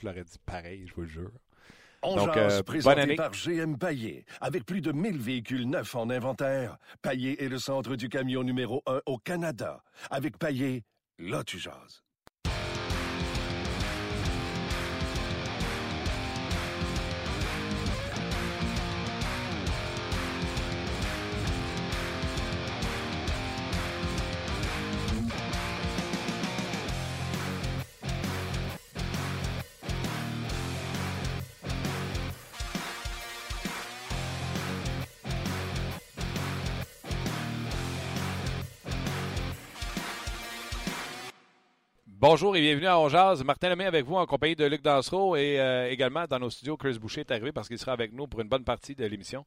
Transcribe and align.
je 0.00 0.06
l'aurais 0.06 0.24
dit 0.24 0.38
pareil, 0.44 0.86
je 0.86 0.94
vous 0.94 1.02
le 1.02 1.06
jure. 1.08 1.32
On 2.02 2.14
Donc, 2.14 2.36
euh, 2.36 2.62
présenté 2.62 2.94
bonne 2.94 3.02
année. 3.02 3.16
par 3.16 3.32
GM 3.32 3.76
Paillé. 3.76 4.24
Avec 4.40 4.64
plus 4.64 4.80
de 4.80 4.92
1000 4.92 5.18
véhicules 5.18 5.68
neufs 5.68 5.94
en 5.96 6.10
inventaire, 6.10 6.78
Paillé 7.02 7.42
est 7.42 7.48
le 7.48 7.58
centre 7.58 7.96
du 7.96 8.08
camion 8.08 8.44
numéro 8.44 8.82
1 8.86 9.00
au 9.06 9.18
Canada. 9.18 9.82
Avec 10.10 10.38
Paillé, 10.38 10.84
là 11.18 11.42
tu 11.42 11.58
jases. 11.58 12.04
Bonjour 42.30 42.54
et 42.56 42.60
bienvenue 42.60 42.86
à 42.86 43.00
Onjaz. 43.00 43.42
Martin 43.42 43.70
Lemay 43.70 43.86
avec 43.86 44.04
vous 44.04 44.16
en 44.16 44.26
compagnie 44.26 44.54
de 44.54 44.66
Luc 44.66 44.82
Dansereau 44.82 45.34
et 45.34 45.58
euh, 45.58 45.90
également 45.90 46.26
dans 46.26 46.38
nos 46.38 46.50
studios, 46.50 46.76
Chris 46.76 46.98
Boucher 46.98 47.22
est 47.22 47.30
arrivé 47.30 47.52
parce 47.52 47.68
qu'il 47.68 47.78
sera 47.78 47.92
avec 47.92 48.12
nous 48.12 48.26
pour 48.26 48.42
une 48.42 48.50
bonne 48.50 48.64
partie 48.64 48.94
de 48.94 49.06
l'émission. 49.06 49.46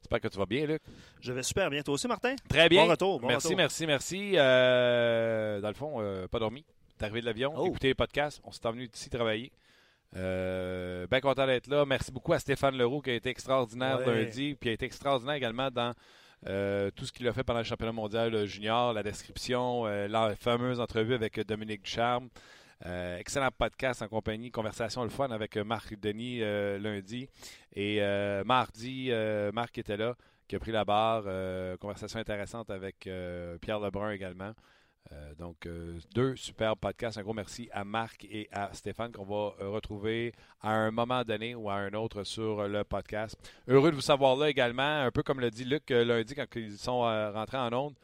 J'espère 0.00 0.18
que 0.22 0.28
tu 0.28 0.38
vas 0.38 0.46
bien, 0.46 0.64
Luc. 0.64 0.80
Je 1.20 1.34
vais 1.34 1.42
super 1.42 1.68
bien. 1.68 1.82
Toi 1.82 1.92
aussi, 1.92 2.08
Martin? 2.08 2.34
Très 2.48 2.70
bien. 2.70 2.84
Bon 2.86 2.90
retour. 2.92 3.20
bon 3.20 3.28
merci, 3.28 3.48
retour. 3.48 3.58
merci, 3.58 3.86
merci. 3.86 4.32
Euh, 4.36 5.60
dans 5.60 5.68
le 5.68 5.74
fond, 5.74 5.96
euh, 5.98 6.26
pas 6.28 6.38
dormi. 6.38 6.64
T'es 6.96 7.04
arrivé 7.04 7.20
de 7.20 7.26
l'avion, 7.26 7.52
Oh. 7.54 7.66
écouté 7.66 7.88
les 7.88 7.94
podcasts. 7.94 8.40
On 8.42 8.52
s'est 8.52 8.66
envenu 8.66 8.88
ici 8.90 9.10
travailler. 9.10 9.52
Euh, 10.16 11.06
bien 11.08 11.20
content 11.20 11.46
d'être 11.46 11.66
là. 11.66 11.84
Merci 11.84 12.10
beaucoup 12.10 12.32
à 12.32 12.38
Stéphane 12.38 12.78
Leroux 12.78 13.02
qui 13.02 13.10
a 13.10 13.14
été 13.16 13.28
extraordinaire 13.28 13.98
Ouais. 13.98 14.24
lundi, 14.24 14.56
puis 14.58 14.70
a 14.70 14.72
été 14.72 14.86
extraordinaire 14.86 15.34
également 15.34 15.70
dans 15.70 15.92
euh, 16.46 16.90
tout 16.92 17.04
ce 17.04 17.12
qu'il 17.12 17.26
a 17.26 17.32
fait 17.32 17.42
pendant 17.42 17.58
le 17.58 17.64
championnat 17.64 17.92
mondial 17.92 18.34
euh, 18.34 18.46
junior, 18.46 18.92
la 18.92 19.02
description, 19.02 19.86
euh, 19.86 20.06
la 20.06 20.36
fameuse 20.36 20.80
entrevue 20.80 21.14
avec 21.14 21.40
Dominique 21.40 21.82
Ducharme. 21.82 22.28
Excellent 22.84 23.50
podcast 23.50 24.02
en 24.02 24.08
compagnie, 24.08 24.52
conversation 24.52 25.02
le 25.02 25.10
fun 25.10 25.30
avec 25.30 25.56
Marc 25.56 25.98
Denis 25.98 26.38
lundi. 26.38 27.28
Et 27.74 28.00
mardi, 28.46 29.10
Marc 29.52 29.78
était 29.78 29.96
là, 29.96 30.14
qui 30.46 30.54
a 30.54 30.60
pris 30.60 30.70
la 30.70 30.84
barre. 30.84 31.24
conversation 31.80 32.20
intéressante 32.20 32.70
avec 32.70 33.10
Pierre 33.60 33.80
Lebrun 33.80 34.12
également. 34.12 34.52
Euh, 35.12 35.34
donc, 35.34 35.64
euh, 35.66 35.98
deux 36.14 36.36
superbes 36.36 36.78
podcasts. 36.78 37.18
Un 37.18 37.22
gros 37.22 37.32
merci 37.32 37.68
à 37.72 37.84
Marc 37.84 38.24
et 38.24 38.48
à 38.52 38.72
Stéphane 38.74 39.12
qu'on 39.12 39.24
va 39.24 39.54
euh, 39.60 39.70
retrouver 39.70 40.34
à 40.60 40.72
un 40.72 40.90
moment 40.90 41.22
donné 41.24 41.54
ou 41.54 41.70
à 41.70 41.74
un 41.74 41.92
autre 41.94 42.24
sur 42.24 42.68
le 42.68 42.84
podcast. 42.84 43.36
Heureux 43.66 43.90
de 43.90 43.96
vous 43.96 44.02
savoir 44.02 44.36
là 44.36 44.50
également, 44.50 45.02
un 45.02 45.10
peu 45.10 45.22
comme 45.22 45.40
le 45.40 45.50
dit 45.50 45.64
Luc 45.64 45.88
lundi 45.90 46.34
quand 46.34 46.46
ils 46.56 46.76
sont 46.76 47.00
rentrés 47.00 47.56
en 47.56 47.72
onde. 47.72 47.94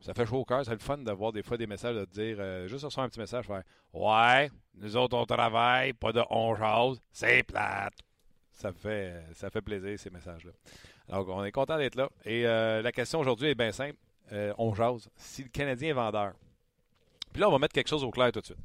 Ça 0.00 0.14
fait 0.14 0.26
chaud 0.26 0.38
au 0.38 0.44
cœur, 0.44 0.64
c'est 0.64 0.70
le 0.70 0.78
fun 0.78 0.98
d'avoir 0.98 1.32
des 1.32 1.42
fois 1.42 1.56
des 1.56 1.66
messages 1.66 1.96
de 1.96 2.04
dire, 2.04 2.68
juste 2.68 2.84
recevoir 2.84 3.06
un 3.06 3.08
petit 3.08 3.18
message, 3.18 3.46
faire 3.46 3.64
Ouais, 3.92 4.48
nous 4.76 4.96
autres 4.96 5.16
on 5.16 5.26
travaille, 5.26 5.92
pas 5.92 6.12
de 6.12 6.22
on 6.30 6.96
c'est 7.12 7.42
plate. 7.42 7.94
Ça 8.52 8.72
fait, 8.72 9.24
ça 9.34 9.50
fait 9.50 9.60
plaisir 9.60 9.98
ces 9.98 10.10
messages-là. 10.10 10.52
Alors 11.08 11.28
on 11.28 11.44
est 11.44 11.52
content 11.52 11.76
d'être 11.76 11.96
là. 11.96 12.08
Et 12.24 12.44
la 12.44 12.92
question 12.92 13.18
aujourd'hui 13.18 13.48
est 13.48 13.56
bien 13.56 13.72
simple. 13.72 13.98
Euh, 14.32 14.52
on 14.58 14.74
jase. 14.74 15.08
Si 15.16 15.42
le 15.42 15.48
Canadien 15.48 15.90
est 15.90 15.92
vendeur. 15.94 16.32
Puis 17.32 17.40
là, 17.40 17.48
on 17.48 17.52
va 17.52 17.58
mettre 17.58 17.74
quelque 17.74 17.88
chose 17.88 18.04
au 18.04 18.10
clair 18.10 18.32
tout 18.32 18.40
de 18.40 18.46
suite. 18.46 18.58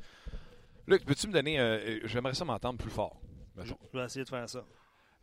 Luc, 0.87 1.05
peux-tu 1.05 1.27
me 1.27 1.33
donner. 1.33 1.59
euh, 1.59 1.77
euh, 1.85 1.99
J'aimerais 2.05 2.33
ça 2.33 2.45
m'entendre 2.45 2.77
plus 2.77 2.91
fort. 2.91 3.15
mettons. 3.55 3.77
Je 3.93 3.97
vais 3.99 4.05
essayer 4.05 4.23
de 4.25 4.29
faire 4.29 4.47
ça. 4.49 4.63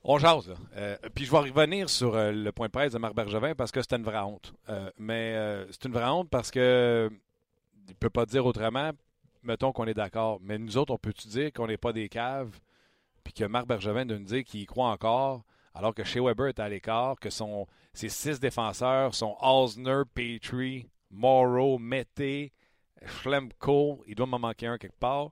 On 0.02 0.18
jase, 0.18 0.48
là. 0.48 0.54
Euh, 0.76 0.96
puis 1.14 1.26
je 1.26 1.30
vais 1.30 1.38
revenir 1.38 1.90
sur 1.90 2.14
euh, 2.14 2.32
le 2.32 2.52
point 2.52 2.68
de 2.68 2.72
presse 2.72 2.92
de 2.92 2.98
Marc 2.98 3.14
Bergevin 3.14 3.54
parce 3.54 3.70
que 3.70 3.82
c'était 3.82 3.96
une 3.96 4.02
vraie 4.04 4.18
honte. 4.20 4.54
Euh, 4.70 4.90
mais 4.98 5.66
c'est 5.70 5.84
une 5.84 5.92
vraie 5.92 6.08
honte 6.08 6.30
parce 6.30 6.50
que 6.50 7.10
il 7.88 7.94
peut 7.96 8.08
pas 8.10 8.24
dire 8.24 8.46
autrement. 8.46 8.92
Mettons 9.42 9.72
qu'on 9.72 9.86
est 9.86 9.94
d'accord. 9.94 10.38
Mais 10.42 10.58
nous 10.58 10.76
autres, 10.78 10.92
on 10.94 10.98
peut-tu 10.98 11.28
dire 11.28 11.52
qu'on 11.52 11.66
n'est 11.66 11.76
pas 11.78 11.92
des 11.92 12.08
caves 12.08 12.58
puis 13.24 13.32
que 13.34 13.44
Marc 13.44 13.66
Bergevin 13.66 14.06
de 14.06 14.16
nous 14.16 14.24
dire 14.24 14.44
qu'il 14.44 14.60
y 14.60 14.66
croit 14.66 14.88
encore? 14.88 15.42
Alors 15.74 15.94
que 15.94 16.04
Shea 16.04 16.20
Weber 16.22 16.48
est 16.48 16.60
à 16.60 16.68
l'écart, 16.68 17.16
que 17.20 17.28
ses 17.30 18.08
six 18.08 18.40
défenseurs 18.40 19.14
sont 19.14 19.36
Osner, 19.40 20.02
Petrie, 20.12 20.88
Morrow, 21.10 21.78
Mété, 21.78 22.52
Schlemko, 23.04 24.02
il 24.06 24.14
doit 24.14 24.26
m'en 24.26 24.38
manquer 24.38 24.66
un 24.66 24.78
quelque 24.78 24.98
part. 24.98 25.30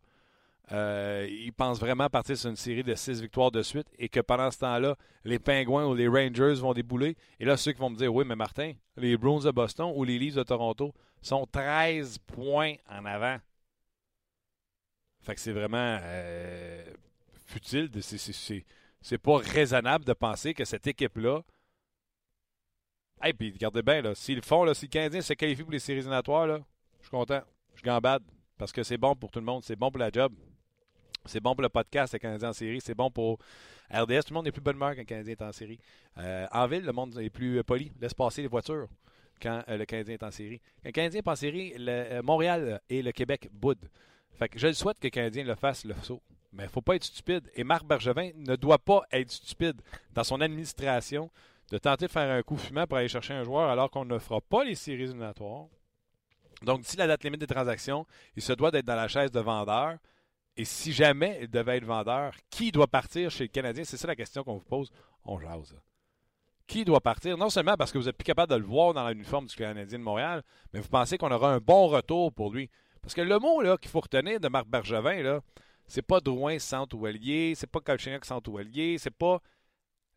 Euh, 0.70 1.26
il 1.30 1.52
pense 1.54 1.80
vraiment 1.80 2.10
partir 2.10 2.36
sur 2.36 2.50
une 2.50 2.56
série 2.56 2.82
de 2.82 2.94
six 2.94 3.22
victoires 3.22 3.50
de 3.50 3.62
suite 3.62 3.86
et 3.98 4.10
que 4.10 4.20
pendant 4.20 4.50
ce 4.50 4.58
temps-là, 4.58 4.96
les 5.24 5.38
Pingouins 5.38 5.86
ou 5.86 5.94
les 5.94 6.08
Rangers 6.08 6.60
vont 6.60 6.74
débouler. 6.74 7.16
Et 7.40 7.46
là, 7.46 7.56
ceux 7.56 7.72
qui 7.72 7.78
vont 7.80 7.88
me 7.88 7.96
dire, 7.96 8.14
oui, 8.14 8.24
mais 8.26 8.36
Martin, 8.36 8.72
les 8.96 9.16
Bruins 9.16 9.40
de 9.44 9.50
Boston 9.50 9.92
ou 9.94 10.04
les 10.04 10.18
Leafs 10.18 10.34
de 10.34 10.42
Toronto 10.42 10.92
sont 11.22 11.46
13 11.46 12.18
points 12.18 12.74
en 12.90 13.04
avant. 13.06 13.38
Fait 15.20 15.34
que 15.34 15.40
c'est 15.40 15.52
vraiment 15.52 15.98
euh, 16.02 16.84
futile. 17.46 17.90
c'est- 18.02 18.64
c'est- 19.08 19.18
pas 19.18 19.36
raisonnable 19.38 20.04
de 20.04 20.12
penser 20.12 20.54
que 20.54 20.64
cette 20.64 20.86
équipe-là. 20.86 21.42
Et 23.24 23.32
puis 23.32 23.50
regardez 23.52 23.82
bien, 23.82 24.00
là, 24.02 24.14
s'ils 24.14 24.36
le 24.36 24.42
font, 24.42 24.64
là, 24.64 24.74
si 24.74 24.86
le 24.86 24.90
Canadien 24.90 25.20
se 25.20 25.32
qualifie 25.32 25.62
pour 25.62 25.72
les 25.72 25.78
séries 25.80 25.98
éliminatoires, 25.98 26.46
là, 26.46 26.60
je 27.00 27.06
suis 27.06 27.10
content. 27.10 27.40
Je 27.74 27.82
gambade. 27.82 28.22
Parce 28.56 28.72
que 28.72 28.82
c'est 28.82 28.98
bon 28.98 29.14
pour 29.14 29.30
tout 29.30 29.38
le 29.38 29.44
monde. 29.46 29.62
C'est 29.64 29.76
bon 29.76 29.90
pour 29.90 29.98
la 29.98 30.10
job. 30.10 30.32
C'est 31.24 31.40
bon 31.40 31.54
pour 31.54 31.62
le 31.62 31.68
podcast, 31.68 32.12
le 32.12 32.18
Canadien 32.18 32.50
en 32.50 32.52
série. 32.52 32.80
C'est 32.80 32.94
bon 32.94 33.10
pour 33.10 33.38
RDS. 33.90 34.22
Tout 34.24 34.30
le 34.30 34.34
monde 34.34 34.46
est 34.46 34.52
plus 34.52 34.60
bonne 34.60 34.76
humeur 34.76 34.90
quand 34.90 34.98
le 34.98 35.04
Canadien 35.04 35.32
est 35.32 35.42
en 35.42 35.52
série. 35.52 35.78
Euh, 36.18 36.46
en 36.52 36.66
ville, 36.66 36.84
le 36.84 36.92
monde 36.92 37.18
est 37.18 37.30
plus 37.30 37.58
euh, 37.58 37.62
poli. 37.62 37.92
Laisse 38.00 38.14
passer 38.14 38.42
les 38.42 38.48
voitures 38.48 38.88
quand 39.40 39.62
euh, 39.68 39.76
le 39.76 39.84
Canadien 39.84 40.14
est 40.14 40.22
en 40.22 40.30
série. 40.30 40.60
Quand 40.82 40.86
le 40.88 40.92
Canadien 40.92 41.20
est 41.20 41.28
en 41.28 41.36
série, 41.36 41.74
Montréal 42.22 42.80
et 42.88 43.02
le 43.02 43.12
Québec 43.12 43.48
boudent. 43.52 43.86
Fait 44.38 44.50
je 44.54 44.68
le 44.68 44.72
souhaite 44.72 44.98
que 44.98 45.06
le 45.06 45.10
Canadien 45.10 45.44
le 45.44 45.54
fasse, 45.54 45.84
le 45.84 45.94
saut. 46.02 46.22
Mais 46.52 46.64
il 46.64 46.66
ne 46.66 46.72
faut 46.72 46.80
pas 46.80 46.96
être 46.96 47.04
stupide. 47.04 47.50
Et 47.54 47.64
Marc 47.64 47.84
Bergevin 47.84 48.30
ne 48.36 48.56
doit 48.56 48.78
pas 48.78 49.02
être 49.12 49.30
stupide 49.30 49.80
dans 50.12 50.24
son 50.24 50.40
administration 50.40 51.30
de 51.70 51.78
tenter 51.78 52.06
de 52.06 52.10
faire 52.10 52.30
un 52.30 52.42
coup 52.42 52.56
fumant 52.56 52.86
pour 52.86 52.98
aller 52.98 53.08
chercher 53.08 53.34
un 53.34 53.44
joueur 53.44 53.68
alors 53.68 53.90
qu'on 53.90 54.04
ne 54.04 54.18
fera 54.18 54.40
pas 54.40 54.64
les 54.64 54.74
séries 54.74 55.02
éliminatoires. 55.04 55.66
Donc, 56.62 56.80
d'ici 56.80 56.96
la 56.96 57.06
date 57.06 57.22
limite 57.24 57.40
des 57.40 57.46
transactions, 57.46 58.06
il 58.34 58.42
se 58.42 58.52
doit 58.52 58.70
d'être 58.70 58.86
dans 58.86 58.96
la 58.96 59.08
chaise 59.08 59.30
de 59.30 59.40
vendeur. 59.40 59.98
Et 60.56 60.64
si 60.64 60.92
jamais 60.92 61.38
il 61.42 61.48
devait 61.48 61.76
être 61.76 61.84
vendeur, 61.84 62.34
qui 62.50 62.72
doit 62.72 62.88
partir 62.88 63.30
chez 63.30 63.44
le 63.44 63.48
Canadien? 63.48 63.84
C'est 63.84 63.96
ça 63.96 64.08
la 64.08 64.16
question 64.16 64.42
qu'on 64.42 64.54
vous 64.54 64.64
pose. 64.64 64.90
On 65.24 65.38
jase. 65.38 65.76
Qui 66.66 66.84
doit 66.84 67.00
partir? 67.00 67.38
Non 67.38 67.48
seulement 67.48 67.76
parce 67.76 67.92
que 67.92 67.98
vous 67.98 68.08
êtes 68.08 68.16
plus 68.16 68.24
capable 68.24 68.52
de 68.52 68.58
le 68.58 68.64
voir 68.64 68.92
dans 68.92 69.08
l'uniforme 69.08 69.46
du 69.46 69.54
Canadien 69.54 69.98
de 69.98 70.02
Montréal, 70.02 70.42
mais 70.72 70.80
vous 70.80 70.88
pensez 70.88 71.16
qu'on 71.16 71.30
aura 71.30 71.52
un 71.52 71.58
bon 71.58 71.86
retour 71.86 72.32
pour 72.32 72.52
lui. 72.52 72.68
Parce 73.00 73.14
que 73.14 73.20
le 73.20 73.38
mot 73.38 73.62
qu'il 73.76 73.90
faut 73.90 74.00
retenir 74.00 74.40
de 74.40 74.48
Marc 74.48 74.66
Bergevin, 74.66 75.22
là, 75.22 75.40
c'est 75.88 76.02
pas 76.02 76.20
Drouin 76.20 76.58
centre 76.58 76.96
ou 76.96 77.06
allié, 77.06 77.54
c'est 77.56 77.66
pas 77.66 77.80
Galchenyuk 77.80 78.24
centre 78.24 78.50
ou 78.50 78.58
allié, 78.58 78.98
c'est 78.98 79.10
pas 79.10 79.40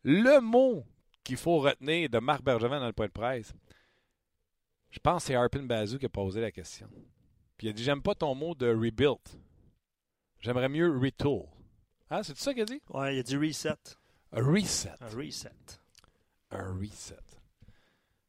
le 0.04 0.40
mot 0.40 0.84
qu'il 1.24 1.36
faut 1.36 1.58
retenir 1.58 2.08
de 2.08 2.18
Marc 2.18 2.42
Bergevin 2.42 2.78
dans 2.78 2.86
le 2.86 2.92
point 2.92 3.06
de 3.06 3.12
presse. 3.12 3.52
Je 4.90 4.98
pense 4.98 5.22
que 5.22 5.28
c'est 5.28 5.34
Harpin 5.34 5.62
Bazou 5.62 5.98
qui 5.98 6.06
a 6.06 6.10
posé 6.10 6.40
la 6.40 6.50
question. 6.52 6.88
Puis 7.56 7.66
il 7.66 7.70
a 7.70 7.72
dit 7.72 7.82
J'aime 7.82 8.02
pas 8.02 8.14
ton 8.14 8.34
mot 8.34 8.54
de 8.54 8.68
rebuild. 8.68 9.18
J'aimerais 10.40 10.68
mieux 10.68 10.98
retool. 10.98 11.46
Hein, 12.10 12.22
c'est 12.22 12.36
ça 12.36 12.52
qu'il 12.52 12.62
a 12.62 12.66
dit? 12.66 12.82
Ouais, 12.90 13.16
il 13.16 13.20
a 13.20 13.22
dit 13.22 13.36
reset. 13.36 13.70
Un 14.32 14.44
reset. 14.44 14.92
Un 15.00 15.08
reset. 15.08 15.50
Un 16.50 16.74
reset. 16.74 17.16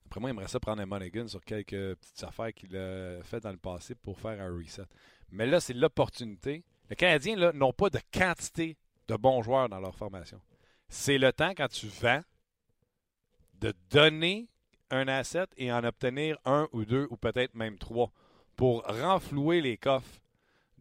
Après 0.06 0.22
moi, 0.22 0.30
il 0.30 0.32
aimerait 0.32 0.48
ça 0.48 0.60
prendre 0.60 0.82
un 0.82 0.86
Monaghan 0.86 1.28
sur 1.28 1.44
quelques 1.44 1.96
petites 1.96 2.24
affaires 2.24 2.54
qu'il 2.54 2.78
a 2.78 3.22
fait 3.24 3.40
dans 3.40 3.52
le 3.52 3.58
passé 3.58 3.96
pour 3.96 4.18
faire 4.20 4.40
un 4.40 4.56
reset. 4.56 4.86
Mais 5.32 5.48
là, 5.48 5.60
c'est 5.60 5.74
l'opportunité. 5.74 6.64
Les 6.94 6.98
Canadiens 6.98 7.52
n'ont 7.54 7.74
pas 7.74 7.90
de 7.90 7.98
quantité 8.14 8.78
de 9.08 9.16
bons 9.16 9.42
joueurs 9.42 9.68
dans 9.68 9.80
leur 9.80 9.96
formation. 9.96 10.40
C'est 10.90 11.18
le 11.18 11.34
temps, 11.34 11.56
quand 11.58 11.68
tu 11.68 11.88
vends, 11.88 12.22
de 13.56 13.74
donner 13.90 14.48
un 14.92 15.08
asset 15.08 15.48
et 15.58 15.74
en 15.74 15.84
obtenir 15.86 16.38
un 16.46 16.70
ou 16.72 16.86
deux 16.86 17.08
ou 17.10 17.18
peut-être 17.18 17.56
même 17.56 17.80
trois 17.80 18.12
pour 18.56 18.84
renflouer 18.84 19.60
les 19.60 19.76
coffres 19.76 20.20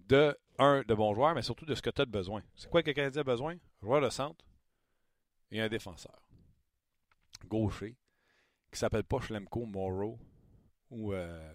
de 0.07 0.37
un 0.59 0.83
de 0.83 0.93
bons 0.93 1.15
joueurs, 1.15 1.35
mais 1.35 1.41
surtout 1.41 1.65
de 1.65 1.75
ce 1.75 1.81
que 1.81 1.89
tu 1.89 2.03
as 2.03 2.05
de 2.05 2.11
besoin. 2.11 2.43
C'est 2.57 2.69
quoi 2.69 2.83
que 2.83 2.89
le 2.89 2.93
Canadien 2.93 3.23
a 3.23 3.25
besoin? 3.25 3.57
Joueur 3.81 4.03
de 4.03 4.11
centre 4.11 4.45
et 5.51 5.63
un 5.63 5.69
défenseur. 5.71 6.21
Gaucher, 7.47 7.97
qui 8.71 8.79
s'appelle 8.79 9.05
pas 9.05 9.23
Schlemko, 9.23 9.65
Morrow 9.65 10.19
ou 10.91 11.15
euh, 11.15 11.55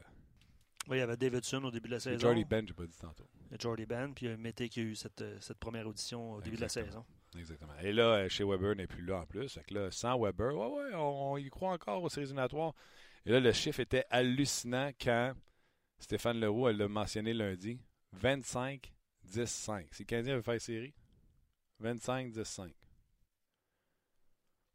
Oui, 0.87 0.97
il 0.97 0.99
y 1.01 1.03
avait 1.03 1.15
Davidson 1.15 1.63
au 1.63 1.69
début 1.69 1.89
de 1.89 1.93
la 1.93 1.99
saison. 1.99 2.17
Jordy 2.17 2.43
Ben, 2.43 2.67
j'ai 2.67 2.73
pas 2.73 2.87
dit 2.87 2.97
tantôt. 2.97 3.29
Jordy 3.59 3.85
Ben, 3.85 4.13
puis 4.13 4.25
il 4.25 4.29
y 4.29 4.33
a 4.33 4.37
Mété 4.37 4.69
qui 4.69 4.79
a 4.79 4.83
eu 4.83 4.95
cette, 4.95 5.21
euh, 5.21 5.37
cette 5.39 5.57
première 5.59 5.87
audition 5.87 6.33
au 6.33 6.41
début 6.41 6.55
de 6.57 6.61
la 6.61 6.69
saison. 6.69 7.05
Exactement. 7.37 7.73
Et 7.81 7.91
là, 7.93 8.03
euh, 8.15 8.29
chez 8.29 8.43
Weber 8.43 8.75
n'est 8.75 8.87
plus 8.87 9.03
là 9.05 9.19
en 9.21 9.25
plus. 9.25 9.53
Fait 9.53 9.63
que 9.63 9.73
là, 9.73 9.91
sans 9.91 10.19
Weber, 10.19 10.55
ouais, 10.55 10.67
ouais, 10.67 10.95
on, 10.95 11.31
on 11.33 11.37
y 11.37 11.49
croit 11.49 11.71
encore 11.71 12.01
aux 12.03 12.09
séries 12.09 12.25
éliminatoires. 12.25 12.73
Et 13.25 13.31
là, 13.31 13.39
le 13.39 13.51
chiffre 13.51 13.79
était 13.79 14.05
hallucinant 14.09 14.91
quand 14.99 15.33
Stéphane 15.99 16.39
Leroux 16.39 16.67
elle 16.69 16.77
l'a 16.77 16.87
mentionné 16.87 17.33
lundi. 17.33 17.79
25, 18.13 18.93
10-5. 19.29 19.87
Si 19.91 20.03
le 20.03 20.05
Canadien 20.07 20.35
veut 20.37 20.41
faire 20.41 20.61
série, 20.61 20.93
25-10-5. 21.83 22.71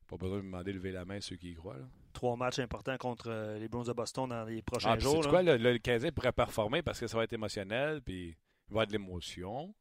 Pas 0.07 0.17
besoin 0.17 0.37
de 0.39 0.43
me 0.43 0.47
demander 0.49 0.73
de 0.73 0.77
lever 0.77 0.93
la 0.93 1.05
main 1.05 1.21
ceux 1.21 1.37
qui 1.37 1.53
y 1.53 1.55
croient. 1.55 1.79
Là. 1.79 1.87
Trois 2.13 2.37
matchs 2.37 2.59
importants 2.59 2.99
contre 2.99 3.31
euh, 3.31 3.59
les 3.59 3.69
Bruins 3.69 3.85
de 3.85 3.93
Boston 3.93 4.29
dans 4.29 4.45
les 4.45 4.61
prochains 4.63 4.91
Ah, 4.93 4.99
jours. 4.99 5.23
là. 5.23 5.31
quoi, 5.31 5.43
le, 5.43 5.57
le 5.57 5.79
Canadien 5.79 6.13
pourrait 6.13 6.33
performer 6.33 6.83
parce 6.83 7.01
que 7.01 7.07
ça 7.07 7.17
va 7.17 7.25
être 7.25 7.33
émotionnel, 7.33 8.03
puis 8.03 8.37
il 8.73 8.75
va 8.75 8.81
y 8.81 8.85
avoir 8.85 8.87
de 8.87 8.93
l'émotion. 8.93 9.75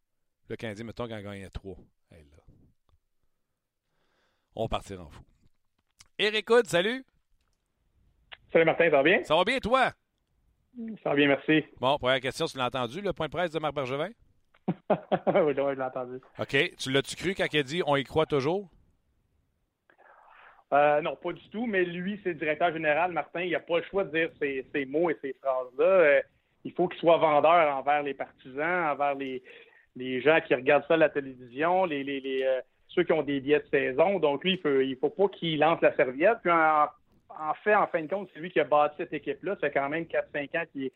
Le 0.50 0.56
Canadien, 0.58 0.84
mettons, 0.84 1.08
quand 1.08 1.16
à 1.16 1.50
3. 1.50 1.78
Hey, 2.12 2.26
là. 2.26 2.38
On 4.54 4.64
va 4.64 4.68
partir 4.68 5.02
en 5.02 5.10
fou. 5.10 5.24
Eric 6.20 6.50
Hood, 6.50 6.68
salut! 6.68 7.06
Salut 8.52 8.66
Martin, 8.66 8.84
ça 8.84 8.90
va 8.90 9.04
bien? 9.04 9.24
Ça 9.24 9.36
va 9.38 9.46
bien, 9.46 9.60
toi? 9.60 9.94
Ça 11.04 11.10
va 11.10 11.16
bien, 11.16 11.30
merci. 11.30 11.64
Bon, 11.80 11.98
première 11.98 12.20
question, 12.20 12.48
tu 12.48 12.58
l'as 12.58 12.66
entendu, 12.66 13.00
le 13.00 13.14
point 13.14 13.28
de 13.28 13.32
presse 13.32 13.52
de 13.52 13.60
Marc 13.60 13.74
Bergevin? 13.74 14.10
oui, 14.68 14.98
oui, 15.42 15.54
je 15.56 15.78
l'ai 15.78 15.84
entendu. 15.84 16.20
OK. 16.38 16.76
Tu 16.78 16.92
l'as-tu 16.92 17.16
cru 17.16 17.34
quand 17.34 17.48
il 17.50 17.60
a 17.60 17.64
dit 17.64 17.82
on 17.86 17.96
y 17.96 18.04
croit 18.04 18.26
toujours? 18.26 18.70
Euh, 20.74 21.02
non, 21.02 21.16
pas 21.16 21.32
du 21.32 21.50
tout, 21.50 21.66
mais 21.66 21.86
lui, 21.86 22.20
c'est 22.24 22.30
le 22.30 22.36
directeur 22.36 22.74
général, 22.74 23.14
Martin, 23.14 23.42
il 23.42 23.52
n'a 23.52 23.62
pas 23.62 23.78
le 23.78 23.86
choix 23.86 24.04
de 24.04 24.12
dire 24.12 24.30
ces, 24.38 24.68
ces 24.74 24.86
mots 24.86 25.10
et 25.10 25.18
ces 25.22 25.34
phrases-là. 25.42 26.24
Il 26.64 26.72
faut 26.74 26.88
qu'il 26.88 27.00
soit 27.00 27.18
vendeur 27.18 27.76
envers 27.76 28.04
les 28.04 28.14
partisans, 28.14 28.92
envers 28.92 29.16
les, 29.16 29.42
les 29.96 30.22
gens 30.22 30.40
qui 30.42 30.56
regardent 30.56 30.86
ça 30.88 30.94
à 30.94 30.98
la 30.98 31.10
télévision, 31.10 31.86
les, 31.86 32.04
les, 32.04 32.20
les, 32.20 32.44
euh, 32.44 32.62
ceux 32.90 33.04
qui 33.04 33.14
ont 33.14 33.24
des 33.24 33.40
billets 33.40 33.60
de 33.60 33.68
saison. 33.72 34.20
Donc, 34.20 34.44
lui, 34.44 34.60
il 34.64 34.90
ne 34.90 34.96
faut 34.96 35.10
pas 35.10 35.28
qu'il 35.30 35.60
lance 35.60 35.82
la 35.82 35.96
serviette. 35.96 36.38
Puis, 36.42 36.52
en, 36.52 36.86
en 37.30 37.54
fait, 37.64 37.76
en 37.76 37.88
fin 37.88 38.02
de 38.02 38.08
compte, 38.08 38.30
c'est 38.34 38.40
lui 38.40 38.52
qui 38.52 38.60
a 38.60 38.64
bâti 38.64 38.96
cette 38.98 39.14
équipe-là. 39.14 39.56
Ça 39.56 39.68
fait 39.68 39.72
quand 39.72 39.90
même 39.90 40.04
4-5 40.04 40.58
ans 40.58 40.66
qu'il 40.72 40.86
est 40.86 40.94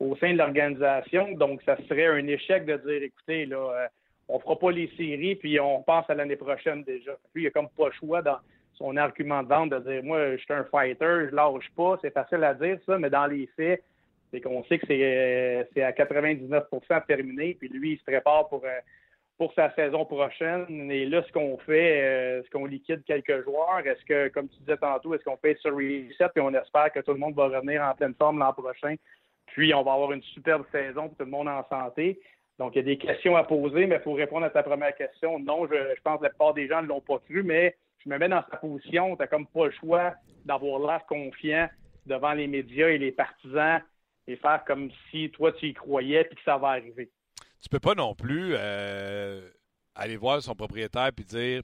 au 0.00 0.16
sein 0.16 0.32
de 0.32 0.38
l'organisation. 0.38 1.32
Donc, 1.32 1.62
ça 1.62 1.76
serait 1.88 2.06
un 2.06 2.26
échec 2.26 2.64
de 2.66 2.76
dire, 2.76 3.02
écoutez, 3.02 3.46
là, 3.46 3.56
euh, 3.56 3.88
on 4.28 4.38
fera 4.38 4.58
pas 4.58 4.70
les 4.70 4.88
séries, 4.96 5.36
puis 5.36 5.58
on 5.58 5.82
pense 5.82 6.08
à 6.10 6.14
l'année 6.14 6.36
prochaine 6.36 6.82
déjà. 6.84 7.12
Lui, 7.34 7.42
il 7.42 7.44
n'a 7.44 7.50
comme 7.50 7.68
pas 7.76 7.86
le 7.86 7.92
choix 7.92 8.22
dans 8.22 8.38
son 8.74 8.96
argument 8.96 9.42
de 9.42 9.48
vente 9.48 9.70
de 9.70 9.78
dire, 9.80 10.04
moi, 10.04 10.36
je 10.36 10.42
suis 10.42 10.52
un 10.52 10.64
fighter, 10.64 11.28
je 11.30 11.34
lâche 11.34 11.70
pas. 11.76 11.98
C'est 12.02 12.12
facile 12.12 12.44
à 12.44 12.54
dire, 12.54 12.78
ça, 12.86 12.98
mais 12.98 13.10
dans 13.10 13.26
les 13.26 13.48
faits, 13.56 13.82
c'est 14.30 14.40
qu'on 14.40 14.64
sait 14.64 14.78
que 14.78 14.86
c'est, 14.86 15.00
euh, 15.02 15.86
à 15.86 15.92
99% 15.92 17.06
terminé, 17.06 17.54
puis 17.58 17.68
lui, 17.68 17.92
il 17.92 17.98
se 17.98 18.04
prépare 18.04 18.48
pour, 18.48 18.64
euh, 18.64 18.80
pour 19.36 19.52
sa 19.54 19.72
saison 19.74 20.04
prochaine. 20.04 20.90
Et 20.90 21.06
là, 21.06 21.22
ce 21.26 21.32
qu'on 21.32 21.56
fait, 21.58 22.02
euh, 22.02 22.40
est-ce 22.40 22.50
qu'on 22.50 22.66
liquide 22.66 23.04
quelques 23.04 23.44
joueurs? 23.44 23.80
Est-ce 23.84 24.04
que, 24.04 24.28
comme 24.28 24.48
tu 24.48 24.58
disais 24.60 24.76
tantôt, 24.76 25.14
est-ce 25.14 25.24
qu'on 25.24 25.36
fait 25.36 25.56
sur 25.58 25.74
reset 25.74 26.30
et 26.36 26.40
on 26.40 26.52
espère 26.54 26.92
que 26.92 27.00
tout 27.00 27.12
le 27.12 27.18
monde 27.18 27.34
va 27.34 27.44
revenir 27.44 27.82
en 27.82 27.94
pleine 27.94 28.14
forme 28.14 28.38
l'an 28.38 28.52
prochain? 28.52 28.96
Puis 29.46 29.72
on 29.72 29.82
va 29.82 29.94
avoir 29.94 30.12
une 30.12 30.22
superbe 30.22 30.64
saison 30.72 31.08
pour 31.08 31.16
tout 31.16 31.24
le 31.24 31.30
monde 31.30 31.48
en 31.48 31.64
santé. 31.68 32.20
Donc, 32.58 32.74
il 32.74 32.78
y 32.78 32.80
a 32.80 32.84
des 32.84 32.98
questions 32.98 33.36
à 33.36 33.44
poser, 33.44 33.86
mais 33.86 34.00
pour 34.00 34.16
répondre 34.16 34.44
à 34.44 34.50
ta 34.50 34.62
première 34.64 34.94
question, 34.94 35.38
non, 35.38 35.66
je, 35.66 35.74
je 35.96 36.02
pense 36.02 36.18
que 36.18 36.24
la 36.24 36.30
plupart 36.30 36.54
des 36.54 36.66
gens 36.66 36.82
ne 36.82 36.88
l'ont 36.88 37.00
pas 37.00 37.18
cru, 37.20 37.44
mais 37.44 37.76
je 38.04 38.10
me 38.10 38.18
mets 38.18 38.28
dans 38.28 38.42
sa 38.50 38.56
position. 38.56 39.14
Tu 39.14 39.22
n'as 39.22 39.28
comme 39.28 39.46
pas 39.46 39.66
le 39.66 39.72
choix 39.72 40.14
d'avoir 40.44 40.80
l'air 40.80 41.06
confiant 41.06 41.68
devant 42.06 42.32
les 42.32 42.48
médias 42.48 42.88
et 42.88 42.98
les 42.98 43.12
partisans 43.12 43.80
et 44.28 44.36
faire 44.36 44.62
comme 44.66 44.90
si 45.10 45.30
toi, 45.30 45.52
tu 45.52 45.68
y 45.68 45.74
croyais 45.74 46.24
puis 46.24 46.36
que 46.36 46.42
ça 46.44 46.58
va 46.58 46.68
arriver. 46.68 47.10
Tu 47.60 47.68
peux 47.68 47.80
pas 47.80 47.94
non 47.94 48.14
plus 48.14 48.52
euh, 48.54 49.48
aller 49.94 50.16
voir 50.16 50.40
son 50.42 50.54
propriétaire 50.54 51.10
puis 51.14 51.24
dire 51.24 51.62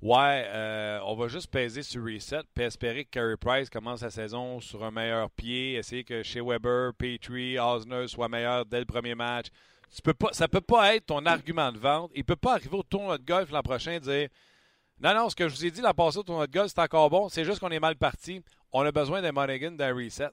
Ouais, 0.00 0.44
euh, 0.46 1.00
on 1.04 1.16
va 1.16 1.28
juste 1.28 1.50
peser 1.50 1.82
sur 1.82 2.04
reset 2.04 2.42
puis 2.54 2.64
espérer 2.64 3.04
que 3.04 3.10
Carey 3.10 3.36
Price 3.36 3.68
commence 3.68 4.02
la 4.02 4.10
saison 4.10 4.60
sur 4.60 4.84
un 4.84 4.90
meilleur 4.90 5.30
pied, 5.30 5.74
essayer 5.74 6.04
que 6.04 6.22
chez 6.22 6.40
Weber, 6.40 6.92
Petrie, 6.94 7.58
Osner 7.58 8.06
soient 8.06 8.28
meilleurs 8.28 8.64
dès 8.64 8.80
le 8.80 8.86
premier 8.86 9.14
match. 9.14 9.46
Tu 9.94 10.02
peux 10.02 10.14
pas, 10.14 10.32
ça 10.32 10.46
peut 10.46 10.60
pas 10.60 10.94
être 10.94 11.06
ton 11.06 11.24
argument 11.26 11.72
de 11.72 11.78
vente. 11.78 12.10
Il 12.14 12.24
peut 12.24 12.36
pas 12.36 12.54
arriver 12.54 12.76
au 12.76 12.82
tournoi 12.82 13.18
de 13.18 13.24
golf 13.24 13.50
l'an 13.50 13.62
prochain 13.62 13.92
et 13.92 14.00
dire 14.00 14.28
Non, 15.00 15.14
non, 15.14 15.30
ce 15.30 15.36
que 15.36 15.48
je 15.48 15.54
vous 15.54 15.64
ai 15.66 15.70
dit 15.70 15.80
l'an 15.80 15.94
passé 15.94 16.18
au 16.18 16.22
tournoi 16.22 16.46
de 16.46 16.52
golf, 16.52 16.70
c'est 16.74 16.80
encore 16.80 17.10
bon, 17.10 17.28
c'est 17.28 17.44
juste 17.44 17.58
qu'on 17.58 17.70
est 17.70 17.80
mal 17.80 17.96
parti. 17.96 18.42
On 18.72 18.82
a 18.84 18.92
besoin 18.92 19.22
d'un 19.22 19.32
Monaghan 19.32 19.72
d'un 19.72 19.94
reset. 19.94 20.30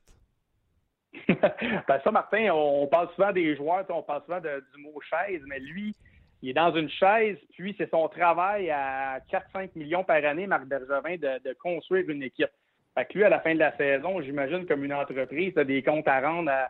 ben 1.28 2.00
ça, 2.04 2.12
Martin, 2.12 2.50
on 2.54 2.88
parle 2.88 3.10
souvent 3.16 3.32
des 3.32 3.56
joueurs, 3.56 3.86
on 3.90 4.04
parle 4.04 4.24
souvent 4.24 4.40
du 4.40 4.82
mot 4.82 5.00
chaise, 5.02 5.42
mais 5.46 5.60
lui, 5.60 5.96
il 6.42 6.50
est 6.50 6.54
dans 6.54 6.74
une 6.76 6.90
chaise, 6.90 7.38
puis 7.54 7.76
c'est 7.78 7.90
son 7.90 8.08
travail 8.08 8.70
à 8.72 9.20
4-5 9.32 9.72
millions 9.76 10.04
par 10.04 10.24
année, 10.26 10.48
Marc 10.48 10.66
Bergevin, 10.66 11.18
de, 11.18 11.54
construire 11.54 12.10
une 12.10 12.24
équipe. 12.24 12.50
Fait 12.96 13.06
que 13.06 13.18
lui, 13.18 13.24
à 13.24 13.30
la 13.30 13.40
fin 13.40 13.54
de 13.54 13.60
la 13.60 13.76
saison, 13.78 14.22
j'imagine 14.22 14.66
comme 14.66 14.84
une 14.84 14.94
entreprise, 14.94 15.54
tu 15.54 15.60
as 15.60 15.64
des 15.64 15.84
comptes 15.84 16.08
à 16.08 16.20
rendre 16.20 16.50
à, 16.52 16.70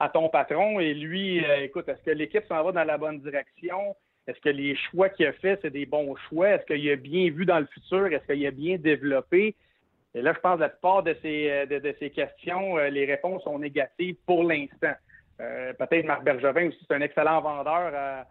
à 0.00 0.08
ton 0.08 0.28
patron. 0.28 0.80
Et 0.80 0.94
lui, 0.94 1.44
euh, 1.44 1.62
écoute, 1.62 1.88
est-ce 1.88 2.02
que 2.02 2.10
l'équipe 2.10 2.44
s'en 2.46 2.62
va 2.62 2.72
dans 2.72 2.84
la 2.84 2.98
bonne 2.98 3.20
direction? 3.20 3.96
Est-ce 4.26 4.40
que 4.40 4.48
les 4.48 4.74
choix 4.76 5.08
qu'il 5.10 5.26
a 5.26 5.32
fait, 5.32 5.58
c'est 5.62 5.70
des 5.70 5.86
bons 5.86 6.16
choix? 6.28 6.48
Est-ce 6.50 6.66
qu'il 6.66 6.90
a 6.90 6.96
bien 6.96 7.30
vu 7.30 7.44
dans 7.44 7.58
le 7.58 7.66
futur? 7.66 8.06
Est-ce 8.06 8.26
qu'il 8.32 8.46
a 8.46 8.50
bien 8.50 8.76
développé? 8.76 9.54
Et 10.14 10.22
là, 10.22 10.32
je 10.32 10.40
pense 10.40 10.56
que 10.56 10.60
la 10.60 10.68
plupart 10.68 11.02
de 11.02 11.16
ces, 11.22 11.66
de, 11.66 11.78
de 11.78 11.94
ces 11.98 12.10
questions, 12.10 12.78
euh, 12.78 12.88
les 12.88 13.04
réponses 13.04 13.42
sont 13.42 13.58
négatives 13.58 14.16
pour 14.26 14.44
l'instant. 14.44 14.94
Euh, 15.40 15.72
peut-être 15.72 16.04
Marc 16.04 16.22
Bergevin 16.22 16.68
aussi, 16.68 16.78
c'est 16.86 16.94
un 16.94 17.00
excellent 17.00 17.40
vendeur 17.40 17.90
euh, 17.92 18.22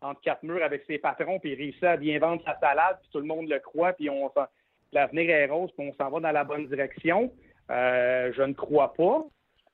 entre 0.00 0.20
quatre 0.20 0.42
murs 0.42 0.62
avec 0.62 0.82
ses 0.86 0.98
patrons, 0.98 1.38
puis 1.38 1.52
il 1.52 1.56
réussit 1.56 1.84
à 1.84 1.96
bien 1.96 2.18
vendre 2.18 2.42
sa 2.44 2.58
salade, 2.58 2.98
puis 3.00 3.10
tout 3.12 3.20
le 3.20 3.26
monde 3.26 3.48
le 3.48 3.60
croit, 3.60 3.92
puis 3.92 4.10
on 4.10 4.30
l'avenir 4.92 5.30
est 5.30 5.46
rose, 5.46 5.70
puis 5.76 5.88
on 5.88 5.94
s'en 5.94 6.10
va 6.10 6.20
dans 6.20 6.32
la 6.32 6.44
bonne 6.44 6.66
direction. 6.66 7.32
Euh, 7.70 8.32
je 8.36 8.42
ne 8.42 8.54
crois 8.54 8.94
pas, 8.94 9.24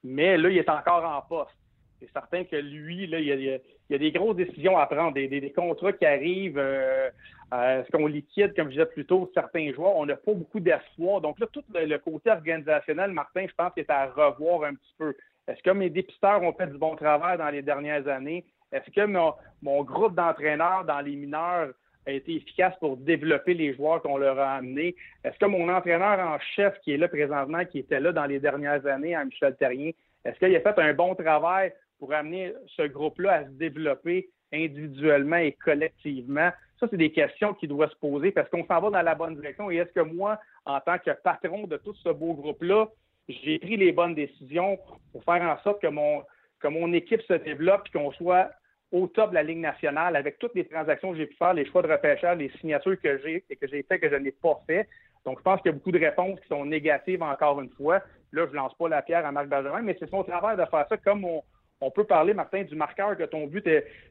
mais 0.03 0.37
là, 0.37 0.51
il 0.51 0.59
est 0.59 0.69
encore 0.69 1.05
en 1.05 1.23
poste. 1.23 1.57
C'est 2.01 2.11
certain 2.13 2.45
que 2.45 2.57
lui, 2.57 3.07
là, 3.07 3.21
il 3.21 3.55
a, 3.55 3.59
il 3.89 3.93
y 3.93 3.97
a 3.97 3.99
des 3.99 4.13
grosses 4.13 4.37
décisions 4.37 4.79
à 4.79 4.87
prendre, 4.87 5.13
des, 5.13 5.29
des, 5.29 5.41
des 5.41 5.53
contrats 5.53 5.93
qui 5.93 6.07
arrivent. 6.07 6.59
Euh, 6.59 7.11
euh, 7.53 7.81
Est-ce 7.83 7.91
qu'on 7.91 8.07
liquide, 8.07 8.55
comme 8.57 8.69
je 8.69 8.73
disais 8.73 8.87
plus 8.87 9.05
tôt, 9.05 9.31
certains 9.35 9.73
joueurs? 9.73 9.97
On 9.97 10.07
n'a 10.07 10.17
pas 10.17 10.33
beaucoup 10.33 10.61
d'espoir. 10.61 11.21
Donc 11.21 11.39
là, 11.39 11.47
tout 11.53 11.63
le, 11.75 11.85
le, 11.85 11.99
côté 11.99 12.31
organisationnel, 12.31 13.13
Martin, 13.13 13.47
je 13.47 13.55
pense 13.55 13.73
qu'il 13.75 13.83
est 13.83 13.91
à 13.91 14.07
revoir 14.07 14.65
un 14.65 14.75
petit 14.75 14.95
peu. 14.99 15.15
Est-ce 15.47 15.63
que 15.63 15.71
mes 15.71 15.91
dépisteurs 15.91 16.43
ont 16.43 16.55
fait 16.55 16.67
du 16.67 16.79
bon 16.79 16.97
travail 16.97 17.37
dans 17.37 17.51
les 17.51 17.61
dernières 17.61 18.09
années? 18.09 18.45
Est-ce 18.73 18.91
que 18.91 19.05
mon, 19.05 19.35
mon 19.63 19.83
groupe 19.85 20.15
d'entraîneurs 20.15 20.85
dans 20.85 21.01
les 21.01 21.15
mineurs 21.15 21.69
a 22.07 22.11
été 22.11 22.37
efficace 22.37 22.75
pour 22.81 22.97
développer 22.97 23.55
les 23.55 23.75
joueurs 23.75 24.01
qu'on 24.01 24.17
leur 24.17 24.39
a 24.39 24.55
amenés? 24.55 24.97
Est-ce 25.23 25.39
que 25.39 25.47
mon 25.47 25.69
entraîneur 25.69 26.19
en 26.19 26.39
chef 26.57 26.79
qui 26.81 26.95
est 26.95 26.97
là 26.97 27.09
présentement, 27.09 27.65
qui 27.67 27.81
était 27.81 28.01
là 28.01 28.13
dans 28.13 28.25
les 28.25 28.41
dernières 28.41 28.85
années, 28.87 29.15
à 29.15 29.25
Michel 29.25 29.55
Terrien, 29.57 29.91
est-ce 30.25 30.39
qu'il 30.39 30.57
a 30.57 30.61
fait 30.61 30.79
un 30.79 30.95
bon 30.95 31.15
travail 31.15 31.73
pour 31.99 32.13
amener 32.13 32.53
ce 32.77 32.83
groupe-là 32.83 33.33
à 33.33 33.45
se 33.45 33.51
développer 33.51 34.29
individuellement 34.53 35.37
et 35.37 35.53
collectivement? 35.53 36.51
Ça, 36.81 36.87
c'est 36.91 36.97
des 36.97 37.13
questions 37.13 37.55
qui 37.55 37.69
doivent 37.69 37.91
se 37.91 37.97
poser 37.97 38.31
parce 38.31 38.49
qu'on 38.51 38.67
s'en 38.67 38.81
va 38.81 38.91
dans 38.91 39.03
la 39.03 39.15
bonne 39.15 39.37
direction. 39.37 39.71
Et 39.71 39.77
est-ce 39.77 39.93
que 39.93 40.01
moi, 40.01 40.39
en 40.65 40.81
tant 40.81 40.99
que 40.99 41.11
patron 41.23 41.67
de 41.67 41.77
tout 41.77 41.95
ce 41.95 42.09
beau 42.09 42.35
groupe-là, 42.35 42.89
j'ai 43.29 43.59
pris 43.59 43.77
les 43.77 43.93
bonnes 43.93 44.15
décisions 44.15 44.79
pour 45.13 45.25
faire 45.25 45.43
en 45.43 45.63
sorte 45.63 45.81
que 45.81 45.87
mon, 45.87 46.23
que 46.61 46.69
mon 46.69 46.93
équipe 46.93 47.23
se 47.23 47.35
développe 47.35 47.89
et 47.89 47.99
qu'on 47.99 48.13
soit 48.13 48.51
au 48.93 49.07
top 49.09 49.31
de 49.31 49.35
la 49.35 49.43
Ligue 49.43 49.59
nationale 49.59 50.15
avec 50.15 50.39
toutes 50.39 50.55
les 50.55 50.67
transactions 50.67 51.13
que 51.13 51.19
j'ai 51.19 51.27
pu 51.27 51.37
faire, 51.37 51.55
les 51.55 51.67
choix 51.67 51.83
de 51.83 51.89
repêchage, 51.91 52.39
les 52.39 52.51
signatures 52.61 53.01
que 53.01 53.19
j'ai 53.19 53.45
et 53.51 53.57
que 53.57 53.67
j'ai 53.67 53.83
fait 53.83 53.99
que 53.99 54.09
je 54.09 54.17
n'ai 54.17 54.31
pas 54.31 54.61
fait. 54.67 54.89
Donc, 55.25 55.39
je 55.39 55.43
pense 55.43 55.61
qu'il 55.63 55.71
y 55.71 55.75
a 55.75 55.77
beaucoup 55.77 55.91
de 55.91 55.99
réponses 55.99 56.39
qui 56.41 56.49
sont 56.49 56.65
négatives 56.65 57.23
encore 57.23 57.61
une 57.61 57.71
fois. 57.71 58.03
Là, 58.33 58.47
je 58.47 58.51
ne 58.51 58.57
lance 58.57 58.75
pas 58.75 58.89
la 58.89 59.03
pierre 59.03 59.25
à 59.25 59.33
Marc 59.33 59.49
Bergerin, 59.49 59.83
mais 59.83 59.97
c'est 59.99 60.11
son 60.11 60.23
travail 60.23 60.57
de 60.57 60.65
faire 60.67 60.87
ça 60.89 60.97
comme 60.99 61.25
on, 61.25 61.43
on 61.85 61.91
peut 61.91 62.05
parler, 62.05 62.35
Martin, 62.35 62.63
du 62.63 62.75
marqueur 62.75 63.17
que 63.17 63.25
ton 63.25 63.47
but, 63.47 63.69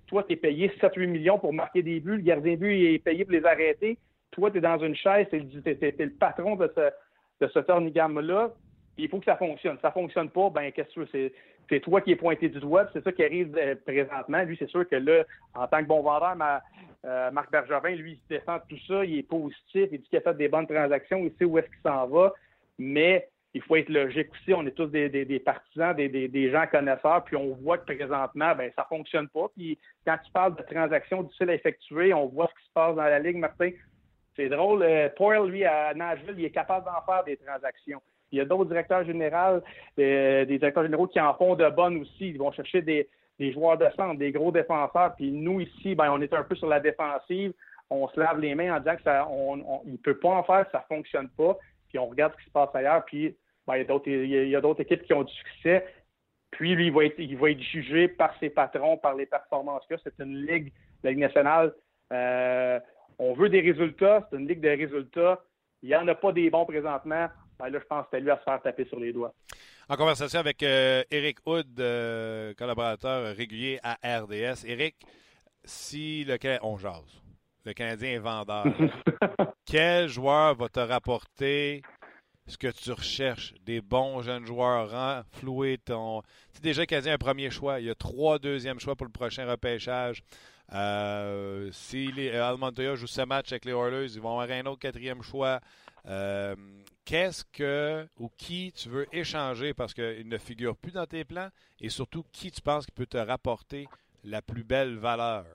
toi, 0.08 0.24
tu 0.24 0.34
es 0.34 0.36
payé 0.36 0.72
7-8 0.82 1.08
millions 1.08 1.40
pour 1.40 1.54
marquer 1.54 1.82
des 1.82 2.00
buts, 2.00 2.18
le 2.18 2.24
gardien 2.24 2.54
de 2.54 2.58
but 2.58 2.94
est 2.94 3.00
payé 3.00 3.26
pour 3.26 3.34
les 3.34 3.46
arrêter. 3.46 3.98
Toi, 4.32 4.52
tu 4.52 4.58
es 4.58 4.62
dans 4.62 4.78
une 4.78 4.96
chaise, 4.96 5.28
tu 5.30 5.38
es, 5.38 5.96
le 6.00 6.12
patron 6.12 6.56
de 6.56 6.72
ce, 6.76 7.46
de 7.46 7.52
ce 7.52 7.60
tornigame-là. 7.60 8.52
Il 8.98 9.10
faut 9.10 9.20
que 9.20 9.26
ça 9.26 9.38
fonctionne. 9.38 9.78
Ça 9.82 9.88
ne 9.88 9.94
fonctionne 9.94 10.30
pas, 10.30 10.50
ben 10.52 10.72
qu'est-ce 10.72 10.94
que 10.94 11.08
c'est? 11.12 11.34
C'est 11.70 11.80
toi 11.80 12.02
qui 12.02 12.12
es 12.12 12.16
pointé 12.16 12.50
du 12.50 12.60
doigt, 12.60 12.88
c'est 12.92 13.04
ça 13.04 13.12
qui 13.12 13.24
arrive 13.24 13.58
euh, 13.58 13.76
présentement. 13.86 14.44
Lui, 14.44 14.58
c'est 14.60 14.70
sûr 14.70 14.88
que 14.88 14.98
là, 14.98 15.24
en 15.56 15.66
tant 15.66 15.80
que 15.80 15.88
bon 15.88 16.02
vendeur, 16.02 16.36
euh, 17.06 17.32
Marc 17.32 17.52
Bergevin, 17.52 17.96
lui, 17.96 18.14
il 18.14 18.20
défend 18.30 18.58
tout 18.68 18.78
ça, 18.86 19.06
il 19.06 19.20
est 19.20 19.24
positif, 19.24 19.90
il 19.92 20.00
dit 20.00 20.08
qu'il 20.10 20.18
a 20.18 20.22
fait 20.22 20.36
des 20.36 20.50
bonnes 20.50 20.68
transactions, 20.68 21.20
il 21.24 21.32
sait 21.40 21.46
où 21.46 21.58
est-ce 21.58 21.68
qu'il 21.68 21.82
s'en 21.86 22.06
va, 22.08 22.34
mais 22.78 23.30
il 23.54 23.62
faut 23.62 23.76
être 23.76 23.90
logique 23.90 24.32
aussi. 24.32 24.54
On 24.54 24.66
est 24.66 24.72
tous 24.72 24.88
des, 24.88 25.42
partisans, 25.46 25.96
des, 25.96 26.52
gens 26.52 26.66
connaisseurs, 26.68 27.24
puis 27.24 27.36
on 27.36 27.56
voit 27.56 27.78
que 27.78 27.94
présentement, 27.94 28.56
ben 28.56 28.72
ça 28.76 28.86
fonctionne 28.90 29.28
pas. 29.30 29.48
Puis 29.56 29.78
quand 30.06 30.18
tu 30.24 30.32
parles 30.32 30.56
de 30.56 30.64
transactions 30.64 31.24
difficiles 31.24 31.50
à 31.52 31.54
effectuer, 31.54 32.14
on 32.14 32.28
voit 32.28 32.48
ce 32.48 32.60
qui 32.60 32.68
se 32.68 32.74
passe 32.74 32.96
dans 32.96 33.04
la 33.04 33.20
Ligue, 33.20 33.38
Martin. 33.38 33.70
C'est 34.36 34.50
drôle. 34.50 34.82
Euh, 34.82 35.10
Poyle, 35.16 35.50
lui, 35.50 35.64
à 35.64 35.94
Nashville, 35.94 36.36
il 36.38 36.46
est 36.46 36.52
capable 36.52 36.86
d'en 36.86 37.02
faire 37.06 37.24
des 37.24 37.38
transactions. 37.38 38.02
Il 38.32 38.40
y 38.40 38.42
a 38.42 38.46
d'autres 38.46 38.66
directeurs 38.66 39.06
généraux, 39.06 39.62
euh, 40.00 40.46
des 40.46 40.58
directeurs 40.58 40.84
généraux 40.84 41.06
qui 41.06 41.20
en 41.20 41.36
font 41.36 41.56
de 41.56 41.70
bonnes 41.70 42.02
aussi. 42.02 42.30
Ils 42.30 42.40
vont 42.40 42.52
chercher 42.52 42.82
des, 42.82 43.08
joueurs 43.52 43.78
de 43.78 43.86
centre, 43.96 44.18
des 44.18 44.32
gros 44.32 44.52
défenseurs. 44.52 45.14
Puis 45.16 45.32
nous, 45.32 45.62
ici, 45.62 45.94
ben, 45.94 46.12
on 46.12 46.20
est 46.22 46.34
un 46.34 46.44
peu 46.44 46.56
sur 46.56 46.68
la 46.68 46.80
défensive. 46.80 47.54
On 47.92 48.08
se 48.08 48.20
lave 48.20 48.40
les 48.40 48.56
mains 48.56 48.76
en 48.76 48.80
disant 48.80 48.96
que 48.96 49.04
ça, 49.04 49.28
peut 50.04 50.18
pas 50.18 50.30
en 50.30 50.44
faire, 50.44 50.66
ça 50.72 50.84
ne 50.90 50.96
fonctionne 50.96 51.30
pas. 51.30 51.56
Puis 51.90 52.00
on 52.00 52.08
regarde 52.08 52.34
ce 52.34 52.40
qui 52.40 52.46
se 52.46 52.52
passe 52.52 52.74
ailleurs. 52.74 53.06
Puis 53.06 53.36
ben, 53.68 53.86
il 54.06 54.50
y 54.50 54.56
a 54.56 54.62
d'autres 54.62 54.82
équipes 54.82 55.04
qui 55.04 55.14
ont 55.14 55.24
du 55.24 55.34
succès. 55.34 55.86
Puis 56.52 56.76
lui, 56.76 56.88
il 56.88 56.94
va 56.94 57.06
être, 57.06 57.18
il 57.18 57.38
va 57.38 57.50
être 57.50 57.62
jugé 57.62 58.08
par 58.08 58.38
ses 58.40 58.50
patrons, 58.50 58.98
par 58.98 59.16
les 59.16 59.26
performances 59.26 59.86
que 59.90 59.96
c'est 60.04 60.14
une 60.20 60.46
ligue, 60.46 60.72
la 61.04 61.12
Ligue 61.12 61.20
nationale. 61.20 61.74
Euh, 62.12 62.80
on 63.18 63.34
veut 63.34 63.50
des 63.50 63.62
résultats, 63.62 64.28
c'est 64.30 64.38
une 64.38 64.48
ligue 64.48 64.62
de 64.62 64.70
résultats. 64.70 65.44
Il 65.82 65.90
n'y 65.90 65.96
en 65.96 66.08
a 66.08 66.16
pas 66.16 66.32
des 66.32 66.50
bons 66.50 66.66
présentement. 66.66 67.28
Ben 67.60 67.70
là, 67.70 67.80
je 67.80 67.86
pense 67.86 68.04
que 68.04 68.10
c'est 68.12 68.20
lui 68.20 68.32
à 68.32 68.38
se 68.38 68.44
faire 68.44 68.62
taper 68.62 68.86
sur 68.86 69.00
les 69.00 69.14
doigts. 69.14 69.34
En 69.90 69.96
conversation 69.96 70.40
avec 70.40 70.64
euh, 70.64 71.04
Eric 71.12 71.40
Hood, 71.46 71.80
euh, 71.80 72.54
collaborateur 72.54 73.36
régulier 73.36 73.80
à 73.84 73.98
RDS. 74.04 74.66
Eric, 74.66 74.96
si 75.64 76.24
le 76.24 76.38
on 76.62 76.78
jase, 76.78 77.22
le 77.66 77.74
Canadien 77.74 78.12
est 78.12 78.20
vendeur, 78.20 78.66
quel 79.66 80.08
joueur 80.08 80.56
va 80.56 80.70
te 80.70 80.80
rapporter 80.80 81.82
ce 82.48 82.58
que 82.58 82.68
tu 82.68 82.92
recherches, 82.92 83.54
des 83.66 83.82
bons 83.82 84.22
jeunes 84.22 84.46
joueurs, 84.46 84.92
renflouer 84.92 85.78
ton. 85.78 86.22
Tu 86.54 86.62
déjà, 86.62 86.84
a 86.84 87.12
un 87.14 87.18
premier 87.18 87.50
choix. 87.50 87.80
Il 87.80 87.86
y 87.86 87.90
a 87.90 87.96
trois 87.96 88.40
deuxièmes 88.40 88.80
choix 88.80 88.96
pour 88.96 89.06
le 89.06 89.12
prochain 89.12 89.50
repêchage. 89.50 90.24
Euh, 90.74 91.70
si 91.72 92.12
les, 92.12 92.30
euh, 92.30 92.96
joue 92.96 93.08
ce 93.08 93.22
match 93.22 93.52
avec 93.52 93.66
les 93.66 93.74
Oilers, 93.74 94.14
ils 94.14 94.22
vont 94.22 94.40
avoir 94.40 94.58
un 94.58 94.66
autre 94.66 94.80
quatrième 94.80 95.22
choix. 95.22 95.60
Euh, 96.06 96.56
qu'est-ce 97.06 97.46
que 97.46 98.08
ou 98.18 98.30
qui 98.38 98.74
tu 98.74 98.90
veux 98.90 99.08
échanger? 99.16 99.74
Parce 99.74 99.94
qu'il 99.94 100.28
ne 100.28 100.38
figure 100.38 100.76
plus 100.76 100.92
dans 100.92 101.06
tes 101.06 101.24
plans 101.24 101.50
et 101.80 101.90
surtout 101.90 102.26
qui 102.32 102.52
tu 102.52 102.62
penses 102.62 102.86
qui 102.86 102.92
peut 102.92 103.06
te 103.06 103.18
rapporter 103.18 103.88
la 104.24 104.42
plus 104.42 104.64
belle 104.64 104.98
valeur? 104.98 105.46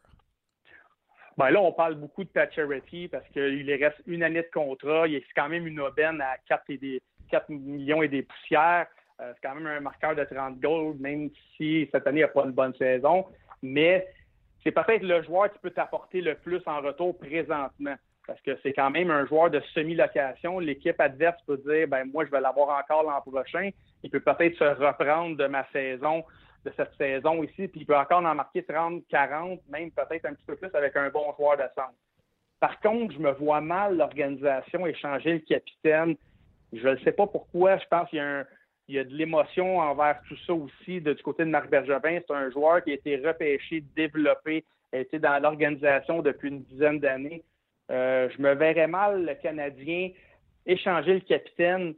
Ben 1.38 1.50
là, 1.50 1.60
on 1.60 1.70
parle 1.70 1.94
beaucoup 1.94 2.24
de 2.24 2.28
Pacioretty 2.30 3.06
parce 3.06 3.26
qu'il 3.28 3.72
reste 3.72 4.02
une 4.08 4.24
année 4.24 4.42
de 4.42 4.50
contrat. 4.52 5.06
Il 5.06 5.14
est 5.14 5.24
quand 5.36 5.48
même 5.48 5.68
une 5.68 5.78
aubaine 5.78 6.20
à 6.20 6.36
4, 6.48 6.64
et 6.70 6.78
des, 6.78 7.00
4 7.30 7.48
millions 7.50 8.02
et 8.02 8.08
des 8.08 8.22
poussières. 8.22 8.88
Euh, 9.20 9.32
c'est 9.34 9.48
quand 9.48 9.54
même 9.54 9.68
un 9.68 9.78
marqueur 9.78 10.16
de 10.16 10.24
30 10.24 10.58
goals, 10.58 10.96
même 10.98 11.30
si 11.56 11.88
cette 11.92 12.08
année, 12.08 12.20
il 12.20 12.22
n'a 12.22 12.28
pas 12.28 12.44
une 12.44 12.50
bonne 12.50 12.74
saison. 12.74 13.24
Mais 13.62 14.08
c'est 14.64 14.72
peut-être 14.72 15.04
le 15.04 15.22
joueur 15.22 15.52
qui 15.52 15.60
peut 15.60 15.70
t'apporter 15.70 16.20
le 16.22 16.34
plus 16.34 16.60
en 16.66 16.80
retour 16.80 17.16
présentement. 17.16 17.94
Parce 18.26 18.40
que 18.40 18.58
c'est 18.64 18.72
quand 18.72 18.90
même 18.90 19.12
un 19.12 19.24
joueur 19.24 19.48
de 19.48 19.60
semi-location. 19.74 20.58
L'équipe 20.58 21.00
adverse 21.00 21.40
peut 21.46 21.56
dire 21.58 21.86
ben 21.86 22.04
moi, 22.12 22.24
je 22.24 22.32
vais 22.32 22.40
l'avoir 22.40 22.76
encore 22.80 23.04
l'an 23.04 23.20
prochain. 23.20 23.70
Il 24.02 24.10
peut 24.10 24.20
peut-être 24.20 24.56
se 24.58 24.64
reprendre 24.64 25.36
de 25.36 25.46
ma 25.46 25.64
saison 25.72 26.24
cette 26.76 26.94
saison 26.96 27.42
ici, 27.42 27.68
puis 27.68 27.80
il 27.80 27.86
peut 27.86 27.96
encore 27.96 28.24
en 28.24 28.34
marquer 28.34 28.62
30, 28.62 29.02
40, 29.08 29.60
même 29.68 29.90
peut-être 29.90 30.26
un 30.26 30.34
petit 30.34 30.44
peu 30.46 30.56
plus 30.56 30.74
avec 30.74 30.96
un 30.96 31.10
bon 31.10 31.32
joueur 31.36 31.56
de 31.56 31.64
centre. 31.74 31.94
Par 32.60 32.80
contre, 32.80 33.14
je 33.14 33.18
me 33.18 33.32
vois 33.32 33.60
mal 33.60 33.96
l'organisation 33.96 34.86
échanger 34.86 35.34
le 35.34 35.38
capitaine. 35.40 36.16
Je 36.72 36.88
ne 36.88 36.96
sais 36.98 37.12
pas 37.12 37.26
pourquoi. 37.26 37.78
Je 37.78 37.86
pense 37.88 38.08
qu'il 38.10 38.18
y 38.88 38.98
a, 38.98 39.04
de 39.04 39.14
l'émotion 39.14 39.78
envers 39.78 40.20
tout 40.26 40.36
ça 40.46 40.54
aussi 40.54 41.00
du 41.00 41.14
côté 41.16 41.44
de 41.44 41.50
Marc 41.50 41.70
Bergevin. 41.70 42.18
C'est 42.26 42.34
un 42.34 42.50
joueur 42.50 42.82
qui 42.82 42.90
a 42.90 42.94
été 42.94 43.16
repêché, 43.16 43.84
développé, 43.94 44.64
a 44.92 44.98
été 44.98 45.18
dans 45.18 45.40
l'organisation 45.40 46.20
depuis 46.20 46.48
une 46.48 46.62
dizaine 46.62 46.98
d'années. 46.98 47.44
Euh, 47.90 48.28
je 48.36 48.42
me 48.42 48.54
verrais 48.54 48.88
mal 48.88 49.24
le 49.24 49.34
Canadien 49.34 50.10
échanger 50.66 51.14
le 51.14 51.20
capitaine 51.20 51.94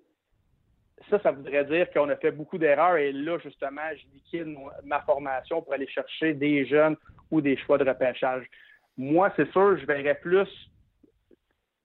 ça, 1.09 1.19
ça 1.21 1.31
voudrait 1.31 1.65
dire 1.65 1.91
qu'on 1.91 2.09
a 2.09 2.17
fait 2.17 2.31
beaucoup 2.31 2.59
d'erreurs 2.59 2.97
et 2.97 3.13
là, 3.13 3.39
justement, 3.39 3.81
je 3.93 4.05
liquide 4.15 4.57
ma 4.85 5.01
formation 5.01 5.63
pour 5.63 5.73
aller 5.73 5.89
chercher 5.89 6.35
des 6.35 6.67
jeunes 6.67 6.97
ou 7.31 7.41
des 7.41 7.57
choix 7.57 7.79
de 7.79 7.85
repêchage. 7.85 8.45
Moi, 8.97 9.33
c'est 9.37 9.51
sûr, 9.53 9.79
je 9.79 9.87
verrais 9.87 10.17
plus 10.17 10.49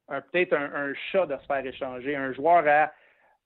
peut-être 0.07 0.53
un, 0.53 0.93
chat 1.11 1.25
de 1.25 1.35
se 1.37 1.45
faire 1.45 1.65
échanger, 1.65 2.15
un 2.15 2.33
joueur 2.33 2.63
à 2.67 2.91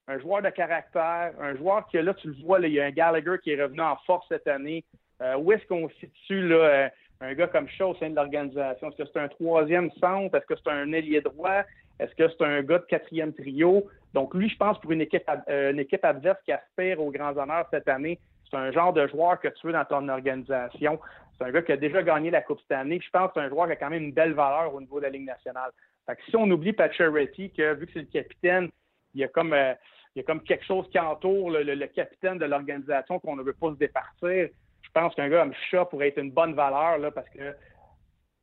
un 0.07 0.19
joueur 0.19 0.41
de 0.41 0.49
caractère, 0.49 1.33
un 1.39 1.55
joueur 1.55 1.87
qui, 1.87 2.01
là, 2.01 2.13
tu 2.15 2.29
le 2.29 2.43
vois, 2.43 2.59
il 2.61 2.73
y 2.73 2.79
a 2.79 2.85
un 2.85 2.91
Gallagher 2.91 3.35
qui 3.43 3.51
est 3.51 3.61
revenu 3.61 3.81
en 3.81 3.95
force 4.07 4.27
cette 4.27 4.47
année. 4.47 4.83
Euh, 5.21 5.37
où 5.37 5.51
est-ce 5.51 5.65
qu'on 5.67 5.87
situe 5.99 6.47
là, 6.47 6.55
euh, 6.55 6.89
un 7.21 7.33
gars 7.35 7.47
comme 7.47 7.69
Shaw 7.69 7.91
au 7.91 7.95
sein 7.95 8.09
de 8.09 8.15
l'organisation? 8.15 8.89
Est-ce 8.89 9.03
que 9.03 9.09
c'est 9.13 9.19
un 9.19 9.27
troisième 9.27 9.91
centre? 9.99 10.35
Est-ce 10.35 10.45
que 10.47 10.55
c'est 10.55 10.71
un 10.71 10.91
ailier 10.93 11.21
droit? 11.21 11.63
Est-ce 11.99 12.15
que 12.15 12.29
c'est 12.29 12.43
un 12.43 12.61
gars 12.63 12.79
de 12.79 12.85
quatrième 12.85 13.33
trio? 13.33 13.87
Donc, 14.13 14.33
lui, 14.33 14.49
je 14.49 14.57
pense, 14.57 14.79
pour 14.79 14.91
une 14.91 15.01
équipe, 15.01 15.23
euh, 15.49 15.71
une 15.71 15.79
équipe 15.79 16.03
adverse 16.03 16.39
qui 16.45 16.51
aspire 16.51 17.01
aux 17.01 17.11
grands 17.11 17.35
honneurs 17.37 17.67
cette 17.71 17.87
année, 17.87 18.19
c'est 18.49 18.57
un 18.57 18.71
genre 18.71 18.93
de 18.93 19.05
joueur 19.07 19.39
que 19.39 19.49
tu 19.49 19.67
veux 19.67 19.73
dans 19.73 19.85
ton 19.85 20.07
organisation. 20.07 20.99
C'est 21.37 21.45
un 21.45 21.51
gars 21.51 21.61
qui 21.61 21.71
a 21.71 21.77
déjà 21.77 22.01
gagné 22.01 22.31
la 22.31 22.41
Coupe 22.41 22.59
cette 22.61 22.77
année. 22.77 22.99
Je 23.03 23.09
pense 23.09 23.27
que 23.27 23.33
c'est 23.35 23.45
un 23.45 23.49
joueur 23.49 23.67
qui 23.67 23.73
a 23.73 23.75
quand 23.75 23.89
même 23.89 24.03
une 24.03 24.13
belle 24.13 24.33
valeur 24.33 24.73
au 24.73 24.81
niveau 24.81 24.99
de 24.99 25.05
la 25.05 25.09
Ligue 25.09 25.25
nationale. 25.25 25.71
Fait 26.05 26.15
que 26.15 26.21
si 26.29 26.35
on 26.35 26.49
oublie 26.49 26.73
Pacioretty, 26.73 27.51
que 27.51 27.75
vu 27.75 27.85
que 27.85 27.93
c'est 27.93 27.99
le 27.99 28.05
capitaine, 28.05 28.69
il 29.13 29.21
y 29.21 29.23
a 29.23 29.27
comme, 29.27 29.53
euh, 29.53 29.73
quelque 30.15 30.65
chose 30.65 30.89
qui 30.89 30.99
entoure 30.99 31.51
le, 31.51 31.85
capitaine 31.87 32.39
de 32.39 32.45
l'organisation 32.45 33.19
qu'on 33.19 33.35
ne 33.35 33.43
veut 33.43 33.53
pas 33.53 33.69
se 33.69 33.77
départir. 33.77 34.49
Je 34.81 34.89
pense 34.93 35.13
qu'un 35.13 35.29
gars 35.29 35.41
comme 35.43 35.53
Chat 35.69 35.85
pourrait 35.85 36.07
être 36.07 36.17
une 36.17 36.31
bonne 36.31 36.55
valeur 36.55 36.97
là, 36.97 37.11
parce 37.11 37.29
que 37.29 37.55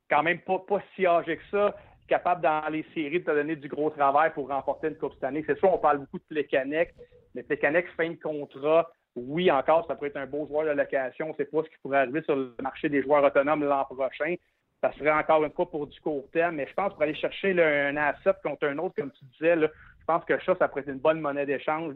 quand 0.09 0.23
même 0.23 0.41
pas 0.41 0.63
si 0.95 1.07
âgé 1.07 1.37
que 1.37 1.43
ça 1.51 1.75
capable 2.07 2.43
dans 2.43 2.63
les 2.71 2.85
séries 2.95 3.21
de 3.21 3.25
te 3.25 3.31
donner 3.31 3.57
du 3.57 3.69
gros 3.69 3.91
travail 3.91 4.33
pour 4.33 4.49
remporter 4.49 4.89
une 4.89 4.97
Coupe 4.97 5.15
cette 5.15 5.25
année. 5.25 5.45
C'est 5.47 5.59
sûr, 5.59 5.73
on 5.73 5.79
parle 5.79 5.99
beaucoup 5.99 6.19
de 6.19 6.25
Plekanec, 6.25 6.95
mais 7.35 7.43
Plekanec, 7.43 7.87
fin 7.97 8.11
de 8.11 8.17
contrat, 8.17 8.91
oui, 9.17 9.51
encore, 9.51 9.87
ça 9.87 9.95
pourrait 9.95 10.11
être 10.11 10.19
un 10.19 10.27
beau 10.27 10.47
joueur 10.47 10.67
de 10.67 10.79
location. 10.79 11.35
C'est 11.37 11.51
pas 11.51 11.63
ce 11.63 11.71
qui 11.71 11.77
pourrait 11.83 11.99
arriver 11.99 12.23
sur 12.23 12.37
le 12.37 12.55
marché 12.63 12.89
des 12.89 13.03
joueurs 13.03 13.25
autonomes 13.25 13.65
l'an 13.65 13.85
prochain. 13.85 14.35
Ça 14.83 14.93
serait 14.93 15.11
encore 15.11 15.43
une 15.43 15.53
fois 15.53 15.71
pour 15.71 15.87
du 15.87 15.99
court 16.01 16.29
terme, 16.33 16.57
mais 16.57 16.67
je 16.69 16.75
pense 16.75 16.93
pour 16.93 17.03
aller 17.03 17.15
chercher 17.15 17.51
un 17.61 17.97
asset 17.97 18.35
contre 18.45 18.67
un 18.67 18.77
autre, 18.77 18.95
comme 18.95 19.11
tu 19.11 19.25
disais, 19.25 19.57
je 19.59 20.05
pense 20.07 20.25
que 20.27 20.39
ça, 20.45 20.55
ça 20.59 20.69
pourrait 20.69 20.83
être 20.83 20.91
une 20.91 20.99
bonne 20.99 21.21
monnaie 21.21 21.47
d'échange 21.47 21.95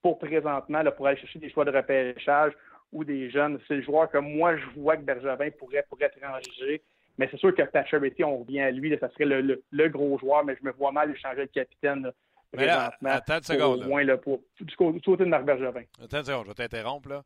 pour 0.00 0.18
présentement, 0.18 0.82
pour 0.96 1.06
aller 1.06 1.18
chercher 1.18 1.38
des 1.38 1.50
choix 1.50 1.66
de 1.66 1.70
repêchage 1.70 2.52
ou 2.90 3.04
des 3.04 3.30
jeunes. 3.30 3.60
C'est 3.68 3.76
le 3.76 3.82
joueur 3.82 4.10
que 4.10 4.18
moi, 4.18 4.56
je 4.56 4.80
vois 4.80 4.96
que 4.96 5.02
Bergevin 5.02 5.50
pourrait, 5.58 5.84
pourrait 5.88 6.10
étranger 6.16 6.82
mais 7.18 7.28
c'est 7.30 7.38
sûr 7.38 7.54
que 7.54 7.62
Pacioretty, 7.62 8.24
on 8.24 8.38
revient 8.38 8.60
à 8.60 8.70
lui, 8.70 8.96
ça 8.98 9.10
serait 9.10 9.24
le, 9.24 9.88
gros 9.88 10.18
joueur, 10.18 10.44
mais 10.44 10.56
je 10.58 10.64
me 10.64 10.72
vois 10.72 10.92
mal 10.92 11.14
changer 11.18 11.46
de 11.46 11.50
capitaine 11.50 12.10
présentement. 12.52 13.10
attends 13.10 13.36
une 13.36 13.42
seconde. 13.42 13.82
Au 13.82 13.88
moins, 13.88 14.04
là, 14.04 14.16
pour, 14.16 14.40
du, 14.60 14.76
côté 14.76 15.24
de 15.24 15.28
Marc 15.28 15.44
Bergevin. 15.44 15.84
Attends 16.02 16.18
une 16.18 16.24
seconde, 16.24 16.44
je 16.44 16.48
vais 16.48 16.54
t'interrompre. 16.54 17.08
Là. 17.08 17.22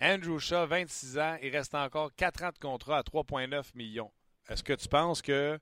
Andrew 0.00 0.38
Shaw, 0.38 0.66
26 0.66 1.18
ans, 1.18 1.36
il 1.42 1.54
reste 1.54 1.74
encore 1.74 2.14
4 2.16 2.44
ans 2.44 2.50
de 2.52 2.58
contrat 2.58 2.98
à 2.98 3.02
3,9 3.02 3.76
millions. 3.76 4.10
Est-ce 4.48 4.62
que 4.62 4.72
tu 4.72 4.88
penses 4.88 5.22
que 5.22 5.58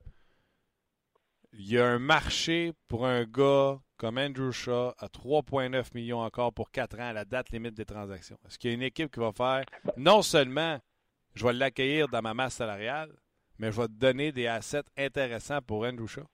il 1.52 1.72
y 1.72 1.78
a 1.78 1.86
un 1.86 1.98
marché 1.98 2.72
pour 2.88 3.06
un 3.06 3.24
gars 3.24 3.78
comme 3.96 4.18
Andrew 4.18 4.52
Shaw 4.52 4.92
à 4.98 5.06
3,9 5.06 5.94
millions 5.94 6.20
encore 6.20 6.52
pour 6.52 6.70
4 6.70 7.00
ans 7.00 7.08
à 7.08 7.12
la 7.12 7.24
date 7.24 7.50
limite 7.50 7.74
des 7.74 7.84
transactions? 7.84 8.38
Est-ce 8.46 8.58
qu'il 8.58 8.70
y 8.70 8.72
a 8.72 8.76
une 8.76 8.82
équipe 8.82 9.10
qui 9.10 9.20
va 9.20 9.32
faire 9.32 9.64
non 9.96 10.22
seulement 10.22 10.78
je 11.34 11.46
vais 11.46 11.52
l'accueillir 11.52 12.08
dans 12.08 12.20
ma 12.20 12.34
masse 12.34 12.54
salariale, 12.54 13.12
mais 13.58 13.72
je 13.72 13.80
vais 13.80 13.88
te 13.88 13.92
donner 13.92 14.32
des 14.32 14.46
assets 14.46 14.84
intéressants 14.96 15.60
pour 15.60 15.84
Andrew 15.84 16.06
Shaw. 16.06 16.24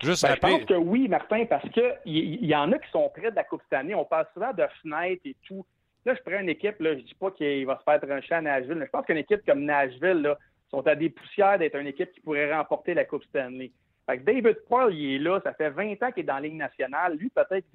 Juste 0.00 0.22
ben, 0.22 0.34
je 0.34 0.40
pense 0.40 0.64
que 0.64 0.74
oui, 0.74 1.06
Martin, 1.08 1.44
parce 1.44 1.68
qu'il 1.70 1.96
y, 2.06 2.46
y, 2.46 2.56
en 2.56 2.72
a 2.72 2.78
qui 2.78 2.90
sont 2.90 3.08
près 3.14 3.30
de 3.30 3.36
la 3.36 3.44
Coupe 3.44 3.62
cette 3.64 3.78
année. 3.78 3.94
On 3.94 4.04
parle 4.04 4.26
souvent 4.32 4.52
de 4.52 4.64
fenêtres 4.82 5.22
et 5.26 5.36
tout. 5.46 5.64
Là, 6.04 6.14
je 6.14 6.22
prends 6.22 6.40
une 6.40 6.48
équipe, 6.48 6.80
là, 6.80 6.94
je 6.96 7.02
dis 7.02 7.14
pas 7.14 7.30
qu'il 7.30 7.64
va 7.66 7.78
se 7.78 7.84
faire 7.84 8.00
trancher 8.00 8.34
à 8.34 8.40
Nashville, 8.40 8.74
mais 8.74 8.86
je 8.86 8.90
pense 8.90 9.06
qu'une 9.06 9.18
équipe 9.18 9.44
comme 9.46 9.64
Nashville 9.64 10.22
là, 10.22 10.38
sont 10.70 10.84
à 10.86 10.96
des 10.96 11.10
poussières 11.10 11.58
d'être 11.58 11.76
une 11.76 11.86
équipe 11.86 12.10
qui 12.12 12.20
pourrait 12.20 12.52
remporter 12.52 12.94
la 12.94 13.04
Coupe 13.04 13.22
Stanley. 13.24 13.70
Fait 14.06 14.18
que 14.18 14.24
David 14.24 14.58
Paul, 14.68 14.92
il 14.92 15.14
est 15.14 15.18
là, 15.18 15.40
ça 15.44 15.52
fait 15.52 15.70
20 15.70 16.02
ans 16.02 16.10
qu'il 16.10 16.24
est 16.24 16.26
dans 16.26 16.34
la 16.34 16.40
Ligue 16.40 16.56
nationale. 16.56 17.16
Lui, 17.16 17.30
peut-être, 17.30 17.66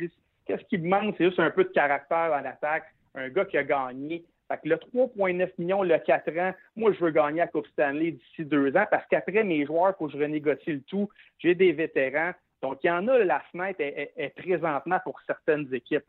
qu'est-ce 0.45 0.63
qui 0.65 0.77
me 0.77 0.89
manque? 0.89 1.15
C'est 1.17 1.25
juste 1.25 1.39
un 1.39 1.51
peu 1.51 1.63
de 1.63 1.69
caractère 1.69 2.33
en 2.33 2.45
attaque, 2.45 2.93
un 3.15 3.29
gars 3.29 3.45
qui 3.45 3.57
a 3.57 3.63
gagné. 3.63 4.25
Fait 4.49 4.57
que 4.57 4.69
le 4.69 4.75
3,9 4.75 5.49
millions, 5.57 5.83
le 5.83 5.97
4 5.97 6.37
ans, 6.39 6.53
moi, 6.75 6.93
je 6.93 7.03
veux 7.03 7.11
gagner 7.11 7.41
à 7.41 7.47
Coupe 7.47 7.67
Stanley 7.67 8.11
d'ici 8.11 8.45
deux 8.45 8.75
ans 8.77 8.85
parce 8.89 9.05
qu'après 9.07 9.43
mes 9.43 9.65
joueurs, 9.65 9.89
il 9.89 9.97
faut 9.97 10.07
que 10.07 10.13
je 10.13 10.17
renégocie 10.17 10.71
le 10.71 10.81
tout. 10.81 11.09
J'ai 11.39 11.53
des 11.53 11.73
vétérans. 11.73 12.31
Donc, 12.61 12.79
il 12.83 12.87
y 12.87 12.91
en 12.91 13.07
a, 13.07 13.19
la 13.19 13.41
fenêtre 13.51 13.81
est, 13.81 14.33
présentement 14.37 14.99
pour 15.03 15.19
certaines 15.27 15.71
équipes. 15.73 16.05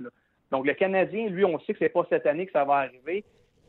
Donc, 0.50 0.66
le 0.66 0.74
Canadien, 0.74 1.28
lui, 1.28 1.44
on 1.44 1.58
sait 1.60 1.72
que 1.72 1.78
c'est 1.80 1.88
pas 1.88 2.06
cette 2.08 2.26
année 2.26 2.46
que 2.46 2.52
ça 2.52 2.64
va 2.64 2.76
arriver. 2.76 3.24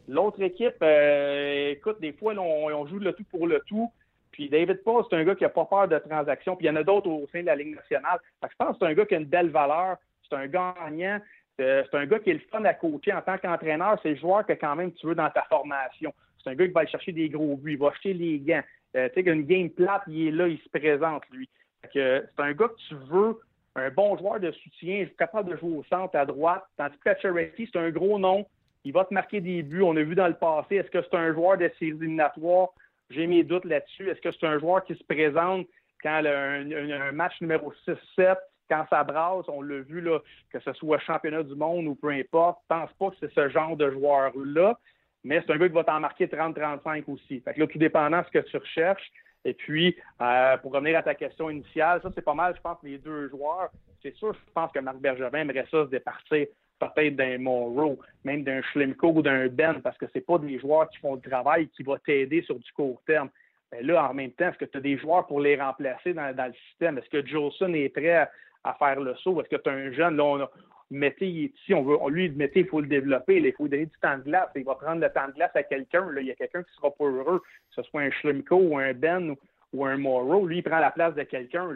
L'autre 0.08 0.42
équipe, 0.42 0.82
euh, 0.82 1.72
écoute, 1.72 2.00
des 2.00 2.14
fois, 2.14 2.34
on, 2.36 2.88
joue 2.88 3.00
le 3.00 3.14
tout 3.14 3.26
pour 3.26 3.48
le 3.48 3.60
tout. 3.68 3.92
Puis 4.32 4.50
David 4.50 4.84
Paul, 4.84 5.04
c'est 5.10 5.16
un 5.16 5.24
gars 5.24 5.36
qui 5.36 5.44
n'a 5.44 5.50
pas 5.50 5.66
peur 5.66 5.88
de 5.88 5.98
transactions. 5.98 6.56
Puis 6.56 6.68
il 6.68 6.70
y 6.70 6.72
en 6.72 6.76
a 6.78 6.84
d'autres 6.84 7.10
au 7.10 7.28
sein 7.32 7.42
de 7.42 7.48
la 7.48 7.56
Ligue 7.56 7.76
nationale. 7.76 8.20
Je 8.42 8.56
pense 8.58 8.72
que 8.72 8.78
c'est 8.80 8.92
un 8.92 8.94
gars 8.94 9.06
qui 9.06 9.16
a 9.16 9.18
une 9.18 9.26
belle 9.26 9.50
valeur. 9.50 9.98
C'est 10.28 10.36
un 10.36 10.48
gagnant. 10.48 11.20
Euh, 11.60 11.84
c'est 11.90 11.98
un 11.98 12.06
gars 12.06 12.20
qui 12.20 12.30
est 12.30 12.34
le 12.34 12.42
fun 12.52 12.64
à 12.64 12.74
coacher 12.74 13.14
en 13.14 13.22
tant 13.22 13.38
qu'entraîneur. 13.38 14.00
C'est 14.02 14.12
le 14.12 14.16
joueur 14.16 14.46
que 14.46 14.54
quand 14.54 14.76
même 14.76 14.94
tu 14.94 15.08
veux 15.08 15.16
dans 15.16 15.30
ta 15.30 15.44
formation. 15.44 16.14
C'est 16.44 16.52
un 16.52 16.56
gars 16.56 16.68
qui 16.68 16.74
va 16.74 16.82
aller 16.82 16.90
chercher 16.90 17.12
des 17.12 17.30
gros 17.30 17.58
buts, 17.58 17.74
il 17.74 17.78
va 17.78 17.90
acheter 17.90 18.14
les 18.14 18.40
gants. 18.40 18.64
Euh, 18.96 19.10
tu 19.14 19.24
sais, 19.24 19.30
une 19.30 19.44
game 19.44 19.70
plate, 19.70 20.02
il 20.08 20.28
est 20.28 20.32
là, 20.32 20.48
il 20.48 20.58
se 20.60 20.70
présente, 20.70 21.24
lui. 21.32 21.50
c'est 21.94 22.24
un 22.38 22.54
gars 22.54 22.68
que 22.70 22.80
tu 22.88 22.96
veux, 23.10 23.40
un 23.76 23.90
bon 23.92 24.18
joueur 24.18 24.40
de 24.40 24.52
soutien, 24.52 25.06
capable 25.18 25.52
de 25.52 25.58
jouer 25.58 25.78
au 25.78 25.84
centre, 25.84 26.16
à 26.16 26.26
droite. 26.26 26.64
Tandis 26.78 26.98
que 26.98 27.04
Pacioretty, 27.04 27.70
c'est 27.72 27.80
un 27.80 27.90
gros 27.90 28.18
nom. 28.18 28.46
Il 28.86 28.94
va 28.94 29.06
te 29.06 29.14
marquer 29.14 29.42
des 29.42 29.62
buts. 29.62 29.84
On 29.84 29.96
a 29.98 30.02
vu 30.02 30.16
dans 30.16 30.28
le 30.28 30.34
passé, 30.34 30.78
est-ce 30.78 30.90
que 30.90 31.02
c'est 31.02 31.18
un 31.18 31.34
joueur 31.34 31.58
de 31.58 31.70
séries 31.78 31.92
éliminatoires? 31.92 32.70
J'ai 33.10 33.28
mes 33.28 33.44
doutes 33.44 33.66
là-dessus. 33.66 34.10
Est-ce 34.10 34.22
que 34.22 34.32
c'est 34.32 34.48
un 34.48 34.60
joueur 34.60 34.84
qui 34.86 34.96
se 34.96 35.04
présente 35.04 35.68
quand 36.02 36.24
un 36.26 37.12
match 37.12 37.34
numéro 37.42 37.74
6-7 37.86 38.38
quand 38.70 38.86
ça 38.90 39.04
brasse, 39.04 39.46
on 39.48 39.62
l'a 39.62 39.80
vu, 39.80 40.02
là, 40.02 40.20
que 40.52 40.60
ce 40.60 40.74
soit 40.74 41.00
championnat 41.00 41.44
du 41.44 41.56
monde 41.56 41.88
ou 41.88 41.96
peu 41.96 42.10
importe, 42.10 42.60
pense 42.68 42.92
pas 42.94 43.10
que 43.10 43.16
c'est 43.20 43.34
ce 43.34 43.50
genre 43.50 43.76
de 43.76 43.90
joueur-là, 43.92 44.78
mais 45.24 45.42
c'est 45.46 45.54
un 45.54 45.58
gars 45.58 45.68
qui 45.68 45.76
va 45.76 45.84
t'en 45.84 46.00
marquer 46.00 46.28
30-35 46.28 47.04
aussi. 47.08 47.44
Là, 47.46 47.68
tout 47.68 47.78
dépendant 47.78 48.22
de 48.22 48.26
ce 48.26 48.32
que 48.32 48.50
tu 48.50 48.58
recherches. 48.58 49.12
Et 49.46 49.54
puis, 49.54 49.96
euh, 50.22 50.58
pour 50.58 50.74
revenir 50.74 50.98
à 50.98 51.04
ta 51.04 51.16
question 51.16 51.50
initiale, 51.50 52.02
ça, 52.02 52.10
c'est 52.14 52.22
pas 52.22 52.34
mal, 52.34 52.54
je 52.56 52.62
pense, 52.62 52.78
les 52.84 52.98
deux 52.98 53.30
joueurs. 53.30 53.70
C'est 54.02 54.16
sûr, 54.16 54.34
je 54.34 54.52
pense 54.54 54.72
que 54.72 54.80
Marc 54.80 54.98
Bergevin 54.98 55.40
aimerait 55.40 55.68
ça 55.72 55.86
se 55.86 55.90
départir 55.90 56.48
peut-être 56.80 57.16
d'un 57.16 57.38
Monroe, 57.38 57.98
même 58.24 58.44
d'un 58.44 58.62
Schlemko 58.62 59.10
ou 59.10 59.22
d'un 59.22 59.48
Ben, 59.48 59.82
parce 59.82 59.98
que 59.98 60.06
c'est 60.14 60.26
pas 60.26 60.38
des 60.38 60.60
joueurs 60.60 60.90
qui 60.90 60.98
font 61.00 61.16
le 61.16 61.22
travail 61.22 61.68
qui 61.70 61.84
vont 61.84 61.98
t'aider 61.98 62.42
sur 62.44 62.56
du 62.56 62.72
court 62.72 63.02
terme. 63.06 63.30
Mais 63.72 63.84
là, 63.84 64.10
en 64.10 64.14
même 64.14 64.32
temps, 64.32 64.50
est-ce 64.50 64.58
que 64.58 64.66
tu 64.66 64.78
as 64.78 64.82
des 64.82 64.98
joueurs 64.98 65.28
pour 65.28 65.42
les 65.42 65.60
remplacer 65.60 66.14
dans, 66.14 66.34
le 66.36 66.54
système? 66.70 66.98
Est-ce 66.98 67.10
que 67.10 67.26
Jolson 67.26 67.74
est 67.74 67.90
prêt 67.90 68.16
à, 68.16 68.32
faire 68.78 69.00
le 69.00 69.16
saut? 69.16 69.40
Est-ce 69.42 69.50
que 69.50 69.62
tu 69.62 69.70
as 69.70 69.74
un 69.74 69.92
jeune? 69.92 70.18
Là, 70.18 70.24
on 70.24 70.42
a, 70.42 70.50
il 70.92 71.52
ici, 71.56 71.74
on 71.74 71.84
veut, 71.84 71.98
lui, 72.10 72.30
Mété, 72.30 72.62
il 72.62 72.68
faut 72.68 72.82
le 72.82 72.88
développer, 72.88 73.38
il 73.38 73.54
faut 73.54 73.68
donner 73.68 73.86
du 73.86 73.98
temps 74.02 74.18
de 74.18 74.24
glace. 74.24 74.50
Il 74.56 74.64
va 74.64 74.76
prendre 74.76 75.02
le 75.02 75.10
temps 75.12 75.28
de 75.28 75.34
glace 75.34 75.56
à 75.56 75.64
quelqu'un. 75.64 76.08
Il 76.20 76.28
y 76.28 76.32
a 76.32 76.36
quelqu'un 76.36 76.64
qui 76.64 76.74
sera 76.76 76.92
pas 76.92 77.06
heureux, 77.06 77.40
que 77.40 77.76
ce 77.76 77.84
soit 77.84 78.02
un 78.02 78.12
Schlemko 78.12 78.56
ou 78.56 78.78
un 78.78 78.94
Ben 78.94 79.36
ou, 79.74 79.86
un 79.86 79.98
Morrow. 79.98 80.46
Lui, 80.46 80.58
il 80.58 80.64
prend 80.64 80.80
la 80.80 80.92
place 80.92 81.16
de 81.16 81.24
quelqu'un. 81.24 81.70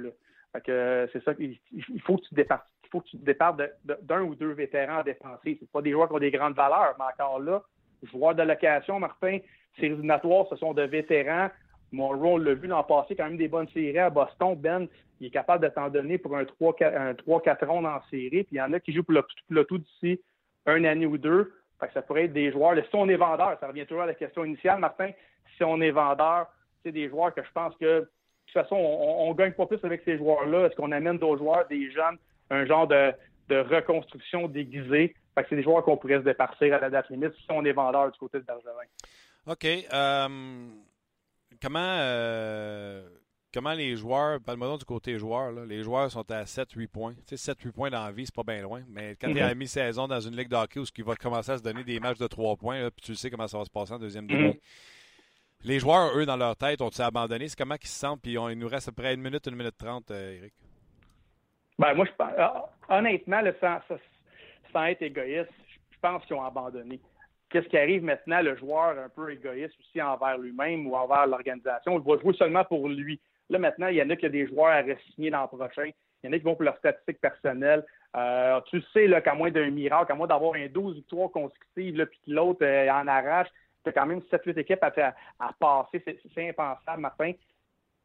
que 0.63 1.09
c'est 1.13 1.23
ça, 1.23 1.33
il, 1.39 1.59
faut 2.01 2.17
que 2.17 2.23
tu 2.27 2.35
départes 2.35 2.67
faut 2.91 3.01
que 3.01 3.07
tu 3.07 3.17
te 3.17 3.25
départes 3.25 3.59
d'un 4.03 4.21
ou 4.21 4.35
deux 4.35 4.51
vétérans 4.51 4.99
à 4.99 5.03
dépenser. 5.03 5.57
Ce 5.59 5.65
pas 5.65 5.81
des 5.81 5.91
joueurs 5.91 6.07
qui 6.07 6.13
ont 6.13 6.19
des 6.19 6.29
grandes 6.29 6.53
valeurs, 6.53 6.95
mais 6.99 7.05
encore 7.05 7.39
là, 7.39 7.63
joueurs 8.03 8.35
de 8.35 8.43
location, 8.43 8.99
Martin, 8.99 9.39
éliminatoires, 9.79 10.45
ce 10.49 10.55
sont 10.57 10.75
de 10.75 10.83
vétérans. 10.83 11.49
Monroe, 11.93 12.33
on 12.33 12.37
l'a 12.37 12.53
vu 12.53 12.67
l'an 12.67 12.83
passé, 12.83 13.15
quand 13.15 13.25
même 13.25 13.37
des 13.37 13.47
bonnes 13.47 13.69
séries 13.69 13.99
à 13.99 14.09
Boston. 14.09 14.55
Ben, 14.55 14.87
il 15.19 15.27
est 15.27 15.29
capable 15.29 15.63
de 15.63 15.69
t'en 15.69 15.89
donner 15.89 16.17
pour 16.17 16.35
un 16.35 16.43
3-4 16.43 17.65
rondes 17.65 17.85
en 17.85 18.01
série. 18.09 18.43
Puis 18.43 18.47
il 18.53 18.57
y 18.57 18.61
en 18.61 18.73
a 18.73 18.79
qui 18.79 18.93
jouent 18.93 19.03
pour 19.03 19.23
le, 19.49 19.63
tout 19.63 19.77
d'ici 19.77 20.19
un 20.65 20.83
année 20.83 21.05
ou 21.05 21.17
deux. 21.17 21.53
ça 21.93 22.01
pourrait 22.01 22.25
être 22.25 22.33
des 22.33 22.51
joueurs. 22.51 22.75
Si 22.75 22.95
on 22.95 23.07
est 23.07 23.15
vendeur, 23.15 23.57
ça 23.59 23.67
revient 23.67 23.85
toujours 23.85 24.03
à 24.03 24.07
la 24.07 24.15
question 24.15 24.43
initiale, 24.43 24.79
Martin. 24.79 25.11
Si 25.55 25.63
on 25.63 25.79
est 25.81 25.91
vendeur, 25.91 26.47
c'est 26.83 26.91
des 26.91 27.09
joueurs 27.09 27.33
que 27.33 27.43
je 27.43 27.51
pense 27.53 27.75
que 27.77 28.01
de 28.01 28.09
toute 28.47 28.53
façon, 28.53 28.75
on 28.75 29.29
ne 29.29 29.35
gagne 29.35 29.53
pas 29.53 29.65
plus 29.65 29.79
avec 29.83 30.01
ces 30.03 30.17
joueurs-là. 30.17 30.65
Est-ce 30.65 30.75
qu'on 30.75 30.91
amène 30.91 31.17
d'autres 31.17 31.37
joueurs, 31.37 31.67
des 31.67 31.91
jeunes 31.91 32.17
un 32.49 32.65
genre 32.65 32.87
de, 32.87 33.13
reconstruction 33.49 34.47
déguisée? 34.47 35.15
c'est 35.49 35.55
des 35.55 35.63
joueurs 35.63 35.83
qu'on 35.83 35.97
pourrait 35.97 36.19
se 36.19 36.23
départir 36.23 36.75
à 36.75 36.79
la 36.79 36.89
date 36.89 37.09
limite 37.09 37.33
si 37.33 37.47
on 37.49 37.65
est 37.65 37.71
vendeur 37.71 38.11
du 38.11 38.19
côté 38.19 38.39
de 38.39 38.43
Bergevin. 38.43 38.71
OK. 39.47 39.65
Euh, 39.65 40.27
comment, 41.63 41.79
euh, 41.79 43.07
comment 43.53 43.73
les 43.73 43.95
joueurs, 43.95 44.39
parle-moi 44.41 44.77
du 44.77 44.83
côté 44.83 45.17
joueur, 45.17 45.51
les 45.51 45.81
joueurs 45.81 46.11
sont 46.11 46.29
à 46.29 46.43
7-8 46.43 46.87
points. 46.87 47.13
7-8 47.25 47.71
points 47.71 47.89
dans 47.89 48.03
la 48.03 48.11
vie, 48.11 48.25
c'est 48.25 48.35
pas 48.35 48.43
bien 48.43 48.61
loin. 48.61 48.81
Mais 48.89 49.15
quand 49.19 49.31
tu 49.31 49.37
es 49.37 49.41
à 49.41 49.55
mi-saison 49.55 50.07
dans 50.07 50.19
une 50.19 50.35
ligue 50.35 50.49
d'hockey 50.49 50.79
où 50.79 50.85
il 50.97 51.03
va 51.03 51.15
commencer 51.15 51.51
à 51.51 51.57
se 51.57 51.63
donner 51.63 51.83
des 51.83 51.99
matchs 51.99 52.19
de 52.19 52.27
3 52.27 52.57
points, 52.57 52.89
puis 52.91 53.05
tu 53.05 53.15
sais 53.15 53.29
comment 53.29 53.47
ça 53.47 53.57
va 53.57 53.65
se 53.65 53.69
passer 53.69 53.93
en 53.93 53.99
deuxième 53.99 54.27
demi. 54.27 54.49
Mhm. 54.49 54.53
Les 55.65 55.79
joueurs, 55.79 56.17
eux, 56.17 56.25
dans 56.25 56.35
leur 56.35 56.57
tête, 56.57 56.81
ont-ils 56.81 57.01
abandonné? 57.01 57.47
C'est 57.47 57.57
comment 57.57 57.75
ils 57.81 57.87
se 57.87 57.97
sentent? 57.97 58.21
Puis 58.21 58.33
il 58.33 58.59
nous 58.59 58.67
reste 58.67 58.89
à 58.89 58.91
peu 58.91 59.01
près 59.01 59.13
une 59.13 59.21
minute, 59.21 59.47
une 59.47 59.55
minute 59.55 59.77
trente, 59.77 60.11
euh, 60.11 60.37
Eric. 60.37 60.53
Ben, 61.79 61.93
moi, 61.93 62.05
je 62.05 62.11
pense, 62.17 62.33
ah, 62.37 62.65
honnêtement, 62.89 63.41
sans, 63.61 64.85
être 64.85 65.01
égoïste, 65.01 65.49
je 65.69 65.99
pense 66.01 66.25
qu'ils 66.25 66.35
ont 66.35 66.43
abandonné. 66.43 66.99
Qu'est-ce 67.53 67.67
qui 67.67 67.77
arrive 67.77 68.03
maintenant, 68.03 68.41
le 68.41 68.55
joueur 68.55 68.97
un 68.97 69.09
peu 69.09 69.31
égoïste 69.31 69.75
aussi 69.79 70.01
envers 70.01 70.39
lui-même 70.39 70.87
ou 70.87 70.95
envers 70.95 71.27
l'organisation? 71.27 71.99
Il 71.99 72.03
va 72.03 72.19
jouer 72.19 72.33
seulement 72.33 72.65
pour 72.65 72.89
lui. 72.89 73.21
Là, 73.51 73.59
maintenant, 73.59 73.89
il 73.89 73.97
y 73.97 74.01
en 74.01 74.09
a 74.09 74.15
qui 74.15 74.25
ont 74.25 74.29
des 74.29 74.47
joueurs 74.47 74.71
à 74.71 74.81
re-signer 74.81 75.29
l'an 75.29 75.47
prochain. 75.47 75.91
Il 76.23 76.27
y 76.27 76.29
en 76.29 76.33
a 76.33 76.39
qui 76.39 76.45
vont 76.45 76.55
pour 76.55 76.63
leurs 76.63 76.79
statistiques 76.79 77.21
personnelles. 77.21 77.85
Euh, 78.17 78.59
tu 78.71 78.81
sais 78.91 79.07
qu'à 79.21 79.35
moins 79.35 79.51
d'un 79.51 79.69
miracle, 79.69 80.11
à 80.11 80.15
moins 80.15 80.25
d'avoir 80.25 80.55
un 80.55 80.65
12 80.65 80.95
victoires 80.95 81.29
consécutives, 81.29 82.03
puis 82.07 82.19
que 82.25 82.31
l'autre 82.31 82.65
euh, 82.65 82.89
en 82.89 83.05
arrache, 83.07 83.49
tu 83.83 83.89
as 83.89 83.93
quand 83.93 84.07
même 84.07 84.23
7-8 84.31 84.57
équipes 84.57 84.83
à, 84.83 85.53
passer. 85.59 86.03
C'est 86.33 86.49
impensable, 86.49 87.01
Martin. 87.03 87.33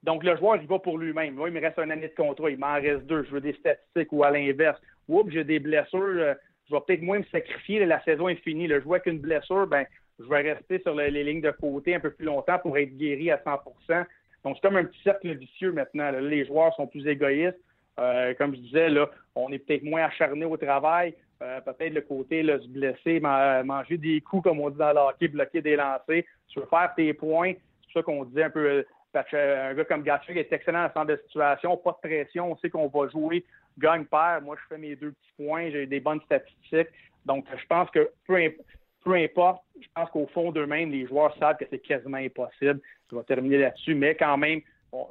Donc, 0.02 0.24
le 0.24 0.36
joueur, 0.36 0.56
il 0.56 0.68
va 0.68 0.78
pour 0.78 0.98
lui-même. 0.98 1.36
Moi, 1.36 1.48
il 1.48 1.54
me 1.54 1.60
reste 1.62 1.78
un 1.78 1.88
année 1.88 2.08
de 2.08 2.14
contrat, 2.14 2.50
il 2.50 2.58
m'en 2.58 2.74
reste 2.74 3.06
deux. 3.06 3.24
Je 3.24 3.30
veux 3.30 3.40
des 3.40 3.54
statistiques 3.54 4.12
ou 4.12 4.24
à 4.24 4.30
l'inverse. 4.30 4.78
Oups, 5.08 5.32
j'ai 5.32 5.44
des 5.44 5.58
blessures. 5.58 6.36
Euh, 6.68 6.74
je 6.74 6.74
vais 6.74 6.80
peut-être 6.86 7.02
moins 7.02 7.18
me 7.18 7.24
sacrifier. 7.24 7.84
La 7.84 8.02
saison 8.04 8.28
est 8.28 8.36
finie. 8.36 8.66
Le 8.66 8.80
joueur 8.80 9.00
avec 9.00 9.06
une 9.06 9.18
blessure, 9.18 9.66
ben, 9.66 9.86
je 10.18 10.24
vais 10.24 10.52
rester 10.52 10.80
sur 10.80 10.94
les, 10.94 11.10
lignes 11.10 11.40
de 11.40 11.50
côté 11.50 11.94
un 11.94 12.00
peu 12.00 12.10
plus 12.10 12.26
longtemps 12.26 12.58
pour 12.58 12.76
être 12.78 12.96
guéri 12.96 13.30
à 13.30 13.36
100% 13.36 14.04
Donc, 14.44 14.56
c'est 14.56 14.60
comme 14.60 14.76
un 14.76 14.84
petit 14.84 15.02
cercle 15.02 15.32
vicieux 15.34 15.72
maintenant. 15.72 16.10
Les 16.10 16.44
joueurs 16.46 16.74
sont 16.74 16.86
plus 16.86 17.06
égoïstes. 17.06 17.58
Euh, 17.98 18.32
comme 18.34 18.54
je 18.54 18.60
disais, 18.60 18.88
là, 18.88 19.10
on 19.34 19.50
est 19.50 19.58
peut-être 19.58 19.82
moins 19.82 20.04
acharné 20.04 20.44
au 20.44 20.56
travail. 20.56 21.14
Euh, 21.42 21.60
peut-être 21.60 21.94
le 21.94 22.00
côté 22.00 22.42
là, 22.42 22.58
se 22.58 22.66
blesser, 22.66 23.20
manger 23.20 23.96
des 23.96 24.20
coups, 24.20 24.44
comme 24.44 24.60
on 24.60 24.70
dit 24.70 24.78
dans 24.78 24.92
le 24.92 24.98
hockey, 24.98 25.28
bloquer 25.28 25.62
des 25.62 25.76
lancers. 25.76 26.24
Tu 26.48 26.60
veux 26.60 26.66
faire 26.66 26.92
tes 26.96 27.12
points. 27.12 27.52
C'est 27.52 27.92
pour 27.92 27.92
ça 27.92 28.02
qu'on 28.02 28.24
disait 28.24 28.44
un 28.44 28.50
peu 28.50 28.84
un 29.14 29.74
gars 29.74 29.84
comme 29.84 30.02
Gatchuk 30.02 30.36
est 30.36 30.52
excellent 30.52 30.84
en 30.84 30.92
centre 30.92 31.06
de 31.06 31.16
situation, 31.26 31.76
pas 31.76 31.92
de 31.92 32.08
pression, 32.08 32.52
on 32.52 32.56
sait 32.58 32.70
qu'on 32.70 32.88
va 32.88 33.08
jouer 33.08 33.44
gagne-perd. 33.78 34.44
Moi, 34.44 34.56
je 34.56 34.74
fais 34.74 34.78
mes 34.78 34.96
deux 34.96 35.12
petits 35.12 35.32
points, 35.36 35.70
j'ai 35.70 35.86
des 35.86 36.00
bonnes 36.00 36.20
statistiques. 36.22 36.88
Donc, 37.24 37.46
je 37.50 37.66
pense 37.66 37.90
que 37.90 38.10
peu, 38.26 39.14
importe, 39.14 39.62
je 39.80 39.86
pense 39.94 40.10
qu'au 40.10 40.26
fond 40.28 40.50
d'eux-mêmes, 40.52 40.90
les 40.90 41.06
joueurs 41.06 41.36
savent 41.38 41.56
que 41.56 41.64
c'est 41.70 41.78
quasiment 41.78 42.18
impossible. 42.18 42.80
Je 43.10 43.16
vais 43.16 43.22
terminer 43.24 43.58
là-dessus, 43.58 43.94
mais 43.94 44.14
quand 44.14 44.36
même, 44.36 44.60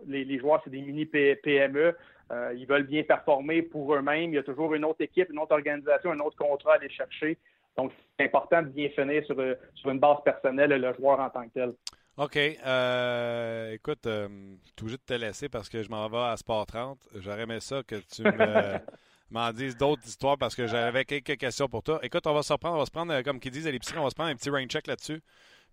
les, 0.07 0.39
joueurs, 0.39 0.62
c'est 0.63 0.69
des 0.69 0.81
mini 0.81 1.05
PME. 1.05 1.95
Euh, 2.29 2.53
ils 2.57 2.67
veulent 2.67 2.88
bien 2.88 3.03
performer 3.03 3.62
pour 3.62 3.93
eux-mêmes. 3.95 4.31
Il 4.31 4.36
y 4.36 4.38
a 4.38 4.43
toujours 4.43 4.73
une 4.73 4.83
autre 4.83 5.01
équipe, 5.01 5.29
une 5.31 5.39
autre 5.39 5.53
organisation, 5.53 6.12
un 6.12 6.19
autre 6.19 6.36
contrat 6.36 6.73
à 6.73 6.75
aller 6.75 6.89
chercher. 6.89 7.38
Donc, 7.77 7.91
c'est 8.17 8.25
important 8.25 8.63
de 8.63 8.67
bien 8.67 8.89
finir 8.89 9.23
sur, 9.25 9.36
sur 9.75 9.89
une 9.91 9.99
base 9.99 10.17
personnelle 10.25 10.71
le 10.71 10.93
joueur 10.95 11.19
en 11.19 11.29
tant 11.29 11.43
que 11.43 11.53
tel. 11.53 11.73
OK. 12.17 12.36
Euh, 12.36 13.73
écoute, 13.73 14.08
euh, 14.08 14.27
je 14.63 14.69
suis 14.69 14.82
obligé 14.82 14.97
de 14.97 15.03
te 15.03 15.13
laisser 15.13 15.49
parce 15.49 15.69
que 15.69 15.84
je 15.84 15.89
m'en 15.89 16.10
vais 16.10 16.17
à 16.17 16.36
Sport 16.36 16.65
30. 16.65 16.97
J'aurais 17.15 17.43
aimé 17.43 17.60
ça 17.60 17.84
que 17.84 17.95
tu 17.95 18.23
m'en 19.30 19.53
dises 19.53 19.77
d'autres 19.77 20.03
histoires 20.03 20.36
parce 20.36 20.56
que 20.56 20.65
j'avais 20.65 21.06
quelques 21.06 21.38
questions 21.38 21.67
pour 21.67 21.84
toi. 21.84 21.99
Écoute, 22.01 22.25
on 22.25 22.34
va 22.34 22.41
se 22.41 22.51
reprendre, 22.51 22.75
on 22.75 22.80
va 22.80 22.86
se 22.88 22.91
prendre, 22.91 23.13
euh, 23.13 23.21
comme 23.21 23.39
qu'ils 23.39 23.51
disent 23.51 23.67
à 23.67 23.71
l'épicerie, 23.71 23.99
on 23.99 24.03
va 24.03 24.10
se 24.10 24.15
prendre 24.15 24.32
un 24.32 24.36
petit 24.36 24.49
rain 24.49 24.65
check 24.65 24.88
là-dessus. 24.88 25.21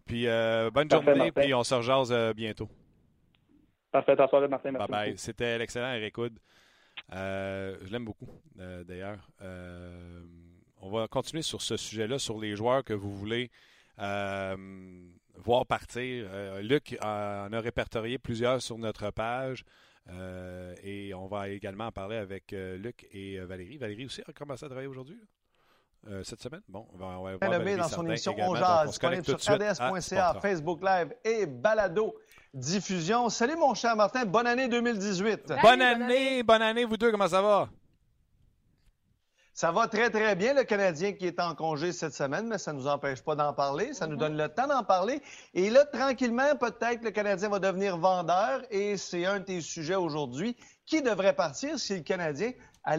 Puis 0.04 0.26
bonne 0.74 0.90
journée, 0.90 1.32
puis 1.32 1.54
on 1.54 1.64
se 1.64 1.74
rejase 1.74 2.12
bientôt. 2.34 2.68
Parfait, 3.90 4.20
à 4.20 4.28
soirée, 4.28 4.48
Martin. 4.48 4.72
Merci 4.72 4.92
bye 4.92 5.06
bye. 5.06 5.18
C'était 5.18 5.56
l'excellent 5.56 5.94
Eric 5.94 6.18
Hood. 6.18 6.38
je 7.10 7.90
l'aime 7.90 8.04
beaucoup, 8.04 8.28
d'ailleurs. 8.54 9.26
on 10.82 10.90
va 10.90 11.08
continuer 11.08 11.40
sur 11.40 11.62
ce 11.62 11.78
sujet-là, 11.78 12.18
sur 12.18 12.38
les 12.38 12.54
joueurs 12.54 12.84
que 12.84 12.92
vous 12.92 13.14
voulez 13.14 13.50
voir 15.36 15.66
partir. 15.66 16.26
Euh, 16.30 16.62
Luc 16.62 16.96
en 17.02 17.52
a 17.52 17.60
répertorié 17.60 18.18
plusieurs 18.18 18.62
sur 18.62 18.78
notre 18.78 19.10
page. 19.10 19.64
Euh, 20.10 20.74
et 20.82 21.14
on 21.14 21.26
va 21.26 21.48
également 21.48 21.86
en 21.86 21.92
parler 21.92 22.16
avec 22.16 22.52
euh, 22.52 22.76
Luc 22.76 23.06
et 23.12 23.38
Valérie. 23.38 23.78
Valérie 23.78 24.04
aussi 24.04 24.22
a 24.26 24.32
commencé 24.32 24.64
à 24.64 24.68
travailler 24.68 24.88
aujourd'hui, 24.88 25.18
cette 26.22 26.42
semaine? 26.42 26.60
Bon, 26.68 26.86
on 26.92 26.98
va, 26.98 27.06
on 27.18 27.24
va 27.24 27.36
voir 27.36 27.76
dans 27.78 27.88
son 27.88 28.06
émission 28.06 28.34
On 28.38 28.54
Jazz, 28.54 28.90
disponible 28.90 29.24
sur 29.24 29.38
rds.ca, 29.38 30.34
Facebook 30.42 30.82
Live 30.82 31.14
et 31.24 31.46
Balado 31.46 32.14
Diffusion. 32.52 33.30
Salut 33.30 33.56
mon 33.56 33.72
cher 33.72 33.96
Martin, 33.96 34.26
bonne 34.26 34.46
année 34.46 34.68
2018. 34.68 35.54
bonne 35.62 35.80
année, 35.80 36.42
bonne 36.42 36.60
année 36.60 36.84
vous 36.84 36.98
deux, 36.98 37.10
comment 37.10 37.28
ça 37.28 37.40
va? 37.40 37.70
Ça 39.54 39.70
va 39.70 39.86
très, 39.86 40.10
très 40.10 40.34
bien, 40.34 40.52
le 40.52 40.64
Canadien 40.64 41.12
qui 41.12 41.28
est 41.28 41.38
en 41.38 41.54
congé 41.54 41.92
cette 41.92 42.12
semaine, 42.12 42.48
mais 42.48 42.58
ça 42.58 42.72
ne 42.72 42.78
nous 42.78 42.88
empêche 42.88 43.22
pas 43.22 43.36
d'en 43.36 43.52
parler. 43.52 43.94
Ça 43.94 44.08
nous 44.08 44.16
donne 44.16 44.36
le 44.36 44.48
temps 44.48 44.66
d'en 44.66 44.82
parler. 44.82 45.22
Et 45.54 45.70
là, 45.70 45.84
tranquillement, 45.84 46.56
peut-être 46.56 47.04
le 47.04 47.12
Canadien 47.12 47.48
va 47.48 47.60
devenir 47.60 47.96
vendeur 47.96 48.62
et 48.68 48.96
c'est 48.96 49.24
un 49.26 49.38
de 49.38 49.44
tes 49.44 49.60
sujets 49.60 49.94
aujourd'hui. 49.94 50.56
Qui 50.84 51.02
devrait 51.02 51.36
partir 51.36 51.78
si 51.78 51.94
le 51.94 52.02
Canadien 52.02 52.50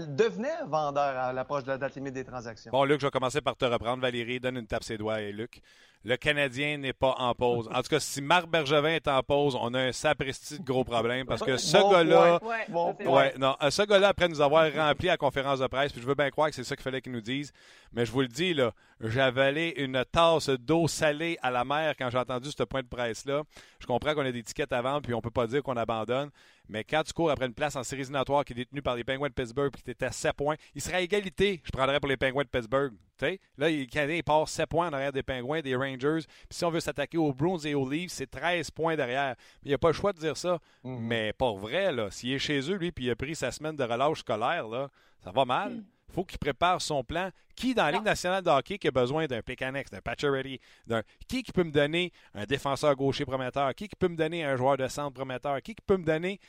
devenait 0.08 0.64
vendeur 0.66 1.18
à 1.18 1.34
l'approche 1.34 1.64
de 1.66 1.72
la 1.72 1.78
date 1.78 1.96
limite 1.96 2.14
des 2.14 2.24
transactions? 2.24 2.72
Bon, 2.72 2.86
Luc, 2.86 3.02
je 3.02 3.08
vais 3.08 3.12
commencer 3.12 3.42
par 3.42 3.58
te 3.58 3.66
reprendre. 3.66 4.02
Valérie, 4.02 4.40
donne 4.40 4.56
une 4.56 4.66
tape 4.66 4.86
ses 4.86 4.98
doigts 4.98 5.20
et 5.20 5.34
Luc 5.34 5.62
le 6.06 6.18
Canadien 6.18 6.78
n'est 6.78 6.94
pas 6.94 7.16
en 7.18 7.34
pause. 7.34 7.68
En 7.74 7.82
tout 7.82 7.90
cas, 7.90 8.00
si 8.00 8.22
Marc 8.22 8.48
Bergevin 8.48 8.90
est 8.90 9.08
en 9.08 9.24
pause, 9.24 9.58
on 9.60 9.74
a 9.74 9.80
un 9.80 9.92
sapristi 9.92 10.60
de 10.60 10.64
gros 10.64 10.84
problème 10.84 11.26
parce 11.26 11.42
que 11.42 11.58
ce 11.58 11.78
gars-là, 11.78 12.40
ouais, 12.40 13.34
non, 13.40 13.56
ce 13.70 13.82
gars-là, 13.82 14.10
après 14.10 14.30
nous 14.30 14.40
avoir 14.40 14.72
rempli 14.72 15.08
la 15.08 15.18
conférence 15.18 15.60
de 15.60 15.68
presse, 15.68 15.92
puis 15.92 16.02
je 16.02 16.08
veux 16.08 16.14
bien 16.14 16.30
croire 16.30 16.50
que 16.50 16.56
c'est 16.56 16.64
ça 16.64 16.76
qu'il 16.76 16.84
fallait 16.84 17.02
qu'il 17.02 17.12
nous 17.12 17.22
dise, 17.22 17.52
mais 17.92 18.06
je 18.06 18.12
vous 18.12 18.22
le 18.22 18.28
dis, 18.28 18.54
là, 18.54 18.72
j'avalais 19.02 19.72
une 19.78 20.06
tasse 20.12 20.50
d'eau 20.50 20.88
salée 20.88 21.40
à 21.42 21.50
la 21.50 21.66
mer 21.66 21.96
quand 21.98 22.12
j'ai 22.12 22.20
entendu 22.20 22.52
ce 22.56 22.64
point 22.64 22.84
de 22.84 22.88
presse-là. 22.88 23.42
Je 23.80 23.88
comprends 23.88 24.14
qu'on 24.14 24.26
a 24.26 24.32
des 24.32 24.44
tickets 24.44 24.72
à 24.74 24.82
vendre, 24.84 25.02
puis 25.02 25.14
on 25.16 25.22
peut 25.22 25.32
pas 25.32 25.48
dire 25.48 25.64
qu'on 25.64 25.76
abandonne, 25.76 26.30
mais 26.70 26.84
quand 26.84 27.02
tu 27.02 27.14
cours 27.14 27.32
après 27.32 27.48
une 27.48 27.54
place 27.54 27.76
en 27.76 27.84
série 27.84 28.02
éliminatoire 28.02 28.46
qui 28.46 28.54
est 28.54 28.58
détenue 28.58 28.84
par 28.84 28.96
les 28.96 29.04
Penguins 29.04 29.30
de 29.30 29.34
Pittsburgh, 29.34 29.72
puis 29.72 29.82
tu 29.82 29.92
es 29.92 30.04
à 30.06 30.12
7 30.12 30.34
points, 30.34 30.56
il 30.76 30.82
serait 30.82 30.98
à 30.98 31.02
égalité, 31.02 31.62
je 31.64 31.72
prendrais 31.72 32.00
pour 32.00 32.10
les 32.10 32.18
Penguins 32.18 32.44
de 32.44 32.48
Pittsburgh. 32.48 32.94
T'sais, 33.18 33.40
là, 33.58 33.70
le 33.70 33.86
Canadien 33.86 34.18
il 34.18 34.24
part 34.24 34.48
7 34.48 34.68
points 34.68 34.90
en 34.90 34.94
arrière 34.94 35.14
des 35.14 35.24
Pingouins, 35.24 35.62
des 35.62 35.76
Rangers. 35.76 36.26
Puis 36.50 36.58
si 36.58 36.66
on 36.66 36.70
veut 36.70 36.82
s'attaquer 36.82 37.18
aux 37.18 37.34
Bruins 37.34 37.60
et 37.60 37.74
aux 37.74 37.90
Leafs, 37.90 38.12
c'est 38.12 38.30
13 38.30 38.72
points 38.72 38.96
derrière. 38.96 39.36
Il 39.64 39.70
n'y 39.70 39.74
a 39.74 39.78
pas 39.78 39.88
le 39.88 39.94
choix 39.94 40.12
de 40.12 40.20
dire 40.20 40.36
ça. 40.36 40.60
Mhm. 40.84 41.00
Mais 41.00 41.34
pas 41.34 41.54
vrai, 41.54 41.94
là. 41.94 42.12
S'il 42.12 42.34
est 42.34 42.40
chez 42.40 42.60
eux, 42.70 42.76
lui, 42.76 42.92
puis 42.92 43.06
il 43.06 43.12
a 43.12 43.16
pris 43.16 43.36
sa 43.36 43.52
semaine 43.52 43.76
de 43.76 43.84
relâche 43.84 44.20
scolaire, 44.20 44.68
là, 44.68 44.90
ça 45.24 45.32
va 45.32 45.46
mal. 45.46 45.84
faut 46.14 46.24
qu'il 46.24 46.38
prépare 46.40 46.82
son 46.82 47.04
plan. 47.04 47.30
Qui 47.56 47.74
dans 47.74 47.86
la 47.86 47.92
Ligue 47.94 48.04
nationale 48.04 48.44
de 48.44 48.50
hockey 48.50 48.78
qui 48.78 48.88
a 48.90 48.92
besoin 48.92 49.28
d'un 49.28 49.42
Pekanex, 49.42 49.90
d'un 49.90 50.02
Pacioretty, 50.02 50.60
d'un 50.88 51.04
qui 51.28 51.42
qui 51.42 51.54
peut 51.54 51.64
me 51.64 51.72
donner 51.72 52.12
un 52.34 52.46
défenseur 52.46 52.94
gaucher 52.96 53.26
prometteur, 53.26 53.74
qui 53.76 53.88
qui 53.88 53.96
peut 53.96 54.10
me 54.10 54.18
donner 54.18 54.44
un 54.44 54.58
joueur 54.58 54.76
de 54.76 54.88
centre 54.90 55.14
prometteur, 55.14 55.62
qui 55.62 55.74
qui 55.74 55.84
peut 55.86 55.98
me 55.98 56.04
donner 56.04 56.40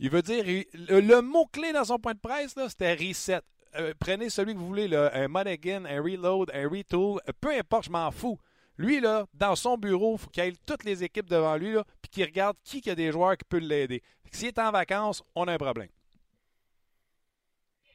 il 0.00 0.08
veut 0.08 0.22
dire 0.22 0.44
le, 0.72 1.00
le 1.00 1.20
mot-clé 1.20 1.72
dans 1.72 1.84
son 1.84 1.98
point 1.98 2.14
de 2.14 2.18
presse, 2.18 2.56
là, 2.56 2.68
c'était 2.68 2.94
reset. 2.94 3.42
Euh, 3.76 3.94
prenez 3.98 4.30
celui 4.30 4.54
que 4.54 4.58
vous 4.58 4.66
voulez, 4.66 4.88
là, 4.88 5.10
un 5.14 5.28
Mulligan, 5.28 5.84
un 5.84 6.02
reload, 6.02 6.50
un 6.52 6.68
retool, 6.68 7.20
euh, 7.28 7.32
peu 7.40 7.50
importe, 7.50 7.84
je 7.84 7.90
m'en 7.90 8.10
fous. 8.10 8.38
Lui, 8.76 9.00
là, 9.00 9.26
dans 9.34 9.54
son 9.54 9.76
bureau, 9.76 10.14
il 10.14 10.18
faut 10.18 10.30
qu'il 10.30 10.42
ait 10.42 10.52
toutes 10.66 10.84
les 10.84 11.04
équipes 11.04 11.28
devant 11.28 11.56
lui, 11.56 11.76
puis 12.00 12.10
qu'il 12.10 12.24
regarde 12.24 12.56
qui 12.64 12.88
a 12.88 12.94
des 12.94 13.12
joueurs 13.12 13.36
qui 13.36 13.44
peuvent 13.44 13.60
l'aider. 13.60 14.02
S'il 14.32 14.48
est 14.48 14.58
en 14.58 14.70
vacances, 14.70 15.22
on 15.34 15.46
a 15.48 15.52
un 15.52 15.58
problème. 15.58 15.88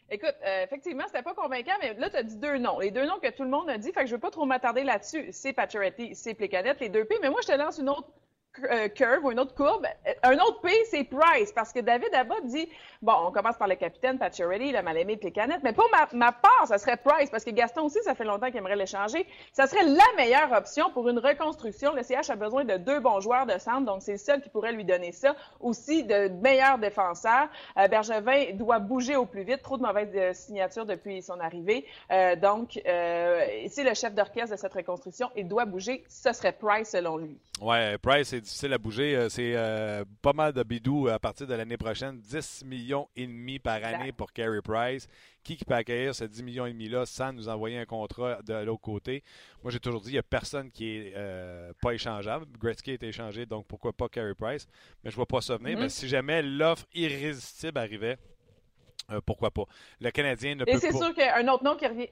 Écoute, 0.10 0.36
euh, 0.46 0.64
effectivement, 0.64 1.06
c'était 1.08 1.24
pas 1.24 1.34
convaincant, 1.34 1.74
mais 1.82 1.96
là, 1.96 2.10
tu 2.10 2.18
as 2.18 2.24
dit 2.24 2.38
deux 2.38 2.58
noms. 2.60 2.80
Les 2.80 2.92
deux 2.92 3.06
noms 3.06 3.20
que 3.20 3.32
tout 3.32 3.44
le 3.44 3.50
monde 3.50 3.70
a 3.70 3.78
dit, 3.78 3.92
fait 3.92 4.02
que 4.02 4.06
je 4.06 4.14
veux 4.14 4.20
pas 4.20 4.30
trop 4.30 4.46
m'attarder 4.46 4.84
là-dessus. 4.84 5.30
C'est 5.32 5.52
Pacioretty, 5.52 6.14
c'est 6.14 6.36
Plekanec, 6.36 6.80
les 6.80 6.90
deux 6.90 7.06
P. 7.06 7.16
Mais 7.22 7.30
moi, 7.30 7.40
je 7.42 7.48
te 7.48 7.58
lance 7.58 7.80
une 7.80 7.90
autre 7.90 8.08
curve 8.96 9.26
ou 9.26 9.32
une 9.32 9.40
autre 9.40 9.54
courbe. 9.56 9.86
Euh, 10.08 10.12
Un 10.24 10.38
autre 10.40 10.62
P, 10.62 10.70
c'est 10.90 11.04
Price, 11.04 11.52
parce 11.52 11.72
que 11.72 11.80
David 11.80 12.14
Abbott 12.14 12.46
dit, 12.46 12.68
bon, 13.02 13.14
on 13.28 13.32
commence 13.32 13.58
par 13.58 13.68
le 13.68 13.76
capitaine 13.76 14.18
Pacioretty, 14.18 14.72
le 14.72 14.82
mal-aimé 14.82 15.18
Plekanec, 15.18 15.60
mais 15.64 15.74
pour 15.74 15.90
ma, 16.14 16.32
part, 16.32 16.68
ça 16.68 16.78
serait 16.78 16.98
Price, 16.98 17.30
parce 17.30 17.44
que 17.44 17.52
Gaston 17.52 17.84
aussi, 17.84 18.00
ça 18.04 18.16
fait 18.16 18.24
longtemps 18.24 18.48
qu'il 18.48 18.58
aimerait 18.58 18.76
l'échanger. 18.76 19.28
Ça 19.54 19.68
serait 19.68 19.84
la 19.84 20.06
meilleure 20.18 20.52
option 20.52 20.90
pour 20.92 21.08
une 21.10 21.20
reconstruction. 21.20 21.94
Le 21.94 22.04
CH 22.04 22.30
a 22.30 22.36
besoin 22.36 22.64
de 22.64 22.78
deux 22.78 23.00
bons 23.00 23.20
joueurs 23.20 23.46
de 23.46 23.58
centre, 23.58 23.86
donc 23.86 24.02
c'est 24.02 24.14
le 24.14 24.18
seul 24.18 24.42
qui 24.42 24.50
pourrait 24.50 24.74
lui 24.74 24.86
donner 24.86 25.12
ça. 25.12 25.36
Aussi, 25.60 26.04
de 26.04 26.30
meilleurs 26.42 26.78
défenseurs. 26.78 27.48
Euh, 27.78 27.88
Bergevin 27.88 28.54
doit 28.54 28.80
bouger 28.80 29.16
au 29.16 29.26
plus 29.26 29.44
vite. 29.44 29.62
Trop 29.62 29.78
de 29.78 29.84
mauvaises 29.84 30.10
euh, 30.16 30.34
signatures 30.34 30.86
depuis 30.86 31.22
son 31.22 31.40
arrivée. 31.40 31.86
Euh, 32.12 32.36
donc, 32.36 32.80
euh, 32.88 33.46
c'est 33.70 33.84
le 33.84 33.94
chef 33.94 34.14
d'orchestre 34.14 34.56
de 34.56 34.60
cette 34.60 34.74
reconstruction. 34.74 35.30
Il 35.36 35.48
doit 35.48 35.66
bouger. 35.66 36.04
Ce 36.08 36.32
serait 36.34 36.54
Price, 36.54 36.90
selon 36.90 37.18
lui. 37.18 37.38
Ouais, 37.62 37.98
Price, 37.98 38.30
c'est 38.30 38.45
difficile 38.46 38.74
à 38.74 38.78
bouger. 38.78 39.16
Euh, 39.16 39.30
C'est 39.30 39.54
euh, 39.56 40.06
pas 40.22 40.34
mal 40.34 40.54
de 40.54 40.64
bidou 40.64 41.08
à 41.08 41.20
partir 41.20 41.48
de 41.48 41.54
l'année 41.54 41.78
prochaine. 41.78 42.20
10 42.20 42.64
millions 42.66 43.10
et 43.16 43.26
demi 43.28 43.60
par 43.60 43.84
année 43.84 44.12
pour 44.12 44.32
Carey 44.32 44.62
Price. 44.64 45.08
Qui, 45.44 45.58
qui 45.58 45.66
peut 45.66 45.76
accueillir 45.76 46.16
ces 46.16 46.28
10 46.28 46.42
millions 46.44 46.66
et 46.66 46.72
demi-là 46.72 47.06
sans 47.06 47.32
nous 47.32 47.50
envoyer 47.50 47.78
un 47.78 47.86
contrat 47.86 48.42
de 48.44 48.54
l'autre 48.64 48.82
côté? 48.82 49.24
Moi, 49.62 49.72
j'ai 49.72 49.80
toujours 49.80 50.02
dit, 50.02 50.10
il 50.10 50.14
n'y 50.14 50.20
a 50.20 50.24
personne 50.24 50.72
qui 50.72 50.90
est 50.90 51.14
euh, 51.16 51.72
pas 51.82 51.94
échangeable. 51.94 52.46
Gretzky 52.60 52.92
est 52.92 53.04
échangé, 53.04 53.46
donc 53.46 53.68
pourquoi 53.68 53.94
pas 53.94 54.08
Carey 54.10 54.34
Price? 54.34 54.68
Mais 55.04 55.12
je 55.12 55.16
vois 55.16 55.28
pas 55.28 55.42
ça 55.42 55.58
venir. 55.58 55.76
Mhm. 55.78 55.84
Mais 55.84 55.90
si 55.90 56.08
jamais 56.08 56.42
l'offre 56.42 56.86
irrésistible 56.96 57.78
arrivait, 57.78 58.18
euh, 59.12 59.22
pourquoi 59.24 59.52
pas? 59.52 59.66
Le 60.02 60.10
Canadien 60.10 60.56
ne 60.56 60.64
Et 60.64 60.74
peut 60.74 60.80
c'est 60.80 60.92
pas... 60.92 60.98
sûr 60.98 61.14
qu'un 61.14 61.48
autre 61.48 61.64
nom 61.64 61.76
qui 61.76 61.86
revient. 61.86 62.10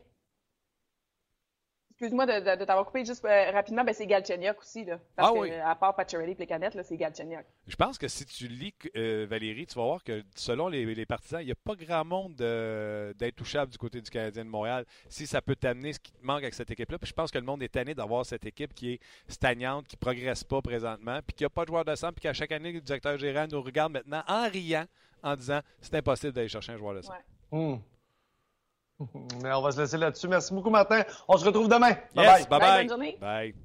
Excuse-moi 2.04 2.26
de, 2.26 2.40
de- 2.52 2.60
de 2.60 2.66
t'avoir 2.66 2.86
coupé 2.86 3.06
juste 3.06 3.24
euh, 3.26 3.52
rapidement, 3.52 3.84
ben 3.84 3.94
c'est 3.94 4.06
Galchenyuk 4.06 4.60
aussi. 4.60 4.84
Là, 4.84 5.00
parce 5.16 5.30
Ah 5.30 5.34
que, 5.34 5.40
oui. 5.40 5.52
euh, 5.52 5.66
à 5.66 5.76
part 5.76 5.96
Pacioretty 5.96 6.44
et 6.44 6.46
là, 6.46 6.84
c'est 6.84 6.98
Galchenyuk. 6.98 7.46
Je 7.68 7.76
pense 7.78 7.98
que 7.98 8.08
si 8.08 8.26
tu 8.26 8.48
lis 8.48 8.74
euh, 8.98 9.26
Valérie, 9.30 9.66
tu 9.66 9.76
vas 9.76 9.84
voir 9.86 10.04
que 10.04 10.22
selon 10.36 10.68
les, 10.68 10.86
les 10.94 11.06
partisans, 11.06 11.42
il 11.42 11.46
n'y 11.46 11.52
a 11.52 11.56
pas 11.56 11.76
grand 11.76 12.04
monde 12.04 12.36
de- 12.36 13.16
d'intouchable 13.18 13.72
du 13.72 13.78
côté 13.78 14.02
du 14.02 14.10
Canadien 14.10 14.44
de 14.44 14.50
Montréal. 14.50 14.86
Si 15.08 15.26
ça 15.28 15.42
peut 15.42 15.56
t'amener 15.56 15.94
ce 15.94 16.00
qui 16.00 16.12
te 16.12 16.26
manque 16.26 16.42
avec 16.44 16.54
cette 16.54 16.70
équipe-là. 16.72 16.98
Puis 16.98 17.08
je 17.10 17.14
pense 17.14 17.32
que 17.32 17.38
le 17.38 17.46
monde 17.46 17.64
est 17.64 17.70
tanné 17.70 17.94
d'avoir 17.96 18.26
cette 18.26 18.46
équipe 18.46 18.74
qui 18.74 18.94
est 18.94 19.00
stagnante, 19.28 19.88
qui 19.88 19.96
ne 19.96 20.00
progresse 20.00 20.44
pas 20.44 20.62
présentement, 20.62 21.20
puis 21.26 21.36
qui 21.36 21.44
n'a 21.44 21.50
pas 21.50 21.64
de 21.64 21.68
joueur 21.70 21.86
de 21.86 21.96
centre, 21.96 22.14
puis 22.16 22.24
qu'à 22.24 22.34
chaque 22.34 22.52
année, 22.52 22.74
le 22.74 22.82
directeur 22.82 23.18
général 23.18 23.48
nous 23.52 23.62
regarde 23.62 23.94
maintenant 23.94 24.24
en 24.28 24.50
riant, 24.50 24.86
en 25.24 25.36
disant 25.36 25.62
c'est 25.80 25.96
impossible 25.96 26.34
d'aller 26.34 26.50
chercher 26.50 26.74
un 26.74 26.78
joueur 26.78 26.96
de 26.96 27.02
centre. 27.02 27.18
Ouais. 27.52 27.60
Hmm. 27.60 27.78
Mais 29.44 29.52
on 29.54 29.62
va 29.62 29.72
se 29.72 29.82
laisser 29.82 29.98
là-dessus. 29.98 30.28
Merci 30.28 30.54
beaucoup, 30.54 30.70
Martin. 30.70 31.04
On 31.28 31.38
se 31.38 31.46
retrouve 31.46 31.68
demain. 31.68 31.94
Bye 32.16 32.26
Yes, 32.26 32.48
bye. 32.48 32.50
bye 32.50 32.60
Bye, 32.60 32.60
bye. 32.60 32.80
bonne 32.82 32.90
journée. 32.90 33.18
Bye. 33.20 33.56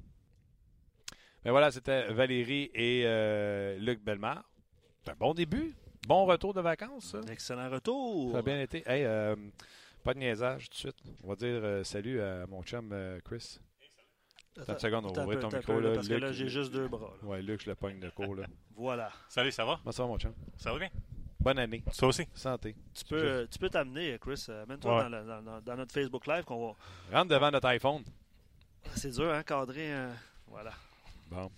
Ben 1.43 1.51
voilà, 1.51 1.71
c'était 1.71 2.11
Valérie 2.11 2.69
et 2.73 3.03
euh, 3.05 3.77
Luc 3.79 4.03
Bellemare. 4.03 4.43
C'est 5.03 5.11
un 5.11 5.15
bon 5.15 5.33
début. 5.33 5.73
Bon 6.07 6.25
retour 6.25 6.53
de 6.53 6.61
vacances, 6.61 7.11
ça. 7.11 7.19
Excellent 7.31 7.69
retour. 7.69 8.33
Ça 8.33 8.39
a 8.39 8.41
bien 8.41 8.59
été. 8.59 8.83
Hey, 8.85 9.05
euh, 9.05 9.35
pas 10.03 10.13
de 10.13 10.19
niaisage 10.19 10.69
tout 10.69 10.73
de 10.75 10.79
suite. 10.79 10.97
On 11.23 11.29
va 11.29 11.35
dire 11.35 11.61
euh, 11.63 11.83
salut 11.83 12.21
à 12.21 12.45
mon 12.47 12.61
chum 12.63 12.89
euh, 12.91 13.19
Chris. 13.23 13.59
Attends 14.59 14.73
une 14.73 14.79
seconde, 14.79 15.05
on 15.05 15.13
va 15.13 15.23
ouvrir 15.23 15.39
ton 15.39 15.47
micro. 15.47 15.73
peu, 15.73 15.79
Là, 15.79 15.93
parce 15.93 16.07
que 16.09 16.13
là, 16.15 16.31
j'ai 16.33 16.49
juste 16.49 16.73
deux 16.73 16.87
bras. 16.89 17.13
là. 17.21 17.27
Ouais, 17.27 17.41
Luc, 17.41 17.61
je 17.63 17.69
le 17.69 17.75
pogne 17.75 17.99
de 17.99 18.09
cours. 18.09 18.35
Là. 18.35 18.45
Voilà. 18.75 19.09
Salut, 19.29 19.51
ça 19.51 19.63
va? 19.63 19.77
Comment 19.81 19.91
ça 19.93 20.03
va, 20.03 20.09
mon 20.09 20.17
chum? 20.17 20.33
Ça 20.57 20.73
va 20.73 20.79
bien? 20.79 20.89
Bonne 21.39 21.59
année. 21.59 21.81
Toi 21.97 22.09
aussi? 22.09 22.27
Santé. 22.35 22.75
Tu 22.93 23.05
peux, 23.05 23.15
euh, 23.15 23.47
tu 23.49 23.57
peux 23.59 23.69
t'amener, 23.69 24.17
Chris. 24.19 24.45
euh, 24.49 24.63
Amène-toi 24.63 24.97
Ouais. 24.97 25.03
dans, 25.03 25.09
la- 25.09 25.23
dans- 25.23 25.41
dans- 25.41 25.61
dans 25.61 25.75
notre 25.77 25.93
Facebook 25.93 26.27
Live. 26.27 26.43
qu'on 26.43 26.67
va... 26.67 27.17
Rentre 27.17 27.29
devant 27.29 27.49
notre 27.51 27.67
iPhone. 27.67 28.03
C'est 28.95 29.11
dur, 29.11 29.31
hein, 29.33 29.43
cadrer. 29.43 29.93
euh, 29.93 30.11
Voilà. 30.47 30.71
Bon. 31.31 31.49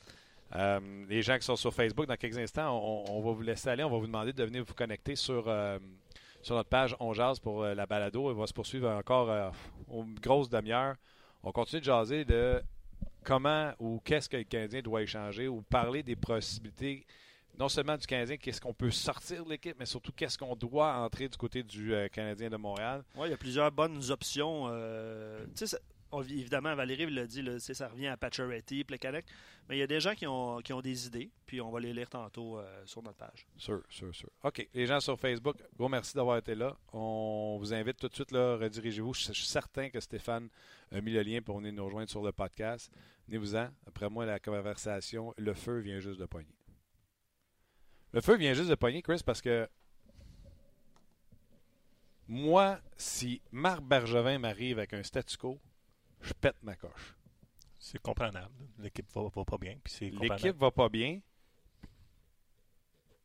Euh, 0.53 1.05
les 1.07 1.21
gens 1.21 1.37
qui 1.37 1.45
sont 1.45 1.55
sur 1.55 1.73
Facebook, 1.73 2.05
dans 2.05 2.15
quelques 2.17 2.37
instants, 2.37 2.77
on, 2.77 3.05
on 3.09 3.21
va 3.21 3.31
vous 3.31 3.41
laisser 3.41 3.69
aller. 3.69 3.83
On 3.83 3.89
va 3.89 3.97
vous 3.97 4.05
demander 4.05 4.33
de 4.33 4.43
venir 4.43 4.63
vous 4.63 4.73
connecter 4.73 5.15
sur, 5.15 5.45
euh, 5.47 5.79
sur 6.43 6.55
notre 6.55 6.69
page 6.69 6.95
On 6.99 7.13
Jase 7.13 7.39
pour 7.39 7.63
euh, 7.63 7.73
la 7.73 7.85
balado. 7.85 8.29
Elle 8.29 8.37
va 8.37 8.45
se 8.47 8.53
poursuivre 8.53 8.89
encore 8.89 9.29
euh, 9.31 9.49
une 9.91 10.13
grosse 10.19 10.49
demi-heure. 10.49 10.95
On 11.41 11.51
continue 11.51 11.79
de 11.79 11.85
jaser 11.85 12.23
de 12.25 12.61
comment 13.23 13.71
ou 13.79 13.99
qu'est-ce 14.03 14.29
que 14.29 14.37
le 14.37 14.43
Canadien 14.43 14.81
doit 14.81 15.01
échanger 15.01 15.47
ou 15.47 15.61
parler 15.63 16.03
des 16.03 16.15
possibilités, 16.15 17.05
non 17.59 17.69
seulement 17.69 17.97
du 17.97 18.05
Canadien, 18.07 18.37
qu'est-ce 18.37 18.61
qu'on 18.61 18.73
peut 18.73 18.91
sortir 18.91 19.45
de 19.45 19.49
l'équipe, 19.51 19.75
mais 19.79 19.85
surtout 19.85 20.11
qu'est-ce 20.11 20.37
qu'on 20.37 20.55
doit 20.55 20.93
entrer 20.97 21.27
du 21.29 21.37
côté 21.37 21.63
du 21.63 21.93
euh, 21.93 22.07
Canadien 22.09 22.49
de 22.49 22.57
Montréal. 22.57 23.03
Ouais, 23.15 23.27
il 23.27 23.31
y 23.31 23.33
a 23.33 23.37
plusieurs 23.37 23.71
bonnes 23.71 24.09
options. 24.11 24.67
euh, 24.69 25.45
ça- 25.55 25.77
on- 26.13 26.23
évidemment, 26.23 26.75
Valérie 26.75 27.09
l'a 27.09 27.25
dit, 27.25 27.41
là, 27.41 27.57
ça 27.59 27.87
revient 27.87 28.07
à 28.07 28.17
Pacioretty, 28.17 28.83
Plekanec. 28.83 29.25
Mais 29.69 29.77
il 29.77 29.79
y 29.79 29.83
a 29.83 29.87
des 29.87 30.01
gens 30.01 30.13
qui 30.15 30.27
ont, 30.27 30.59
qui 30.59 30.73
ont 30.73 30.81
des 30.81 31.07
idées, 31.07 31.29
puis 31.45 31.61
on 31.61 31.69
va 31.71 31.79
les 31.79 31.93
lire 31.93 32.09
tantôt 32.09 32.57
euh, 32.59 32.81
sur 32.85 33.01
notre 33.03 33.17
page. 33.17 33.45
Sûr, 33.57 33.81
sûr, 33.89 34.13
sûr. 34.13 34.29
OK. 34.43 34.67
Les 34.73 34.85
gens 34.87 34.99
sur 34.99 35.17
Facebook, 35.17 35.55
gros 35.77 35.87
merci 35.87 36.13
d'avoir 36.15 36.37
été 36.37 36.55
là. 36.55 36.75
On 36.91 37.57
vous 37.59 37.73
invite 37.73 37.95
tout 37.97 38.09
de 38.09 38.13
suite, 38.15 38.31
là, 38.31 38.57
redirigez-vous. 38.57 39.13
Je 39.13 39.27
je 39.27 39.31
suis 39.33 39.45
certain 39.45 39.89
que 39.89 39.99
Stéphane 40.01 40.49
a 40.91 40.99
mis 40.99 41.11
le 41.11 41.21
lien 41.21 41.41
pour 41.41 41.59
venir 41.59 41.71
nous 41.73 41.85
rejoindre 41.85 42.09
sur 42.09 42.21
le 42.23 42.31
podcast. 42.33 42.91
Venez-vous-en. 43.27 43.69
Après 43.87 44.09
moi, 44.09 44.25
la 44.25 44.39
conversation, 44.39 45.33
le 45.37 45.53
feu 45.53 45.79
vient 45.79 45.99
juste 45.99 46.19
de 46.19 46.25
pogner. 46.25 46.49
Le 48.13 48.21
feu 48.21 48.37
vient 48.37 48.53
juste 48.53 48.69
de 48.69 48.75
pogner, 48.75 49.01
Chris, 49.01 49.21
parce 49.25 49.41
que 49.41 49.69
moi, 52.27 52.79
si 52.97 53.41
Marc 53.51 53.81
Bergevin 53.81 54.39
m'arrive 54.39 54.77
avec 54.77 54.93
un 54.93 55.03
statu 55.03 55.37
quo, 55.37 55.59
je 56.21 56.33
pète 56.33 56.55
ma 56.63 56.75
coche. 56.75 57.15
C'est 57.79 58.01
comprenable. 58.01 58.53
L'équipe 58.79 59.07
va, 59.13 59.23
va 59.23 59.43
pas 59.43 59.57
bien. 59.57 59.77
L'équipe 59.99 60.57
va 60.57 60.71
pas 60.71 60.89
bien. 60.89 61.19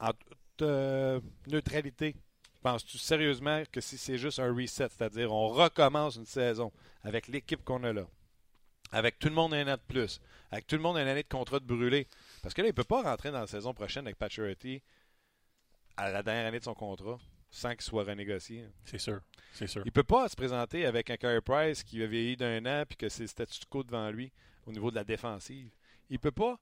En 0.01 0.12
toute 0.12 0.62
euh, 0.62 1.20
neutralité, 1.46 2.16
penses-tu 2.62 2.99
sérieusement 2.99 3.62
que 3.70 3.81
si 3.81 3.96
c'est 3.99 4.18
juste 4.18 4.38
un 4.38 4.53
reset, 4.53 4.88
c'est-à-dire 4.88 5.33
on 5.33 5.49
recommence 5.49 6.16
une 6.16 6.27
saison 6.27 6.72
avec 7.03 7.29
l'équipe 7.29 7.62
qu'on 7.62 7.85
a 7.85 7.92
là, 7.92 8.07
avec 8.92 9.18
tout 9.18 9.29
le 9.29 9.35
monde 9.35 9.55
un 9.55 9.72
an 9.72 9.77
de 9.77 9.83
plus, 9.87 10.20
avec 10.51 10.66
tout 10.66 10.77
le 10.77 10.83
monde 10.83 10.96
une 10.96 11.07
année 11.07 11.22
de 11.22 11.29
contrat 11.29 11.61
de 11.61 11.64
brûlé, 11.64 12.09
parce 12.46 12.54
que 12.54 12.62
là, 12.62 12.68
il 12.68 12.70
ne 12.70 12.76
peut 12.76 12.85
pas 12.85 13.02
rentrer 13.02 13.32
dans 13.32 13.40
la 13.40 13.48
saison 13.48 13.74
prochaine 13.74 14.06
avec 14.06 14.16
Pacioretty 14.18 14.80
à 15.96 16.12
la 16.12 16.22
dernière 16.22 16.46
année 16.46 16.61
de 16.61 16.64
son 16.64 16.74
contrat 16.74 17.18
sans 17.50 17.70
qu'il 17.72 17.80
soit 17.82 18.04
renégocié. 18.04 18.68
C'est 18.85 18.98
sûr. 18.98 19.20
C'est 19.52 19.66
sûr. 19.66 19.82
Il 19.85 19.90
peut 19.90 20.04
pas 20.04 20.28
se 20.28 20.37
présenter 20.37 20.87
avec 20.87 21.11
un 21.11 21.16
Carey 21.16 21.40
Price 21.40 21.82
qui 21.82 22.00
a 22.04 22.06
vieilli 22.06 22.37
d'un 22.37 22.64
an 22.66 22.85
puis 22.87 22.96
que 22.96 23.09
c'est 23.09 23.22
le 23.24 23.26
statu 23.26 23.59
quo 23.68 23.82
devant 23.82 24.11
lui 24.11 24.32
au 24.64 24.70
niveau 24.70 24.90
de 24.92 24.94
la 24.94 25.02
défensive. 25.02 25.70
Il 26.09 26.20
peut 26.20 26.30
pas. 26.30 26.56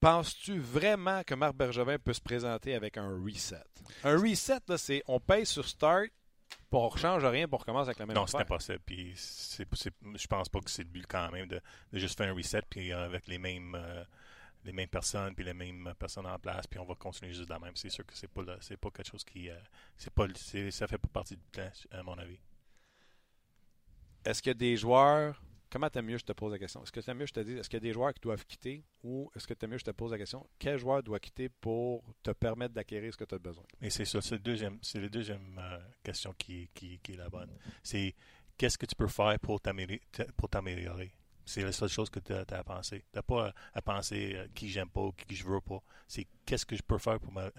Penses-tu 0.00 0.58
vraiment 0.58 1.22
que 1.24 1.34
Marc 1.34 1.54
Bergevin 1.54 1.98
peut 1.98 2.12
se 2.12 2.20
présenter 2.20 2.74
avec 2.74 2.98
un 2.98 3.08
reset? 3.24 3.64
Un 4.02 4.18
reset, 4.20 4.58
là, 4.68 4.76
c'est 4.76 5.02
on 5.06 5.18
paye 5.20 5.46
sur 5.46 5.66
start, 5.66 6.08
puis 6.50 6.58
on 6.72 6.90
ne 6.92 6.98
change 6.98 7.24
rien, 7.24 7.48
pour 7.48 7.60
recommencer 7.60 7.88
avec 7.88 7.98
la 8.00 8.06
même 8.06 8.14
Non, 8.16 8.26
c'est 8.26 8.36
affaire. 8.36 8.46
impossible. 8.46 8.80
Puis 8.84 9.14
c'est, 9.16 9.66
c'est- 9.74 9.94
je 10.14 10.26
pense 10.26 10.50
pas 10.50 10.60
que 10.60 10.70
c'est 10.70 10.82
le 10.82 10.90
but 10.90 11.06
quand 11.08 11.30
même 11.30 11.46
de, 11.48 11.58
de 11.92 11.98
juste 11.98 12.18
faire 12.18 12.30
un 12.30 12.36
reset 12.36 12.60
puis 12.68 12.92
avec 12.92 13.26
les 13.28 13.38
mêmes 13.38 13.74
euh, 13.74 14.04
les 14.64 14.72
mêmes 14.72 14.88
personnes 14.88 15.34
puis 15.34 15.44
les 15.44 15.54
mêmes 15.54 15.92
personnes 15.98 16.26
en 16.26 16.38
place 16.38 16.66
puis 16.66 16.78
on 16.78 16.84
va 16.84 16.94
continuer 16.94 17.32
juste 17.32 17.48
de 17.48 17.52
la 17.52 17.58
même. 17.58 17.76
C'est 17.76 17.90
sûr 17.90 18.04
que 18.04 18.14
c'est 18.14 18.28
pas 18.28 18.42
c'est 18.60 18.76
pas 18.76 18.90
quelque 18.90 19.10
chose 19.10 19.24
qui 19.24 19.50
euh, 19.50 19.58
c'est 19.96 20.12
pas 20.12 20.26
ça 20.70 20.86
fait 20.86 20.98
pas 20.98 21.08
partie 21.08 21.36
du 21.36 21.44
plan 21.52 21.70
à 21.90 22.02
mon 22.02 22.18
avis. 22.18 22.38
Est-ce 24.24 24.42
qu'il 24.42 24.50
y 24.50 24.52
a 24.52 24.54
des 24.54 24.76
joueurs. 24.76 25.40
Comment 25.70 25.90
t'aimes 25.90 26.06
mieux, 26.06 26.18
je 26.18 26.24
te 26.24 26.32
pose 26.32 26.52
la 26.52 26.58
question. 26.58 26.84
Est-ce 26.84 26.92
que 26.92 27.00
t'aimes 27.00 27.18
mieux, 27.18 27.26
je 27.26 27.32
te 27.32 27.40
dis, 27.40 27.54
est-ce 27.54 27.68
qu'il 27.68 27.78
y 27.78 27.82
a 27.82 27.88
des 27.88 27.92
joueurs 27.92 28.14
qui 28.14 28.20
doivent 28.20 28.46
quitter 28.46 28.84
ou 29.02 29.28
est-ce 29.34 29.44
que 29.44 29.54
t'aimes 29.54 29.72
mieux, 29.72 29.78
je 29.78 29.84
te 29.84 29.90
pose 29.90 30.12
la 30.12 30.18
question, 30.18 30.48
quel 30.56 30.78
joueur 30.78 31.02
doit 31.02 31.18
quitter 31.18 31.48
pour 31.48 32.04
te 32.22 32.30
permettre 32.30 32.74
d'acquérir 32.74 33.12
ce 33.12 33.18
que 33.18 33.24
tu 33.24 33.34
as 33.34 33.40
besoin? 33.40 33.64
Mais 33.80 33.90
c'est 33.90 34.04
ça, 34.04 34.22
c'est 34.22 34.36
le 34.36 34.40
deuxième, 34.40 34.78
c'est 34.82 35.00
la 35.00 35.08
deuxième 35.08 35.58
euh, 35.58 35.78
question 36.04 36.32
qui, 36.38 36.70
qui, 36.74 37.00
qui 37.00 37.14
est 37.14 37.16
la 37.16 37.28
bonne. 37.28 37.50
C'est 37.82 38.14
qu'est-ce 38.56 38.78
que 38.78 38.86
tu 38.86 38.94
peux 38.94 39.08
faire 39.08 39.36
pour 39.40 39.60
t'améliorer? 39.60 41.12
C'est 41.44 41.62
la 41.62 41.72
seule 41.72 41.88
chose 41.88 42.08
que 42.10 42.20
tu 42.20 42.32
as, 42.32 42.40
à 42.40 42.64
penser. 42.64 43.00
Tu 43.12 43.16
n'as 43.16 43.22
pas 43.22 43.52
à, 43.74 43.82
penser 43.82 44.32
euh, 44.34 44.46
qui 44.54 44.68
j'aime 44.68 44.88
pas 44.88 45.02
ou 45.02 45.12
qui 45.12 45.36
je 45.36 45.44
veux 45.44 45.60
pas. 45.60 45.82
C'est 46.08 46.26
qu'est-ce 46.46 46.64
que 46.64 46.76
je 46.76 46.82
peux 46.82 46.98
faire 46.98 47.20
pour, 47.20 47.32
ma- 47.32 47.50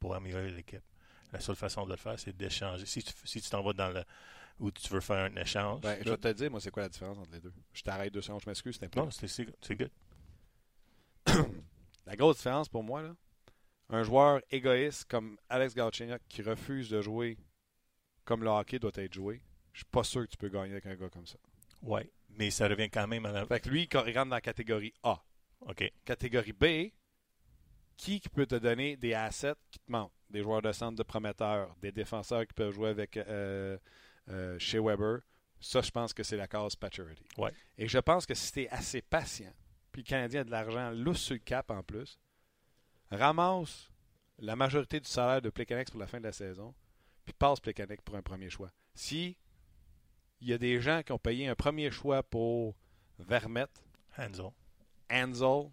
pour 0.00 0.14
améliorer 0.14 0.50
l'équipe. 0.50 0.82
La 1.32 1.40
seule 1.40 1.56
façon 1.56 1.84
de 1.84 1.90
le 1.90 1.96
faire, 1.96 2.18
c'est 2.18 2.34
d'échanger. 2.34 2.86
Si 2.86 3.02
tu 3.02 3.12
si 3.24 3.42
tu 3.42 3.50
t'en 3.50 3.62
vas 3.62 3.72
dans 3.72 3.90
le 3.90 4.04
où 4.60 4.70
tu 4.70 4.88
veux 4.92 5.00
faire 5.00 5.24
un 5.24 5.36
échange, 5.36 5.80
Ben, 5.80 5.98
je 6.04 6.10
vais 6.10 6.16
te 6.16 6.28
dire, 6.32 6.50
moi, 6.50 6.60
c'est 6.60 6.70
quoi 6.70 6.84
la 6.84 6.88
différence 6.88 7.18
entre 7.18 7.32
les 7.32 7.40
deux? 7.40 7.52
Je 7.72 7.82
t'arrête 7.82 8.12
deux 8.12 8.22
secondes, 8.22 8.40
je 8.40 8.48
m'excuse, 8.48 8.76
c'est 8.78 8.86
important. 8.86 9.06
non, 9.06 9.28
c'est 9.60 9.76
good. 9.76 9.90
La 12.06 12.16
grosse 12.16 12.36
différence 12.36 12.68
pour 12.68 12.84
moi, 12.84 13.02
là, 13.02 13.16
un 13.88 14.02
joueur 14.02 14.40
égoïste 14.50 15.06
comme 15.06 15.38
Alex 15.48 15.74
Galchenyuk 15.74 16.22
qui 16.28 16.42
refuse 16.42 16.90
de 16.90 17.00
jouer 17.00 17.38
comme 18.24 18.42
le 18.42 18.50
hockey 18.50 18.78
doit 18.78 18.92
être 18.94 19.12
joué, 19.12 19.42
je 19.72 19.78
suis 19.78 19.86
pas 19.86 20.04
sûr 20.04 20.22
que 20.22 20.30
tu 20.30 20.36
peux 20.36 20.48
gagner 20.48 20.72
avec 20.72 20.86
un 20.86 20.94
gars 20.94 21.08
comme 21.08 21.26
ça. 21.26 21.36
Ouais, 21.82 22.10
mais 22.36 22.50
ça 22.50 22.68
revient 22.68 22.90
quand 22.90 23.06
même 23.06 23.26
à 23.26 23.32
la. 23.32 23.46
Fait 23.46 23.60
que 23.60 23.68
lui, 23.68 23.88
il 23.90 23.96
rentre 23.96 24.12
dans 24.12 24.36
la 24.36 24.40
catégorie 24.40 24.92
A. 25.02 25.22
OK. 25.60 25.92
Catégorie 26.04 26.52
B, 26.52 26.92
qui 27.96 28.20
peut 28.32 28.46
te 28.46 28.56
donner 28.56 28.96
des 28.96 29.14
assets 29.14 29.54
qui 29.70 29.78
te 29.78 29.90
manquent? 29.90 30.12
Des 30.30 30.42
joueurs 30.42 30.62
de 30.62 30.72
centre 30.72 30.96
de 30.96 31.02
prometteurs, 31.02 31.74
des 31.80 31.92
défenseurs 31.92 32.46
qui 32.46 32.54
peuvent 32.54 32.74
jouer 32.74 32.90
avec 32.90 33.16
euh, 33.16 33.78
euh, 34.28 34.58
chez 34.58 34.78
Weber. 34.78 35.20
Ça, 35.60 35.80
je 35.80 35.90
pense 35.90 36.12
que 36.12 36.22
c'est 36.22 36.36
la 36.36 36.48
case 36.48 36.76
Paturity. 36.76 37.24
Ouais. 37.38 37.52
Et 37.78 37.88
je 37.88 37.98
pense 37.98 38.26
que 38.26 38.34
si 38.34 38.52
tu 38.52 38.62
es 38.62 38.68
assez 38.68 39.00
patient, 39.00 39.52
puis 39.92 40.02
le 40.02 40.06
Canadien 40.06 40.40
a 40.40 40.44
de 40.44 40.50
l'argent 40.50 40.90
lousse 40.90 41.20
sur 41.20 41.34
le 41.34 41.40
cap 41.40 41.70
en 41.70 41.82
plus, 41.82 42.18
ramasse 43.10 43.90
la 44.38 44.56
majorité 44.56 45.00
du 45.00 45.08
salaire 45.08 45.40
de 45.40 45.50
Plekanec 45.50 45.90
pour 45.90 46.00
la 46.00 46.06
fin 46.06 46.18
de 46.18 46.24
la 46.24 46.32
saison, 46.32 46.74
puis 47.24 47.32
passe 47.32 47.60
Plekanec 47.60 48.02
pour 48.02 48.16
un 48.16 48.22
premier 48.22 48.50
choix. 48.50 48.70
Si 48.94 49.38
il 50.44 50.50
y 50.50 50.52
a 50.52 50.58
des 50.58 50.78
gens 50.80 51.02
qui 51.02 51.10
ont 51.12 51.18
payé 51.18 51.48
un 51.48 51.54
premier 51.54 51.90
choix 51.90 52.22
pour 52.22 52.74
Vermette, 53.18 53.82
Hands 54.18 54.52
Ansel, 55.10 55.70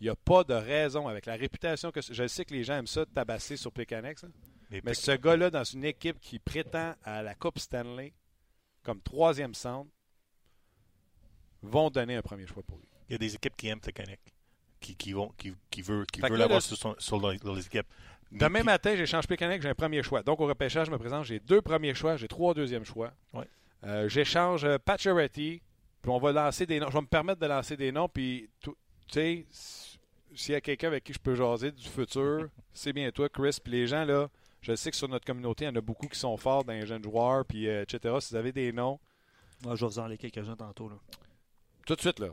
il 0.00 0.04
n'y 0.04 0.08
a 0.08 0.16
pas 0.16 0.42
de 0.44 0.54
raison 0.54 1.06
avec 1.08 1.26
la 1.26 1.36
réputation 1.36 1.92
que 1.92 2.00
je 2.02 2.26
sais 2.26 2.44
que 2.44 2.52
les 2.52 2.64
gens 2.64 2.74
aiment 2.74 2.86
ça 2.86 3.04
de 3.04 3.10
tabasser 3.10 3.56
sur 3.56 3.70
là. 3.72 4.28
Mais, 4.70 4.80
mais 4.84 4.94
ce 4.94 5.12
gars-là 5.12 5.50
dans 5.50 5.64
une 5.64 5.84
équipe 5.84 6.18
qui 6.20 6.38
prétend 6.38 6.94
à 7.04 7.22
la 7.22 7.34
Coupe 7.34 7.58
Stanley 7.58 8.12
comme 8.82 9.00
troisième 9.00 9.54
centre 9.54 9.90
vont 11.62 11.90
donner 11.90 12.16
un 12.16 12.22
premier 12.22 12.46
choix 12.46 12.62
pour 12.62 12.78
lui. 12.78 12.86
il 13.08 13.12
y 13.12 13.14
a 13.14 13.18
des 13.18 13.34
équipes 13.34 13.56
qui 13.56 13.68
aiment 13.68 13.80
Plekanec, 13.80 14.20
qui, 14.80 14.96
qui 14.96 15.12
vont, 15.12 15.28
qui, 15.36 15.54
qui 15.70 15.82
veulent, 15.82 16.06
l'avoir 16.38 16.62
sur, 16.62 16.76
son- 16.76 16.96
sur 16.98 17.18
Demain 18.32 18.60
puis- 18.60 18.66
matin, 18.66 18.96
j'échange 18.96 19.26
Plekanec, 19.26 19.60
j'ai 19.62 19.68
un 19.68 19.74
premier 19.74 20.02
choix. 20.02 20.22
Donc 20.22 20.40
au 20.40 20.46
repêchage, 20.46 20.86
je 20.86 20.92
me 20.92 20.98
présente, 20.98 21.24
j'ai 21.24 21.40
deux 21.40 21.60
premiers 21.60 21.94
choix, 21.94 22.16
j'ai 22.16 22.28
trois 22.28 22.54
deuxièmes 22.54 22.84
choix. 22.84 23.12
Ouais. 23.34 23.46
Euh, 23.84 24.08
j'échange 24.08 24.64
euh, 24.64 24.78
Pacioretty, 24.78 25.62
puis 26.02 26.10
on 26.10 26.18
va 26.18 26.32
lancer 26.32 26.66
des 26.66 26.78
noms. 26.80 26.88
Je 26.88 26.94
vais 26.94 27.00
me 27.00 27.06
permettre 27.06 27.40
de 27.40 27.46
lancer 27.46 27.76
des 27.76 27.92
noms, 27.92 28.08
puis 28.08 28.50
tu 28.60 28.70
sais, 29.10 29.46
s'il 30.34 30.52
y 30.52 30.54
a 30.54 30.60
quelqu'un 30.60 30.88
avec 30.88 31.04
qui 31.04 31.12
je 31.12 31.18
peux 31.18 31.34
jaser 31.34 31.72
du 31.72 31.88
futur, 31.88 32.48
c'est 32.72 32.92
bien 32.92 33.10
toi, 33.10 33.28
Chris. 33.28 33.56
Puis 33.62 33.72
les 33.72 33.86
gens, 33.86 34.04
là, 34.04 34.28
je 34.60 34.74
sais 34.76 34.90
que 34.90 34.96
sur 34.96 35.08
notre 35.08 35.24
communauté, 35.24 35.64
il 35.64 35.68
y 35.68 35.70
en 35.70 35.76
a 35.76 35.80
beaucoup 35.80 36.06
qui 36.08 36.18
sont 36.18 36.36
forts 36.36 36.64
dans 36.64 36.72
les 36.74 36.86
jeunes 36.86 37.02
joueurs, 37.02 37.44
puis 37.46 37.66
euh, 37.68 37.82
etc. 37.82 38.14
Si 38.20 38.30
vous 38.30 38.36
avez 38.36 38.52
des 38.52 38.72
noms, 38.72 38.98
Moi, 39.64 39.74
je 39.76 39.84
vais 39.84 39.90
vous 39.90 39.98
en 39.98 40.16
quelques-uns 40.16 40.56
tantôt. 40.56 40.88
Là. 40.88 40.96
tout 41.86 41.94
de 41.94 42.00
suite, 42.00 42.18
là, 42.18 42.28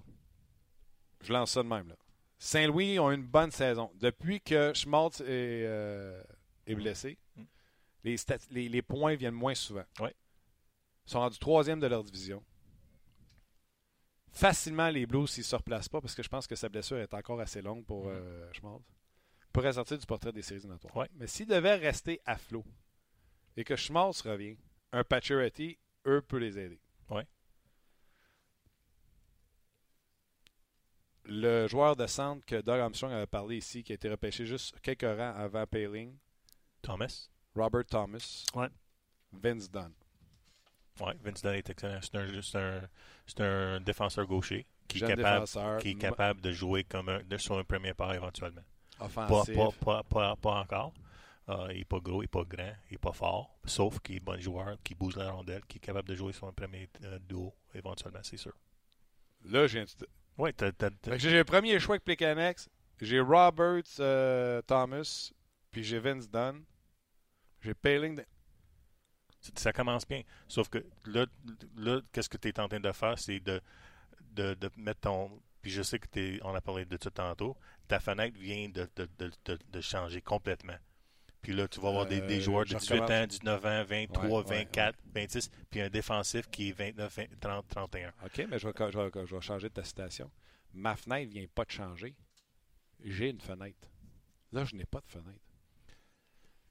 je 1.23 1.33
lance 1.33 1.51
ça 1.51 1.63
de 1.63 1.67
même. 1.67 1.87
Là. 1.89 1.95
Saint-Louis 2.39 2.99
ont 2.99 3.09
une 3.11 3.25
bonne 3.25 3.51
saison. 3.51 3.89
Depuis 3.95 4.39
que 4.41 4.71
Schmaltz 4.73 5.21
est, 5.21 5.25
euh, 5.65 6.21
est 6.67 6.75
blessé, 6.75 7.17
Mm. 7.35 7.41
les, 8.03 8.17
stat- 8.17 8.47
les, 8.51 8.69
les 8.69 8.81
points 8.81 9.15
viennent 9.15 9.33
moins 9.33 9.55
souvent. 9.55 9.83
Ouais. 9.99 10.13
Ils 11.07 11.11
sont 11.11 11.19
rendus 11.19 11.39
troisième 11.39 11.79
de 11.79 11.87
leur 11.87 12.03
division. 12.03 12.43
Facilement, 14.31 14.89
les 14.89 15.05
Blues, 15.05 15.29
s'ils 15.29 15.41
ne 15.41 15.45
se 15.45 15.55
replacent 15.55 15.89
pas, 15.89 16.01
parce 16.01 16.13
que 16.13 16.21
je 16.21 16.29
pense 16.29 16.45
que 16.45 16.55
sa 16.55 16.69
blessure 16.69 16.97
est 16.97 17.13
encore 17.13 17.39
assez 17.39 17.61
longue 17.61 17.85
pour 17.85 18.05
Mm. 18.05 18.09
euh, 18.09 18.53
Schmaltz, 18.53 18.83
pourrait 19.53 19.73
sortir 19.73 19.97
du 19.97 20.05
portrait 20.05 20.31
des 20.33 20.41
séries 20.41 20.59
éliminatoires. 20.59 20.95
Ouais. 20.95 21.09
Mais 21.15 21.25
s'ils 21.27 21.47
devaient 21.47 21.75
rester 21.75 22.19
à 22.25 22.37
flot 22.37 22.63
et 23.55 23.63
que 23.63 23.75
Schmaltz 23.75 24.21
revient, 24.21 24.57
un 24.91 25.03
Pacioretty, 25.03 25.77
eux, 26.05 26.21
peut 26.21 26.37
les 26.37 26.59
aider. 26.59 26.79
Ouais. 27.09 27.25
le 31.29 31.67
joueur 31.67 31.95
de 31.97 32.07
centre 32.07 32.45
que 32.45 32.61
Doug 32.61 32.79
Armstrong 32.79 33.11
avait 33.11 33.27
parlé 33.27 33.57
ici, 33.57 33.83
qui 33.83 33.91
a 33.91 33.95
été 33.95 34.07
repêché 34.09 34.45
juste 34.45 34.79
quelques 34.79 35.01
rangs 35.01 35.33
avant 35.35 35.65
Paling, 35.67 36.15
Thomas. 36.81 37.27
Robert 37.53 37.83
Thomas, 37.85 38.45
Ouais. 38.53 38.69
Vince 39.33 39.69
Dunn. 39.69 39.91
Oui, 41.01 41.13
Vince 41.23 41.41
Dunn 41.41 41.55
est 41.55 41.69
excellent. 41.69 41.99
C'est 42.01 42.15
un, 42.15 42.59
un, 42.59 42.81
c'est 43.25 43.41
un 43.41 43.79
défenseur 43.81 44.25
gaucher 44.25 44.65
qui 44.87 44.97
est, 44.99 45.07
capable, 45.07 45.79
qui 45.79 45.89
est 45.89 45.95
capable 45.95 46.41
de 46.41 46.51
jouer 46.51 46.83
comme 46.83 47.09
un, 47.09 47.21
de, 47.23 47.37
sur 47.37 47.57
un 47.57 47.63
premier 47.63 47.93
part 47.93 48.13
éventuellement. 48.13 48.63
Pas, 48.97 49.05
offensif. 49.05 49.55
pas, 49.55 49.71
pas, 49.85 50.03
pas, 50.03 50.35
pas 50.35 50.55
encore. 50.61 50.93
Euh, 51.49 51.67
il 51.71 51.77
n'est 51.79 51.85
pas 51.85 51.99
gros, 51.99 52.21
il 52.21 52.25
n'est 52.25 52.27
pas 52.27 52.43
grand, 52.43 52.73
il 52.89 52.93
n'est 52.93 52.97
pas 52.97 53.13
fort. 53.13 53.57
Sauf 53.65 53.99
qu'il 53.99 54.15
est 54.17 54.19
bon 54.19 54.39
joueur, 54.39 54.75
qui 54.83 54.95
bouge 54.95 55.15
la 55.15 55.31
rondelle, 55.31 55.61
qui 55.67 55.77
est 55.77 55.81
capable 55.81 56.09
de 56.09 56.15
jouer 56.15 56.33
sur 56.33 56.47
un 56.47 56.51
premier 56.51 56.89
euh, 57.03 57.19
duo 57.19 57.53
éventuellement, 57.73 58.19
c'est 58.23 58.37
sûr. 58.37 58.53
Là, 59.45 59.67
j'ai 59.67 59.85
Oui, 60.37 60.53
t'as- 60.53 60.71
Fait 60.71 61.11
que 61.11 61.17
j'ai 61.19 61.31
le 61.31 61.45
premier 61.45 61.79
choix 61.79 61.95
avec 61.95 62.03
Plekanex. 62.03 62.69
J'ai 62.99 63.19
Robert 63.19 63.83
euh, 63.99 64.61
Thomas, 64.63 65.31
puis 65.71 65.83
j'ai 65.83 65.99
Vince 65.99 66.29
Dunn. 66.29 66.63
J'ai 67.61 67.73
Paling. 67.73 68.21
De- 69.51 69.59
ça 69.59 69.73
commence 69.73 70.07
bien. 70.07 70.21
Sauf 70.47 70.69
que 70.69 70.85
là, 71.05 71.25
là 71.75 72.01
qu'est-ce 72.11 72.29
que 72.29 72.37
tu 72.37 72.47
es 72.49 72.59
en 72.59 72.67
train 72.67 72.79
de 72.79 72.91
faire, 72.91 73.17
c'est 73.19 73.39
de, 73.39 73.61
de, 74.33 74.53
de 74.55 74.69
mettre 74.77 75.01
ton. 75.01 75.41
Puis 75.61 75.71
je 75.71 75.81
sais 75.81 75.99
que 75.99 76.07
t'es, 76.07 76.39
on 76.43 76.53
a 76.55 76.61
parlé 76.61 76.85
de 76.85 76.97
ça 77.01 77.09
tantôt. 77.11 77.57
Ta 77.87 77.99
fenêtre 77.99 78.37
vient 78.37 78.69
de, 78.69 78.87
de, 78.95 79.07
de, 79.17 79.31
de, 79.45 79.59
de 79.71 79.81
changer 79.81 80.21
complètement. 80.21 80.77
Puis 81.41 81.53
là, 81.53 81.67
tu 81.67 81.79
vas 81.79 81.89
avoir 81.89 82.05
des, 82.05 82.19
des 82.21 82.39
Euh, 82.39 82.41
joueurs 82.41 82.63
de 82.65 82.69
je 82.71 82.77
18 82.77 82.93
recommence. 82.99 83.11
ans, 83.11 83.27
19 83.27 83.65
ans, 83.65 83.83
23, 83.85 84.23
Ouais, 84.25 84.33
ouais, 84.49 84.65
24, 84.65 84.99
26, 85.13 85.49
puis 85.69 85.81
un 85.81 85.89
défensif 85.89 86.49
qui 86.49 86.69
est 86.69 86.71
29, 86.73 87.15
20, 87.15 87.39
30, 87.39 87.67
31. 87.67 88.09
OK, 88.25 88.45
mais 88.49 88.59
je 88.59 88.67
vais, 88.67 88.73
je, 88.91 88.97
vais, 88.97 89.25
je 89.25 89.35
vais 89.35 89.41
changer 89.41 89.69
de 89.69 89.73
ta 89.73 89.83
citation. 89.83 90.29
Ma 90.73 90.95
fenêtre 90.95 91.31
vient 91.31 91.45
pas 91.53 91.63
de 91.65 91.71
changer. 91.71 92.15
J'ai 93.03 93.29
une 93.29 93.39
fenêtre. 93.39 93.87
Là, 94.51 94.65
je 94.65 94.75
n'ai 94.75 94.85
pas 94.85 94.99
de 94.99 95.07
fenêtre. 95.07 95.39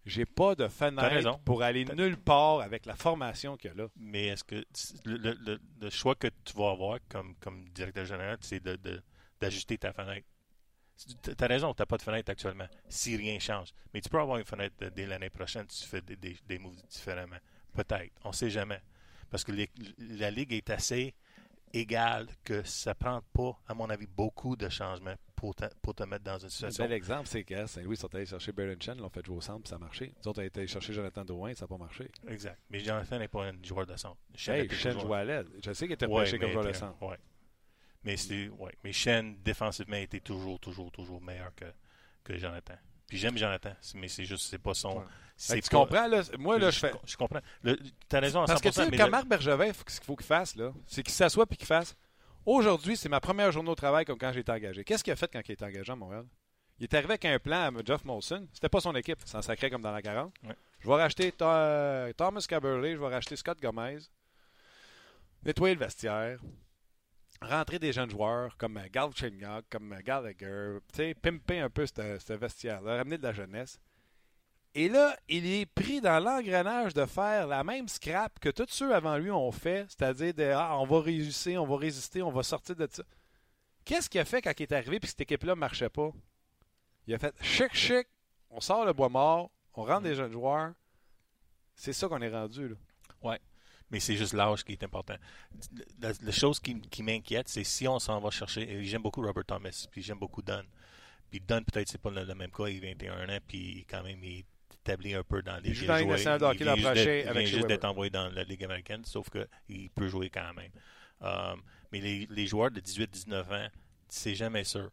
J'ai 0.07 0.25
pas 0.25 0.55
de 0.55 0.69
fenêtre 0.69 1.40
pour 1.45 1.62
aller 1.62 1.85
nulle 1.85 2.16
part 2.16 2.61
avec 2.61 2.87
la 2.87 2.95
formation 2.95 3.57
qu'il 3.57 3.71
y 3.71 3.75
a 3.75 3.77
là. 3.77 3.88
Mais 3.97 4.29
est-ce 4.29 4.45
que 4.45 4.64
le, 5.05 5.37
le- 5.81 5.90
choix 5.90 6.14
que 6.14 6.29
tu 6.45 6.57
vas 6.57 6.71
avoir 6.71 6.99
comme, 7.09 7.35
comme 7.37 7.69
directeur 7.71 8.05
général, 8.05 8.38
c'est 8.40 8.61
de, 8.61 8.77
de- 8.77 9.03
d'ajuster 9.40 9.77
ta 9.79 9.92
fenêtre? 9.92 10.27
Tu 11.23 11.31
as 11.38 11.47
raison, 11.47 11.75
tu 11.75 11.83
n'as 11.83 11.87
pas 11.87 11.97
de 11.99 12.03
fenêtre 12.03 12.31
actuellement, 12.31 12.69
si 12.88 13.16
rien 13.16 13.38
change. 13.38 13.71
Mais 13.92 14.01
tu 14.01 14.09
peux 14.09 14.19
avoir 14.21 14.38
une 14.38 14.45
fenêtre 14.45 14.77
dès 14.95 15.07
l'année 15.07 15.29
prochaine 15.29 15.66
si 15.69 15.83
tu 15.83 15.88
fais 15.88 16.01
des, 16.01 16.16
des, 16.16 16.37
des 16.47 16.59
moves 16.59 16.81
différemment. 16.88 17.37
Peut-être. 17.75 18.12
On 18.25 18.29
ne 18.29 18.35
sait 18.35 18.49
jamais. 18.49 18.81
Parce 19.29 19.42
que 19.45 19.53
les- 19.53 19.71
la 19.99 20.31
Ligue 20.31 20.53
est 20.53 20.71
assez 20.71 21.14
égale 21.73 22.29
que 22.45 22.62
ça 22.62 22.90
ne 22.90 22.95
prend 22.95 23.21
pas, 23.33 23.61
à 23.66 23.75
mon 23.75 23.90
avis, 23.90 24.07
beaucoup 24.07 24.57
de 24.57 24.69
changements 24.69 25.16
pour 25.37 25.55
te, 25.55 25.64
pour 25.83 25.94
te 25.94 26.03
mettre 26.03 26.25
dans 26.25 26.38
une 26.38 26.46
Un 26.46 26.49
situation. 26.49 26.85
bel 26.85 26.92
exemple, 26.94 27.29
c'est 27.29 27.44
que 27.44 27.66
Saint-Louis 27.66 27.96
sont 27.96 28.12
allés 28.14 28.27
chercher 28.27 28.53
Baron 28.53 28.75
Chen, 28.81 28.99
l'ont 28.99 29.09
fait 29.11 29.25
jouer 29.25 29.37
au 29.37 29.40
centre, 29.40 29.61
puis 29.62 29.68
ça 29.68 29.77
a 29.77 29.79
marché. 29.79 30.12
Nous 30.25 30.29
autres, 30.31 30.40
on 30.40 30.42
a 30.42 30.46
été 30.46 30.66
chercher 30.66 30.92
Jonathan 30.92 31.25
Drouin, 31.25 31.55
ça 31.55 31.64
n'a 31.64 31.68
pas 31.68 31.77
marché. 31.79 32.11
Exact. 32.27 32.59
Mais 32.70 32.81
Jonathan 32.81 33.18
n'est 33.18 33.29
pas 33.29 33.44
un 33.44 33.53
joueur 33.62 33.87
de 33.87 33.96
centre. 33.96 34.16
Hey, 34.49 34.68
Chen 34.70 34.99
jouait 34.99 35.18
à 35.18 35.25
l'aile. 35.25 35.46
Je 35.64 35.72
sais 35.72 35.85
qu'il 35.87 35.92
était 35.94 36.07
Ouais, 36.07 36.29
comme 36.38 36.51
joueur 36.51 36.64
de 36.64 36.72
centre. 36.72 37.01
ouais. 37.03 37.18
Mais 38.05 38.16
ouais. 38.59 38.72
Mais 38.85 38.92
Shen 38.92 39.37
défensivement 39.42 39.96
était 39.96 40.20
toujours, 40.20 40.59
toujours, 40.61 40.90
toujours 40.92 41.20
meilleur 41.20 41.55
que, 41.55 41.64
que 42.25 42.37
Jonathan. 42.38 42.75
Puis 43.09 43.18
j'aime 43.18 43.37
Jonathan, 43.37 43.72
mais 43.94 44.09
c'est 44.09 44.25
juste 44.25 44.49
c'est 44.49 44.59
pas 44.59 44.75
son. 44.75 44.99
Ouais. 44.99 45.05
c'est 45.37 45.61
tu 45.61 45.68
pas- 45.70 45.77
comprends, 45.79 46.07
là, 46.09 46.22
moi, 46.38 46.59
là, 46.59 46.70
je 46.70 46.79
fais... 46.81 46.92
Je 47.05 47.16
comprends. 47.16 47.40
Le- 47.62 47.79
T'as 48.09 48.18
raison 48.20 48.40
à 48.42 48.44
100%. 48.44 48.46
Parce 48.49 48.61
que, 48.62 48.68
tu 48.68 48.75
sais, 48.90 48.96
quand 48.96 49.11
Marc 49.11 49.27
Bergevin, 49.29 49.72
faut- 49.72 49.85
ce 49.87 49.99
qu'il 50.01 50.07
faut 50.07 50.16
qu'il 50.16 50.27
fasse, 50.27 50.57
là, 50.57 50.72
c'est 50.87 51.03
qu'il 51.05 51.12
s'assoie 51.12 51.46
puis 51.46 51.57
qu'il 51.57 51.66
fasse 51.66 51.94
Aujourd'hui, 52.47 52.97
c'est 52.97 53.09
ma 53.09 53.21
première 53.21 53.51
journée 53.53 53.71
au 53.71 53.75
travail 53.75 54.05
comme 54.05 54.19
quand 54.19 54.33
j'ai 54.33 54.41
été 54.41 54.53
engagé. 54.53 54.85
Qu'est-ce 54.85 55.03
qu'il 55.05 55.13
a 55.13 55.17
fait 55.17 55.31
quand 55.33 55.41
il 55.47 55.53
est 55.53 55.63
engagé 55.63 55.93
à 55.93 55.97
Montréal? 55.97 56.25
Il 56.79 56.85
est 56.85 56.95
arrivé 56.95 57.11
avec 57.13 57.25
un 57.25 57.39
plan 57.39 57.75
à 57.77 57.83
Jeff 57.85 58.05
Molson. 58.05 58.47
C'était 58.53 58.69
pas 58.69 58.81
son 58.81 58.95
équipe. 58.95 59.19
Ça 59.25 59.39
en 59.39 59.43
sacrait 59.43 59.71
comme 59.71 59.83
dans 59.83 59.91
la 59.93 60.03
40. 60.03 60.33
Ouais. 60.45 60.55
Je 60.81 60.87
vais 60.89 60.95
racheter 60.95 61.33
Tho- 61.33 62.13
Thomas 62.17 62.45
Caberlet, 62.49 62.93
je 62.95 63.01
vais 63.01 63.09
racheter 63.09 63.35
Scott 63.35 63.61
Gomez, 63.61 63.99
nettoyer 65.43 65.75
le 65.75 65.81
vestiaire, 65.81 66.39
rentrer 67.43 67.79
des 67.79 67.93
jeunes 67.93 68.11
joueurs 68.11 68.57
comme 68.59 68.81
Gal 68.93 69.11
Chenyok, 69.15 69.65
comme 69.71 69.97
Gallagher, 70.05 70.79
tu 70.93 70.97
sais, 70.97 71.15
pimper 71.15 71.61
un 71.61 71.71
peu 71.71 71.87
ce 71.87 72.19
ce 72.19 72.33
vestiaire-là, 72.35 72.99
ramener 72.99 73.19
de 73.19 73.23
la 73.23 73.33
jeunesse. 73.33 73.81
Et 74.79 74.91
là, 74.91 75.17
il 75.27 75.47
est 75.47 75.65
pris 75.65 76.03
dans 76.03 76.23
l'engrenage 76.23 76.93
de 76.93 77.07
faire 77.07 77.47
la 77.47 77.65
même 77.65 77.89
scrap 77.89 78.39
que 78.39 78.51
tous 78.51 78.67
ceux 78.69 78.95
avant 78.95 79.17
lui 79.17 79.31
ont 79.31 79.51
fait, 79.51 79.87
c'est-à-dire 79.89 80.35
de 80.35 80.53
ah, 80.55 80.77
on 80.79 80.85
va 80.85 81.01
réussir, 81.01 81.62
on 81.62 81.67
va 81.67 81.79
résister, 81.79 82.21
on 82.21 82.31
va 82.31 82.43
sortir 82.43 82.77
de 82.77 82.87
ça. 82.91 83.03
Qu'est-ce 83.87 84.11
qu'il 84.11 84.21
a 84.21 84.27
fait 84.27 84.43
quand 84.43 84.53
il 84.59 84.65
est 84.65 84.73
arrivé 84.73 84.97
et 84.97 85.01
que 85.01 85.07
cette 85.07 85.23
équipe-là 85.23 85.55
ne 85.55 85.61
marchait 85.61 85.89
pas? 85.89 86.11
Il 87.07 87.15
a 87.15 87.19
fait 87.19 87.35
chic, 87.41 87.75
chic, 87.75 88.07
on 88.51 88.61
sort 88.61 88.85
le 88.85 88.93
bois 88.93 89.09
mort, 89.09 89.51
on 89.73 89.85
rentre 89.85 90.03
des 90.03 90.15
jeunes 90.15 90.33
joueurs. 90.33 90.75
C'est 91.75 91.95
ça 91.95 92.07
qu'on 92.07 92.21
est 92.21 92.29
rendu. 92.29 92.69
Là. 92.69 93.39
Mais 93.91 93.99
c'est 93.99 94.17
juste 94.17 94.35
l'âge 94.35 94.62
qui 94.62 94.73
est 94.73 94.83
important. 94.85 95.17
La, 96.03 96.12
la 96.21 96.33
chose 96.33 96.61
qui, 96.61 96.79
qui 96.83 97.03
m'inquiète, 97.03 97.49
c'est 97.49 97.65
si 97.65 97.89
on 97.89 97.99
s'en 97.99 98.21
va 98.21 98.31
chercher. 98.31 98.71
et 98.71 98.85
J'aime 98.85 99.03
beaucoup 99.03 99.23
Robert 99.23 99.47
Thomas, 99.47 99.87
puis 99.91 100.03
j'aime 100.03 100.19
beaucoup 100.19 100.43
Dunn. 100.43 100.67
Puis 101.31 101.41
Dunn, 101.41 101.65
peut-être, 101.65 101.89
c'est 101.89 102.01
pas 102.01 102.11
le, 102.11 102.25
le 102.25 102.35
même 102.35 102.51
cas. 102.51 102.67
Il 102.67 102.85
a 102.85 102.89
21 102.89 103.29
ans, 103.31 103.39
puis 103.47 103.87
quand 103.89 104.03
même, 104.03 104.23
il 104.23 104.45
établi 104.87 105.14
un 105.14 105.22
peu 105.25 105.42
dans 105.42 105.57
les 105.59 105.70
Il 105.70 105.75
joue 105.75 105.87
dans 105.87 105.92
la 105.94 106.01
Ligue 106.01 106.09
nationale 106.11 106.40
de 106.40 106.44
hockey 106.44 106.64
l'an 106.64 106.77
prochain 106.77 106.90
Il 107.25 107.29
avec 107.29 107.33
vient 107.33 107.46
Shea 107.46 107.57
juste 107.57 107.66
d'être 107.68 107.85
envoyé 107.85 108.11
dans 108.11 108.29
la 108.29 108.44
Ligue 108.44 108.64
américaine, 108.64 109.05
sauf 109.05 109.29
qu'il 109.31 109.90
peut 109.90 110.09
jouer 110.09 110.31
quand 110.31 110.53
même. 110.55 110.70
Euh, 111.22 111.55
mais 111.92 112.01
les, 112.01 112.27
les 112.31 112.46
joueurs 112.46 112.70
de 112.70 112.81
18-19 112.81 113.42
ans, 113.66 113.68
c'est 114.09 114.35
jamais 114.35 114.64
sûr. 114.64 114.90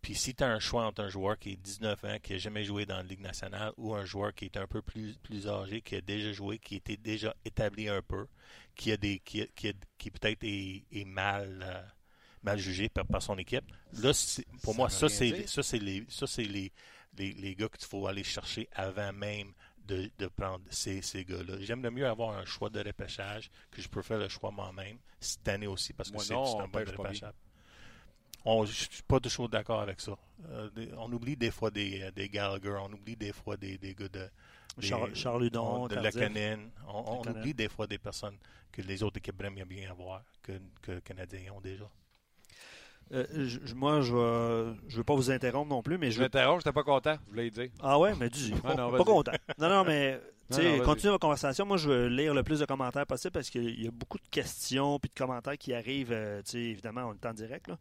Puis 0.00 0.14
si 0.14 0.32
tu 0.34 0.44
as 0.44 0.48
un 0.48 0.60
choix 0.60 0.86
entre 0.86 1.02
un 1.02 1.08
joueur 1.08 1.38
qui 1.38 1.52
est 1.52 1.56
19 1.56 2.04
ans, 2.04 2.16
qui 2.22 2.32
n'a 2.32 2.38
jamais 2.38 2.62
joué 2.64 2.86
dans 2.86 2.98
la 2.98 3.02
Ligue 3.02 3.20
nationale, 3.20 3.72
ou 3.76 3.94
un 3.94 4.04
joueur 4.04 4.32
qui 4.32 4.44
est 4.46 4.56
un 4.56 4.66
peu 4.68 4.80
plus, 4.80 5.16
plus 5.22 5.48
âgé, 5.48 5.80
qui 5.80 5.96
a 5.96 6.00
déjà 6.00 6.32
joué, 6.32 6.58
qui 6.58 6.76
était 6.76 6.96
déjà 6.96 7.34
établi 7.44 7.88
un 7.88 8.00
peu, 8.02 8.26
qui 8.76 8.92
a 8.92 8.96
des 8.96 9.18
qui, 9.18 9.42
a- 9.42 9.46
qui, 9.56 9.68
a- 9.68 9.72
qui 9.98 10.10
peut-être 10.12 10.44
est, 10.44 10.84
est 10.92 11.04
mal, 11.04 11.64
euh, 11.66 11.82
mal 12.44 12.58
jugé 12.58 12.88
par, 12.88 13.06
par 13.06 13.20
son 13.22 13.36
équipe, 13.38 13.64
là, 13.94 14.12
pour 14.62 14.72
Ça 14.74 14.76
moi, 14.78 14.88
ça, 14.88 15.08
c'est 15.08 15.48
ça, 15.48 15.62
c'est 15.64 15.78
les, 15.80 16.06
ça, 16.08 16.28
c'est 16.28 16.44
les, 16.44 16.72
les, 17.18 17.32
les 17.32 17.54
gars 17.54 17.68
qu'il 17.68 17.86
faut 17.86 18.06
aller 18.06 18.24
chercher 18.24 18.68
avant 18.74 19.12
même 19.12 19.52
de, 19.86 20.10
de 20.18 20.26
prendre 20.28 20.64
ces, 20.70 21.00
ces 21.02 21.24
gars-là. 21.24 21.54
J'aimerais 21.60 21.90
mieux 21.90 22.06
avoir 22.06 22.36
un 22.36 22.44
choix 22.44 22.68
de 22.70 22.80
repêchage, 22.80 23.50
que 23.70 23.80
je 23.82 23.88
peux 23.88 24.02
faire 24.02 24.18
le 24.18 24.28
choix 24.28 24.50
moi-même, 24.50 24.98
cette 25.20 25.46
année 25.48 25.66
aussi, 25.66 25.92
parce 25.92 26.10
que 26.10 26.14
Moi 26.14 26.24
c'est 26.24 26.34
un 26.60 26.68
bon 26.68 26.78
repêchage. 27.08 27.32
On- 28.44 28.64
Je 28.64 28.72
suis 28.72 29.02
pas 29.02 29.20
toujours 29.20 29.48
d'accord 29.48 29.80
avec 29.80 30.00
ça. 30.00 30.16
Euh, 30.50 30.70
des- 30.70 30.92
on 30.96 31.12
oublie 31.12 31.36
des 31.36 31.50
fois 31.50 31.70
des, 31.70 32.02
euh, 32.02 32.10
des 32.12 32.28
Gallagher, 32.28 32.76
on 32.80 32.92
oublie 32.92 33.16
des 33.16 33.32
fois 33.32 33.56
des, 33.56 33.76
des 33.78 33.94
gars 33.94 34.08
de, 34.08 34.20
des- 34.78 34.86
Charles 35.14 35.50
on- 35.82 35.88
de. 35.88 35.94
Lakanen. 36.20 36.70
On, 36.86 36.92
on 37.18 37.22
oublie 37.40 37.54
des 37.54 37.68
fois 37.68 37.86
des 37.86 37.98
personnes 37.98 38.38
que 38.70 38.80
les 38.82 39.02
autres 39.02 39.18
équipes 39.18 39.42
aimeraient 39.42 39.64
bien 39.64 39.90
avoir, 39.90 40.22
que, 40.42 40.52
que 40.82 40.92
les 40.92 41.00
Canadiens 41.02 41.52
ont 41.52 41.60
déjà. 41.60 41.90
Euh, 43.12 43.24
je- 43.32 43.58
je- 43.64 43.74
moi, 43.74 44.00
je 44.02 44.12
ne 44.14 44.74
veux 44.96 45.04
pas 45.04 45.14
vous 45.14 45.30
interrompre 45.30 45.70
non 45.70 45.82
plus, 45.82 45.96
mais 45.98 46.10
je 46.10 46.20
m'interromps, 46.20 46.60
j'étais 46.62 46.74
pas 46.74 46.82
content, 46.82 47.16
je 47.26 47.30
voulais 47.30 47.44
le 47.44 47.50
dire. 47.50 47.68
Ah 47.80 47.98
ouais, 47.98 48.12
mais 48.20 48.28
dis, 48.28 48.52
Ah 48.64 48.74
non, 48.74 48.90
pas 48.90 49.04
content. 49.04 49.32
Non, 49.58 49.68
non, 49.68 49.84
mais 49.84 50.20
Non, 50.50 50.56
non, 50.78 50.84
continue 50.84 51.12
la 51.12 51.18
conversation. 51.18 51.66
Moi, 51.66 51.76
je 51.76 51.88
veux 51.90 52.06
lire 52.08 52.32
le 52.34 52.42
plus 52.42 52.60
de 52.60 52.64
commentaires 52.64 53.06
possible 53.06 53.32
parce 53.32 53.50
qu'il 53.50 53.82
y 53.82 53.86
a 53.86 53.90
beaucoup 53.90 54.16
de 54.18 54.28
questions 54.30 54.98
puis 54.98 55.10
de 55.14 55.18
commentaires 55.18 55.58
qui 55.58 55.74
arrivent. 55.74 56.12
euh, 56.12 56.40
évidemment, 56.54 57.02
on 57.10 57.12
est 57.14 57.26
en 57.26 57.34
direct. 57.34 57.68
Là. 57.68 57.78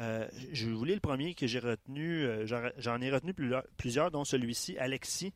Euh, 0.00 0.28
je 0.52 0.68
vous 0.70 0.84
lis 0.84 0.94
le 0.94 1.00
premier 1.00 1.34
que 1.34 1.46
j'ai 1.48 1.58
retenu. 1.58 2.24
euh, 2.24 2.46
j'en- 2.78 3.00
ai 3.00 3.10
retenu 3.10 3.34
plusieurs, 3.76 4.10
dont 4.12 4.24
celui-ci, 4.24 4.76
Alexis. 4.78 5.32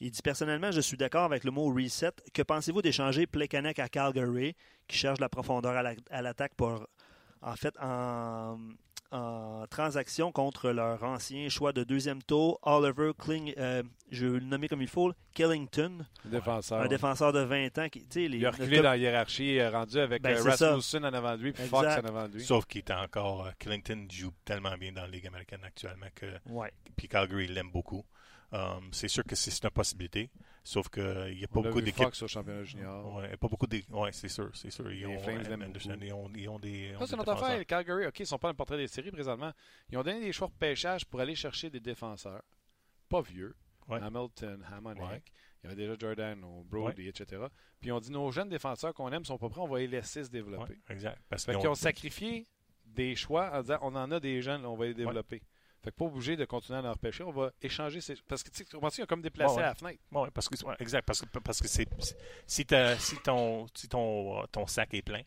Il 0.00 0.10
dit 0.10 0.22
personnellement, 0.22 0.70
je 0.72 0.80
suis 0.80 0.96
d'accord 0.96 1.24
avec 1.24 1.44
le 1.44 1.50
mot 1.50 1.72
reset. 1.72 2.10
Que 2.32 2.42
pensez-vous 2.42 2.80
d'échanger 2.82 3.26
Plekanec 3.26 3.78
à 3.78 3.88
Calgary, 3.88 4.56
qui 4.88 4.96
cherche 4.96 5.18
de 5.18 5.22
la 5.24 5.28
profondeur 5.28 5.72
à 5.72 5.82
la- 5.82 5.94
à 6.10 6.20
l'attaque 6.22 6.54
pour, 6.56 6.86
en 7.44 7.56
fait, 7.56 7.74
en, 7.80 8.58
en 9.12 9.64
transaction 9.70 10.32
contre 10.32 10.70
leur 10.70 11.02
ancien 11.04 11.48
choix 11.48 11.72
de 11.72 11.84
deuxième 11.84 12.22
tour, 12.22 12.58
Oliver 12.62 13.12
Kling, 13.16 13.54
euh, 13.58 13.82
je 14.10 14.26
vais 14.26 14.40
le 14.40 14.46
nommer 14.46 14.66
comme 14.68 14.82
il 14.82 14.88
faut, 14.88 15.12
Killington, 15.34 16.04
défenseur. 16.24 16.78
un 16.80 16.82
ouais. 16.82 16.88
défenseur 16.88 17.32
de 17.32 17.40
20 17.40 17.78
ans. 17.78 17.88
Qui, 17.88 18.00
tu 18.00 18.22
sais, 18.22 18.28
les, 18.28 18.38
Il 18.38 18.46
a 18.46 18.50
reculé 18.50 18.78
dans 18.78 18.82
la 18.90 18.96
hiérarchie, 18.96 19.58
euh, 19.60 19.70
rendu 19.70 19.98
avec 19.98 20.22
Ben, 20.22 20.36
euh, 20.36 20.50
ça. 20.56 20.68
Rasmussen 20.70 21.04
en 21.04 21.12
avant 21.12 21.36
de 21.36 21.42
lui, 21.42 21.52
puis 21.52 21.64
Fox 21.66 21.84
en 21.86 22.04
avant 22.08 22.28
de 22.28 22.34
lui. 22.34 22.44
Sauf 22.44 22.64
qu'il 22.66 22.80
est 22.80 22.90
encore. 22.90 23.46
euh, 23.46 23.50
Clinton 23.58 24.06
joue 24.10 24.32
tellement 24.44 24.76
bien 24.76 24.92
dans 24.92 25.02
la 25.02 25.08
Ligue 25.08 25.26
américaine 25.26 25.60
actuellement 25.64 26.06
que. 26.14 26.26
Ouais. 26.46 26.72
Puis 26.96 27.08
Calgary 27.08 27.46
l'aime 27.48 27.70
beaucoup. 27.70 28.04
Um, 28.54 28.88
c'est 28.92 29.08
sûr 29.08 29.24
que 29.24 29.34
c'est 29.34 29.50
une 29.64 29.70
possibilité, 29.70 30.30
sauf 30.62 30.88
qu'il 30.88 31.02
n'y 31.02 31.42
a 31.44 31.48
pas 31.48 31.58
a 31.58 31.62
beaucoup 31.64 31.78
vu 31.78 31.82
d'équipes. 31.86 32.04
Fox 32.04 32.22
au 32.22 32.28
championnat 32.28 32.62
junior. 32.62 33.16
Ouais, 33.16 33.36
pas 33.36 33.48
beaucoup 33.48 33.66
d'équipes. 33.66 33.90
Ouais, 33.92 34.12
c'est 34.12 34.28
sûr, 34.28 34.48
c'est 34.54 34.70
sûr. 34.70 34.92
Ils 34.92 35.00
Les 35.00 35.06
ont, 35.06 35.18
Flames 35.18 35.42
l'aiment 35.42 35.72
beaucoup. 35.72 35.88
ils 36.00 36.12
ont, 36.12 36.30
ils 36.36 36.48
ont 36.48 36.58
des. 36.60 36.90
ils 36.90 36.96
ont 36.96 37.00
Ça, 37.00 37.06
c'est 37.08 37.16
notre 37.16 37.32
affaire. 37.32 37.58
Les 37.58 37.64
Calgary, 37.64 38.06
OK, 38.06 38.20
ils 38.20 38.26
sont 38.26 38.38
pas 38.38 38.46
dans 38.48 38.52
le 38.52 38.56
portrait 38.56 38.76
des 38.76 38.86
séries 38.86 39.10
présentement. 39.10 39.52
Ils 39.90 39.98
ont 39.98 40.04
donné 40.04 40.20
des 40.20 40.32
choix 40.32 40.46
de 40.46 40.52
pêchage 40.52 41.04
pour 41.04 41.18
aller 41.20 41.34
chercher 41.34 41.68
des 41.68 41.80
défenseurs. 41.80 42.42
Pas 43.08 43.22
vieux. 43.22 43.56
Ouais. 43.88 44.00
Hamilton, 44.00 44.64
Hamonek. 44.72 45.02
Ouais. 45.02 45.22
Il 45.62 45.70
y 45.70 45.72
avait 45.72 45.76
déjà 45.82 45.94
Jordan, 45.98 46.40
Brody, 46.66 47.08
etc. 47.08 47.42
Puis 47.80 47.90
on 47.90 47.98
dit 47.98 48.12
nos 48.12 48.30
jeunes 48.30 48.48
défenseurs 48.50 48.94
qu'on 48.94 49.10
aime 49.10 49.24
sont 49.24 49.36
pas 49.38 49.48
prêts, 49.48 49.60
on 49.62 49.68
va 49.68 49.78
les 49.80 49.88
laisser 49.88 50.22
se 50.22 50.30
développer. 50.30 50.78
Exact. 50.88 51.18
Parce 51.28 51.44
qu'ils 51.44 51.56
ont- 51.56 51.70
ont 51.70 51.74
sacrifié 51.74 52.46
des 52.84 53.16
choix 53.16 53.50
en 53.52 53.62
disant 53.62 53.78
on 53.82 53.94
en 53.96 54.10
a 54.12 54.20
des 54.20 54.40
jeunes, 54.42 54.64
on 54.64 54.76
va 54.76 54.84
les 54.86 54.94
développer. 54.94 55.42
Fait 55.84 55.90
que 55.90 55.96
pas 55.96 56.06
obligé 56.06 56.34
de 56.34 56.46
continuer 56.46 56.78
à 56.78 56.82
en 56.82 56.92
repêcher, 56.92 57.24
on 57.24 57.30
va 57.30 57.52
échanger 57.60 58.00
ces. 58.00 58.14
Parce 58.26 58.42
que 58.42 58.48
tu 58.48 58.64
sais, 58.64 58.66
ils 58.72 59.02
ont 59.02 59.06
comme 59.06 59.20
déplacé 59.20 59.56
ouais. 59.56 59.62
à 59.62 59.66
la 59.66 59.74
fenêtre. 59.74 60.00
Ouais, 60.12 60.30
parce 60.32 60.48
que, 60.48 60.64
ouais, 60.64 60.74
exact. 60.80 61.04
Parce 61.04 61.20
que, 61.20 61.38
parce 61.38 61.60
que 61.60 61.68
c'est, 61.68 61.86
si, 62.46 62.64
si, 62.98 63.16
ton, 63.18 63.66
si 63.74 63.86
ton, 63.86 64.40
euh, 64.40 64.46
ton 64.50 64.66
sac 64.66 64.94
est 64.94 65.02
plein, 65.02 65.20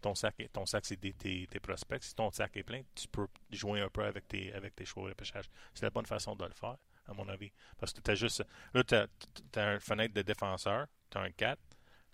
ton 0.00 0.16
sac, 0.16 0.34
est- 0.40 0.48
ton 0.48 0.66
sac 0.66 0.84
c'est 0.84 0.98
des- 0.98 1.12
tes, 1.12 1.46
tes 1.46 1.60
prospects, 1.60 2.02
si 2.02 2.12
ton 2.16 2.32
sac 2.32 2.56
est 2.56 2.64
plein, 2.64 2.82
tu 2.92 3.06
peux 3.06 3.28
jouer 3.52 3.82
un 3.82 3.88
peu 3.88 4.02
avec 4.02 4.26
tes, 4.26 4.52
avec 4.52 4.74
tes 4.74 4.84
choix 4.84 5.04
de 5.04 5.10
repêchage. 5.10 5.44
C'est 5.74 5.84
la 5.86 5.90
bonne 5.90 6.06
façon 6.06 6.34
de 6.34 6.44
le 6.44 6.54
faire, 6.54 6.76
à 7.06 7.14
mon 7.14 7.28
avis. 7.28 7.52
Parce 7.78 7.92
que 7.92 8.00
tu 8.00 8.10
as 8.10 8.16
juste. 8.16 8.44
Là, 8.74 8.82
tu 8.82 8.96
as, 8.96 9.72
une 9.74 9.78
fenêtre 9.78 10.12
de 10.12 10.22
défenseur, 10.22 10.86
tu 11.08 11.18
as 11.18 11.20
un 11.20 11.30
4. 11.30 11.56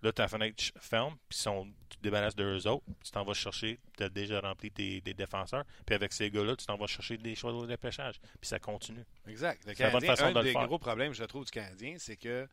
Là, 0.03 0.11
ta 0.11 0.27
fenêtre 0.27 0.63
ferme, 0.79 1.17
puis 1.27 1.39
sont, 1.39 1.65
tu 1.89 1.97
te 1.97 2.03
débarrasses 2.03 2.35
d'eux 2.35 2.67
autres, 2.67 2.85
tu 3.03 3.09
t'en 3.11 3.23
vas 3.23 3.33
chercher, 3.33 3.79
tu 3.97 4.03
as 4.03 4.09
déjà 4.09 4.39
rempli 4.41 4.69
tes, 4.71 5.01
défenseurs, 5.01 5.65
puis 5.87 5.95
avec 5.95 6.13
ces 6.13 6.29
gars-là, 6.29 6.55
tu 6.55 6.67
t'en 6.67 6.77
vas 6.77 6.85
chercher 6.85 7.17
des 7.17 7.33
choix 7.33 7.51
de 7.51 7.57
repêchage, 7.57 8.19
puis 8.39 8.47
ça 8.47 8.59
continue. 8.59 9.03
Exact. 9.27 9.65
Le 9.65 9.73
C'est 9.73 9.83
la 9.83 9.89
bonne 9.89 10.01
Canadien, 10.01 10.15
façon 10.15 10.25
un 10.29 10.33
de 10.33 10.39
le 10.39 10.43
des 10.45 10.51
faire. 10.53 10.67
gros 10.67 10.77
problèmes, 10.77 11.13
je 11.13 11.23
trouve, 11.23 11.45
du 11.45 11.51
Canadien, 11.51 11.95
c'est 11.97 12.15
que 12.15 12.47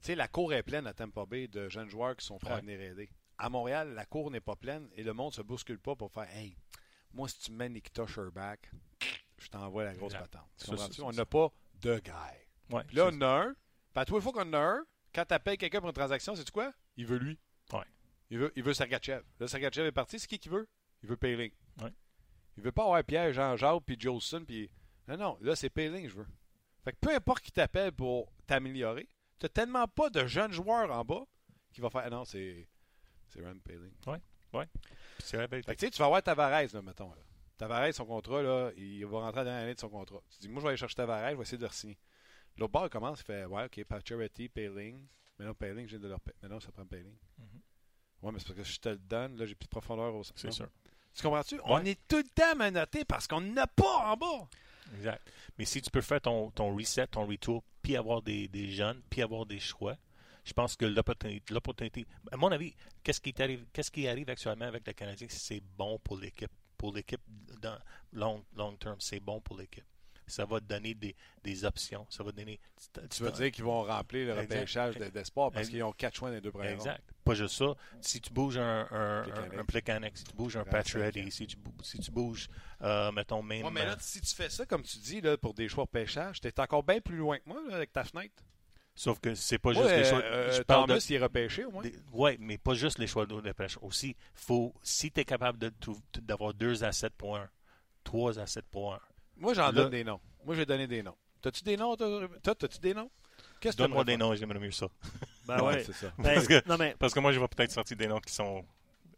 tu 0.00 0.06
sais, 0.06 0.14
la 0.14 0.26
cour 0.26 0.52
est 0.54 0.62
pleine 0.62 0.86
à 0.86 0.94
Tampa 0.94 1.26
Bay 1.26 1.46
de 1.48 1.68
jeunes 1.68 1.88
joueurs 1.88 2.16
qui 2.16 2.26
sont 2.26 2.38
prêts 2.38 2.54
à 2.54 2.60
venir 2.60 2.80
aider. 2.80 3.08
À 3.38 3.48
Montréal, 3.48 3.92
la 3.94 4.04
cour 4.06 4.30
n'est 4.30 4.40
pas 4.40 4.56
pleine 4.56 4.88
et 4.96 5.02
le 5.02 5.12
monde 5.12 5.32
se 5.34 5.42
bouscule 5.42 5.78
pas 5.78 5.94
pour 5.94 6.10
faire 6.10 6.28
Hey, 6.34 6.56
moi, 7.12 7.28
si 7.28 7.38
tu 7.40 7.52
me 7.52 7.58
mets 7.58 7.68
Nikita 7.68 8.06
Sherbach, 8.06 8.58
je 9.38 9.48
t'envoie 9.48 9.84
la 9.84 9.94
grosse 9.94 10.14
patente. 10.14 10.48
Ça, 10.56 10.76
c'est- 10.90 11.02
On 11.02 11.12
n'a 11.12 11.26
pas 11.26 11.48
de 11.74 11.98
gars. 11.98 12.32
Ouais, 12.70 12.82
Puis 12.84 12.96
là, 12.96 13.10
on 13.12 13.20
a 13.20 13.26
un. 13.44 13.54
Puis 13.92 14.00
à 14.00 14.04
tous 14.04 14.14
les 14.16 14.20
fois 14.22 14.32
qu'on 14.32 14.40
en 14.48 14.52
a 14.54 14.58
un, 14.58 14.84
quand 15.14 15.24
tu 15.24 15.34
appelles 15.34 15.58
quelqu'un 15.58 15.80
pour 15.80 15.88
une 15.88 15.94
transaction, 15.94 16.34
c'est 16.34 16.50
quoi? 16.50 16.72
Il 16.96 17.06
veut 17.06 17.18
lui. 17.18 17.38
Ouais. 17.72 17.84
Il 18.30 18.38
veut, 18.38 18.52
il 18.56 18.62
veut 18.62 18.74
Sergachev. 18.74 19.22
Là, 19.38 19.48
Sergachev 19.48 19.86
est 19.86 19.92
parti. 19.92 20.18
C'est 20.18 20.26
qui 20.26 20.38
qui 20.38 20.48
veut? 20.48 20.68
Il 21.02 21.08
veut 21.08 21.16
Payling. 21.16 21.50
Ouais. 21.80 21.92
Il 22.56 22.62
veut 22.62 22.72
pas 22.72 22.84
avoir 22.84 23.02
Pierre, 23.04 23.32
Jean-Jacques, 23.32 23.82
puis 23.86 23.96
Jolson, 23.98 24.44
puis... 24.46 24.70
Non, 25.08 25.16
non, 25.16 25.38
là, 25.40 25.56
c'est 25.56 25.70
Payling, 25.70 26.08
je 26.08 26.16
veux. 26.16 26.26
Fait 26.84 26.92
que 26.92 26.98
peu 27.00 27.14
importe 27.14 27.42
qui 27.42 27.52
t'appelle 27.52 27.92
pour 27.92 28.32
t'améliorer, 28.46 29.08
t'as 29.38 29.48
tellement 29.48 29.86
pas 29.88 30.10
de 30.10 30.26
jeunes 30.26 30.52
joueurs 30.52 30.90
en 30.90 31.04
bas 31.04 31.24
qui 31.72 31.80
va 31.80 31.90
faire... 31.90 32.02
Ah 32.04 32.10
non, 32.10 32.24
c'est... 32.24 32.68
C'est 33.28 33.40
Rand 33.44 33.58
Payling. 33.64 33.92
Puis 34.02 34.68
c'est 35.18 35.38
la 35.38 35.46
vérité. 35.46 35.70
Fait 35.70 35.76
que 35.76 35.80
tu 35.80 35.86
sais, 35.86 35.90
tu 35.90 35.98
vas 35.98 36.06
avoir 36.06 36.22
Tavares, 36.22 36.72
là, 36.72 36.82
mettons. 36.82 37.10
Là. 37.10 37.22
Tavares, 37.56 37.94
son 37.94 38.04
contrat, 38.04 38.42
là, 38.42 38.70
il 38.76 39.04
va 39.06 39.20
rentrer 39.20 39.40
à 39.40 39.44
la 39.44 39.50
dernière 39.50 39.64
année 39.64 39.74
de 39.74 39.80
son 39.80 39.88
contrat. 39.88 40.20
Tu 40.30 40.40
dis, 40.40 40.48
moi, 40.48 40.60
je 40.60 40.64
vais 40.64 40.68
aller 40.70 40.76
chercher 40.76 40.96
Tavares, 40.96 41.30
je 41.30 41.36
vais 41.36 41.42
essayer 41.42 41.58
de 41.58 41.64
le 41.64 41.72
signer. 41.72 41.98
L'autre 42.58 42.72
bord, 42.72 42.84
il 42.86 42.90
commence, 42.90 43.20
il 43.20 43.24
fait, 43.24 43.44
ouais, 43.44 43.64
OK, 43.64 43.84
Pacioretty, 43.84 44.48
Payling. 44.48 45.06
Mais 45.38 45.46
non, 45.46 45.54
Payling, 45.54 45.86
viens 45.86 45.98
de 45.98 46.08
leur 46.08 46.20
non, 46.48 46.60
ça 46.60 46.70
prend 46.72 46.84
Payling. 46.84 47.16
Mhm. 47.38 47.46
Ouais, 48.22 48.32
mais 48.32 48.38
c'est 48.38 48.46
parce 48.46 48.58
que 48.58 48.64
je 48.64 48.78
te 48.78 48.88
le 48.90 48.98
donne, 48.98 49.36
là, 49.36 49.46
j'ai 49.46 49.54
plus 49.54 49.66
de 49.66 49.70
profondeur 49.70 50.14
au 50.14 50.22
C'est 50.22 50.44
non. 50.44 50.52
sûr. 50.52 50.68
Tu 51.14 51.22
comprends-tu? 51.22 51.60
On 51.64 51.84
est 51.84 51.98
tout 52.08 52.16
le 52.18 52.28
temps 52.34 52.56
menotté 52.56 53.04
parce 53.04 53.26
qu'on 53.26 53.40
n'a 53.40 53.66
pas 53.66 54.12
en 54.12 54.16
bas. 54.16 54.48
Exact. 54.94 55.22
Mais 55.58 55.64
si 55.64 55.82
tu 55.82 55.90
peux 55.90 56.00
faire 56.00 56.20
ton, 56.20 56.50
ton 56.50 56.74
reset, 56.74 57.06
ton 57.08 57.26
retour, 57.26 57.62
puis 57.82 57.96
avoir 57.96 58.22
des, 58.22 58.48
des 58.48 58.70
jeunes, 58.70 59.02
puis 59.10 59.22
avoir 59.22 59.44
des 59.44 59.58
choix, 59.60 59.96
je 60.44 60.52
pense 60.52 60.76
que 60.76 60.84
l'opportunité, 60.86 62.06
à 62.30 62.36
mon 62.36 62.50
avis, 62.50 62.74
qu'est-ce 63.02 63.20
qui, 63.20 63.32
qu'est-ce 63.32 63.90
qui 63.90 64.08
arrive 64.08 64.28
actuellement 64.28 64.66
avec 64.66 64.86
le 64.86 64.92
Canadien, 64.92 65.26
c'est 65.30 65.60
bon 65.76 65.98
pour 65.98 66.16
l'équipe. 66.16 66.50
Pour 66.76 66.92
l'équipe, 66.94 67.20
dans 67.60 67.78
long, 68.12 68.44
long 68.56 68.76
term, 68.76 68.96
c'est 68.98 69.20
bon 69.20 69.40
pour 69.40 69.56
l'équipe. 69.56 69.84
Ça 70.26 70.44
va 70.44 70.60
te 70.60 70.64
donner 70.64 70.94
des, 70.94 71.14
des 71.42 71.64
options. 71.64 72.06
Ça 72.08 72.22
va 72.22 72.30
te 72.32 72.36
donner. 72.36 72.58
Tu 73.10 73.22
veux 73.22 73.30
dire 73.32 73.50
qu'ils 73.50 73.64
vont 73.64 73.82
remplir 73.82 74.26
le 74.34 74.40
Exact. 74.40 74.54
repêchage 74.56 74.96
de- 74.96 75.08
d'espoir 75.08 75.50
parce 75.50 75.68
qu'ils 75.68 75.82
ont 75.82 75.92
quatre 75.92 76.14
choix 76.16 76.28
dans 76.30 76.36
les 76.36 76.40
deux 76.40 76.50
premiers 76.52 76.70
rondes. 76.70 76.78
Exact. 76.86 77.02
Pas 77.24 77.34
juste 77.34 77.54
ça. 77.56 77.74
Si 78.00 78.20
tu 78.20 78.32
bouges 78.32 78.58
un, 78.58 78.86
un, 78.90 79.22
un, 79.24 79.58
un 79.60 79.64
Plekanec, 79.64 80.16
si 80.16 80.24
tu 80.24 80.34
bouges 80.34 80.56
un 80.56 80.62
ans. 80.62 80.82
si 81.30 81.46
tu, 81.46 81.56
si 81.82 81.98
tu 81.98 82.10
bouges, 82.10 82.48
euh, 82.82 83.12
mettons, 83.12 83.42
même. 83.42 83.64
Ouais, 83.64 83.70
mais 83.70 83.84
là, 83.84 83.92
euh, 83.92 83.96
si 84.00 84.20
tu 84.20 84.34
fais 84.34 84.48
ça, 84.50 84.64
comme 84.66 84.82
tu 84.82 84.98
dis, 84.98 85.20
là, 85.20 85.36
pour 85.36 85.54
des 85.54 85.68
choix 85.68 85.84
de 85.84 85.90
pêchage, 85.90 86.40
t'es 86.40 86.58
encore 86.60 86.82
bien 86.82 87.00
plus 87.00 87.16
loin 87.16 87.38
que 87.38 87.48
moi 87.48 87.60
là, 87.68 87.76
avec 87.76 87.92
ta 87.92 88.04
fenêtre. 88.04 88.42
sauf 88.94 89.18
que 89.20 89.34
c'est 89.34 89.58
pas 89.58 89.72
juste 89.72 89.88
les 89.88 90.04
choix. 90.04 90.20
euh, 90.20 90.52
je 90.52 90.62
parle 90.62 90.88
de- 90.88 91.12
est 91.14 91.18
repêché 91.18 91.64
au 91.64 91.70
moins. 91.70 91.84
Oui, 92.12 92.36
mais 92.40 92.58
pas 92.58 92.74
juste 92.74 92.98
les 92.98 93.06
choix 93.06 93.26
de 93.26 93.52
pêche. 93.52 93.78
Aussi, 93.82 94.16
faut, 94.34 94.74
si 94.82 95.10
tu 95.10 95.20
es 95.20 95.24
capable 95.24 95.58
de 95.58 95.72
d'avoir 96.20 96.54
2 96.54 96.82
à 96.84 96.92
7 96.92 97.12
pour 97.14 97.36
1, 97.36 97.48
3 98.04 98.38
à 98.38 98.46
7 98.46 98.64
pour 98.70 98.94
1, 98.94 99.00
Moi, 99.42 99.54
j'en 99.54 99.72
donne 99.72 99.90
des 99.90 100.04
noms. 100.04 100.20
Moi, 100.44 100.54
j'ai 100.54 100.64
donné 100.66 100.86
des 100.86 101.02
noms. 101.02 101.16
T'as-tu 101.40 101.64
des 101.64 101.76
noms, 101.76 101.96
toi? 101.96 102.28
Toi, 102.42 102.54
t'as-tu 102.54 102.78
des 102.78 102.94
noms? 102.94 103.10
Qu'est-ce 103.60 103.76
que 103.76 103.82
donne-moi 103.82 104.04
des 104.04 104.16
noms 104.16 104.32
et 104.32 104.36
j'aimerais 104.36 104.58
mieux 104.60 104.70
ça. 104.70 104.86
Ben 105.46 105.60
ouais. 105.62 105.82
C'est 105.84 105.92
ça. 105.92 106.12
Ben, 106.18 106.34
Parce 106.34 106.46
que- 106.46 106.68
Non, 106.68 106.76
mais 106.78 106.94
Parce 106.98 107.12
que 107.12 107.20
moi, 107.20 107.32
je 107.32 107.40
vais 107.40 107.48
peut-être 107.48 107.72
sortir 107.72 107.96
des 107.96 108.06
noms 108.06 108.20
qui 108.20 108.32
sont. 108.32 108.64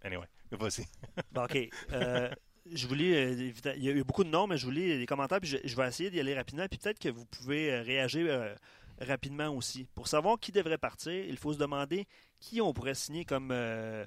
Anyway, 0.02 0.26
vas-y. 0.50 0.86
Bon, 1.32 1.44
OK. 1.44 1.58
Euh, 1.92 2.30
je 2.72 2.86
vous 2.86 2.94
lis, 2.94 3.14
euh, 3.14 3.52
il 3.76 3.84
y 3.84 3.88
a 3.88 3.92
eu 3.92 4.02
beaucoup 4.04 4.24
de 4.24 4.30
noms, 4.30 4.46
mais 4.46 4.56
je 4.56 4.64
vous 4.64 4.70
lis 4.70 4.98
les 4.98 5.06
commentaires, 5.06 5.40
puis 5.40 5.48
je, 5.50 5.58
je 5.62 5.76
vais 5.76 5.86
essayer 5.86 6.10
d'y 6.10 6.18
aller 6.20 6.34
rapidement, 6.34 6.66
puis 6.68 6.78
peut-être 6.78 6.98
que 6.98 7.10
vous 7.10 7.26
pouvez 7.26 7.70
euh, 7.72 7.82
réagir 7.82 8.26
euh, 8.28 8.54
rapidement 9.00 9.48
aussi. 9.48 9.86
Pour 9.94 10.08
savoir 10.08 10.38
qui 10.40 10.52
devrait 10.52 10.78
partir, 10.78 11.12
il 11.12 11.36
faut 11.36 11.52
se 11.52 11.58
demander 11.58 12.06
qui 12.40 12.60
on 12.62 12.72
pourrait 12.72 12.94
signer 12.94 13.24
comme 13.26 13.50
euh, 13.50 14.06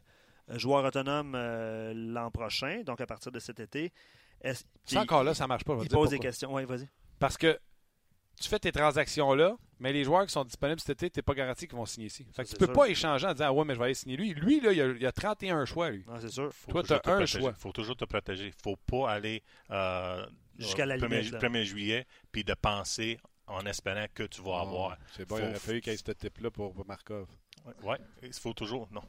joueur 0.50 0.84
autonome 0.86 1.34
euh, 1.36 1.94
l'an 1.96 2.32
prochain, 2.32 2.82
donc 2.84 3.00
à 3.02 3.06
partir 3.06 3.32
de 3.32 3.40
cet 3.40 3.60
été. 3.60 3.92
Est-ce- 4.42 4.64
Ça, 4.86 5.02
encore 5.02 5.24
là, 5.24 5.34
ça 5.34 5.48
marche 5.48 5.64
pas. 5.64 5.74
je 5.74 5.80
vais 5.80 5.86
Il 5.86 5.90
pose 5.90 6.10
des 6.12 6.20
questions. 6.20 6.54
Oui, 6.54 6.64
vas-y. 6.66 6.88
Parce 7.20 7.38
que 7.38 7.60
tu 8.40 8.48
fais 8.48 8.60
tes 8.60 8.72
transactions 8.72 9.34
là, 9.34 9.58
mais 9.80 9.92
les 9.92 10.04
joueurs 10.04 10.26
qui 10.26 10.32
sont 10.32 10.44
disponibles 10.46 10.80
cet 10.80 10.92
été, 11.02 11.10
tu 11.10 11.18
n'es 11.20 11.24
pas 11.24 11.34
garanti 11.34 11.68
qu'ils 11.68 11.76
vont 11.78 11.86
signer 11.86 12.08
ici. 12.08 12.26
Fait 12.34 12.44
que 12.44 12.50
tu 12.50 12.56
peux 12.56 12.66
sûr. 12.66 12.74
pas 12.74 12.88
échanger 12.88 13.26
en 13.28 13.34
disant 13.34 13.46
ah 13.48 13.54
ouais, 13.54 13.66
mais 13.66 13.74
je 13.74 13.80
vais 13.80 13.86
aller 13.86 13.94
signer 13.96 14.16
lui. 14.16 14.34
Lui, 14.34 14.60
là, 14.62 14.72
il 14.72 14.82
a, 14.82 14.86
il 14.88 15.06
a 15.06 15.12
31 15.12 15.66
choix, 15.66 15.90
lui. 15.90 16.06
Non, 16.08 16.20
c'est 16.20 16.30
sûr. 16.30 16.54
Faut 16.54 16.72
Toi, 16.72 16.84
toujours 16.84 16.98
t'as 17.02 17.04
te 17.04 17.10
un 17.10 17.14
protéger. 17.18 17.40
choix. 17.40 17.54
faut 17.54 17.72
toujours 17.72 17.96
te 17.98 18.06
protéger. 18.06 18.54
faut 18.64 18.76
pas 18.76 19.12
aller 19.12 19.44
euh, 19.72 20.26
Jusqu'à 20.60 20.86
la 20.86 20.96
au 20.96 21.00
1er, 21.00 21.10
limite, 21.20 21.32
là. 21.32 21.40
1er 21.40 21.64
juillet 21.64 22.08
puis 22.32 22.44
de 22.44 22.54
penser 22.54 23.20
en 23.48 23.66
espérant 23.66 24.06
que 24.14 24.24
tu 24.24 24.42
vas 24.42 24.60
avoir. 24.60 24.92
Ah, 24.92 24.98
C'est 25.16 25.28
bon, 25.28 25.38
il 25.38 25.42
Faut- 25.42 25.48
aurait 25.50 25.60
fallu 25.60 25.82
qu'il 25.82 25.92
y 25.92 25.96
ait 25.96 25.98
ce 26.06 26.12
type-là 26.12 26.52
pour 26.52 26.74
pour 26.74 26.86
Markov. 26.86 27.28
Ouais, 27.84 27.98
il 28.24 28.32
faut 28.34 28.54
toujours. 28.54 28.88
Non. 28.92 29.02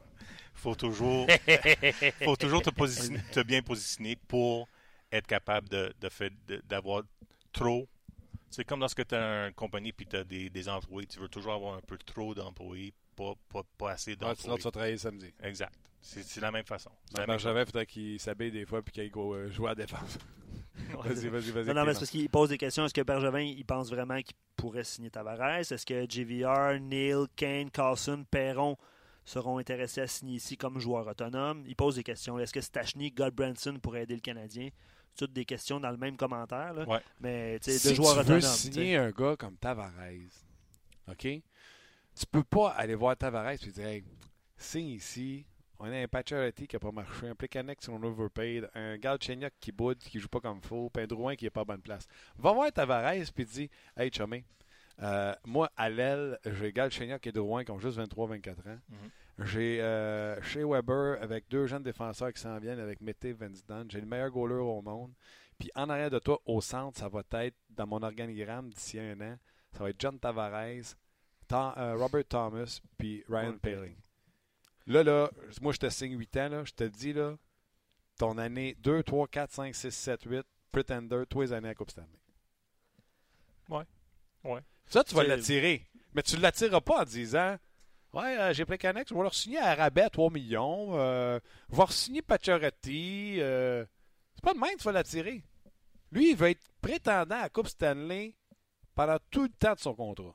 faut 0.53 0.75
toujours. 0.75 1.27
faut 2.25 2.35
toujours 2.35 2.61
te, 2.61 2.69
positionner- 2.71 3.21
te 3.31 3.39
bien 3.41 3.61
positionner 3.61 4.15
pour 4.27 4.67
être 5.11 5.27
capable 5.27 5.69
de, 5.69 5.93
de 5.99 6.09
fait- 6.09 6.33
de- 6.47 6.61
d'avoir 6.67 7.03
trop. 7.51 7.87
C'est 8.49 8.63
comme 8.65 8.79
lorsque 8.79 9.05
tu 9.07 9.15
as 9.15 9.47
une 9.47 9.53
compagnie 9.53 9.89
et 9.97 10.05
tu 10.05 10.15
as 10.15 10.23
des, 10.23 10.49
des 10.49 10.69
employés. 10.69 11.07
Tu 11.07 11.19
veux 11.19 11.29
toujours 11.29 11.53
avoir 11.53 11.75
un 11.75 11.81
peu 11.81 11.97
trop 11.97 12.33
d'employés, 12.33 12.93
pas, 13.15 13.33
pas, 13.49 13.61
pas 13.77 13.91
assez 13.91 14.11
Ouais, 14.11 14.17
sinon, 14.17 14.29
d'employés. 14.29 14.57
tu 14.57 14.63
vas 14.63 14.71
travailler 14.71 14.97
samedi. 14.97 15.33
exact. 15.43 15.75
C'est, 16.01 16.39
la 16.39 16.49
même 16.49 16.63
façon. 16.65 16.89
Bergevin, 17.13 17.59
il 17.59 17.65
faudrait 17.65 17.85
qu'il 17.85 18.19
s'habille 18.21 18.51
des 18.51 18.65
fois 18.65 18.81
puis 18.81 18.93
qu'il 18.93 19.03
aille 19.03 19.09
go- 19.09 19.33
euh, 19.35 19.49
jouer 19.51 19.67
à 19.67 19.69
la 19.71 19.75
défense. 19.75 20.17
vas-y, 21.03 21.27
vas-y, 21.27 21.51
vas-y. 21.51 21.65
Non, 21.65 21.73
non, 21.73 21.85
mais 21.85 21.93
c'est 21.93 21.99
parce 21.99 22.09
qu'il 22.11 22.29
pose 22.29 22.49
des 22.49 22.57
questions. 22.57 22.85
Est-ce 22.85 22.93
que 22.93 23.01
Bergevin, 23.01 23.41
il 23.41 23.65
pense 23.65 23.89
vraiment 23.89 24.19
qu'il 24.21 24.35
pourrait 24.55 24.85
signer 24.85 25.09
Tavares? 25.11 25.59
Est-ce 25.59 25.85
que 25.85 26.05
JVR, 26.09 26.79
Neil, 26.79 27.25
Kane, 27.35 27.69
Carlson, 27.69 28.23
Perron 28.31 28.77
seront 29.25 29.57
intéressés 29.57 30.01
à 30.01 30.07
signer 30.07 30.35
ici 30.35 30.55
comme 30.55 30.79
joueurs 30.79 31.05
autonomes? 31.05 31.63
Il 31.67 31.75
pose 31.75 31.95
des 31.95 32.03
questions. 32.03 32.39
Est-ce 32.39 32.53
que 32.53 32.61
Stachny, 32.61 33.11
Godbranson 33.11 33.77
pourraient 33.81 34.03
aider 34.03 34.15
le 34.15 34.21
Canadien? 34.21 34.69
Toutes 35.19 35.33
des 35.33 35.43
questions 35.43 35.81
dans 35.81 35.91
le 35.91 35.97
même 35.97 36.15
commentaire. 36.15 36.73
Là. 36.73 36.87
Ouais. 36.87 37.01
Mais 37.19 37.59
tu 37.59 37.71
sais, 37.71 37.77
si 37.77 37.89
de 37.89 37.95
joueurs 37.95 38.23
tu 38.23 38.31
veux 38.31 38.39
signer 38.39 38.95
un 38.95 39.11
gars 39.11 39.35
comme 39.35 39.57
Tavares, 39.57 39.91
OK? 41.09 41.23
Tu 41.23 42.25
peux 42.31 42.43
pas 42.45 42.69
aller 42.69 42.95
voir 42.95 43.17
Tavares 43.17 43.51
et 43.51 43.57
dire 43.57 43.85
Hey, 43.85 44.03
signe 44.55 44.87
ici. 44.87 45.45
On 45.77 45.91
a 45.91 45.97
un 45.97 46.07
Pacioretty 46.07 46.67
qui 46.67 46.75
n'a 46.75 46.79
pas 46.79 46.91
marché, 46.93 47.27
un 47.27 47.35
Plekanec 47.35 47.81
sur 47.81 47.93
overpaid, 47.93 48.69
un 48.75 48.97
Galchenyuk 48.97 49.53
qui 49.59 49.73
boude, 49.73 49.97
qui 49.97 50.19
joue 50.19 50.29
pas 50.29 50.39
comme 50.39 50.61
faut, 50.61 50.89
puis 50.89 51.03
un 51.03 51.07
Drouin 51.07 51.35
qui 51.35 51.45
est 51.45 51.49
pas 51.49 51.61
à 51.61 51.65
bonne 51.65 51.81
place. 51.81 52.07
Va 52.37 52.53
voir 52.53 52.71
Tavares 52.71 53.13
puis 53.35 53.45
dis 53.45 53.69
Hey, 53.97 54.09
chumé, 54.13 54.45
euh, 55.01 55.33
moi, 55.45 55.69
à 55.75 55.89
l'aile, 55.89 56.39
j'ai 56.45 56.71
Galchenyuk 56.71 57.27
et 57.27 57.31
Drouin 57.33 57.65
qui 57.65 57.71
ont 57.71 57.79
juste 57.79 57.97
23-24 57.97 58.69
ans. 58.69 58.79
Mhm. 58.89 59.09
J'ai 59.45 59.81
euh, 59.81 60.41
Shea 60.41 60.65
Weber 60.65 61.21
avec 61.21 61.47
deux 61.49 61.65
jeunes 61.65 61.83
défenseurs 61.83 62.33
qui 62.33 62.41
s'en 62.41 62.57
viennent 62.59 62.79
avec 62.79 62.99
et 63.01 63.33
Vince. 63.33 63.63
J'ai 63.89 64.01
le 64.01 64.05
meilleur 64.07 64.29
goaler 64.31 64.55
au 64.55 64.81
monde. 64.81 65.13
Puis 65.57 65.69
en 65.75 65.89
arrière 65.89 66.09
de 66.09 66.19
toi, 66.19 66.39
au 66.45 66.61
centre, 66.61 66.97
ça 66.97 67.09
va 67.09 67.21
être 67.45 67.55
dans 67.69 67.87
mon 67.87 68.01
organigramme 68.01 68.69
d'ici 68.69 68.99
un 68.99 69.19
an. 69.21 69.37
Ça 69.73 69.83
va 69.83 69.89
être 69.89 69.99
John 69.99 70.19
Tavares, 70.19 70.95
Tom- 71.47 71.73
euh, 71.77 71.95
Robert 71.95 72.25
Thomas, 72.25 72.79
puis 72.97 73.23
Ryan. 73.29 73.57
Paling. 73.61 73.95
Là, 74.87 75.03
là, 75.03 75.29
moi, 75.61 75.73
je 75.73 75.77
te 75.79 75.89
signe 75.89 76.17
8 76.17 76.37
ans. 76.37 76.49
Là, 76.49 76.63
je 76.65 76.73
te 76.73 76.83
dis, 76.85 77.13
là, 77.13 77.37
ton 78.17 78.37
année 78.37 78.75
2, 78.79 79.03
3, 79.03 79.27
4, 79.27 79.51
5, 79.51 79.75
6, 79.75 79.91
7, 79.91 80.23
8, 80.23 80.45
Pretender, 80.71 81.23
tous 81.29 81.41
les 81.41 81.53
années 81.53 81.69
à 81.69 81.75
Coupe 81.75 81.89
Stanley. 81.91 82.07
Ouais. 83.69 83.83
Ouais. 84.43 84.61
Ça, 84.87 85.03
tu 85.03 85.15
vas 85.15 85.23
l'attirer. 85.23 85.85
Mais 86.13 86.23
tu 86.23 86.35
ne 86.37 86.41
l'attireras 86.41 86.81
pas 86.81 87.01
en 87.01 87.05
disant 87.05 87.57
Ouais, 88.13 88.37
euh, 88.39 88.53
j'ai 88.53 88.65
pris 88.65 88.77
Canex, 88.77 89.09
je 89.09 89.15
vais 89.15 89.21
leur 89.21 89.35
signer 89.35 89.59
à 89.59 89.75
rabais 89.75 90.09
3 90.09 90.31
millions. 90.31 90.97
Euh, 90.97 91.39
je 91.71 91.77
vais 91.77 91.83
signer 91.89 92.21
Pacioretty. 92.21 93.37
Euh, 93.39 93.85
c'est 94.33 94.43
pas 94.43 94.53
de 94.53 94.59
même 94.59 94.75
tu 94.77 94.83
vas 94.85 94.91
l'attirer. 94.91 95.43
Lui, 96.11 96.31
il 96.31 96.35
va 96.35 96.49
être 96.49 96.71
prétendant 96.81 97.35
à 97.35 97.41
la 97.43 97.49
Coupe 97.49 97.67
Stanley 97.67 98.33
pendant 98.95 99.17
tout 99.29 99.43
le 99.43 99.49
temps 99.49 99.73
de 99.73 99.79
son 99.79 99.93
contrat. 99.93 100.33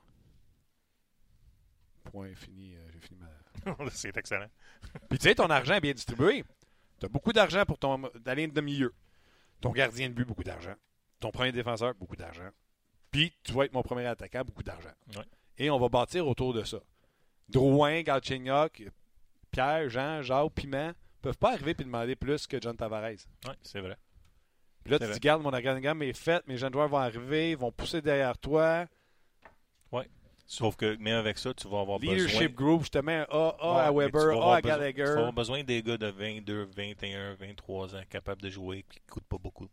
Point 2.04 2.34
fini. 2.34 2.76
euh, 2.76 2.86
j'ai 2.92 3.00
fini 3.00 3.18
ma. 3.18 3.90
c'est 3.90 4.16
excellent. 4.16 4.50
Puis 5.08 5.18
tu 5.18 5.28
sais, 5.28 5.34
ton 5.34 5.50
argent 5.50 5.74
est 5.74 5.80
bien 5.80 5.94
distribué. 5.94 6.44
Tu 7.00 7.06
as 7.06 7.08
beaucoup 7.08 7.32
d'argent 7.32 7.64
pour 7.64 7.78
ton 7.78 8.02
ta 8.24 8.34
ligne 8.36 8.52
de 8.52 8.60
milieu. 8.60 8.94
Ton 9.60 9.70
gardien 9.70 10.08
de 10.08 10.14
but, 10.14 10.26
beaucoup 10.26 10.44
d'argent. 10.44 10.74
Ton 11.18 11.30
premier 11.30 11.50
défenseur, 11.50 11.94
beaucoup 11.94 12.16
d'argent. 12.16 12.48
Puis 13.10 13.32
tu 13.42 13.52
vas 13.52 13.64
être 13.64 13.72
mon 13.72 13.82
premier 13.82 14.06
attaquant, 14.06 14.42
beaucoup 14.44 14.62
d'argent. 14.62 14.92
Ouais. 15.16 15.24
Et 15.58 15.70
on 15.70 15.78
va 15.78 15.88
bâtir 15.88 16.26
autour 16.28 16.52
de 16.52 16.62
ça. 16.62 16.78
Drouin, 17.48 18.02
Galchenyuk, 18.02 18.84
Pierre, 19.50 19.88
Jean, 19.90 20.22
Jacques, 20.22 20.52
Piment 20.54 20.92
peuvent 21.22 21.38
pas 21.38 21.52
arriver 21.52 21.70
et 21.72 21.74
demander 21.84 22.16
plus 22.16 22.46
que 22.46 22.60
John 22.60 22.76
Tavares. 22.76 23.02
Ouais, 23.46 23.54
c'est 23.62 23.80
vrai. 23.80 23.96
Puis 24.82 24.92
là, 24.92 24.98
tu 24.98 25.04
vrai. 25.04 25.14
dis, 25.14 25.20
garde, 25.20 25.42
mon 25.42 25.52
organigramme 25.52 26.02
est 26.02 26.12
fait, 26.12 26.46
mes 26.46 26.56
jeunes 26.58 26.72
joueurs 26.72 26.88
vont 26.88 26.98
arriver, 26.98 27.52
ils 27.52 27.56
vont 27.56 27.72
pousser 27.72 28.02
derrière 28.02 28.36
toi. 28.38 28.86
Sauf 30.46 30.76
que, 30.76 30.96
même 30.98 31.16
avec 31.16 31.38
ça, 31.38 31.54
tu 31.54 31.66
vas 31.68 31.80
avoir 31.80 31.98
besoin. 31.98 32.16
Leadership 32.16 32.54
group, 32.54 32.84
je 32.84 32.90
te 32.90 32.98
mets 32.98 33.14
un 33.16 33.26
A, 33.30 33.56
A 33.60 33.86
à 33.86 33.92
Ouais, 33.92 34.04
Weber, 34.04 34.20
A 34.42 34.56
à 34.56 34.60
besoin- 34.60 34.60
Gallagher. 34.60 34.92
Tu 35.04 35.04
vas 35.04 35.10
avoir 35.12 35.32
besoin 35.32 35.64
des 35.64 35.82
gars 35.82 35.96
de 35.96 36.06
22, 36.06 36.64
21, 36.76 37.34
23 37.36 37.94
ans 37.96 38.02
capables 38.10 38.42
de 38.42 38.50
jouer 38.50 38.84
qui 38.90 38.98
ne 39.06 39.10
coûtent 39.10 39.26
pas 39.26 39.38
beaucoup. 39.38 39.68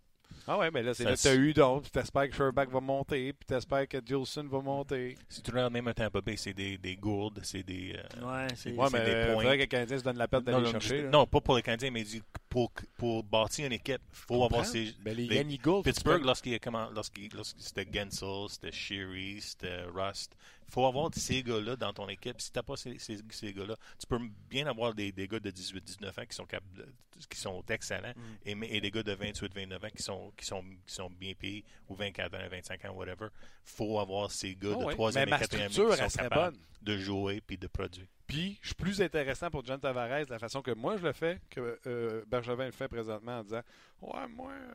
Ah 0.47 0.57
ouais, 0.57 0.71
mais 0.71 0.81
là, 0.83 0.93
c'est 0.93 1.03
là 1.03 1.13
que 1.15 1.19
tu 1.21 1.27
as 1.27 1.35
eu 1.35 1.53
d'autres. 1.53 1.81
Puis 1.83 1.91
t'espères 1.91 2.29
que 2.29 2.35
Sherback 2.35 2.69
va 2.69 2.79
monter, 2.79 3.33
puis 3.33 3.45
t'espères 3.45 3.87
que 3.87 3.97
Gilson 4.05 4.47
va 4.51 4.59
monter. 4.59 5.17
Si 5.29 5.41
tu 5.41 5.51
regardes 5.51 5.73
même 5.73 5.87
un 5.87 5.93
Tampa 5.93 6.19
Bay, 6.21 6.35
c'est 6.37 6.53
des, 6.53 6.77
des 6.77 6.95
gourdes, 6.95 7.39
c'est 7.43 7.63
des. 7.63 7.95
euh, 7.95 8.25
Ouais, 8.25 8.47
c'est 8.55 8.71
Ouais, 8.73 8.87
c'est 8.89 8.97
mais 8.99 9.05
des 9.05 9.11
il 9.11 9.25
points. 9.33 9.41
faudrait 9.43 9.57
que 9.57 9.61
le 9.63 9.67
Canadien 9.67 9.97
se 9.99 10.03
donne 10.03 10.17
la 10.17 10.27
peine 10.27 10.41
d'aller 10.41 10.57
non, 10.57 10.63
non, 10.63 10.71
chercher. 10.71 11.01
là. 11.03 11.09
non, 11.09 11.25
pas 11.27 11.41
pour 11.41 11.55
les 11.55 11.61
Canadiens, 11.61 11.91
mais 11.91 12.03
du- 12.03 12.21
pour, 12.51 12.69
pour 12.97 13.23
bâtir 13.23 13.65
une 13.65 13.71
équipe, 13.71 14.01
il 14.11 14.15
faut 14.15 14.43
avoir 14.43 14.65
ces. 14.65 14.93
Ben, 14.99 15.15
les 15.15 15.25
les- 15.25 15.35
Yanni 15.37 15.57
Gould, 15.57 15.85
Pittsburgh, 15.85 16.23
lorsqu'il 16.25 16.59
comment, 16.59 16.89
lorsqu'il, 16.91 17.33
lorsqu'il- 17.33 17.63
c'était 17.63 17.87
Gensel, 17.91 18.49
c'était 18.49 18.71
Sherry, 18.73 19.39
c'était 19.39 19.83
Rust, 19.85 20.35
il 20.67 20.71
faut 20.73 20.85
avoir 20.85 21.09
ces 21.15 21.41
gars-là 21.43 21.77
dans 21.77 21.93
ton 21.93 22.09
équipe. 22.09 22.41
Si 22.41 22.51
tu 22.51 22.59
n'as 22.59 22.63
pas 22.63 22.75
ces, 22.75 22.99
ces, 22.99 23.19
ces 23.29 23.53
gars-là, 23.53 23.75
tu 23.97 24.05
peux 24.05 24.19
bien 24.49 24.67
avoir 24.67 24.93
des, 24.93 25.13
des 25.13 25.27
gars 25.29 25.39
de 25.39 25.49
18-19 25.49 26.09
ans 26.09 26.25
qui 26.29 26.35
sont, 26.35 26.45
capables 26.45 26.73
de- 26.77 26.87
qui 27.29 27.39
sont 27.39 27.63
excellents 27.69 28.13
Mm. 28.15 28.63
et, 28.63 28.77
et 28.77 28.81
des 28.81 28.91
gars 28.91 29.03
de 29.03 29.13
28-29 29.15 29.85
ans 29.85 29.89
qui 29.95 30.03
sont, 30.03 30.31
qui, 30.35 30.45
sont, 30.45 30.61
qui 30.85 30.93
sont 30.93 31.09
bien 31.09 31.33
payés 31.33 31.63
ou 31.87 31.95
24 31.95 32.35
ans, 32.35 32.47
25 32.51 32.83
ans, 32.85 32.91
whatever. 32.93 33.27
faut 33.63 33.97
avoir 33.99 34.29
ces 34.29 34.55
gars 34.55 34.71
Ah 34.75 34.79
de 34.79 34.83
ouais. 34.85 34.93
3 34.93 35.11
Mais 35.13 35.17
années, 35.21 35.29
ma 35.31 35.39
4 35.39 35.53
années 35.55 35.67
qui 35.69 35.75
sont 35.75 35.87
capables 36.17 36.55
bonne. 36.57 36.61
de 36.81 36.97
jouer 36.97 37.39
puis 37.41 37.57
de 37.57 37.67
produire. 37.67 38.07
Puis, 38.31 38.57
je 38.61 38.67
suis 38.67 38.75
plus 38.75 39.01
intéressant 39.01 39.49
pour 39.49 39.65
John 39.65 39.79
Tavares 39.79 40.25
de 40.25 40.31
la 40.31 40.39
façon 40.39 40.61
que 40.61 40.71
moi 40.71 40.95
je 40.97 41.03
le 41.03 41.11
fais 41.11 41.39
que 41.49 41.79
euh, 41.85 42.23
Bergevin 42.27 42.65
le 42.65 42.71
fait 42.71 42.87
présentement 42.87 43.39
en 43.39 43.43
disant 43.43 43.61
Ouais, 44.01 44.27
moi, 44.29 44.51
euh, 44.53 44.71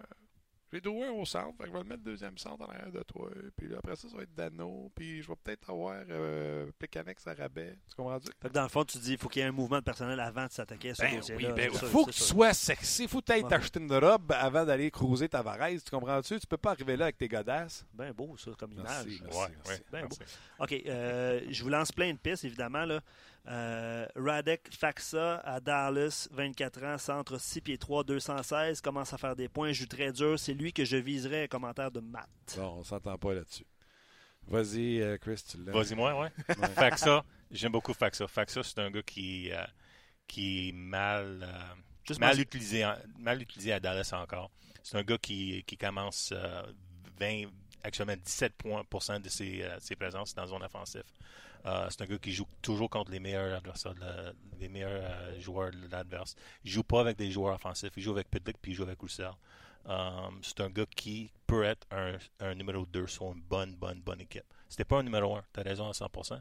j'ai 0.73 0.81
Drouin 0.81 1.11
au 1.13 1.25
centre, 1.25 1.57
fait 1.57 1.63
que 1.65 1.69
je 1.69 1.73
vais 1.73 1.79
le 1.79 1.89
mettre 1.89 2.03
deuxième 2.03 2.37
centre 2.37 2.61
en 2.63 2.67
arrière 2.69 2.91
de 2.93 3.03
toi. 3.05 3.31
Puis 3.57 3.69
là, 3.69 3.79
après 3.79 3.95
ça, 3.97 4.09
ça 4.09 4.17
va 4.17 4.25
être 4.25 4.35
Dano. 4.35 4.91
Puis 4.95 5.23
je 5.23 5.29
vais 5.29 5.37
peut-être 5.43 5.71
avoir 5.71 5.95
euh, 6.11 6.67
Plekanec 6.79 7.17
à 7.25 7.35
rabais. 7.35 7.79
Tu 7.89 7.95
comprends-tu? 7.95 8.27
Fait 8.43 8.49
que 8.49 8.53
dans 8.53 8.65
le 8.65 8.69
fond, 8.69 8.85
tu 8.85 8.99
dis 8.99 9.11
qu'il 9.11 9.19
faut 9.19 9.29
qu'il 9.29 9.41
y 9.41 9.45
ait 9.45 9.49
un 9.49 9.53
mouvement 9.53 9.79
de 9.79 9.85
personnel 9.85 10.19
avant 10.21 10.45
de 10.47 10.51
s'attaquer 10.53 10.91
à 10.91 10.95
ce 10.97 11.03
Ben 11.03 11.17
dossier-là. 11.17 11.49
oui, 11.49 11.55
ben 11.57 11.71
oui. 11.73 11.79
faut 11.89 12.05
tu 12.07 12.13
ça. 12.13 12.25
sois 12.27 12.53
sexy. 12.53 13.07
Faut 13.09 13.21
que 13.21 13.27
tu 13.27 13.33
ailles 13.33 13.43
Ouais. 13.45 13.49
t'acheter 13.49 13.79
une 13.81 13.91
robe 13.95 14.33
avant 14.33 14.65
d'aller 14.67 14.91
cruiser 14.91 15.29
Tavares. 15.31 15.69
Tu 15.83 15.91
comprends-tu? 15.91 16.39
Tu 16.41 16.47
peux 16.49 16.59
pas 16.59 16.73
arriver 16.73 16.97
là 16.97 17.05
avec 17.07 17.17
tes 17.17 17.29
godasses. 17.29 17.87
Ben 17.95 18.13
beau, 18.13 18.37
ça, 18.37 18.51
comme 18.59 18.73
image. 18.73 18.85
Merci, 19.07 19.21
merci, 19.25 19.39
Ouais, 19.39 19.47
merci. 19.65 19.71
ouais, 19.71 19.87
Ben 19.93 20.01
merci. 20.03 20.19
OK, 20.59 20.73
euh, 20.89 21.41
je 21.49 21.63
vous 21.63 21.71
lance 21.71 21.93
plein 21.93 22.13
de 22.13 22.19
pistes, 22.19 22.45
évidemment. 22.45 22.85
Là. 22.85 23.01
Euh, 23.49 24.07
Radek 24.17 24.69
Faxa 24.75 25.37
à 25.45 25.61
Dallas, 25.61 26.29
24 26.33 26.83
ans, 26.85 26.99
centre 26.99 27.39
6 27.39 27.61
pieds 27.61 27.79
3, 27.79 28.03
216, 28.05 28.81
commence 28.81 29.13
à 29.13 29.19
faire 29.19 29.37
des 29.37 29.49
points, 29.49 29.73
joue 29.73 29.87
très 29.87 30.13
dur. 30.13 30.39
C'est 30.39 30.55
lui 30.55 30.73
que 30.73 30.85
je 30.85 30.97
viserais, 30.97 31.47
commentaire 31.47 31.91
de 31.93 32.01
Matt. 32.01 32.29
Bon, 32.57 32.79
on 32.79 32.83
s'entend 32.85 33.17
pas 33.19 33.35
là-dessus. 33.35 33.65
Vas-y, 34.49 35.01
euh, 35.01 35.17
Chris, 35.19 35.43
tu 35.49 35.59
l'as. 35.65 35.73
Vas-y, 35.73 35.95
moi, 35.95 36.19
ouais. 36.21 36.31
Ouais. 36.49 36.69
Faxa, 36.75 37.25
j'aime 37.51 37.73
beaucoup 37.73 37.95
Faxa. 37.95 38.27
Faxa, 38.27 38.63
c'est 38.63 38.79
un 38.81 38.91
gars 38.91 39.03
qui, 39.03 39.53
euh, 39.53 39.63
qui 40.27 40.69
est 40.69 40.73
mal, 40.73 41.41
euh, 41.43 41.75
Juste 42.07 42.21
mal, 42.21 42.39
utilisé, 42.41 42.85
en- 42.85 42.97
mal 43.19 43.43
utilisé 43.43 43.73
à 43.73 43.81
Dallas 43.81 44.11
encore. 44.13 44.51
C'est 44.83 44.97
un 44.97 45.03
gars 45.03 45.19
qui, 45.19 45.63
qui 45.67 45.77
commence 45.77 46.31
euh, 46.33 46.63
20, 47.19 47.45
actuellement 47.83 48.15
17 48.17 48.55
points, 48.57 48.85
pour 48.85 49.03
cent 49.03 49.19
de 49.19 49.29
ses, 49.29 49.63
euh, 49.63 49.77
ses 49.81 49.97
présences 49.97 50.35
dans 50.35 50.43
la 50.43 50.49
zone 50.49 50.63
offensive. 50.63 51.03
Euh, 51.65 51.87
c'est 51.91 52.03
un 52.03 52.07
gars 52.07 52.19
qui 52.19 52.33
joue 52.33 52.47
toujours 52.63 52.89
contre 52.91 53.11
les 53.11 53.19
meilleurs 53.21 53.55
adversaires, 53.57 53.95
la- 53.99 54.33
les 54.61 54.69
meilleurs 54.69 55.03
euh, 55.03 55.41
joueurs 55.41 55.71
de 55.73 55.89
l'adverse. 55.91 56.37
Il 56.65 56.71
joue 56.71 56.85
pas 56.85 57.01
avec 57.01 57.17
des 57.17 57.31
joueurs 57.31 57.55
offensifs. 57.55 57.93
Il 57.97 58.03
joue 58.03 58.13
avec 58.13 58.31
Pitlick 58.31 58.57
puis 58.61 58.73
il 58.73 58.75
joue 58.75 58.85
avec 58.85 59.01
Roussel. 59.01 59.31
Euh, 59.89 60.11
c'est 60.43 60.61
un 60.61 60.69
gars 60.71 60.87
qui 60.95 61.31
peut 61.47 61.63
être 61.65 61.87
un, 61.91 62.17
un 62.41 62.55
numéro 62.55 62.85
2 62.87 63.07
sur 63.07 63.33
une 63.33 63.41
bonne, 63.43 63.75
bonne, 63.77 64.01
bonne 64.01 64.21
équipe. 64.21 64.45
C'était 64.69 64.85
pas 64.85 64.99
un 64.99 65.03
numéro 65.05 65.37
1. 65.37 65.43
Tu 65.55 65.61
as 65.61 65.63
raison 65.63 65.89
à 65.89 65.93
100%. 65.93 66.41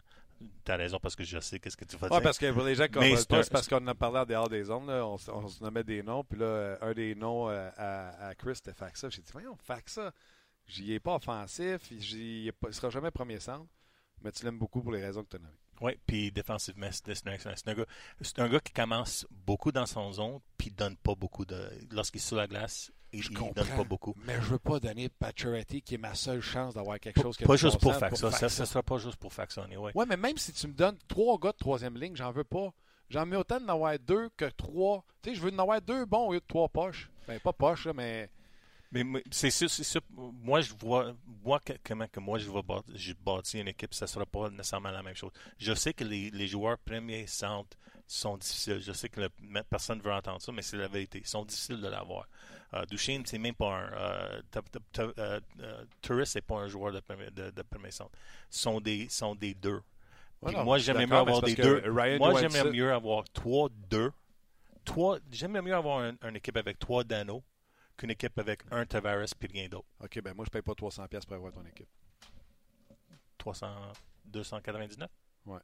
Tu 0.66 0.72
as 0.72 0.76
raison 0.76 1.00
parce 1.00 1.16
que 1.16 1.24
je 1.24 1.40
sais 1.40 1.60
qu'est-ce 1.60 1.78
que 1.78 1.86
tu 1.86 1.96
vas 1.96 2.10
dire. 2.10 2.22
parce 2.22 2.38
que 2.38 2.52
pour 2.52 2.64
les 2.64 2.76
gens 2.76 2.88
qui 2.88 3.00
c'est 3.16 3.28
pas, 3.28 3.44
c'est 3.44 3.52
parce 3.52 3.68
qu'on 3.68 3.78
en 3.78 3.88
a 3.88 3.96
parlé 3.96 4.20
en 4.20 4.26
dehors 4.26 4.50
des 4.50 4.64
zones. 4.64 4.88
Là, 4.88 5.06
on, 5.06 5.18
se 5.18 5.64
nommait 5.64 5.84
des 5.84 6.04
noms. 6.04 6.24
Puis 6.24 6.38
là, 6.40 6.78
un 6.82 6.94
des 6.94 7.16
noms 7.16 7.50
euh, 7.50 7.70
à, 7.78 8.28
à 8.28 8.36
Chris, 8.36 8.56
c'était 8.56 8.74
Faxa. 8.74 9.10
J'ai 9.10 9.22
dit, 9.22 9.32
voyons, 9.32 9.56
Faxa, 9.64 10.12
j'y 10.68 10.94
ai 10.94 11.00
pas 11.00 11.16
offensif. 11.16 11.90
Il 11.92 12.52
ne 12.64 12.72
sera 12.72 12.90
jamais 12.90 13.12
premier 13.12 13.40
centre. 13.40 13.66
Mais 14.24 14.32
tu 14.32 14.44
l'aimes 14.46 14.58
beaucoup 14.60 14.82
pour 14.82 14.92
les 14.92 15.02
raisons 15.02 15.24
que 15.24 15.30
tu 15.30 15.36
as 15.38 15.40
nommées. 15.40 15.52
Oui, 15.82 16.00
puis 16.08 16.32
défensivement, 16.32 16.88
c'est 16.92 17.08
un, 17.28 17.34
excellent- 17.34 17.56
c'est 17.58 17.68
un 17.70 17.74
gars, 17.74 17.86
c'est 18.22 18.40
un 18.40 18.48
gars 18.48 18.60
qui 18.62 18.72
commence 18.72 19.28
beaucoup 19.30 19.72
dans 19.74 19.86
son 19.86 20.12
zone, 20.14 20.40
puis 20.58 20.70
il 20.70 20.76
donne 20.76 20.96
pas 20.96 21.16
beaucoup 21.16 21.44
de. 21.46 21.70
Lorsqu'il 21.92 22.22
est 22.22 22.24
sur 22.26 22.38
la 22.38 22.48
glace, 22.48 22.92
il, 23.12 23.22
Je 23.22 23.30
il 23.32 23.54
donne 23.54 23.68
pas 23.68 23.84
beaucoup. 23.84 24.14
Mais 24.26 24.36
je 24.36 24.52
veux 24.52 24.60
pas 24.60 24.80
donner 24.80 25.10
Pacioretty, 25.10 25.82
qui 25.82 25.96
est 25.96 25.98
ma 25.98 26.14
seule 26.16 26.42
chance 26.42 26.76
d'avoir 26.76 26.98
quelque 27.00 27.22
chose 27.22 27.36
qui 27.36 27.44
a 27.44 27.48
Pas 27.48 27.58
juste 27.58 27.80
pour 27.80 27.94
faire 27.94 28.16
ça. 28.16 28.32
Ça, 28.32 28.66
sera 28.66 28.84
pas 28.84 28.98
juste 28.98 29.18
pour 29.18 29.34
factionner, 29.34 29.76
oui. 29.76 29.92
Ouais, 29.96 30.06
mais 30.08 30.18
même 30.18 30.38
si 30.38 30.54
tu 30.54 30.68
me 30.68 30.74
donnes 30.74 30.98
trois 31.10 31.38
gars 31.38 31.52
de 31.52 31.58
troisième 31.58 31.98
ligne, 31.98 32.16
j'en 32.16 32.32
veux 32.32 32.44
pas. 32.46 32.74
J'en 33.10 33.26
mets 33.26 33.36
autant 33.36 33.60
d'en 33.60 33.74
avoir 33.74 34.00
deux 34.00 34.30
que 34.38 34.46
trois. 34.46 35.04
Tu 35.22 35.30
sais, 35.30 35.36
je 35.36 35.42
veux 35.42 35.54
en 35.54 35.60
avoir 35.60 35.82
deux 35.82 36.06
bons 36.06 36.28
au 36.30 36.34
lieu 36.34 36.40
de 36.40 36.46
trois 36.48 36.70
poches. 36.70 37.12
Ben, 37.28 37.40
pas 37.40 37.54
poches, 37.54 37.86
là, 37.86 37.94
mais. 37.94 38.30
Mais, 38.92 39.04
c'est 39.32 39.50
sûr, 39.52 39.70
c'est 39.70 39.84
sûr. 39.84 40.02
Moi, 40.10 40.62
je 40.62 40.74
vois, 40.74 41.14
moi, 41.44 41.60
que- 41.60 41.74
comment 41.84 42.08
que 42.08 42.20
moi, 42.20 42.38
je 42.40 42.50
vais 42.50 42.62
bâtir, 43.20 43.62
une 43.62 43.68
équipe, 43.68 43.94
ça 43.94 44.06
ne 44.06 44.10
sera 44.10 44.26
pas 44.26 44.50
nécessairement 44.50 44.92
la 44.92 45.04
même 45.04 45.16
chose. 45.16 45.32
Je 45.58 45.74
sais 45.74 45.94
que 45.94 46.04
les, 46.04 46.30
les 46.32 46.48
joueurs 46.48 46.78
premiers 46.78 47.28
centres 47.28 47.76
sont 48.08 48.38
difficiles. 48.38 48.80
Je 48.82 48.92
sais 48.94 49.10
que 49.10 49.22
le- 49.22 49.64
personne 49.64 49.98
ne 49.98 50.04
veut 50.04 50.14
entendre 50.14 50.42
ça, 50.42 50.52
mais 50.52 50.62
c'est 50.62 50.78
la 50.78 50.88
vérité. 50.88 51.20
Ils 51.20 51.28
sont 51.28 51.44
difficiles 51.44 51.82
de 51.82 51.88
l'avoir. 51.88 52.28
Duchesne, 52.90 53.26
c'est 53.26 53.38
même 53.38 53.56
pas 53.56 53.74
un. 53.78 53.92
Euh, 55.20 55.82
Turris, 56.02 56.28
c'est 56.28 56.42
pas 56.42 56.56
un 56.56 56.68
joueur 56.68 56.92
de 56.94 57.00
premier, 57.00 57.30
de, 57.32 57.50
de 57.52 57.62
premier 57.64 57.92
centre. 57.92 58.12
Ils 58.52 58.58
sont 58.58 58.82
des, 58.82 59.08
sont 59.10 59.36
des 59.36 59.54
deux. 59.54 59.82
Moi, 60.64 60.78
j'aimerais 60.78 61.06
mieux 61.08 61.16
avoir 61.22 61.42
des 61.48 61.56
deux. 61.64 61.92
Ryan 61.92 62.18
Moi, 62.18 62.34
j'aimerais 62.42 62.64
mieux 62.74 62.92
avoir 62.94 63.24
trois, 63.32 63.70
deux. 63.90 64.12
Trois, 64.84 65.18
j'aimerais 65.32 65.62
mieux 65.62 65.76
avoir 65.76 66.00
un- 66.00 66.16
une 66.28 66.36
équipe 66.36 66.58
avec 66.58 66.78
trois 66.78 67.04
Dano 67.04 67.44
qu'une 67.98 68.12
équipe 68.12 68.38
avec 68.40 68.62
un 68.72 68.86
Tavares 68.86 69.26
puis 69.40 69.48
rien 69.52 69.68
d'autre. 69.70 69.88
Ok, 70.00 70.22
ben 70.22 70.34
moi, 70.34 70.46
je 70.46 70.50
paye 70.52 70.62
pas 70.62 70.74
300$ 70.74 71.08
piastres 71.08 71.28
pour 71.28 71.36
avoir 71.36 71.52
ton 71.54 71.66
équipe. 71.66 71.88
300, 73.38 73.92
299. 74.26 75.10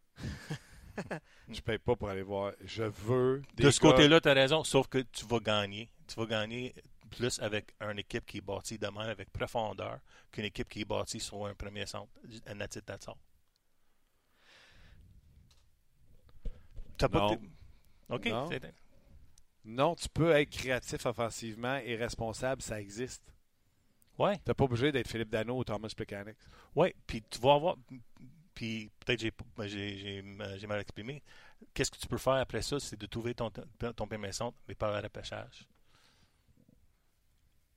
Je 1.50 1.62
paye 1.62 1.78
pas 1.80 1.96
pour 1.96 2.10
aller 2.10 2.22
voir. 2.22 2.54
Je 2.66 2.84
veux. 2.84 3.42
Des 3.56 3.64
De 3.64 3.72
ce 3.72 3.80
gars- 3.80 3.92
côté-là, 3.92 4.20
tu 4.22 4.28
as 4.30 4.34
raison, 4.34 4.64
sauf 4.64 4.88
que 4.88 5.00
tu 5.00 5.26
vas 5.26 5.40
gagner. 5.40 5.90
Tu 6.08 6.16
vas 6.16 6.26
gagner 6.26 6.76
plus 7.10 7.40
avec 7.40 7.74
une 7.80 7.98
équipe 8.00 8.26
qui 8.26 8.38
est 8.40 8.42
bâtie 8.42 8.78
de 8.78 8.86
même, 8.88 8.98
avec 9.10 9.32
profondeur, 9.32 10.00
qu'une 10.32 10.46
équipe 10.46 10.68
qui 10.70 10.82
est 10.82 10.86
bâtie 10.86 11.20
sur 11.22 11.46
un 11.46 11.56
premier 11.56 11.86
centre. 11.86 12.12
And 12.48 12.58
that's 12.58 12.76
it, 12.76 12.86
that's 12.86 13.08
all. 13.08 13.16
T'as 16.98 17.10
pas 17.10 17.20
Non. 17.20 17.36
de- 17.36 17.50
OK. 18.10 18.24
C'est- 18.50 18.74
Non, 19.64 19.96
tu 19.96 20.10
peux 20.10 20.32
être 20.32 20.50
créatif 20.50 21.06
offensivement 21.06 21.78
et 21.78 21.96
responsable, 21.96 22.62
ça 22.62 22.82
existe. 22.82 23.22
Ouais. 24.18 24.38
T'es 24.44 24.54
pas 24.54 24.64
obligé 24.66 24.92
d'être 24.92 25.08
Philippe 25.08 25.30
Dano 25.30 25.58
ou 25.58 25.64
Thomas 25.64 25.92
Plekanec. 25.96 26.36
Oui, 26.76 26.94
puis 27.08 27.22
tu 27.30 27.40
vas 27.40 27.54
avoir. 27.56 27.76
Puis 28.54 28.92
peut-être 29.00 29.20
j'ai 29.22 29.32
ben, 29.56 29.68
j'ai- 29.68 30.24
j'ai 30.58 30.68
mal 30.68 30.80
exprimé. 30.82 31.24
Qu'est-ce 31.74 31.90
que 31.92 31.98
tu 31.98 32.08
peux 32.08 32.18
faire 32.18 32.34
après 32.34 32.62
ça? 32.62 32.80
C'est 32.80 33.00
de 33.00 33.06
trouver 33.06 33.34
ton, 33.34 33.50
ton 33.50 34.08
premier 34.08 34.32
centre, 34.32 34.58
mais 34.68 34.76
par 34.76 34.92
le 34.92 35.00
repêchage. 35.00 35.68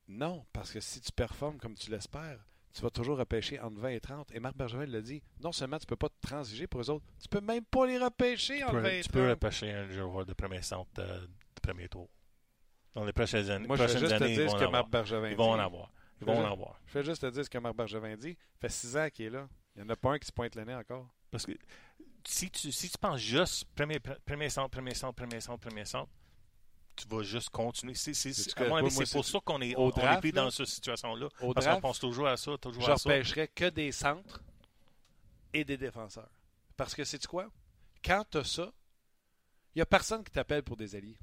Non, 0.08 0.44
parce 0.52 0.70
que 0.72 0.80
si 0.80 1.00
tu 1.00 1.12
performes 1.12 1.58
comme 1.58 1.74
tu 1.74 1.90
l'espères, 1.90 2.44
tu 2.72 2.82
vas 2.82 2.90
toujours 2.90 3.16
repêcher 3.18 3.58
entre 3.60 3.78
20 3.78 3.88
et 3.90 4.00
30. 4.00 4.32
Et 4.32 4.40
Marc 4.40 4.56
Bergevin 4.56 4.86
l'a 4.86 5.00
dit. 5.00 5.22
Non 5.40 5.52
seulement 5.52 5.78
tu 5.78 5.86
peux 5.86 5.96
pas 5.96 6.08
te 6.08 6.20
transiger 6.20 6.66
pour 6.66 6.80
eux 6.80 6.90
autres, 6.90 7.06
tu 7.22 7.28
peux 7.28 7.40
même 7.40 7.64
pas 7.64 7.86
les 7.86 7.98
repêcher 7.98 8.58
Tu 8.58 8.64
entre 8.64 8.74
20 8.74 8.82
peux, 8.82 8.88
et 8.92 9.00
tu 9.02 9.08
30. 9.08 9.12
peux 9.12 9.30
repêcher 9.30 9.70
un 9.72 9.88
joueur 9.90 10.26
de 10.26 10.32
premier 10.34 10.60
centre 10.62 10.90
de 10.94 11.28
premier 11.66 11.88
tour. 11.88 12.08
Dans 12.94 13.04
les 13.04 13.12
prochaines 13.12 13.50
années, 13.50 13.66
Moi, 13.66 13.76
je 13.76 13.82
vais 13.82 13.88
prochaines 13.88 14.08
juste 14.08 14.18
te 14.18 14.22
années, 14.24 14.32
ils 14.34 14.36
dire 14.36 14.44
vont 14.46 14.50
ce 14.50 14.56
en 14.56 14.58
que 14.58 14.64
avoir. 14.64 14.82
Marc 14.82 14.90
Bergevin 14.92 15.30
Ils 15.30 15.36
vont 15.36 15.50
en 15.50 15.58
avoir. 15.58 15.90
Ils 16.16 16.20
Je 16.20 16.24
vont 16.26 16.32
vais 16.32 16.38
en 16.38 16.42
juste- 16.42 16.52
avoir. 16.52 16.80
Je 16.86 16.92
fais 16.92 17.02
juste 17.04 17.20
te 17.22 17.26
dire 17.30 17.44
ce 17.44 17.50
que 17.50 17.58
Marc 17.58 17.76
Bergevin 17.76 18.16
dit. 18.16 18.36
Ça 18.54 18.58
fait 18.60 18.68
6 18.68 18.96
ans 18.96 19.08
qu'il 19.12 19.26
est 19.26 19.30
là. 19.30 19.48
Il 19.76 19.82
n'y 19.82 19.88
en 19.88 19.92
a 19.92 19.96
pas 19.96 20.12
un 20.12 20.18
qui 20.18 20.26
se 20.26 20.32
pointe 20.32 20.54
le 20.54 20.64
nez 20.64 20.74
encore. 20.74 21.08
Parce 21.30 21.44
que 21.44 21.52
si 22.26 22.50
tu, 22.50 22.70
si 22.70 22.88
tu 22.88 22.96
penses 22.98 23.18
juste 23.20 23.64
premier, 23.74 23.98
premier 23.98 24.48
centre, 24.48 24.70
premier 24.70 24.94
centre, 24.94 25.14
premier 25.14 25.40
centre, 25.40 25.58
premier 25.58 25.84
centre, 25.84 26.10
tu 26.94 27.08
vas 27.08 27.22
juste 27.24 27.50
continuer. 27.50 27.94
C'est, 27.94 28.14
c'est, 28.14 28.32
C'est-tu 28.32 28.62
à 28.62 28.68
mon 28.68 28.76
que- 28.76 28.84
avis, 28.84 28.94
moi, 28.94 29.04
c'est 29.06 29.14
moi, 29.16 29.22
pour 29.22 29.24
ça 29.24 29.38
qu'on 29.44 29.60
est, 29.60 29.74
au 29.74 29.80
on, 29.80 29.86
on 29.86 29.90
draft, 29.90 30.18
est 30.18 30.20
pris 30.20 30.30
là, 30.30 30.42
dans 30.42 30.50
cette 30.52 30.66
situation-là. 30.66 31.28
Au 31.40 31.52
Parce 31.52 31.66
qu'on 31.66 31.80
pense 31.80 31.98
toujours 31.98 32.28
à 32.28 32.36
ça, 32.36 32.56
toujours 32.58 32.84
je 32.84 32.90
à 32.92 32.96
ça. 32.96 33.08
repêcherais 33.10 33.48
que 33.48 33.68
des 33.70 33.90
centres 33.90 34.40
et 35.52 35.64
des 35.64 35.76
défenseurs. 35.76 36.30
Parce 36.76 36.94
que 36.94 37.02
c'est 37.02 37.26
quoi? 37.26 37.48
Quand 38.04 38.24
tu 38.30 38.38
as 38.38 38.44
ça, 38.44 38.72
il 39.74 39.78
n'y 39.78 39.82
a 39.82 39.86
personne 39.86 40.22
qui 40.22 40.30
t'appelle 40.30 40.62
pour 40.62 40.76
des 40.76 40.94
alliés. 40.94 41.18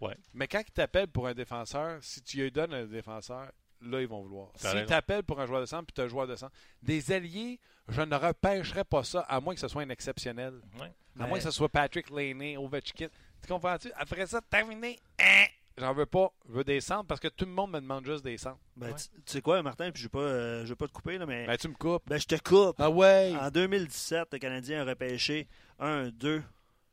Ouais. 0.00 0.16
Mais 0.34 0.46
quand 0.48 0.60
ils 0.66 0.72
t'appellent 0.72 1.08
pour 1.08 1.26
un 1.26 1.34
défenseur, 1.34 1.98
si 2.02 2.22
tu 2.22 2.38
lui 2.38 2.50
donnes 2.50 2.74
un 2.74 2.84
défenseur, 2.84 3.50
là, 3.80 4.00
ils 4.00 4.08
vont 4.08 4.22
vouloir. 4.22 4.48
S'ils 4.56 4.86
t'appellent 4.86 5.22
pour 5.22 5.40
un 5.40 5.46
joueur 5.46 5.60
de 5.60 5.66
centre, 5.66 5.86
puis 5.86 5.94
tu 5.94 6.00
as 6.00 6.04
un 6.04 6.08
joueur 6.08 6.26
de 6.26 6.36
centre, 6.36 6.52
des 6.82 7.12
alliés, 7.12 7.58
je 7.88 8.02
ne 8.02 8.14
repêcherais 8.16 8.84
pas 8.84 9.04
ça, 9.04 9.20
à 9.20 9.40
moins 9.40 9.54
que 9.54 9.60
ce 9.60 9.68
soit 9.68 9.82
un 9.82 9.88
exceptionnel. 9.90 10.60
Ouais. 10.80 10.86
À 10.86 10.92
Mais- 11.22 11.28
moins 11.28 11.38
que 11.38 11.44
ce 11.44 11.50
soit 11.50 11.68
Patrick 11.68 12.10
Laney, 12.10 12.56
Ovechkin. 12.56 13.08
Tu 13.42 13.48
comprends-tu? 13.48 13.90
Après 13.96 14.26
ça, 14.26 14.40
terminé. 14.42 14.98
Hein? 15.18 15.44
J'en 15.78 15.92
veux 15.92 16.06
pas. 16.06 16.30
Je 16.48 16.52
veux 16.54 16.64
des 16.64 16.80
centres 16.80 17.06
parce 17.06 17.20
que 17.20 17.28
tout 17.28 17.44
le 17.44 17.50
monde 17.50 17.70
me 17.72 17.80
demande 17.80 18.04
juste 18.06 18.24
des 18.24 18.38
centres. 18.38 18.58
Ben, 18.76 18.88
Ouais. 18.88 18.94
tu, 18.94 19.08
tu 19.08 19.32
sais 19.32 19.42
quoi, 19.42 19.62
Martin, 19.62 19.90
puis 19.92 20.02
je 20.02 20.06
ne 20.06 20.08
veux, 20.08 20.10
pas, 20.10 20.18
euh, 20.20 20.74
pas 20.74 20.88
te 20.88 20.92
couper, 20.92 21.18
là, 21.18 21.26
mais 21.26 21.46
Ben, 21.46 21.56
tu 21.58 21.68
me 21.68 21.74
coupes. 21.74 22.02
ben, 22.06 22.18
je 22.18 22.26
te 22.26 22.36
coupe. 22.42 22.76
Ah 22.78 22.88
ouais! 22.90 23.34
En 23.38 23.50
2017, 23.50 24.28
le 24.32 24.38
Canadien 24.38 24.80
a 24.80 24.84
repêché 24.84 25.48
un, 25.78 26.08
deux, 26.08 26.42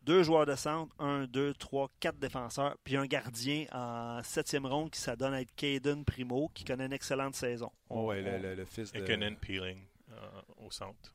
deux 0.03 0.23
joueurs 0.23 0.45
de 0.45 0.55
centre, 0.55 0.93
un, 0.99 1.25
deux, 1.25 1.53
trois, 1.53 1.89
quatre 1.99 2.17
défenseurs, 2.19 2.77
puis 2.83 2.97
un 2.97 3.05
gardien 3.05 3.65
en 3.71 4.21
septième 4.23 4.65
ronde 4.65 4.91
qui 4.91 4.99
s'adonne 4.99 5.33
à 5.33 5.41
être 5.41 5.53
Caden 5.55 6.03
Primo, 6.05 6.49
qui 6.53 6.63
connaît 6.65 6.85
une 6.85 6.93
excellente 6.93 7.35
saison. 7.35 7.71
Oh, 7.89 8.05
ouais, 8.07 8.21
le, 8.21 8.37
le- 8.37 8.55
le 8.55 8.65
fils 8.65 8.91
de... 8.91 8.99
Et 8.99 9.35
Peeling 9.35 9.85
euh, 10.11 10.15
au 10.57 10.71
centre. 10.71 11.13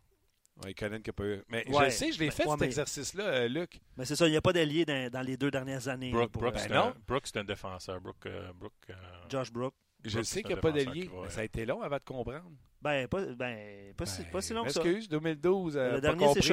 Ouais, 0.65 0.75
Conan 0.75 1.01
qui 1.01 1.11
a 1.11 1.13
pas 1.13 1.25
eu. 1.25 1.43
Mais 1.49 1.65
je 1.69 1.79
le 1.85 1.91
sais, 1.91 2.11
je 2.11 2.19
l'ai 2.19 2.27
Ben, 2.27 2.33
fait 2.33 2.45
ouais, 2.45 2.51
cet 2.51 2.61
mais- 2.61 2.67
exercice-là, 2.67 3.25
euh, 3.25 3.49
Luc. 3.49 3.81
Mais 3.97 4.05
c'est 4.05 4.17
ça, 4.17 4.27
il 4.27 4.33
n'y 4.33 4.37
a 4.37 4.41
pas 4.41 4.53
d'allié 4.53 4.85
dans, 4.85 5.09
dans 5.09 5.21
les 5.23 5.37
deux 5.37 5.53
dernières 5.53 5.87
années. 5.87 6.11
Brooke, 6.11 6.33
pour, 6.33 6.43
Brooke, 6.43 6.57
euh, 6.57 6.59
c'est 6.61 6.69
Ben 6.69 6.77
un, 6.81 6.85
non. 6.87 6.95
Brooke, 7.07 7.27
c'est 7.27 7.37
un 7.39 7.45
défenseur. 7.45 8.01
Brooke, 8.01 8.27
euh, 8.27 8.51
Brooke, 8.55 8.73
euh, 8.91 8.95
Josh 9.29 9.53
Brook. 9.53 9.75
Je 10.05 10.21
sais 10.23 10.43
qu'il 10.43 10.53
n'y 10.55 10.59
a 10.59 10.61
pas 10.61 10.73
d'allié. 10.73 11.03
qui 11.03 11.15
va- 11.15 11.23
mais 11.25 11.31
Ça 11.31 11.43
a 11.43 11.45
été 11.45 11.65
long 11.65 11.81
avant 11.83 11.97
de 11.97 12.03
comprendre. 12.03 12.51
Ben, 12.83 13.07
pas, 13.07 13.25
ben, 13.27 13.95
pas, 13.95 14.07
si, 14.07 14.23
pas 14.25 14.41
si 14.41 14.53
long 14.53 14.65
que 14.65 14.71
ça. 14.71 14.81
Excuse, 14.81 15.09
2012, 15.09 15.77
euh, 15.77 15.87
Le 15.87 15.95
pas 15.95 16.01
dernier, 16.01 16.27
c'est 16.35 16.53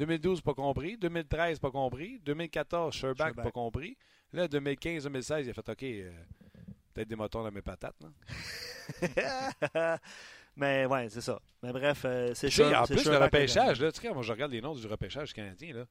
Sherbach. 0.00 0.20
2012, 0.20 0.40
pas 0.40 0.54
compris. 0.54 0.96
2013, 0.96 1.58
pas 1.58 1.70
compris. 1.70 2.20
2014, 2.20 2.94
Sherbach, 2.94 3.34
pas 3.34 3.50
compris. 3.50 3.96
Là, 4.32 4.46
2015-2016, 4.46 5.44
il 5.44 5.50
a 5.50 5.52
fait 5.52 5.68
OK, 5.68 5.82
euh, 5.82 6.10
peut-être 6.94 7.08
des 7.08 7.16
motons 7.16 7.42
dans 7.42 7.50
mes 7.50 7.62
patates. 7.62 7.96
Là. 8.00 8.10
mais 10.56 10.86
ouais, 10.86 11.08
c'est 11.08 11.20
ça. 11.20 11.40
Mais 11.62 11.72
bref, 11.72 12.02
euh, 12.04 12.32
c'est 12.34 12.48
Sher- 12.48 12.74
en 12.74 12.84
plus, 12.84 13.04
le 13.04 13.16
repêchage, 13.16 13.80
là, 13.80 13.90
tu 13.90 14.00
sais, 14.00 14.12
moi, 14.12 14.22
je 14.22 14.32
regarde 14.32 14.52
les 14.52 14.60
noms 14.60 14.74
du 14.74 14.86
repêchage 14.86 15.32
canadien. 15.32 15.74
Là. 15.74 15.86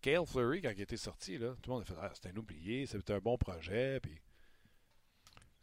Cale 0.00 0.26
Fleury, 0.26 0.62
quand 0.62 0.72
il 0.76 0.82
était 0.82 0.96
sorti, 0.96 1.38
là, 1.38 1.54
tout 1.62 1.70
le 1.70 1.74
monde 1.74 1.82
a 1.82 1.84
fait 1.84 1.94
ah, 2.00 2.10
c'était 2.14 2.28
un 2.30 2.36
oublié, 2.36 2.86
c'était 2.86 3.14
un 3.14 3.18
bon 3.18 3.36
projet. 3.36 3.98
Puis... 4.00 4.20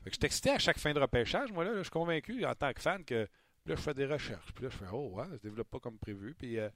Fait 0.03 0.09
que 0.09 0.15
je 0.15 0.19
suis 0.19 0.25
excité 0.25 0.49
à 0.49 0.59
chaque 0.59 0.79
fin 0.79 0.93
de 0.93 0.99
repêchage. 0.99 1.51
Moi, 1.51 1.63
là, 1.63 1.75
je 1.77 1.83
suis 1.83 1.91
convaincu 1.91 2.45
en 2.45 2.55
tant 2.55 2.73
que 2.73 2.81
fan 2.81 3.05
que 3.05 3.27
là, 3.65 3.75
je 3.75 3.81
fais 3.81 3.93
des 3.93 4.05
recherches. 4.05 4.51
Puis 4.53 4.65
là, 4.65 4.69
je 4.69 4.77
fais 4.77 4.85
Oh, 4.91 5.11
ouais, 5.13 5.25
ça 5.29 5.37
se 5.37 5.43
développe 5.43 5.69
pas 5.69 5.79
comme 5.79 5.97
prévu. 5.97 6.33
Puis, 6.33 6.57
euh, 6.59 6.69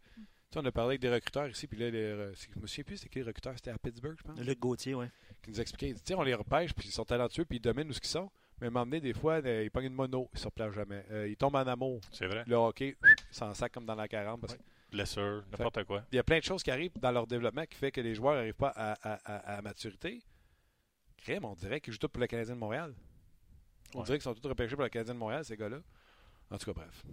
sais, 0.55 0.65
on 0.65 0.65
a 0.67 0.71
parlé 0.71 0.89
avec 0.91 1.01
des 1.01 1.09
recruteurs 1.09 1.47
ici. 1.47 1.67
Puis 1.67 1.77
là, 1.79 1.89
les, 1.89 2.33
je 2.33 2.59
me 2.59 2.67
souviens 2.67 2.83
plus, 2.83 2.97
c'est 2.97 3.09
qui 3.09 3.19
les 3.19 3.23
recruteurs? 3.25 3.53
C'était 3.55 3.71
à 3.71 3.77
Pittsburgh, 3.77 4.15
je 4.17 4.23
pense. 4.23 4.39
Luc 4.39 4.59
Gauthier, 4.59 4.95
ouais. 4.95 5.09
Qui 5.41 5.51
nous 5.51 5.61
expliquait 5.61 5.89
il 5.89 5.93
dit, 5.95 6.01
Tu 6.01 6.07
sais, 6.07 6.15
on 6.15 6.23
les 6.23 6.33
repêche, 6.33 6.73
puis 6.73 6.87
ils 6.87 6.91
sont 6.91 7.05
talentueux, 7.05 7.45
puis 7.45 7.57
ils 7.57 7.61
dominent 7.61 7.89
où 7.89 7.93
ce 7.93 7.99
qu'ils 8.01 8.09
sont. 8.09 8.29
Mais 8.59 8.67
à 8.67 8.69
un 8.69 8.71
moment 8.71 8.85
donné, 8.85 9.01
des 9.01 9.13
fois, 9.13 9.41
euh, 9.43 9.63
ils 9.63 9.69
pognent 9.71 9.85
une 9.87 9.93
mono, 9.93 10.29
ils 10.31 10.35
ne 10.37 10.39
se 10.39 10.45
replacent 10.45 10.73
jamais. 10.73 11.03
Euh, 11.11 11.27
ils 11.27 11.35
tombent 11.35 11.55
en 11.55 11.67
amour. 11.67 11.99
C'est 12.11 12.25
vrai. 12.27 12.43
Le 12.47 12.55
hockey, 12.55 12.95
ils 13.03 13.35
s'en 13.35 13.53
sac 13.53 13.71
comme 13.73 13.85
dans 13.85 13.95
la 13.95 14.07
40 14.07 14.39
parce 14.41 14.53
Ouais. 14.53 14.59
Blessure, 14.91 15.43
n'importe 15.51 15.83
quoi. 15.83 16.05
il 16.11 16.15
y 16.15 16.19
a 16.19 16.23
plein 16.23 16.37
de 16.39 16.43
choses 16.43 16.63
qui 16.63 16.71
arrivent 16.71 16.97
dans 17.01 17.11
leur 17.11 17.27
développement 17.27 17.65
qui 17.65 17.75
fait 17.75 17.91
que 17.91 17.99
les 17.99 18.15
joueurs 18.15 18.35
n'arrivent 18.35 18.53
pas 18.53 18.69
à, 18.69 18.93
à, 18.93 19.13
à- 19.25 19.57
à 19.57 19.61
maturité. 19.61 20.21
Crème, 21.17 21.43
on 21.43 21.53
dirait 21.55 21.81
qu'ils 21.81 21.91
jouent 21.91 21.99
tous 21.99 22.07
pour 22.07 22.21
le 22.21 22.27
Canadien 22.27 22.53
de 22.53 22.59
Montréal. 22.59 22.93
On 23.93 23.99
Ouais. 23.99 24.05
dirait 24.05 24.17
qu'ils 24.19 24.23
sont 24.23 24.35
tous 24.35 24.47
repêchés 24.47 24.75
pour 24.75 24.83
le 24.83 24.89
Canadien 24.89 25.13
de 25.15 25.19
Montréal, 25.19 25.43
ces 25.43 25.57
gars-là. 25.57 25.79
En 26.49 26.57
tout 26.57 26.65
cas, 26.65 26.73
bref. 26.73 27.03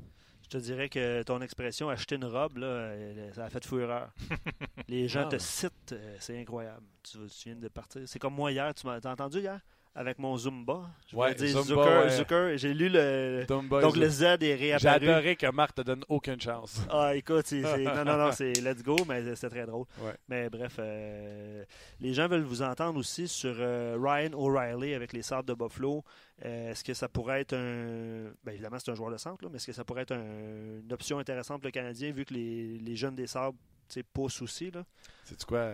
Je 0.53 0.59
te 0.59 0.63
dirais 0.65 0.91
que 0.91 1.23
ton 1.23 1.41
expression 1.41 1.89
acheter 1.89 2.17
une 2.17 2.27
robe, 2.27 2.59
là, 2.59 2.93
ça 3.33 3.47
a 3.47 3.49
fait 3.49 3.65
fureur. 3.65 4.13
Les 4.89 5.09
gens 5.09 5.23
Ah, 5.25 5.31
te 5.31 5.39
citent, 5.39 5.93
euh, 5.93 6.17
c'est 6.21 6.39
incroyable. 6.39 6.85
Tu, 7.03 7.17
tu 7.17 7.49
viens 7.49 7.57
de 7.57 7.69
partir. 7.69 8.03
C'est 8.05 8.19
comme 8.19 8.35
moi 8.35 8.53
hier, 8.53 8.75
tu 8.75 8.87
m'as 8.87 8.99
entendu 8.99 9.39
hier? 9.41 9.61
Avec 9.95 10.19
mon 10.19 10.39
Zumba. 10.39 10.89
Je 11.07 11.15
Ouais, 11.15 11.35
dire 11.35 11.49
Zumba, 11.49 11.65
Zucker, 11.85 12.01
ouais. 12.05 12.11
Zucker. 12.11 12.57
J'ai 12.59 12.73
lu 12.73 12.89
le. 12.89 13.45
Dumba, 13.47 13.83
Donc 13.83 13.97
le 13.97 14.09
Z 14.09 14.23
est 14.23 14.39
J'ai 14.41 14.55
réapparu. 14.55 15.11
adoré 15.11 15.37
que 15.37 15.51
Marc 15.51 15.75
te 15.75 15.83
donne 15.83 16.03
aucune 16.09 16.41
chance. 16.41 16.81
Ah, 16.91 17.15
écoute, 17.15 17.47
c'est, 17.47 17.61
non, 17.61 18.03
non, 18.05 18.17
non, 18.17 18.33
c'est 18.33 18.55
let's 18.63 18.83
go, 18.83 18.97
mais 19.07 19.35
c'est 19.35 19.51
très 19.51 19.67
drôle. 19.67 19.85
Ouais. 20.01 20.15
Mais 20.29 20.49
bref, 20.49 20.77
euh, 20.79 21.63
les 22.01 22.15
gens 22.15 22.27
veulent 22.27 22.43
vous 22.43 22.63
entendre 22.63 22.99
aussi 22.99 23.29
sur 23.29 23.55
euh, 23.59 23.99
Ryan 24.01 24.33
O'Reilly 24.33 24.95
avec 24.95 25.13
les 25.13 25.21
Sabres 25.21 25.45
de 25.45 25.53
Buffalo. 25.55 26.03
Euh, 26.45 26.71
est-ce 26.71 26.83
que 26.85 26.95
ça 26.95 27.09
pourrait 27.11 27.43
être 27.43 27.53
un. 27.55 28.31
Bien 28.45 28.55
évidemment, 28.55 28.79
c'est 28.79 28.91
un 28.91 28.95
joueur 28.95 29.11
de 29.11 29.19
centre, 29.19 29.45
là, 29.45 29.51
mais 29.51 29.57
est-ce 29.57 29.67
que 29.67 29.73
ça 29.75 29.85
pourrait 29.85 30.03
être 30.03 30.13
un- 30.13 30.81
une 30.83 30.93
option 30.93 31.19
intéressante 31.19 31.61
pour 31.61 31.67
le 31.69 31.73
Canadien 31.73 32.13
vu 32.13 32.25
que 32.25 32.33
les, 32.33 32.79
les 32.79 32.97
jeunes 32.97 33.15
des 33.15 33.27
sais, 33.27 34.03
poussent 34.11 34.41
aussi? 34.41 34.71
Là? 34.71 34.85
C'est 35.25 35.45
quoi? 35.45 35.71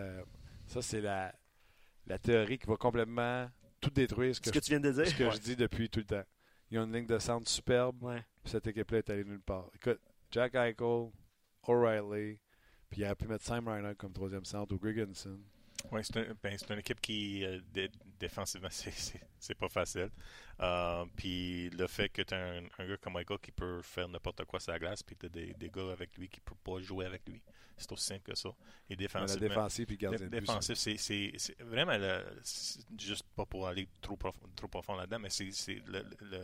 Ça, 0.66 0.83
c'est 0.83 1.01
la, 1.01 1.33
la 2.09 2.19
théorie 2.19 2.59
qui 2.59 2.66
va 2.66 2.77
complètement 2.77 3.49
tout 3.81 3.91
détruire 3.91 4.35
ce 4.35 4.41
que, 4.41 4.47
Ce 4.47 4.51
que 4.53 4.59
je, 4.59 4.64
tu 4.64 4.70
viens 4.70 4.81
de 4.81 4.91
dire? 4.91 5.07
ce 5.07 5.14
que 5.14 5.31
je 5.31 5.39
dis 5.39 5.57
depuis 5.57 5.89
tout 5.89 6.01
le 6.01 6.07
temps. 6.07 6.24
Ils 6.70 6.79
ont 6.79 6.85
une 6.85 6.93
ligne 6.95 7.07
de 7.07 7.18
centre 7.18 7.49
superbe. 7.49 8.03
Ouais. 8.03 8.22
Puis 8.43 8.53
cette 8.53 8.66
équipe-là 8.66 8.99
est 8.99 9.11
allée 9.11 9.24
nulle 9.24 9.41
part. 9.41 9.70
Écoute, 9.74 10.01
Jack 10.31 10.55
Eichel, 10.55 11.11
O'Reilly, 11.66 12.39
puis 12.91 13.01
il 13.01 13.05
aurait 13.05 13.14
pu 13.14 13.26
mettre 13.26 13.45
Sam 13.45 13.68
Reinhardt 13.68 13.97
comme 13.97 14.12
troisième 14.12 14.45
centre 14.45 14.74
ou 14.74 14.79
Griganson. 14.79 15.39
Oui, 15.93 16.01
c'est 16.05 16.16
un, 16.18 16.35
ben, 16.43 16.57
c'est 16.59 16.70
une 16.72 16.81
équipe 16.81 17.01
qui, 17.01 17.45
euh, 17.45 17.61
dé- 17.72 17.91
défensivement, 18.18 18.68
c'est- 19.39 19.55
pas 19.55 19.68
facile. 19.68 20.11
Euh, 20.61 21.05
puis 21.16 21.70
le 21.70 21.87
fait 21.87 22.09
que 22.09 22.22
tu 22.22 22.35
as 22.35 22.39
un, 22.39 22.62
un 22.79 22.87
gars 22.89 22.97
comme 22.99 23.14
Michael 23.14 23.39
qui 23.39 23.53
peut 23.53 23.81
faire 23.83 24.09
n'importe 24.09 24.45
quoi 24.45 24.59
sur 24.61 24.72
la 24.72 24.79
glace, 24.79 25.03
puis 25.03 25.16
tu 25.16 25.26
as 25.26 25.29
des, 25.29 25.55
des 25.55 25.68
gars 25.70 25.91
avec 25.93 26.16
lui 26.18 26.29
qui 26.29 26.41
ne 26.41 26.45
peuvent 26.45 26.59
pas 26.64 26.81
jouer 26.83 27.07
avec 27.07 27.22
lui. 27.29 27.41
C'est 27.76 27.91
aussi 27.93 28.07
simple 28.07 28.22
que 28.22 28.35
ça. 28.35 28.49
Et 28.91 28.95
La 28.95 28.97
défensivement, 28.97 29.49
défensive 29.49 29.87
puis 29.87 29.97
gardien 29.97 30.18
de 30.26 30.31
défensif, 30.41 30.74
c'est- 30.99 31.62
vraiment 31.62 31.97
le- 31.97 32.41
juste 32.99 33.24
pas 33.37 33.47
pour 33.47 33.68
aller 33.68 33.89
trop 34.01 34.16
profond, 34.16 34.41
trop 34.57 34.66
profond 34.68 34.97
là-dedans, 34.97 35.20
mais 35.20 35.31
c'est 35.31 35.53
c'est 35.53 35.81
le, 35.87 36.03
le, 36.22 36.43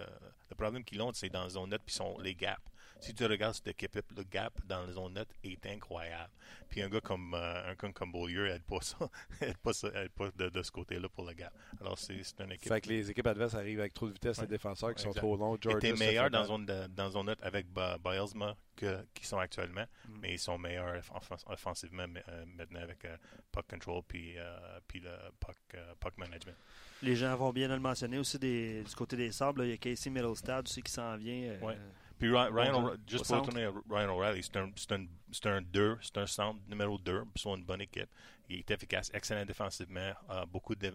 le 0.51 0.55
problème 0.57 0.85
qu'ils 0.85 1.03
ont, 1.03 1.12
c'est 1.12 1.28
dans 1.28 1.43
la 1.43 1.49
zone 1.51 1.70
net 1.70 1.82
puis 1.85 1.95
sont 1.95 2.16
les 2.20 2.37
gaps. 2.37 2.62
Si 3.05 3.14
tu 3.14 3.24
regardes 3.26 3.55
cette 3.55 3.68
équipe, 3.68 3.94
le 4.16 4.22
gap 4.24 4.52
dans 4.66 4.86
la 4.86 4.92
zone 4.92 5.14
net 5.14 5.28
est 5.42 5.64
incroyable. 5.66 6.30
Puis 6.68 6.82
un 6.82 6.88
gars 6.88 7.00
comme 7.00 7.34
euh, 7.34 7.70
un 7.70 7.74
gars 7.74 7.92
comme 7.92 8.11
Beaulieu 8.12 8.48
aide 8.48 8.62
pas 8.64 8.80
ça, 8.80 8.96
aide 9.40 9.59
pas, 9.59 9.72
ça, 9.72 9.88
aide 9.94 10.11
pas 10.12 10.30
de, 10.36 10.48
de 10.48 10.62
ce 10.62 10.70
côté-là 10.70 11.09
pour 11.09 11.24
le 11.26 11.34
gap. 11.34 11.52
Alors 11.80 11.98
c'est 11.98 12.22
c'est 12.22 12.40
une 12.40 12.52
équipe. 12.52 12.68
Fait 12.68 12.80
que 12.80 12.88
les 12.88 13.11
équipes 13.11 13.26
adverses 13.26 13.55
arrivent 13.55 13.80
avec 13.80 13.92
trop 13.94 14.09
de 14.09 14.12
vitesse, 14.12 14.38
Ouais. 14.38 14.44
les 14.44 14.48
défenseurs 14.50 14.94
qui 14.94 15.02
sont 15.02 15.12
trop 15.12 15.36
longs. 15.36 15.57
Et 15.57 15.59
Georgia 15.62 15.80
t'es 15.80 15.90
se 15.90 15.96
fait 15.96 16.07
meilleur 16.07 16.30
dans 16.30 16.44
zone 16.44 16.66
de, 16.66 16.86
dans 16.88 17.11
zone 17.11 17.26
net 17.26 17.38
avec 17.42 17.66
Bilesma 18.02 18.57
que 18.76 19.07
qui 19.14 19.26
sont 19.26 19.38
actuellement, 19.38 19.84
Mm. 20.09 20.18
mais 20.20 20.32
ils 20.34 20.38
sont 20.38 20.59
meilleurs 20.59 20.96
offen- 21.14 21.42
offensivement 21.46 22.07
mais, 22.09 22.22
euh, 22.28 22.44
maintenant 22.46 22.80
avec 22.80 23.05
euh, 23.05 23.16
puck 23.52 23.66
control 23.68 24.02
puis 24.09 24.36
euh, 24.38 24.80
puis 24.88 25.00
le 25.00 25.11
puck 25.38 25.57
euh, 25.74 25.94
puck 26.00 26.16
management. 26.18 26.57
Les 27.02 27.14
gens 27.16 27.36
vont 27.36 27.52
bien 27.52 27.68
le 27.68 27.78
mentionner 27.78 28.18
aussi 28.18 28.38
des- 28.38 28.82
du 28.82 28.94
côté 28.94 29.16
des 29.16 29.30
sables. 29.30 29.61
là, 29.61 29.66
Il 29.66 29.70
y 29.70 29.74
a 29.74 29.76
Casey 29.76 30.11
Middlestad 30.11 30.64
aussi 30.66 30.82
qui 30.82 30.90
s'en 30.92 31.16
vient. 31.16 31.50
euh, 31.50 31.61
Ouais. 31.61 31.76
Puis 32.18 32.30
Ryan, 32.30 32.52
Ryan 32.54 32.72
Bon, 32.82 32.96
juste 33.08 33.26
pour 33.26 33.36
retourner 33.40 33.64
à 33.64 33.72
Ryan 33.90 34.08
O'Reilly, 34.16 34.42
c'est 34.42 34.56
un, 34.56 34.70
c'est 34.76 34.92
un, 34.92 35.06
c'est 35.32 35.46
un 35.46 35.62
2, 35.62 35.98
c'est 36.00 36.16
un 36.18 36.26
centre 36.26 36.60
numéro 36.68 36.96
2, 36.98 37.24
c'est 37.36 37.48
une 37.48 37.64
bonne 37.64 37.80
équipe. 37.80 38.08
Il 38.48 38.58
est 38.58 38.70
efficace, 38.70 39.10
excellent 39.14 39.44
défensivement, 39.44 40.12
euh, 40.30 40.46
beaucoup 40.46 40.74
de, 40.74 40.92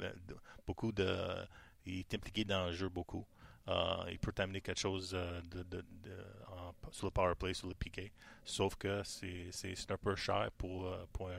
beaucoup 0.65 0.91
de, 0.91 1.45
il 1.85 1.99
est 1.99 2.13
impliqué 2.13 2.45
dans 2.45 2.67
le 2.67 2.71
jeu 2.73 2.89
beaucoup. 2.89 3.25
Euh, 3.67 4.03
il 4.09 4.17
peut 4.17 4.31
t'amener 4.31 4.61
quelque 4.61 4.79
chose 4.79 5.11
euh, 5.13 5.41
de, 5.51 5.61
de, 5.63 5.81
de- 6.03 6.25
en- 6.47 6.73
sur 6.91 7.05
le 7.07 7.11
power 7.11 7.35
play, 7.35 7.53
sur 7.53 7.67
le 7.67 7.75
piqué. 7.75 8.11
Sauf 8.43 8.75
que 8.75 9.03
c'est, 9.03 9.51
un 9.91 9.97
peu 9.97 10.15
cher 10.15 10.49
pour, 10.57 10.87
euh, 10.87 11.05
pour 11.13 11.29
un, 11.29 11.33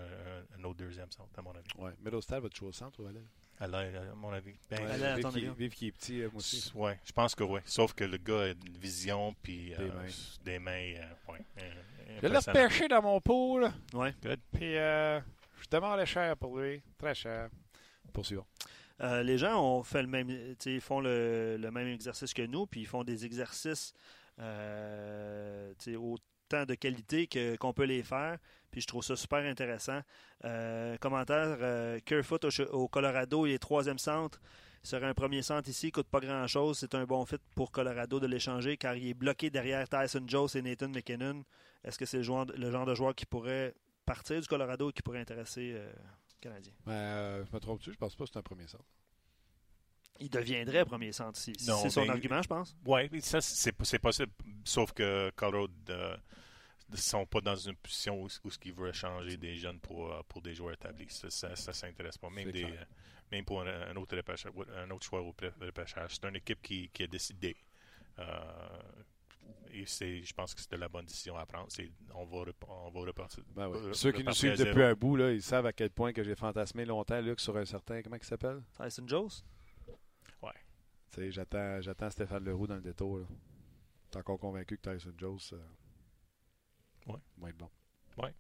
un- 0.59 0.65
autre 0.65 0.77
deuxième 0.79 1.11
centre, 1.11 1.37
à 1.37 1.43
mon 1.43 1.51
avis. 1.53 1.67
Ouais. 1.77 1.93
Middlestad 1.99 2.41
va 2.43 2.49
te 2.49 2.55
jouer 2.57 2.69
au 2.69 2.73
centre 2.73 3.03
ou 3.03 3.07
à 3.07 3.13
l'aile? 3.13 3.27
À 3.61 3.67
l'aile, 3.67 3.97
à 3.97 4.15
mon 4.15 4.33
avis. 4.33 4.55
Ben, 4.71 4.79
À 4.87 4.97
l'aile, 4.97 5.05
à 5.05 5.15
vive 5.17 5.29
qui- 5.31 5.37
avis? 5.47 5.51
Vive 5.59 5.75
qui 5.75 5.87
est 5.89 5.93
petit, 5.93 6.23
euh, 6.23 6.29
moi 6.33 6.39
aussi. 6.39 6.73
Ouais, 6.75 6.99
je 7.05 7.13
pense 7.13 7.35
que 7.35 7.45
oui. 7.45 7.61
Sauf 7.67 7.93
que 7.93 8.05
le 8.05 8.17
gars 8.17 8.41
a 8.45 8.47
une 8.49 8.79
vision 8.79 9.35
puis 9.43 9.75
Des 9.77 9.85
euh, 9.85 9.93
mains. 9.93 10.09
des 10.45 10.59
mains. 10.59 10.73
euh, 10.97 11.33
ouais, 11.33 11.45
euh, 11.59 12.19
Je 12.23 12.27
l'ai 12.27 12.39
repêché 12.39 12.89
dans 12.89 13.03
mon 13.03 13.21
pool. 13.21 13.71
Ouais. 13.93 14.15
Puis 14.53 14.77
euh, 14.77 15.21
je 15.61 15.67
demandais 15.71 16.07
cher 16.07 16.37
pour 16.39 16.59
lui. 16.59 16.81
Très 16.99 17.15
cher. 17.15 17.51
Poursuivons. 18.13 18.47
Euh, 19.03 19.23
les 19.23 19.37
gens 19.39 19.63
ont 19.63 19.83
fait 19.83 20.03
le 20.03 20.09
même, 20.09 20.29
ils 20.65 20.81
font 20.81 21.01
le, 21.01 21.57
le 21.59 21.71
même 21.71 21.89
exercice 21.89 22.33
que 22.35 22.43
nous, 22.43 22.67
puis 22.67 22.81
ils 22.81 22.87
font 22.87 23.05
des 23.05 23.25
exercices 23.27 23.93
euh, 24.39 25.73
tu 25.79 25.97
autant 26.51 26.65
de 26.65 26.75
qualité 26.75 27.29
qu'on 27.59 27.73
peut 27.73 27.85
les 27.85 28.03
faire. 28.03 28.39
Puis 28.71 28.83
je 28.83 28.87
trouve 28.87 29.03
ça 29.03 29.17
super 29.17 29.41
intéressant. 29.41 30.01
Euh, 30.45 30.97
commentaire 30.99 31.59
euh, 31.61 31.99
au, 32.73 32.89
Colorado, 32.89 33.47
il 33.47 33.53
est 33.53 33.59
troisième 33.59 33.99
centre. 33.99 34.41
Il 34.83 34.89
serait 34.89 35.07
un 35.07 35.15
premier 35.15 35.43
centre 35.43 35.69
ici, 35.69 35.89
il 35.89 35.93
coûte 35.93 36.07
pas 36.07 36.21
grand-chose. 36.21 36.79
C'est 36.79 36.95
un 36.95 37.05
bon 37.05 37.25
fit 37.27 37.37
pour 37.55 37.71
Colorado 37.71 38.19
de 38.19 38.27
l'échanger 38.27 38.77
car 38.77 38.97
il 38.97 39.09
est 39.09 39.15
bloqué 39.15 39.51
derrière 39.51 39.89
Tyson 39.89 40.25
Jones 40.27 40.49
et 40.55 40.63
Nathan 40.63 40.89
McKinnon. 40.89 41.45
Est-ce 41.85 41.99
que 41.99 42.07
c'est 42.07 42.19
le, 42.19 42.23
genre 42.23 42.47
de 42.87 42.95
joueur 42.95 43.15
qui 43.15 43.27
pourrait 43.27 43.75
partir 44.07 44.41
du 44.41 44.47
Colorado 44.47 44.91
et 44.91 44.93
qui 44.93 45.03
pourrait 45.03 45.21
intéresser 45.21 45.73
euh, 45.75 45.93
Canadien? 46.41 46.73
Ben, 46.87 46.93
euh, 46.93 47.45
je 47.45 47.55
me 47.55 47.61
trompe-tu? 47.61 47.93
Je 47.93 47.99
pense 47.99 48.15
pas 48.17 48.25
que 48.25 48.31
c'est 48.33 48.39
un 48.39 48.43
premier 48.43 48.67
centre. 48.67 48.85
Il 50.21 50.29
deviendrait 50.31 50.85
premier 50.85 51.13
centre 51.13 51.39
C'est 51.39 51.55
son 51.59 52.03
ben, 52.03 52.11
argument, 52.11 52.43
je 52.43 52.49
pense. 52.49 52.77
Oui, 52.85 53.09
ça, 53.23 53.41
c'est 53.41 53.75
c'est 53.83 53.99
possible. 53.99 54.31
Sauf 54.65 54.93
que 54.93 55.31
Colorado 55.35 55.73
ne 56.91 56.97
sont 56.97 57.25
pas 57.25 57.41
dans 57.41 57.57
une 57.57 57.77
position 57.77 58.21
où, 58.23 58.27
où 58.45 58.51
ils 58.65 58.73
veulent 58.73 58.91
échanger 58.91 59.37
des 59.37 59.55
jeunes 59.57 59.79
pour, 59.81 60.13
euh, 60.13 60.21
pour 60.29 60.43
des 60.43 60.55
joueurs 60.55 60.75
établis. 60.75 61.07
Ça, 61.09 61.31
ça, 61.31 61.57
ça 61.57 61.73
s'intéresse 61.73 62.19
pas. 62.19 62.29
Même, 62.31 62.51
des, 62.51 62.65
euh, 62.65 62.85
même 63.33 63.45
pour 63.45 63.63
un, 63.63 63.67
un 63.91 63.97
autre 63.97 64.17
repêchage- 64.17 64.53
un 64.77 64.91
autre 64.91 65.07
choix 65.07 65.21
au 65.21 65.33
repêchage. 65.61 66.17
C'est 66.17 66.29
une 66.29 66.37
équipe 66.37 66.61
qui, 66.61 66.89
qui 66.93 67.05
a 67.05 67.07
décidé. 67.07 67.57
Euh, 68.19 68.25
et 69.73 69.87
c'est, 69.87 70.23
je 70.23 70.35
pense 70.35 70.53
que 70.53 70.61
c'était 70.61 70.77
la 70.77 70.89
bonne 70.89 71.07
décision 71.07 71.37
à 71.37 71.47
prendre. 71.47 71.67
C'est, 71.71 71.91
on, 72.15 72.25
va 72.25 72.45
on 72.69 72.91
va 72.91 73.01
repartir. 73.01 73.45
Ben 73.55 73.69
oui. 73.69 73.79
re- 73.79 73.95
Ceux 73.95 74.11
qui 74.13 74.25
nous 74.25 74.33
suivent 74.33 74.59
depuis 74.59 74.83
un 74.83 74.95
bout, 74.95 75.17
là, 75.17 75.31
ils 75.33 75.43
savent 75.43 75.67
à 75.67 75.73
quel 75.73 75.91
point 75.91 76.13
que 76.13 76.23
j'ai 76.25 76.35
fantasmé 76.35 76.85
longtemps, 76.85 77.21
Luc, 77.21 77.39
sur 77.41 77.57
un 77.57 77.65
certain. 77.65 78.03
Comment 78.03 78.17
il 78.17 78.25
s'appelle? 78.25 78.61
Tyson 78.77 79.05
Jones? 79.07 79.31
Tu 81.11 81.17
sais, 81.21 81.31
j'attends, 81.33 81.81
j'attends 81.81 82.11
Stéphane 82.11 82.45
Leroux 82.45 82.67
dans 82.67 82.77
le 82.77 82.83
détour. 82.83 83.19
là. 83.19 83.27
T'es 84.11 84.19
encore 84.19 84.39
convaincu 84.39 84.77
que 84.79 84.91
Tyson 84.93 85.13
Jones 85.17 85.39
euh, 85.53 85.59
Ouais. 87.07 87.19
va 87.39 87.49
être 87.51 87.57
bon. 87.57 87.71
Moi, 88.17 88.31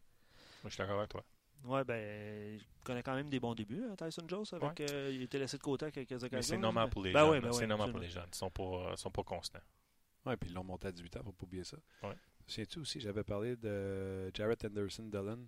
je 0.64 0.68
suis 0.70 0.78
d'accord 0.78 0.98
avec 0.98 1.08
toi. 1.10 1.24
Ouais, 1.64 1.84
ben, 1.84 2.54
il 2.58 2.62
connaît 2.84 3.02
quand 3.02 3.14
même 3.14 3.30
des 3.30 3.40
bons 3.40 3.54
débuts, 3.54 3.82
hein, 3.84 3.94
Tyson 3.96 4.26
Jones. 4.28 4.44
Avec, 4.52 4.80
euh, 4.80 5.10
il 5.12 5.22
était 5.22 5.38
laissé 5.38 5.56
de 5.56 5.62
côté 5.62 5.86
à 5.86 5.90
quelques 5.90 6.12
occasions. 6.12 6.36
Mais 6.36 6.42
c'est 6.42 6.58
normal 6.58 6.84
mais- 6.86 6.90
pour 6.90 7.02
les 7.02 7.12
Ben 7.12 7.20
jeunes. 7.20 7.30
oui, 7.30 7.40
ben 7.40 7.52
c'est 7.52 7.60
oui, 7.62 7.66
normal 7.66 7.90
pour 7.90 8.00
les 8.00 8.08
jeunes. 8.10 8.28
Ils 8.30 8.34
sont 8.36 8.50
pas, 8.50 8.94
sont 8.96 9.10
pas 9.10 9.22
constants. 9.22 9.60
Ouais, 10.26 10.36
puis 10.36 10.50
ils 10.50 10.54
l'ont 10.54 10.64
monté 10.64 10.88
à 10.88 10.92
18 10.92 11.16
ans, 11.16 11.22
faut 11.24 11.32
pas 11.32 11.44
oublier 11.46 11.64
ça. 11.64 11.78
Ouais. 12.02 12.14
Sais-tu 12.46 12.78
aussi, 12.80 13.00
j'avais 13.00 13.24
parlé 13.24 13.56
de 13.56 14.30
Jarrett 14.34 14.62
Anderson 14.66 15.04
Dillon. 15.04 15.46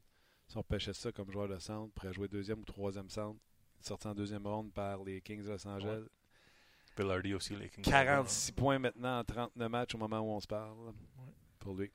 Si 0.49 0.57
on 0.57 0.63
pêchait 0.63 0.93
ça 0.95 1.13
comme 1.13 1.31
joueur 1.31 1.49
de 1.49 1.59
centre, 1.59 1.93
pourrait 1.93 2.13
jouer 2.13 2.29
deuxième 2.29 2.61
ou 2.61 2.65
troisième 2.65 3.11
centre, 3.11 3.39
sorti 3.81 4.07
en 4.07 4.15
deuxième 4.15 4.47
ronde 4.47 4.73
par 4.73 5.03
les 5.05 5.21
Kings 5.21 5.43
de 5.43 5.49
Los 5.51 5.67
Angeles. 5.69 6.05
Villardy 6.97 7.35
aussi, 7.35 7.55
les 7.57 7.69
Kings. 7.69 7.85
46 7.85 8.53
points 8.53 8.79
maintenant 8.79 9.21
en 9.21 9.25
39 9.25 9.69
matchs 9.71 9.95
au 9.95 9.99
moment 9.99 10.21
où 10.21 10.31
on 10.31 10.41
se 10.41 10.47
parle. 10.47 10.77
Pour 11.59 11.75
lui. 11.75 11.91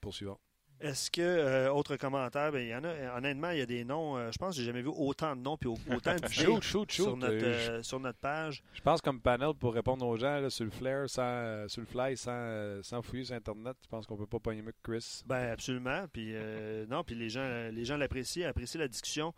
Poursuivant. 0.00 0.38
Est-ce 0.80 1.08
que, 1.10 1.22
euh, 1.22 1.72
autre 1.72 1.96
commentaire, 1.96 2.50
ben, 2.50 2.58
il 2.58 2.68
y 2.68 2.74
en 2.74 2.82
a, 2.82 3.16
honnêtement, 3.16 3.50
il 3.50 3.58
y 3.58 3.62
a 3.62 3.66
des 3.66 3.84
noms, 3.84 4.16
euh, 4.18 4.30
je 4.32 4.38
pense 4.38 4.54
que 4.56 4.60
j'ai 4.60 4.66
jamais 4.66 4.82
vu 4.82 4.88
autant 4.94 5.36
de 5.36 5.40
noms 5.40 5.56
puis 5.56 5.68
au- 5.68 5.78
autant 5.94 6.14
d'idées 6.16 6.28
Shoot, 6.60 6.62
shoot, 6.62 6.90
sur, 6.90 7.16
notre, 7.16 7.32
Euh, 7.32 7.70
euh, 7.78 7.82
sur 7.82 8.00
notre 8.00 8.18
page. 8.18 8.62
Je 8.74 8.80
pense 8.80 9.00
comme 9.00 9.20
panel 9.20 9.54
pour 9.54 9.72
répondre 9.72 10.04
aux 10.04 10.16
gens 10.16 10.40
là, 10.40 10.50
sur 10.50 10.64
le 10.64 10.72
flair, 10.72 11.08
sans, 11.08 11.22
euh, 11.22 11.68
sur 11.68 11.80
le 11.80 11.86
fly, 11.86 12.16
sans, 12.16 12.32
euh, 12.34 12.82
sans 12.82 13.00
fouiller 13.02 13.24
sur 13.24 13.36
Internet. 13.36 13.76
Je 13.84 13.88
pense 13.88 14.04
qu'on 14.04 14.16
peut 14.16 14.26
pas 14.26 14.40
pogner 14.40 14.62
mieux 14.62 14.72
que 14.72 14.90
Chris. 14.92 15.22
Ben 15.26 15.52
absolument. 15.52 16.06
Puis 16.12 16.32
euh, 16.34 16.84
non, 16.86 17.04
puis 17.04 17.14
les 17.14 17.30
gens, 17.30 17.68
les 17.72 17.84
gens 17.84 17.96
l'apprécient, 17.96 18.48
apprécient 18.48 18.80
la 18.80 18.88
discussion. 18.88 19.32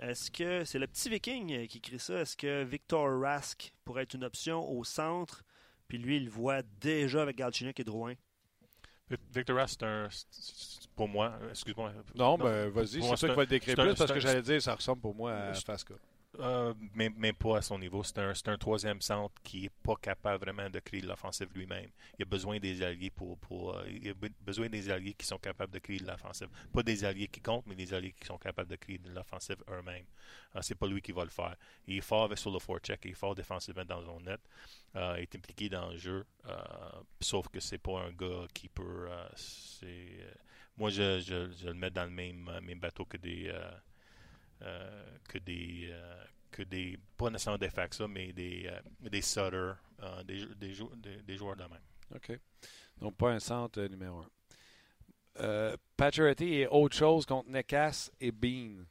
Est-ce 0.00 0.30
que 0.30 0.64
c'est 0.64 0.78
le 0.78 0.86
petit 0.86 1.08
Viking 1.08 1.52
euh, 1.52 1.66
qui 1.66 1.78
écrit 1.78 1.98
ça? 1.98 2.20
Est-ce 2.20 2.36
que 2.36 2.62
Victor 2.64 3.20
Rask 3.20 3.72
pourrait 3.84 4.04
être 4.04 4.14
une 4.14 4.24
option 4.24 4.68
au 4.70 4.84
centre? 4.84 5.42
Puis 5.88 5.98
lui, 5.98 6.18
il 6.18 6.26
le 6.26 6.30
voit 6.30 6.62
déjà 6.80 7.22
avec 7.22 7.36
Galchenyuk 7.36 7.80
et 7.80 7.84
Drouin. 7.84 8.14
Victor 9.34 9.56
Rask, 9.56 9.76
c'est 9.80 9.86
un. 9.86 10.08
c'est- 10.10 10.26
c'est- 10.30 10.88
Pour 10.94 11.08
moi, 11.08 11.38
excuse-moi. 11.50 11.92
Non, 12.16 12.36
ben 12.36 12.68
vas-y, 12.70 12.72
Pour 12.72 12.84
c'est 12.90 12.98
moi, 13.00 13.16
ça 13.16 13.28
qui 13.28 13.34
va 13.34 13.42
le 13.42 13.46
décrire 13.46 13.76
plus 13.76 13.94
parce 13.94 14.10
que 14.12 14.18
j'allais 14.20 14.42
dire 14.42 14.60
ça 14.60 14.74
ressemble 14.74 15.00
pour 15.00 15.14
moi 15.14 15.32
à 15.32 15.52
Je- 15.52 15.60
Fasca. 15.60 15.94
Euh, 16.40 16.74
mais, 16.94 17.10
mais 17.16 17.32
pas 17.32 17.56
à 17.58 17.62
son 17.62 17.78
niveau. 17.78 18.04
C'est 18.04 18.18
un, 18.18 18.32
un 18.46 18.58
troisième 18.58 19.00
centre 19.00 19.34
qui 19.42 19.62
n'est 19.62 19.70
pas 19.82 19.96
capable 19.96 20.44
vraiment 20.44 20.68
de 20.68 20.78
créer 20.78 21.00
de 21.00 21.08
l'offensive 21.08 21.48
lui-même. 21.54 21.88
Il 22.18 22.22
a 22.22 22.26
besoin 22.26 22.58
des 22.60 22.82
alliés 22.82 23.10
pour. 23.10 23.38
pour 23.38 23.74
euh, 23.76 23.84
il 23.90 24.08
a 24.08 24.12
be- 24.12 24.30
besoin 24.42 24.68
des 24.68 24.90
alliés 24.90 25.14
qui 25.14 25.26
sont 25.26 25.38
capables 25.38 25.72
de 25.72 25.78
créer 25.78 25.98
de 25.98 26.06
l'offensive. 26.06 26.48
Pas 26.72 26.82
des 26.82 27.02
alliés 27.04 27.28
qui 27.28 27.40
comptent, 27.40 27.66
mais 27.66 27.74
des 27.74 27.92
alliés 27.94 28.12
qui 28.12 28.26
sont 28.26 28.36
capables 28.38 28.68
de 28.70 28.76
créer 28.76 28.98
de 28.98 29.10
l'offensive 29.10 29.56
eux-mêmes. 29.70 30.04
Euh, 30.54 30.60
c'est 30.62 30.74
pas 30.74 30.86
lui 30.86 31.00
qui 31.00 31.12
va 31.12 31.24
le 31.24 31.30
faire. 31.30 31.56
Il 31.86 31.96
est 31.96 32.00
fort 32.02 32.30
sur 32.36 32.52
le 32.52 32.58
forecheck, 32.58 33.00
il 33.04 33.12
est 33.12 33.14
fort 33.14 33.34
défensivement 33.34 33.84
dans 33.86 34.04
son 34.04 34.20
net. 34.20 34.40
Euh, 34.96 35.14
il 35.18 35.22
est 35.22 35.34
impliqué 35.34 35.68
dans 35.70 35.90
le 35.90 35.96
jeu. 35.96 36.24
euh, 36.46 36.56
sauf 37.20 37.48
que 37.48 37.58
c'est 37.58 37.78
pas 37.78 38.00
un 38.00 38.12
gars 38.12 38.46
qui 38.52 38.68
peut. 38.68 39.08
euh, 39.10 39.28
moi, 40.76 40.90
je, 40.90 41.64
le 41.66 41.74
mets 41.74 41.90
dans 41.90 42.04
le 42.04 42.10
même 42.10 42.78
bateau 42.80 43.04
que 43.04 43.16
des. 43.16 43.52
Euh, 44.62 45.16
que 45.28 45.38
des 45.38 45.88
euh, 45.90 46.24
que 46.50 46.62
des 46.62 46.98
pas 47.16 47.30
nécessairement 47.30 47.58
des 47.58 47.70
Faxa 47.70 48.08
mais 48.08 48.32
des 48.32 48.66
euh, 48.66 48.80
des 49.08 49.22
Sutter 49.22 49.72
des, 50.24 50.46
des, 50.56 50.74
jou- 50.74 50.94
des, 50.96 51.16
des 51.22 51.36
joueurs 51.36 51.56
de 51.56 51.62
même 51.64 51.80
OK. 52.14 52.38
Donc, 53.00 53.16
pas 53.16 53.30
un 53.32 53.38
centre 53.38 53.80
numéro 53.82 54.18
un. 54.20 54.28
Euh, 55.40 55.76
Pacioretty 55.96 56.54
et 56.54 56.66
autre 56.66 56.96
chose 56.96 57.26
contre 57.26 57.48
Necas 57.50 58.10
et 58.20 58.32
Bean. 58.32 58.84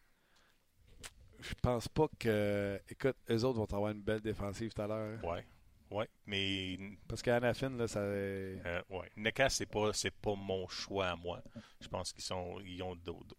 Je 1.39 1.53
pense 1.61 1.88
pas 1.88 2.07
que. 2.20 2.80
Écoute, 2.89 3.15
eux 3.30 3.43
autres 3.43 3.57
vont 3.59 3.65
avoir 3.65 3.91
une 3.91 4.01
belle 4.01 4.22
défensive 4.22 4.74
tout 4.74 4.82
à 4.82 4.88
l'heure. 4.88 5.20
hein. 5.24 5.28
ouais 5.28 5.45
ouais 5.91 6.09
mais 6.26 6.78
Parce 7.07 7.22
qu'Anafin, 7.22 7.70
là, 7.70 7.88
ça. 7.88 7.99
euh, 7.99 8.82
ouais 8.89 9.09
Nekas 9.15 9.49
c'est 9.51 9.65
pas 9.65 9.93
c'est 9.93 10.11
pas 10.11 10.36
mon 10.36 10.68
choix 10.68 11.07
à 11.09 11.15
moi 11.15 11.41
je 11.80 11.88
pense 11.88 12.11
qu'ils 12.11 12.24
sont 12.24 12.59
ils 12.61 12.82
ont 12.84 12.95
d'autres- 12.95 13.36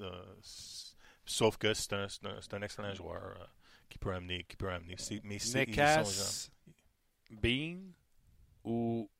euh, 0.00 0.34
sauf 1.32 1.56
que 1.56 1.74
c'est 1.74 1.92
un, 1.92 2.06
un, 2.24 2.38
un 2.52 2.62
excellent 2.62 2.94
joueur 2.94 3.36
euh, 3.38 3.44
qui 3.88 3.98
peut 3.98 4.12
amener 4.12 4.44
qui 4.44 4.56
peut 4.56 4.70
amener 4.70 4.96
mais 5.24 5.38
Bean 7.30 7.92
ou 8.64 9.10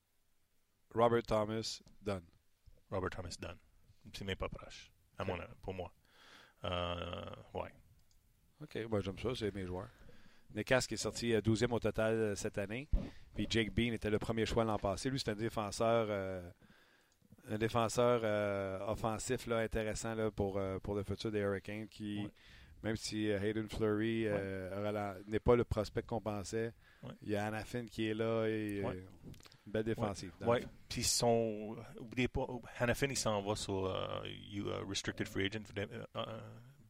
Robert 0.94 1.22
Thomas 1.22 1.80
Dunn? 2.02 2.22
Robert 2.90 3.10
Thomas 3.10 3.36
Dunn 3.40 3.58
c'est 4.12 4.24
même 4.24 4.36
pas 4.36 4.48
proche, 4.48 4.90
à 5.18 5.24
mon, 5.24 5.38
pour 5.62 5.74
moi. 5.74 5.92
Euh, 6.64 7.24
ouais. 7.54 7.72
OK, 8.62 8.78
moi 8.88 9.00
j'aime 9.00 9.18
ça, 9.18 9.30
c'est 9.34 9.54
mes 9.54 9.66
joueurs. 9.66 9.88
Nekas 10.54 10.84
qui 10.86 10.94
est 10.94 10.98
sorti 10.98 11.32
12e 11.40 11.72
au 11.72 11.78
total 11.78 12.14
euh, 12.14 12.34
cette 12.34 12.58
année. 12.58 12.88
Puis 13.34 13.46
Jake 13.48 13.72
Bean 13.74 13.92
était 13.92 14.10
le 14.10 14.18
premier 14.18 14.44
choix 14.44 14.64
l'an 14.64 14.78
passé. 14.78 15.08
Lui, 15.08 15.18
c'est 15.18 15.30
un 15.30 15.34
défenseur, 15.34 16.06
euh, 16.10 16.42
un 17.50 17.58
défenseur 17.58 18.20
euh, 18.24 18.78
offensif 18.86 19.46
là, 19.46 19.58
intéressant 19.58 20.14
là, 20.14 20.30
pour, 20.30 20.58
euh, 20.58 20.78
pour 20.78 20.94
le 20.94 21.02
futur 21.02 21.30
des 21.30 21.40
Hurricanes. 21.40 21.88
Qui, 21.88 22.20
Ouais. 22.24 22.30
Même 22.84 22.96
si 22.96 23.30
euh, 23.30 23.40
Hayden 23.40 23.68
Fleury 23.68 24.26
n'est 25.28 25.38
pas 25.38 25.54
le 25.54 25.62
prospect 25.64 26.02
qu'on 26.02 26.20
pensait, 26.20 26.72
Ouais. 27.04 27.10
il 27.22 27.28
y 27.30 27.36
a 27.36 27.46
Anafin 27.46 27.86
qui 27.86 28.08
est 28.08 28.14
là 28.14 28.46
et 28.46 28.82
belle 29.66 29.84
défensive. 29.84 30.32
fond. 30.40 30.46
Puis 30.88 31.00
ils 31.02 31.04
sont. 31.04 31.76
Oubliez 32.00 32.26
pas, 32.28 32.46
Hannafin, 32.80 33.06
il 33.08 33.16
s'en 33.16 33.40
va 33.42 33.54
sur 33.56 33.92
Restricted 34.88 35.28
Free 35.28 35.46
Agent 35.46 35.64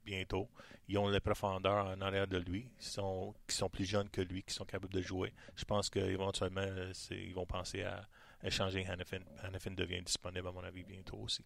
bientôt. 0.05 0.49
Ils 0.89 0.99
ont 0.99 1.09
les 1.09 1.21
profondeurs 1.21 1.87
en 1.87 2.01
arrière 2.01 2.27
de 2.27 2.39
lui, 2.39 2.69
qui 2.79 2.89
sont, 2.89 3.35
qui 3.47 3.55
sont 3.57 3.69
plus 3.71 3.85
jeunes 3.85 4.09
que 4.11 4.21
lui, 4.21 4.43
qui 4.43 4.53
sont 4.53 4.65
capables 4.65 4.93
de 4.93 5.01
jouer. 5.01 5.33
Je 5.57 5.65
pense 5.65 5.89
qu'éventuellement, 5.91 6.67
ils 7.11 7.35
vont 7.35 7.47
penser 7.47 7.83
à 7.83 8.07
échanger 8.43 8.87
Hannafin. 8.87 9.21
Hannafin 9.43 9.71
devient 9.73 10.03
disponible, 10.03 10.49
à 10.49 10.53
mon 10.53 10.65
avis, 10.65 10.85
bientôt 10.85 11.17
aussi. 11.19 11.45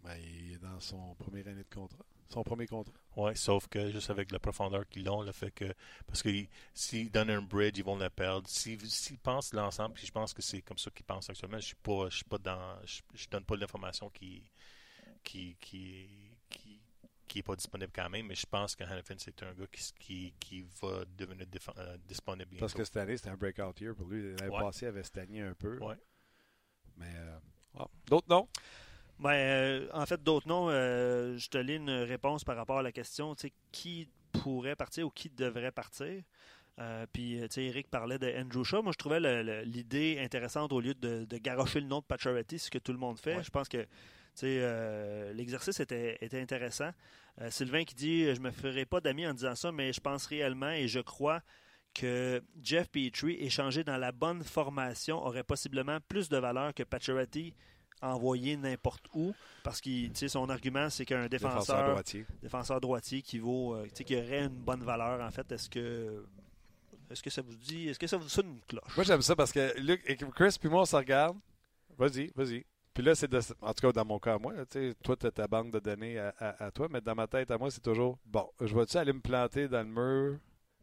Ben, 0.00 0.16
il 0.16 0.52
est 0.54 0.58
dans 0.58 0.78
son 0.80 1.14
premier 1.16 1.40
année 1.46 1.64
de 1.64 1.74
contrat. 1.74 2.04
Son 2.28 2.44
premier 2.44 2.66
contrat. 2.66 2.94
Ouais, 3.16 3.34
sauf 3.34 3.66
que 3.68 3.90
juste 3.90 4.10
avec 4.10 4.30
la 4.30 4.38
profondeur 4.38 4.86
qu'ils 4.88 5.08
ont, 5.08 5.22
le 5.22 5.32
fait 5.32 5.50
que. 5.50 5.72
Parce 6.06 6.22
que 6.22 6.28
s'ils 6.74 7.10
donnent 7.10 7.30
un 7.30 7.42
bridge, 7.42 7.78
ils 7.78 7.84
vont 7.84 7.96
le 7.96 8.08
perdre. 8.10 8.46
S'ils 8.48 8.80
s'ils 8.88 9.18
pensent 9.18 9.52
l'ensemble, 9.54 9.94
puis 9.94 10.06
je 10.06 10.12
pense 10.12 10.32
que 10.34 10.42
c'est 10.42 10.62
comme 10.62 10.78
ça 10.78 10.90
qu'ils 10.90 11.06
pensent 11.06 11.28
actuellement, 11.30 11.58
je 11.58 11.66
suis 11.66 11.74
pas, 11.76 12.08
je 12.10 12.16
suis 12.16 12.24
pas 12.24 12.38
dans. 12.38 12.78
Je, 12.84 13.00
je 13.14 13.28
donne 13.28 13.44
pas 13.44 13.56
l'information 13.56 14.08
qui. 14.10 14.42
qui. 15.24 15.56
qui. 15.60 16.36
qui 16.50 16.80
qui 17.26 17.40
est 17.40 17.42
pas 17.42 17.56
disponible 17.56 17.92
quand 17.94 18.08
même, 18.08 18.26
mais 18.26 18.34
je 18.34 18.46
pense 18.46 18.74
que 18.74 18.84
Hannafin, 18.84 19.16
c'est 19.18 19.42
un 19.42 19.52
gars 19.52 19.66
qui, 19.70 19.92
qui, 20.00 20.34
qui 20.40 20.64
va 20.80 21.04
devenir 21.04 21.46
euh, 21.76 21.98
disponible 22.06 22.48
bientôt. 22.48 22.60
Parce 22.64 22.72
que 22.72 22.84
cette 22.84 22.96
année, 22.96 23.18
c'était 23.18 23.28
un 23.28 23.36
breakout 23.36 23.78
year 23.82 23.94
pour 23.94 24.06
lui. 24.08 24.34
L'année 24.34 24.48
Ouais. 24.50 24.58
passée, 24.62 24.86
il 24.86 24.88
avait 24.88 25.02
stagné 25.02 25.42
un 25.42 25.52
peu. 25.52 25.76
Ouais. 25.78 25.96
Mais 26.98 27.12
euh, 27.16 27.38
ah, 27.78 27.86
d'autres 28.06 28.28
noms? 28.28 28.48
Ben, 29.18 29.30
euh, 29.30 29.88
en 29.92 30.06
fait, 30.06 30.22
d'autres 30.22 30.46
noms, 30.46 30.68
euh, 30.70 31.36
je 31.36 31.48
te 31.48 31.58
lis 31.58 31.76
une 31.76 31.90
réponse 31.90 32.44
par 32.44 32.56
rapport 32.56 32.78
à 32.78 32.82
la 32.82 32.92
question, 32.92 33.34
tu 33.34 33.48
sais, 33.48 33.52
qui 33.72 34.08
pourrait 34.32 34.76
partir 34.76 35.06
ou 35.06 35.10
qui 35.10 35.28
devrait 35.28 35.72
partir. 35.72 36.22
Euh, 36.78 37.06
puis, 37.12 37.38
tu 37.42 37.48
sais, 37.50 37.64
Eric 37.64 37.88
parlait 37.88 38.18
de 38.18 38.32
Andrew 38.38 38.62
Shaw. 38.62 38.82
Moi, 38.82 38.92
je 38.92 38.98
trouvais 38.98 39.18
l'idée 39.64 40.20
intéressante 40.20 40.72
au 40.72 40.80
lieu 40.80 40.94
de, 40.94 41.24
de 41.24 41.38
garocher 41.38 41.80
le 41.80 41.86
nom 41.86 41.98
de 41.98 42.04
Pacioretty, 42.04 42.60
ce 42.60 42.70
que 42.70 42.78
tout 42.78 42.92
le 42.92 42.98
monde 42.98 43.18
fait. 43.18 43.36
Ouais. 43.36 43.42
Je 43.42 43.50
pense 43.50 43.68
que, 43.68 43.82
tu 43.82 43.88
sais, 44.34 44.58
euh, 44.60 45.32
l'exercice 45.32 45.80
était, 45.80 46.18
était 46.20 46.40
intéressant. 46.40 46.90
Euh, 47.40 47.50
Sylvain 47.50 47.82
qui 47.82 47.96
dit, 47.96 48.32
je 48.32 48.40
me 48.40 48.52
ferai 48.52 48.84
pas 48.84 49.00
d'amis 49.00 49.26
en 49.26 49.34
disant 49.34 49.56
ça, 49.56 49.72
mais 49.72 49.92
je 49.92 50.00
pense 50.00 50.26
réellement 50.26 50.70
et 50.70 50.86
je 50.86 51.00
crois 51.00 51.42
que 51.94 52.42
Jeff 52.62 52.88
Petrie, 52.88 53.34
échangé 53.40 53.82
dans 53.84 53.96
la 53.96 54.12
bonne 54.12 54.42
formation, 54.44 55.16
aurait 55.24 55.42
possiblement 55.44 55.98
plus 56.08 56.28
de 56.28 56.36
valeur 56.36 56.72
que 56.74 56.82
Pacioretty 56.84 57.54
envoyé 58.00 58.56
n'importe 58.56 59.06
où 59.12 59.34
parce 59.64 59.80
que 59.80 59.88
son 60.28 60.48
argument 60.50 60.88
c'est 60.88 61.04
qu'un 61.04 61.26
Défenseur 61.26 61.58
défenseur, 61.60 61.90
droitier. 61.90 62.26
défenseur 62.40 62.80
droitier 62.80 63.22
qui 63.22 63.40
vaut 63.40 63.74
euh, 63.74 63.86
qui 63.88 64.14
aurait 64.14 64.44
une 64.44 64.48
bonne 64.50 64.84
valeur 64.84 65.20
en 65.20 65.30
fait 65.32 65.50
est-ce 65.50 65.68
que 65.68 66.24
est-ce 67.10 67.20
que 67.22 67.30
ça 67.30 67.42
vous 67.42 67.56
dit 67.56 67.88
est-ce 67.88 67.98
que 67.98 68.06
ça 68.06 68.16
vous 68.16 68.28
sonne 68.28 68.50
une 68.50 68.60
cloche? 68.68 68.94
Moi, 68.96 69.02
j'aime 69.04 69.22
ça 69.22 69.34
parce 69.34 69.50
que 69.50 69.76
Luc, 69.80 70.00
et 70.06 70.16
Chris 70.16 70.56
puis 70.60 70.68
moi, 70.68 70.82
on 70.82 70.84
se 70.84 70.94
regarde. 70.94 71.36
Vas-y, 71.98 72.30
vas-y. 72.36 72.64
Puis 72.94 73.02
là, 73.02 73.14
c'est 73.16 73.28
de- 73.28 73.40
en 73.62 73.72
tout 73.74 73.86
cas 73.86 73.92
dans 73.92 74.04
mon 74.04 74.18
cas, 74.20 74.34
à 74.34 74.38
moi, 74.38 74.52
là, 74.52 74.64
tu 74.66 74.78
sais, 74.90 74.94
toi, 75.02 75.16
tu 75.16 75.26
as 75.26 75.30
ta 75.32 75.48
banque 75.48 75.72
de 75.72 75.78
données 75.80 76.18
à, 76.18 76.32
à- 76.38 76.66
à 76.66 76.70
toi, 76.70 76.86
mais 76.90 77.00
dans 77.00 77.14
ma 77.16 77.26
tête, 77.26 77.50
à 77.50 77.58
moi, 77.58 77.70
c'est 77.70 77.82
toujours 77.82 78.18
bon, 78.26 78.48
je 78.60 78.72
vais-tu 78.76 78.96
aller 78.98 79.12
me 79.12 79.20
planter 79.20 79.66
dans 79.68 79.80
le 79.82 79.86
mur 79.88 80.38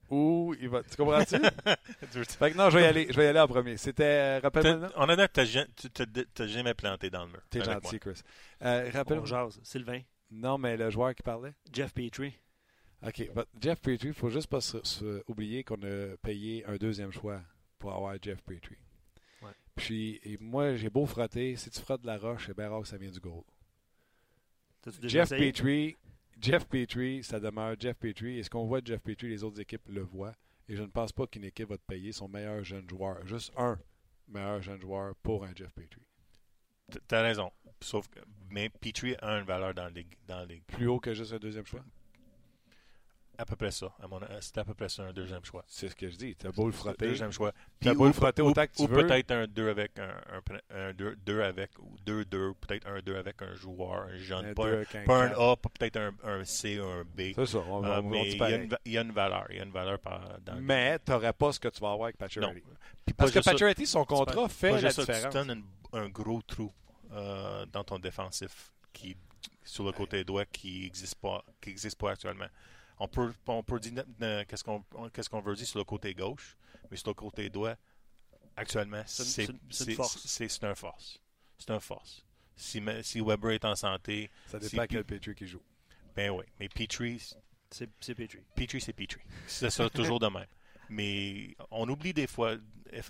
ou 0.09 0.55
il 0.59 0.69
va. 0.69 0.83
Tu 0.83 0.95
comprends-tu? 0.95 1.35
fait 2.37 2.51
que 2.51 2.57
non, 2.57 2.69
je 2.69 2.77
vais 2.77 2.83
y 2.83 2.87
aller, 2.87 3.07
je 3.09 3.15
vais 3.17 3.25
y 3.25 3.27
aller 3.27 3.39
en 3.39 3.47
premier. 3.47 3.77
C'était. 3.77 4.03
euh, 4.03 4.39
Rappelle-moi 4.43 4.89
Honnêtement, 4.95 5.25
t'as 5.31 5.45
ja- 5.45 5.65
tu 5.75 5.89
t'as 5.89 6.05
t'as 6.33 6.47
jamais 6.47 6.73
planté 6.73 7.09
dans 7.09 7.25
le 7.25 7.31
mur. 7.31 7.41
T'es 7.49 7.63
gentil, 7.63 7.99
Chris. 7.99 8.21
Euh, 8.61 8.89
on 8.93 8.97
Rappelle-moi. 8.97 9.25
jase 9.25 9.59
Sylvain 9.63 10.01
Non, 10.31 10.57
mais 10.57 10.77
le 10.77 10.89
joueur 10.89 11.13
qui 11.15 11.23
parlait? 11.23 11.53
Jeff 11.73 11.93
Petrie 11.93 12.37
OK. 13.05 13.29
but 13.35 13.45
Jeff 13.61 13.79
Petrie, 13.81 14.07
il 14.09 14.13
faut 14.13 14.29
juste 14.29 14.47
pas 14.47 14.61
se, 14.61 14.83
se- 14.83 15.23
oublier 15.27 15.63
qu'on 15.63 15.81
a 15.83 16.17
payé 16.21 16.65
un 16.65 16.75
deuxième 16.77 17.11
choix 17.11 17.41
pour 17.77 17.93
avoir 17.93 18.15
Jeff 18.21 18.41
Petrie. 18.41 18.77
Ouais. 19.41 19.49
Puis, 19.75 20.19
et 20.23 20.37
moi, 20.39 20.75
j'ai 20.75 20.89
beau 20.89 21.05
frotter. 21.05 21.55
Si 21.55 21.69
tu 21.69 21.81
frottes 21.81 22.01
de 22.01 22.07
la 22.07 22.17
roche, 22.17 22.45
c'est 22.47 22.55
bien 22.57 22.69
rare 22.69 22.81
que 22.81 22.87
ça 22.87 22.97
vient 22.97 23.11
du 23.11 23.19
déjà 25.01 25.19
Jeff 25.19 25.31
essayé? 25.31 25.51
Petrie, 25.51 25.95
Jeff 26.39 26.67
Petrie, 26.67 27.23
ça 27.23 27.39
demeure 27.39 27.75
Jeff 27.79 27.97
Petrie. 27.97 28.37
Et 28.39 28.43
ce 28.43 28.49
qu'on 28.49 28.65
voit 28.65 28.81
de 28.81 28.87
Jeff 28.87 29.01
Petrie, 29.01 29.29
les 29.29 29.43
autres 29.43 29.59
équipes 29.59 29.87
le 29.87 30.01
voient. 30.01 30.33
Et 30.67 30.75
je 30.75 30.81
ne 30.81 30.87
pense 30.87 31.11
pas 31.11 31.27
qu'une 31.27 31.43
équipe 31.43 31.69
va 31.69 31.77
te 31.77 31.85
payer 31.85 32.11
son 32.11 32.27
meilleur 32.27 32.63
jeune 32.63 32.89
joueur. 32.89 33.25
Juste 33.25 33.51
un 33.57 33.77
meilleur 34.27 34.61
jeune 34.61 34.81
joueur 34.81 35.15
pour 35.21 35.45
un 35.45 35.53
Jeff 35.55 35.71
Petrie. 35.73 36.01
T'as 37.07 37.21
raison. 37.21 37.51
Sauf 37.81 38.07
que, 38.09 38.19
mais 38.49 38.69
Petrie 38.69 39.15
a 39.21 39.39
une 39.39 39.45
valeur 39.45 39.73
dans 39.73 39.83
la 39.83 39.89
ligue. 39.89 40.15
Dans 40.27 40.37
la 40.37 40.45
ligue. 40.45 40.63
Plus 40.67 40.87
haut 40.87 40.99
que 40.99 41.13
juste 41.13 41.33
un 41.33 41.37
deuxième 41.37 41.65
choix? 41.65 41.83
À 43.37 43.45
peu 43.45 43.55
près 43.55 43.71
ça. 43.71 43.87
Euh, 44.01 44.37
C'est 44.39 44.57
à 44.57 44.63
peu 44.63 44.73
près 44.73 44.89
ça, 44.89 45.03
un 45.03 45.13
deuxième 45.13 45.43
choix. 45.43 45.63
C'est 45.67 45.89
ce 45.89 45.95
que 45.95 46.09
je 46.09 46.15
dis. 46.15 46.35
Tu 46.35 46.47
as 46.47 46.51
beau 46.51 46.65
le 46.67 46.71
frotter. 46.71 47.07
Deuxième 47.07 47.31
choix. 47.31 47.51
T'as 47.79 47.93
beau 47.93 48.03
ou- 48.05 48.07
le 48.07 48.13
frotter 48.13 48.41
ou- 48.41 48.47
autant 48.49 48.65
que 48.65 48.71
tu 48.75 48.83
ou 48.83 48.87
veux. 48.87 49.05
peut-être 49.05 49.31
un 49.31 49.47
2 49.47 49.69
avec 49.69 49.97
un, 49.99 50.09
un, 50.09 50.77
un 50.89 50.93
deux, 50.93 51.15
deux 51.17 51.41
avec, 51.41 51.71
ou 51.79 51.95
2-2, 52.05 52.53
peut-être 52.55 52.87
un 52.87 52.99
2 53.01 53.15
avec 53.17 53.41
un 53.41 53.53
joueur, 53.55 54.03
un 54.03 54.17
jeune, 54.17 54.45
Un 54.47 54.53
pas, 54.53 54.63
deux 54.65 54.85
un, 54.93 54.99
un 55.01 55.05
pas. 55.05 55.51
A, 55.51 55.55
pas 55.57 55.69
peut-être 55.77 55.97
un, 55.97 56.13
un 56.23 56.43
C 56.45 56.79
ou 56.79 56.85
un 56.85 57.03
B. 57.03 57.33
C'est 57.35 57.45
ça. 57.45 57.57
On, 57.59 57.83
Euh, 57.83 58.01
mais 58.01 58.23
dit 58.23 58.29
il 58.35 58.37
y, 58.39 58.43
a 58.43 58.55
une, 58.55 58.69
va- 58.69 58.79
il 58.85 58.91
y 58.93 58.97
a 58.97 59.01
une 59.01 59.11
valeur. 59.11 59.45
Il 59.49 59.57
y 59.57 59.59
a 59.59 59.63
une 59.63 59.71
valeur 59.71 59.99
par, 59.99 60.39
dans 60.45 60.55
Mais 60.61 60.99
tu 60.99 61.11
n'aurais 61.11 61.33
pas 61.33 61.51
ce 61.51 61.59
que 61.59 61.67
tu 61.67 61.79
vas 61.81 61.91
avoir 61.91 62.05
avec. 62.05 62.17
Pacioretty. 62.17 62.61
Pas 62.61 63.13
Parce 63.17 63.31
que 63.31 63.39
Pacioretty, 63.39 63.85
son 63.85 64.05
contrat 64.05 64.33
pas 64.33 64.47
fait 64.49 64.71
la 64.71 64.77
juste 64.79 64.93
ça, 65.03 65.13
différence. 65.13 65.33
Tu 65.33 65.37
donnes 65.47 65.57
une- 65.93 65.99
un 66.01 66.09
gros 66.09 66.41
trou 66.41 66.71
euh, 67.11 67.65
dans 67.71 67.83
ton 67.83 67.99
défensif 67.99 68.71
qui, 68.91 69.15
sur 69.63 69.83
le 69.85 69.91
côté 69.91 70.23
droit 70.23 70.45
qui 70.45 70.81
n'existe 70.81 71.15
pas, 71.15 71.43
qui 71.61 71.69
existe 71.69 71.97
pas 71.99 72.11
actuellement. 72.11 72.47
On 72.99 73.07
peut, 73.07 73.33
on 73.47 73.61
peut 73.63 73.79
dire 73.79 74.03
euh, 74.21 74.43
qu'est-ce 74.47 74.63
qu'on 74.63 74.83
qu'est-ce 75.13 75.29
qu'on 75.29 75.41
veut 75.41 75.55
dire 75.55 75.67
sur 75.67 75.79
le 75.79 75.83
côté 75.85 76.13
gauche, 76.13 76.55
mais 76.89 76.97
sur 76.97 77.09
le 77.09 77.13
côté 77.13 77.49
droit, 77.49 77.75
actuellement, 78.55 79.03
C'est 79.05 79.45
une- 79.47 79.59
force. 79.95 80.25
c'est- 80.25 80.63
un 80.63 80.75
force. 80.75 81.19
C'est 81.57 81.71
un 81.71 81.79
force. 81.79 82.25
Si, 82.55 82.81
si 83.03 83.19
Weber 83.21 83.51
est 83.51 83.65
en 83.65 83.75
santé, 83.75 84.29
Ça 84.47 84.59
si 84.61 84.69
dépend 84.69 84.83
à 84.83 84.87
Pe- 84.87 84.93
quel 84.93 85.03
Petrie 85.03 85.35
qui 85.35 85.45
joue. 85.47 85.61
ben 86.15 86.29
oui. 86.31 86.45
Mais 86.59 86.69
Petrie, 86.69 87.21
c'est 87.69 87.87
Petrie 87.87 88.39
Petrie, 88.55 88.79
c'est 88.79 88.93
Petrie. 88.93 89.21
C'est 89.47 89.69
ça 89.69 89.89
toujours 89.89 90.19
de 90.19 90.27
même. 90.27 90.45
Mais 90.89 91.55
on 91.71 91.87
oublie 91.89 92.13
des 92.13 92.27
fois. 92.27 92.55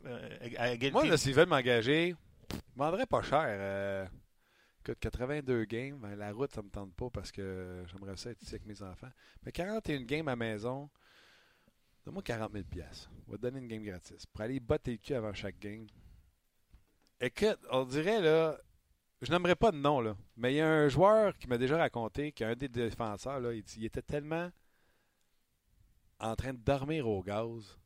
euh, 0.06 0.38
à 0.58 0.70
égalité- 0.74 0.92
Moi, 0.92 1.06
là, 1.06 1.18
s'ils 1.18 1.36
veulent 1.36 1.48
m'engager, 1.50 2.16
je 2.52 2.58
vendrais 2.76 3.06
pas 3.06 3.22
cher. 3.22 3.44
Euh, 3.46 4.08
écoute, 4.86 5.00
82 5.00 5.66
games, 5.66 5.98
ben, 6.00 6.16
la 6.16 6.32
route, 6.32 6.52
ça 6.52 6.62
me 6.62 6.70
tente 6.70 6.94
pas 6.94 7.10
parce 7.10 7.32
que 7.32 7.84
j'aimerais 7.88 8.16
ça 8.18 8.30
être 8.32 8.42
ici 8.42 8.56
avec 8.56 8.66
mes 8.66 8.82
enfants. 8.82 9.10
Mais 9.44 9.52
41 9.52 10.02
games 10.04 10.28
à 10.28 10.36
maison, 10.36 10.90
donne-moi 12.06 12.24
40 12.24 12.52
000 12.52 12.64
pièces. 12.66 13.10
On 13.28 13.32
va 13.32 13.38
te 13.38 13.42
donner 13.44 13.60
une 13.60 13.68
game 13.68 13.84
gratis. 13.84 14.26
Pour 14.28 14.42
aller 14.42 14.60
botter 14.60 14.92
le 14.92 14.98
cul 14.98 15.14
avant 15.14 15.34
chaque 15.34 15.58
game. 15.60 15.88
Écoute, 17.20 17.60
on 17.72 17.86
dirait, 17.86 18.22
là, 18.22 18.60
je 19.22 19.32
n'aimerais 19.32 19.56
pas 19.56 19.72
de 19.72 19.78
nom, 19.78 20.02
là, 20.02 20.16
mais 20.38 20.54
il 20.54 20.58
y 20.58 20.62
a 20.62 20.70
un 20.70 20.88
joueur 20.90 21.38
qui 21.38 21.48
m'a 21.48 21.58
déjà 21.58 21.78
raconté 21.78 22.32
qu'un 22.32 22.54
des 22.56 22.68
défenseurs, 22.68 23.40
là, 23.40 23.54
il, 23.54 23.64
dit- 23.64 23.80
il 23.80 23.86
était 23.86 24.02
tellement 24.02 24.52
en 26.20 26.36
train 26.36 26.54
de 26.54 26.60
dormir 26.60 27.08
au 27.08 27.24
gaz. 27.24 27.78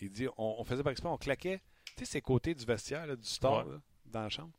Il 0.00 0.10
dit, 0.10 0.28
on, 0.36 0.56
on 0.58 0.64
faisait 0.64 0.82
par 0.82 0.92
exemple, 0.92 1.08
on 1.08 1.18
claquait, 1.18 1.60
tu 1.96 2.04
sais, 2.04 2.04
ces 2.12 2.20
côtés 2.22 2.54
du 2.54 2.64
vestiaire, 2.64 3.06
là, 3.06 3.16
du 3.16 3.28
store, 3.28 3.66
Ouais. 3.66 3.72
là, 3.74 3.80
dans 4.06 4.22
la 4.22 4.28
chambre. 4.28 4.52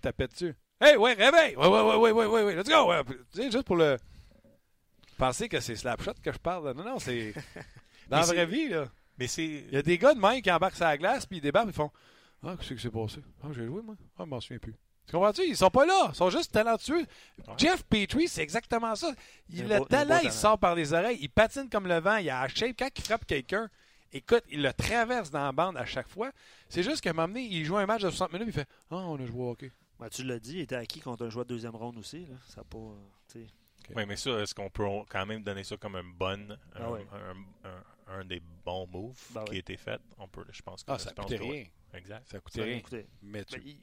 Tapait 0.00 0.28
dessus. 0.28 0.54
Hey, 0.80 0.96
ouais, 0.96 1.14
réveille! 1.14 1.56
Ouais, 1.56 1.66
ouais, 1.66 1.80
ouais, 1.82 1.96
ouais, 1.96 2.12
ouais, 2.12 2.26
ouais, 2.26 2.42
ouais, 2.44 2.54
let's 2.56 2.68
go! 2.68 2.88
Ouais. 2.90 3.02
Tu 3.04 3.16
sais, 3.42 3.50
juste 3.50 3.64
pour 3.64 3.76
le. 3.76 3.96
Penser 5.16 5.48
que 5.48 5.58
c'est 5.60 5.74
Slapshot 5.76 6.14
que 6.22 6.32
je 6.32 6.38
parle. 6.38 6.66
là. 6.66 6.74
Non, 6.74 6.84
non, 6.84 6.98
c'est. 6.98 7.34
Dans 8.08 8.18
la 8.18 8.22
vraie 8.26 8.46
vie, 8.46 8.68
là. 8.68 8.86
Mais 9.18 9.26
c'est. 9.26 9.44
Il 9.44 9.72
y 9.72 9.76
a 9.76 9.82
des 9.82 9.98
gars 9.98 10.14
de 10.14 10.20
même 10.20 10.40
qui 10.40 10.50
embarquent 10.50 10.76
sur 10.76 10.84
la 10.84 10.96
glace, 10.96 11.26
puis 11.26 11.38
ils 11.38 11.40
débarquent, 11.40 11.68
ils 11.68 11.72
font 11.74 11.90
Ah, 12.44 12.54
qu'est-ce 12.58 12.74
qui 12.74 12.80
s'est 12.80 12.90
passé? 12.90 13.18
Ah, 13.42 13.48
j'ai 13.52 13.66
joué, 13.66 13.82
moi. 13.82 13.96
Ah, 14.16 14.22
je 14.24 14.30
m'en 14.30 14.40
souviens 14.40 14.58
plus. 14.58 14.74
Tu 15.06 15.12
comprends-tu? 15.12 15.42
Ils 15.48 15.56
sont 15.56 15.70
pas 15.70 15.86
là. 15.86 16.08
Ils 16.10 16.14
sont 16.14 16.30
juste 16.30 16.52
talentueux. 16.52 17.04
Jeff 17.56 17.82
Petrie, 17.84 18.28
c'est 18.28 18.42
exactement 18.42 18.94
ça. 18.94 19.10
Il, 19.48 19.66
le 19.66 19.78
beau- 19.78 19.86
talent, 19.86 20.20
il 20.22 20.30
sort 20.30 20.58
par 20.58 20.74
les 20.74 20.92
oreilles. 20.92 21.18
Il 21.20 21.30
patine 21.30 21.68
comme 21.70 21.88
le 21.88 21.98
vent. 21.98 22.16
Il 22.18 22.28
a 22.30 22.42
la 22.42 22.48
shape. 22.48 22.76
Quand 22.78 22.88
il 22.94 23.02
frappe 23.02 23.24
quelqu'un, 23.26 23.68
écoute, 24.12 24.44
il 24.50 24.62
le 24.62 24.72
traverse 24.72 25.30
dans 25.30 25.42
la 25.44 25.50
bande 25.52 25.76
à 25.78 25.86
chaque 25.86 26.08
fois. 26.08 26.30
C'est 26.68 26.82
juste 26.82 27.00
qu'à 27.00 27.10
un 27.10 27.14
moment 27.14 27.26
donné, 27.28 27.40
il 27.50 27.64
joue 27.64 27.78
un 27.78 27.86
match 27.86 28.02
de 28.02 28.10
60 28.10 28.32
minutes, 28.34 28.48
il 28.48 28.52
fait 28.54 28.68
Ah, 28.90 28.96
on 28.96 29.16
a 29.18 29.24
joué 29.26 29.40
au 29.40 29.50
hockey. 29.50 29.72
Ben, 29.98 30.08
tu 30.08 30.22
l'as 30.24 30.38
dit 30.38 30.54
il 30.54 30.60
était 30.60 30.76
acquis 30.76 31.00
contre 31.00 31.24
un 31.24 31.30
joueur 31.30 31.44
de 31.44 31.54
deuxième 31.54 31.74
ronde 31.74 31.98
aussi 31.98 32.26
là. 32.26 32.36
ça 32.48 32.62
pas 32.64 32.78
euh, 32.78 32.94
tu. 33.32 33.46
Oui, 33.96 34.04
mais 34.06 34.16
ça, 34.16 34.30
est-ce 34.40 34.54
qu'on 34.54 34.68
peut 34.68 34.84
quand 35.08 35.24
même 35.24 35.42
donner 35.42 35.64
ça 35.64 35.76
comme 35.78 35.96
un 35.96 36.04
bon, 36.04 36.50
un, 36.52 36.56
Ah 36.74 36.90
ouais. 36.90 37.06
un- 37.12 37.68
un- 37.68 38.18
un 38.20 38.24
des 38.24 38.40
bons 38.64 38.86
moves 38.86 39.18
Ben 39.30 39.44
qui 39.44 39.50
ouais. 39.50 39.56
a 39.56 39.58
été 39.60 39.76
fait? 39.78 40.00
On 40.18 40.28
peut, 40.28 40.44
je 40.50 40.60
pense 40.62 40.82
que 40.84 40.90
Ah, 40.92 40.98
ça 40.98 41.12
coûtait 41.12 41.38
que 41.38 41.42
rien. 41.42 41.64
Exact. 41.94 42.28
Ça 42.30 42.38
coûtait 42.40 42.62
rien. 42.64 42.80
coûté. 42.80 43.06
Mais 43.22 43.44
tu- 43.44 43.56
Ben, 43.58 43.62
il- 43.66 43.78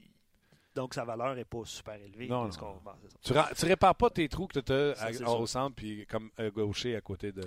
donc 0.76 0.94
sa 0.94 1.06
valeur 1.06 1.34
n'est 1.36 1.46
pas 1.46 1.64
super 1.66 1.96
élevée. 1.96 2.28
Non, 2.28 2.48
bon. 2.48 2.82
Tu, 3.24 3.34
ra- 3.34 3.50
tu 3.58 3.66
répares 3.66 3.96
pas 3.96 4.10
tes 4.12 4.30
trous 4.30 4.46
que 4.48 4.60
tu 4.60 4.72
as 4.72 5.30
au 5.32 5.48
centre, 5.48 5.76
puis 5.76 6.06
comme 6.06 6.30
un 6.38 6.50
gaucher 6.50 6.96
à 6.96 7.02
côté 7.02 7.32
de. 7.32 7.42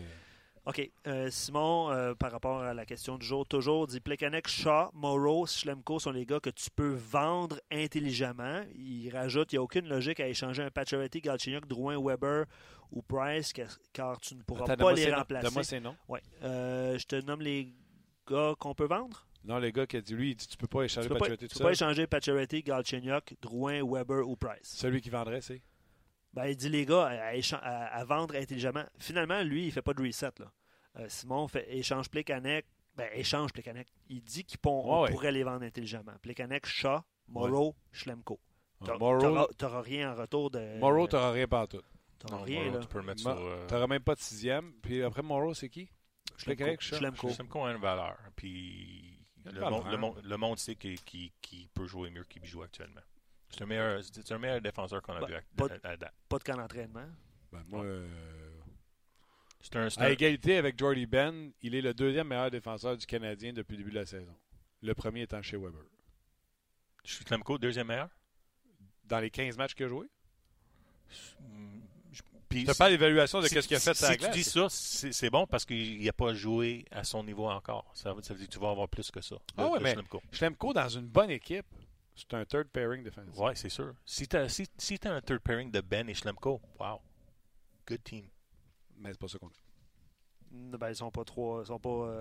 OK. 0.69 0.91
Euh, 1.07 1.31
Simon, 1.31 1.91
euh, 1.91 2.15
par 2.15 2.31
rapport 2.31 2.61
à 2.61 2.75
la 2.75 2.85
question 2.85 3.17
du 3.17 3.25
jour, 3.27 3.47
toujours 3.47 3.87
dit 3.87 4.01
Plekanec, 4.01 4.47
Shaw, 4.49 4.91
Morrow, 4.93 5.47
Schlemko 5.47 5.99
sont 5.99 6.11
les 6.11 6.27
gars 6.27 6.41
que 6.41 6.51
tu 6.51 6.69
peux 6.71 6.93
vendre 6.95 7.59
intelligemment. 7.73 8.63
Il 8.75 9.09
rajoute 9.11 9.51
il 9.53 9.57
n'y 9.57 9.59
a 9.61 9.63
aucune 9.63 9.89
logique 9.89 10.21
à 10.21 10.29
échanger 10.29 10.63
un 10.63 10.71
Pacioretty, 10.71 11.23
Galchenyuk, 11.23 11.67
Drouin, 11.67 11.97
Weber 11.99 12.45
ou 12.93 13.01
Price 13.01 13.55
car, 13.95 14.21
tu 14.21 14.35
ne 14.35 14.43
pourras 14.43 14.65
Attends, 14.65 14.85
pas 14.85 14.93
les 14.93 15.11
remplacer. 15.15 15.45
Donne-moi 15.45 15.65
ces 15.65 15.81
noms. 15.81 15.97
Ouais. 16.07 16.21
Euh, 16.43 16.99
je 16.99 17.07
te 17.07 17.17
nomme 17.17 17.41
les 17.41 17.73
gars 18.29 18.55
qu'on 18.59 18.75
peut 18.75 18.87
vendre. 18.87 19.27
Non, 19.45 19.59
le 19.59 19.71
gars 19.71 19.87
qui 19.87 19.97
a 19.97 20.03
dit, 20.03 20.13
lui, 20.15 20.31
il 20.33 20.37
dit 20.37 20.47
tu 20.49 20.59
peux 20.59 20.67
pas 20.67 20.81
Tu 20.81 20.85
échanger 20.85 21.09
peux 21.09 21.15
pas, 21.15 21.21
Pacioretty 21.21 21.49
tu 21.49 21.53
tout 21.55 21.59
peux 21.61 21.65
pas 21.65 21.73
échanger 21.73 22.07
Pacioretty, 22.07 22.63
Galchenyuk, 22.63 23.37
Drouin, 23.41 23.81
Weber 23.83 24.29
ou 24.29 24.37
Price. 24.37 24.65
Celui 24.65 25.01
qui 25.01 25.09
vendrait, 25.09 25.41
c'est? 25.41 25.63
Ben, 26.35 26.45
il 26.45 26.57
dit 26.57 26.69
les 26.69 26.85
gars 26.85 27.07
à- 27.09 27.87
à 27.87 28.05
vendre 28.05 28.37
intelligemment. 28.37 28.85
Finalement, 28.99 29.43
lui, 29.43 29.65
il 29.67 29.73
fait 29.73 29.81
pas 29.81 29.95
de 29.95 30.03
reset. 30.03 30.31
Là. 30.39 30.53
Euh, 30.99 31.07
Simon 31.09 31.47
fait 31.49 31.67
échange 31.77 32.09
Plekanec. 32.09 32.67
Ben, 32.97 33.09
échange 33.15 33.53
Plekanec. 33.53 33.87
Il 34.09 34.21
dit 34.23 34.45
qu'on 34.45 35.03
Ouais, 35.03 35.11
pourrait 35.13 35.31
les 35.33 35.45
vendre 35.45 35.65
intelligemment. 35.65 36.15
Plekanec, 36.21 36.67
Shaw, 36.67 37.01
Morrow, 37.29 37.75
Schlemko. 37.93 38.41
T'auras- 38.85 38.99
Morrow, 38.99 39.21
T'auras 39.21 39.47
t'auras 39.57 39.83
rien 39.83 40.13
en 40.13 40.17
retour 40.17 40.51
de. 40.51 40.79
Morrow 40.79 41.07
t'auras 41.07 41.33
rien 41.33 41.47
partout. 41.47 41.83
T'auras 42.19 42.39
Non, 42.39 42.43
rien, 42.45 42.65
Morrow, 42.65 42.75
là. 42.75 42.81
tu 42.83 42.89
peux 42.89 42.99
le 42.99 43.05
mettre 43.05 43.21
sur. 43.21 43.31
euh, 43.31 43.67
T'auras 43.69 43.87
même 43.87 44.03
pas 44.03 44.15
de 44.15 44.21
sixième. 44.21 44.73
Puis 44.83 45.03
après, 45.03 45.23
Morrow, 45.23 45.55
c'est 45.55 45.69
qui? 45.69 45.89
Schlemko. 46.37 47.29
Schlemko. 47.29 47.65
A 47.65 47.73
une 47.73 47.81
valeur. 47.81 48.17
Puis 48.37 49.19
le, 49.45 49.53
valeur. 49.61 49.71
monde, 49.71 49.91
le, 49.93 49.97
monde, 49.99 50.21
le 50.25 50.37
monde 50.37 50.59
sait 50.59 50.75
qu'il 50.77 51.01
qu'il- 51.03 51.33
qu'il 51.41 51.69
peut 51.69 51.87
jouer 51.87 52.11
mieux 52.11 52.25
qu'il 52.25 52.45
joue 52.45 52.63
actuellement. 52.63 53.01
C'est 53.51 53.63
un 53.63 53.67
meilleur, 53.67 54.03
c'est 54.05 54.33
un 54.33 54.39
meilleur 54.39 54.61
défenseur 54.61 55.01
qu'on 55.03 55.15
a 55.15 55.21
Bah, 55.21 55.27
vu 55.27 55.35
à, 55.35 55.41
pas- 55.57 55.69
à- 55.85 55.89
à 55.91 55.97
date. 55.97 56.15
Pas 56.29 56.39
de 56.39 56.45
camp 56.45 56.57
d'entraînement. 56.57 57.07
Ben, 57.51 57.63
moi, 57.69 57.83
euh, 57.83 58.07
C'est 58.07 58.48
un, 59.75 59.89
à 59.99 60.11
égalité 60.11 60.57
avec 60.57 60.79
Jordy 60.79 61.07
Ben, 61.07 61.51
il 61.63 61.75
est 61.75 61.81
le 61.81 61.93
deuxième 61.95 62.29
meilleur 62.29 62.51
défenseur 62.51 62.97
du 62.97 63.07
Canadien 63.07 63.53
depuis 63.53 63.73
le 63.73 63.79
début 63.79 63.91
de 63.91 63.99
la 64.01 64.07
saison. 64.07 64.35
Le 64.83 64.95
premier 64.95 65.23
étant 65.23 65.43
chez 65.43 65.57
Weber. 65.57 65.83
Je 67.05 67.15
suis 67.15 67.25
Klemko, 67.25 67.59
deuxième 67.59 67.89
meilleur? 67.89 68.09
Dans 69.05 69.19
les 69.21 69.31
15 69.31 69.57
matchs 69.57 69.75
qu'il 69.75 69.87
a 69.87 69.89
joué. 69.89 70.07
Je- 72.13 72.23
puis 72.49 72.67
si- 72.67 72.79
pas 72.79 72.89
l'évaluation 72.89 73.41
de 73.41 73.47
si- 73.49 73.55
ce 73.61 73.67
qu'il 73.67 73.77
a 73.77 73.81
fait 73.81 73.95
si, 73.95 74.05
si 74.07 74.17
tu 74.19 74.31
dis 74.31 74.45
ça, 74.45 74.67
c'est 74.71 75.31
bon 75.31 75.47
parce 75.47 75.65
qu'il 75.65 76.03
n'a 76.05 76.13
pas 76.13 76.33
joué 76.35 76.85
à 76.91 77.05
son 77.05 77.25
niveau 77.25 77.49
encore. 77.49 77.91
Ça 77.95 78.13
veut, 78.13 78.23
ça 78.23 78.33
veut 78.35 78.39
dire 78.41 78.49
que 78.49 78.53
tu 78.55 78.59
vas 78.59 78.71
avoir 78.71 78.89
plus 78.89 79.11
que 79.11 79.21
ça. 79.21 79.35
de- 79.35 79.41
Ah 79.57 79.71
de 79.79 79.83
mais- 79.83 79.93
Schlemko. 79.95 80.23
Schlemko, 80.33 80.73
dans 80.73 80.89
une 80.89 81.07
bonne 81.07 81.31
équipe, 81.31 81.67
c'est 82.15 82.33
un 82.35 82.45
third 82.45 82.69
pairing 82.69 83.03
défensif. 83.03 83.37
Ouais, 83.39 83.55
c'est 83.55 83.69
sûr. 83.69 83.95
Si 84.07 84.27
tu 84.29 84.37
as, 84.37 84.49
si, 84.49 84.67
si 84.79 84.99
t'as 84.99 85.13
un 85.15 85.21
third 85.21 85.41
pairing 85.41 85.71
de 85.71 85.81
Ben 85.81 86.09
et 86.09 86.15
Schlemko, 86.15 86.61
wow. 86.79 87.01
Good 87.87 88.03
team. 88.05 88.25
Mais 89.01 89.13
c'est 89.13 89.19
pas 89.21 89.29
ça 89.29 89.39
qu'on 89.39 89.49
dit. 89.49 89.61
Ben, 90.51 90.89
ils 90.89 90.95
sont 90.97 91.11
pas 91.11 91.25
trois. 91.25 91.63
Ils 91.63 91.67
sont 91.67 91.79
pas. 91.79 91.89
euh, 91.91 92.21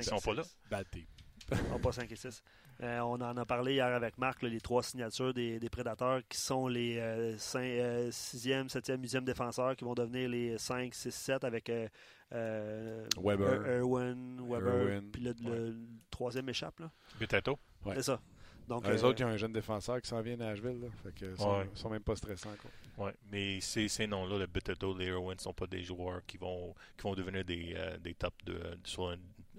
Ils 0.00 0.04
sont 0.04 0.16
et 0.16 0.34
pas 0.34 0.42
six. 0.42 0.52
là. 0.70 0.78
Bad 0.78 0.86
team. 0.90 1.04
Ils 1.50 1.56
sont 1.58 1.78
pas 1.80 1.92
5 1.92 2.10
et 2.10 2.16
6. 2.16 2.42
on 2.80 3.20
en 3.20 3.36
a 3.36 3.44
parlé 3.44 3.74
hier 3.74 3.86
avec 3.88 4.16
Marc, 4.16 4.40
là, 4.42 4.48
les 4.48 4.60
trois 4.60 4.82
signatures 4.82 5.34
des, 5.34 5.58
des 5.58 5.68
prédateurs 5.68 6.22
qui 6.28 6.38
sont 6.38 6.68
les 6.68 6.96
6e, 7.36 8.68
7e, 8.68 8.96
8e 9.02 9.24
défenseurs 9.24 9.76
qui 9.76 9.84
vont 9.84 9.94
devenir 9.94 10.28
les 10.28 10.56
5, 10.58 10.94
6, 10.94 11.10
7 11.10 11.44
avec 11.44 11.68
euh, 11.68 11.88
euh, 12.32 13.06
Weber. 13.22 13.66
Er- 13.66 13.78
Erwin, 13.80 14.40
Weber, 14.48 14.72
Erwin. 14.74 15.10
puis 15.10 15.22
le, 15.22 15.34
le- 15.42 15.70
le 15.70 15.76
troisième 16.10 16.48
échappe. 16.48 16.78
Là. 16.80 16.90
Peut-être. 17.18 17.50
Ouais. 17.84 17.94
C'est 17.96 18.02
ça. 18.04 18.20
Donc, 18.68 18.86
Les 18.86 19.02
euh, 19.04 19.06
autres, 19.08 19.20
ils 19.20 19.24
ont 19.24 19.28
un 19.28 19.36
jeune 19.36 19.52
défenseur 19.52 20.00
qui 20.00 20.08
s'en 20.08 20.20
vient 20.22 20.34
à 20.34 20.36
Nashville. 20.36 20.80
Là. 20.80 20.88
Fait 21.02 21.14
que, 21.14 21.26
ils 21.32 21.36
sont, 21.36 21.58
Ouais. 21.58 21.68
ils 21.74 21.78
sont 21.78 21.90
même 21.90 22.02
pas 22.02 22.16
stressants. 22.16 22.54
Quoi. 22.56 23.06
Ouais, 23.06 23.14
mais 23.30 23.60
ces, 23.60 23.88
ces 23.88 24.06
noms-là, 24.06 24.38
le 24.38 24.46
Butteto, 24.46 24.96
les 24.96 25.06
Irwin, 25.06 25.34
ne 25.34 25.40
sont 25.40 25.52
pas 25.52 25.66
des 25.66 25.82
joueurs 25.82 26.24
qui 26.26 26.36
vont, 26.38 26.74
qui 26.96 27.02
vont 27.02 27.14
devenir 27.14 27.44
des, 27.44 27.74
euh, 27.76 27.98
des 27.98 28.14
top 28.14 28.34
de, 28.44 28.78
sur 28.84 29.08
un, 29.10 29.14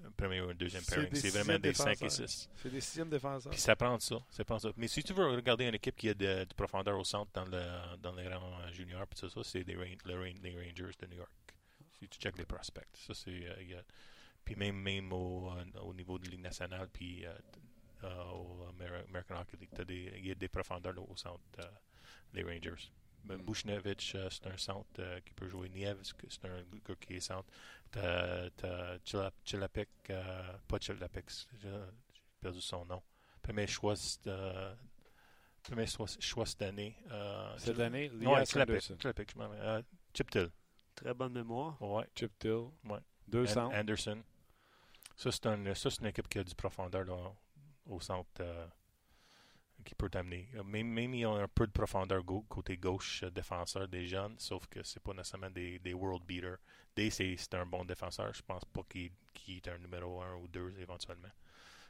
un 0.06 0.12
premier 0.16 0.41
ou 0.41 0.49
un 0.49 0.56
deuxième 0.56 0.84
pairing. 0.84 1.10
C'est 1.14 1.30
vraiment 1.30 1.60
des 1.60 1.74
5 1.74 1.91
et 1.91 1.95
défenseurs. 1.95 2.30
6. 2.30 2.49
C'est 2.56 2.70
des 2.72 2.82
sixièmes 2.82 3.10
défenseurs. 3.10 3.51
Puis 3.51 3.60
ça 3.62 3.76
prend 3.76 3.99
ça, 3.99 4.18
ça 4.30 4.43
prend 4.45 4.58
ça. 4.60 4.70
Mais 4.78 4.88
si 4.88 5.03
tu 5.03 5.14
veux 5.14 5.26
regarder 5.28 5.66
une 5.68 5.76
équipe 5.76 5.95
qui 5.95 6.10
a 6.10 6.14
de, 6.14 6.45
de 6.45 6.53
profondeur 6.56 6.97
au 6.97 7.03
centre 7.03 7.32
dans, 7.34 7.45
le, 7.45 7.97
dans 8.01 8.14
les 8.14 8.28
rangs 8.28 8.60
euh, 8.62 8.72
juniors, 8.72 9.06
puis 9.08 9.20
tout 9.20 9.30
ça, 9.30 9.41
c'est 9.43 9.64
des 9.64 9.76
Ran- 9.76 9.84
le 10.06 10.14
Ran- 10.16 10.39
les 10.41 10.51
Rangers 10.56 10.95
de 10.99 11.08
New 11.08 11.18
York. 11.18 11.32
Si 11.99 12.08
tu 12.08 12.20
checkes 12.20 12.38
les 12.38 12.45
prospects, 12.45 12.88
ça 12.93 13.14
c'est. 13.14 13.32
euh, 13.32 13.56
il 13.62 13.70
y 13.70 13.76
a- 13.76 13.84
puis 14.43 14.56
même, 14.56 14.76
même 14.78 15.12
au, 15.12 15.49
euh, 15.51 15.80
au 15.82 15.93
niveau 15.93 16.20
de 16.20 16.30
Ligue 16.30 16.41
nationale, 16.43 16.88
puis 16.93 17.26
euh, 17.26 17.30
euh, 17.32 17.34
au 18.34 18.68
Amer- 18.70 19.06
American 19.10 19.36
Hockey 19.39 19.58
League, 19.58 19.70
t'as 19.76 19.84
des- 19.86 20.14
il 20.18 20.28
y 20.28 20.32
a 20.32 20.36
des 20.36 20.47
profondeurs 20.47 20.93
là, 20.93 21.01
au 21.01 21.16
centre, 21.16 21.41
euh, 21.60 21.64
les 22.34 22.43
Rangers. 22.43 22.91
Bushnevich, 23.24 24.14
euh, 24.16 24.30
c'est 24.30 24.45
un 24.47 24.58
centre 24.58 24.88
euh, 24.99 25.20
qui 25.22 25.34
peut 25.34 25.47
jouer. 25.47 25.68
Nieves, 25.70 25.99
c'est 26.30 26.45
un 26.45 26.62
gars 26.88 26.95
qui 26.99 27.16
est 27.16 27.20
centre. 27.20 27.49
T'as 27.89 28.49
t'as 28.51 28.97
Chila- 28.99 29.32
Chilapek, 29.43 29.89
euh, 30.12 30.58
pas 30.68 30.78
Chilapek, 30.80 31.26
j'ai 31.60 31.72
perdu 32.39 32.62
son 32.62 32.86
nom. 32.86 33.01
Premier 33.41 33.66
choix, 33.66 33.95
euh, 34.28 34.76
premier 35.64 35.88
choix, 35.88 36.06
choix 36.20 36.45
cette 36.45 36.62
année. 36.62 36.95
Euh, 37.10 37.58
Cette 37.58 37.80
année, 37.80 38.12
Anderson. 38.14 38.95
Chilapek, 38.99 39.32
je 39.34 39.38
m'en. 39.39 39.51
Euh, 39.53 39.82
Chip 40.14 40.30
Till. 40.30 40.49
très 40.93 41.14
bonne 41.14 41.34
mémoire. 41.34 41.82
Ouais. 41.82 42.06
Chip 42.16 42.38
Till. 42.38 42.70
Ouais. 42.84 42.99
Deux 43.28 43.45
An- 43.45 43.53
centres. 43.53 43.76
Anderson. 43.76 44.24
Ça, 45.16 45.32
c'est 45.32 45.45
un, 45.47 45.74
ça, 45.74 45.89
c'est 45.89 46.01
une 46.01 46.08
équipe 46.08 46.28
qui 46.28 46.38
a 46.39 46.43
du 46.43 46.53
profondeur 46.53 47.06
là, 47.06 47.34
au 47.88 48.00
centre 48.00 48.42
euh, 48.42 48.68
qui 49.84 49.96
peut 49.96 50.10
t'amener. 50.10 50.48
Même, 50.66 50.88
même 50.88 51.14
ils 51.14 51.26
ont 51.26 51.36
un 51.36 51.48
peu 51.48 51.68
de 51.68 51.72
profondeur 51.72 52.24
côté 52.50 52.78
gauche 52.78 53.24
euh, 53.24 53.30
défenseur 53.30 53.88
des 53.88 54.08
jeunes, 54.08 54.36
sauf 54.38 54.68
que 54.68 54.84
c'est 54.84 55.02
pas 55.02 55.14
nécessairement 55.14 55.52
des, 55.52 55.80
des 55.80 55.94
world 55.94 56.24
beaters. 56.26 56.58
Day, 56.96 57.10
c'est 57.10 57.54
un 57.54 57.66
bon 57.66 57.84
défenseur. 57.86 58.34
Je 58.34 58.42
pense 58.42 58.66
pas 58.66 58.82
qu'il 58.90 59.12
est 59.48 59.68
un 59.68 59.78
numéro 59.78 60.22
1 60.22 60.36
ou 60.38 60.48
2 60.48 60.76
éventuellement. 60.80 61.30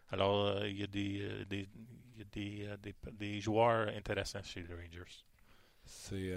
Alors, 0.10 0.48
euh, 0.48 0.70
il 0.70 0.80
y 0.80 0.84
a 0.84 0.88
des, 0.88 1.02
y 1.02 2.22
a 2.22 2.26
des, 2.26 2.78
des, 2.78 2.96
des 3.12 3.41
joueurs 3.41 3.88
intéressants 3.89 4.43
chez 4.43 4.62
les 4.62 4.74
Rangers. 4.74 5.24
C'est 5.86 6.34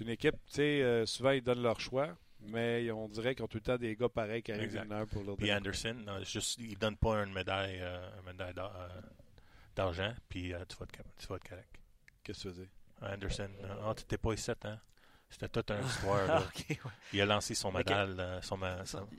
une 0.00 0.08
équipe, 0.08 0.34
tu 0.46 0.54
sais, 0.54 1.06
souvent 1.06 1.30
ils 1.30 1.42
donnent 1.42 1.62
leur 1.62 1.78
choix, 1.80 2.16
mais 2.40 2.90
on 2.90 3.08
dirait 3.08 3.34
qu'ils 3.34 3.44
ont 3.44 3.48
tout 3.48 3.58
le 3.58 3.62
temps 3.62 3.76
des 3.78 3.94
gars 3.96 4.08
pareils 4.08 4.42
qui 4.42 4.52
arrivent 4.52 4.76
une 4.76 4.92
heure 4.92 5.06
pour 5.06 5.22
leur 5.24 5.36
Puis. 5.36 5.52
Anderson, 5.52 5.94
non, 5.94 6.22
juste, 6.24 6.58
il 6.58 6.78
donne 6.78 6.96
pas 6.96 7.22
une 7.24 7.32
médaille, 7.32 7.78
euh, 7.80 8.08
une 8.20 8.32
médaille 8.32 8.54
euh, 8.58 8.88
d'argent, 9.74 10.14
puis 10.28 10.52
euh, 10.54 10.64
tu, 10.68 10.76
vas 10.76 10.84
être, 10.84 11.02
tu 11.18 11.26
vas 11.26 11.36
être 11.36 11.48
correct. 11.48 11.70
Qu'est-ce 12.22 12.44
que 12.44 12.48
tu 12.48 12.54
veux 12.54 12.62
dire? 12.64 12.72
Anderson, 13.02 13.50
euh, 13.62 13.74
ah, 13.84 13.94
tu 13.94 14.02
n'étais 14.02 14.18
pas 14.18 14.32
ici, 14.32 14.50
hein? 14.64 14.78
C'était 15.28 15.48
toute 15.48 15.70
une 15.72 15.84
histoire. 15.86 16.26
là. 16.26 16.40
Ok, 16.42 16.64
ouais. 16.70 16.90
Il 17.12 17.20
a 17.20 17.26
lancé 17.26 17.54
son 17.54 17.72
médaille. 17.72 18.16
euh, 18.18 18.40
son 18.40 18.58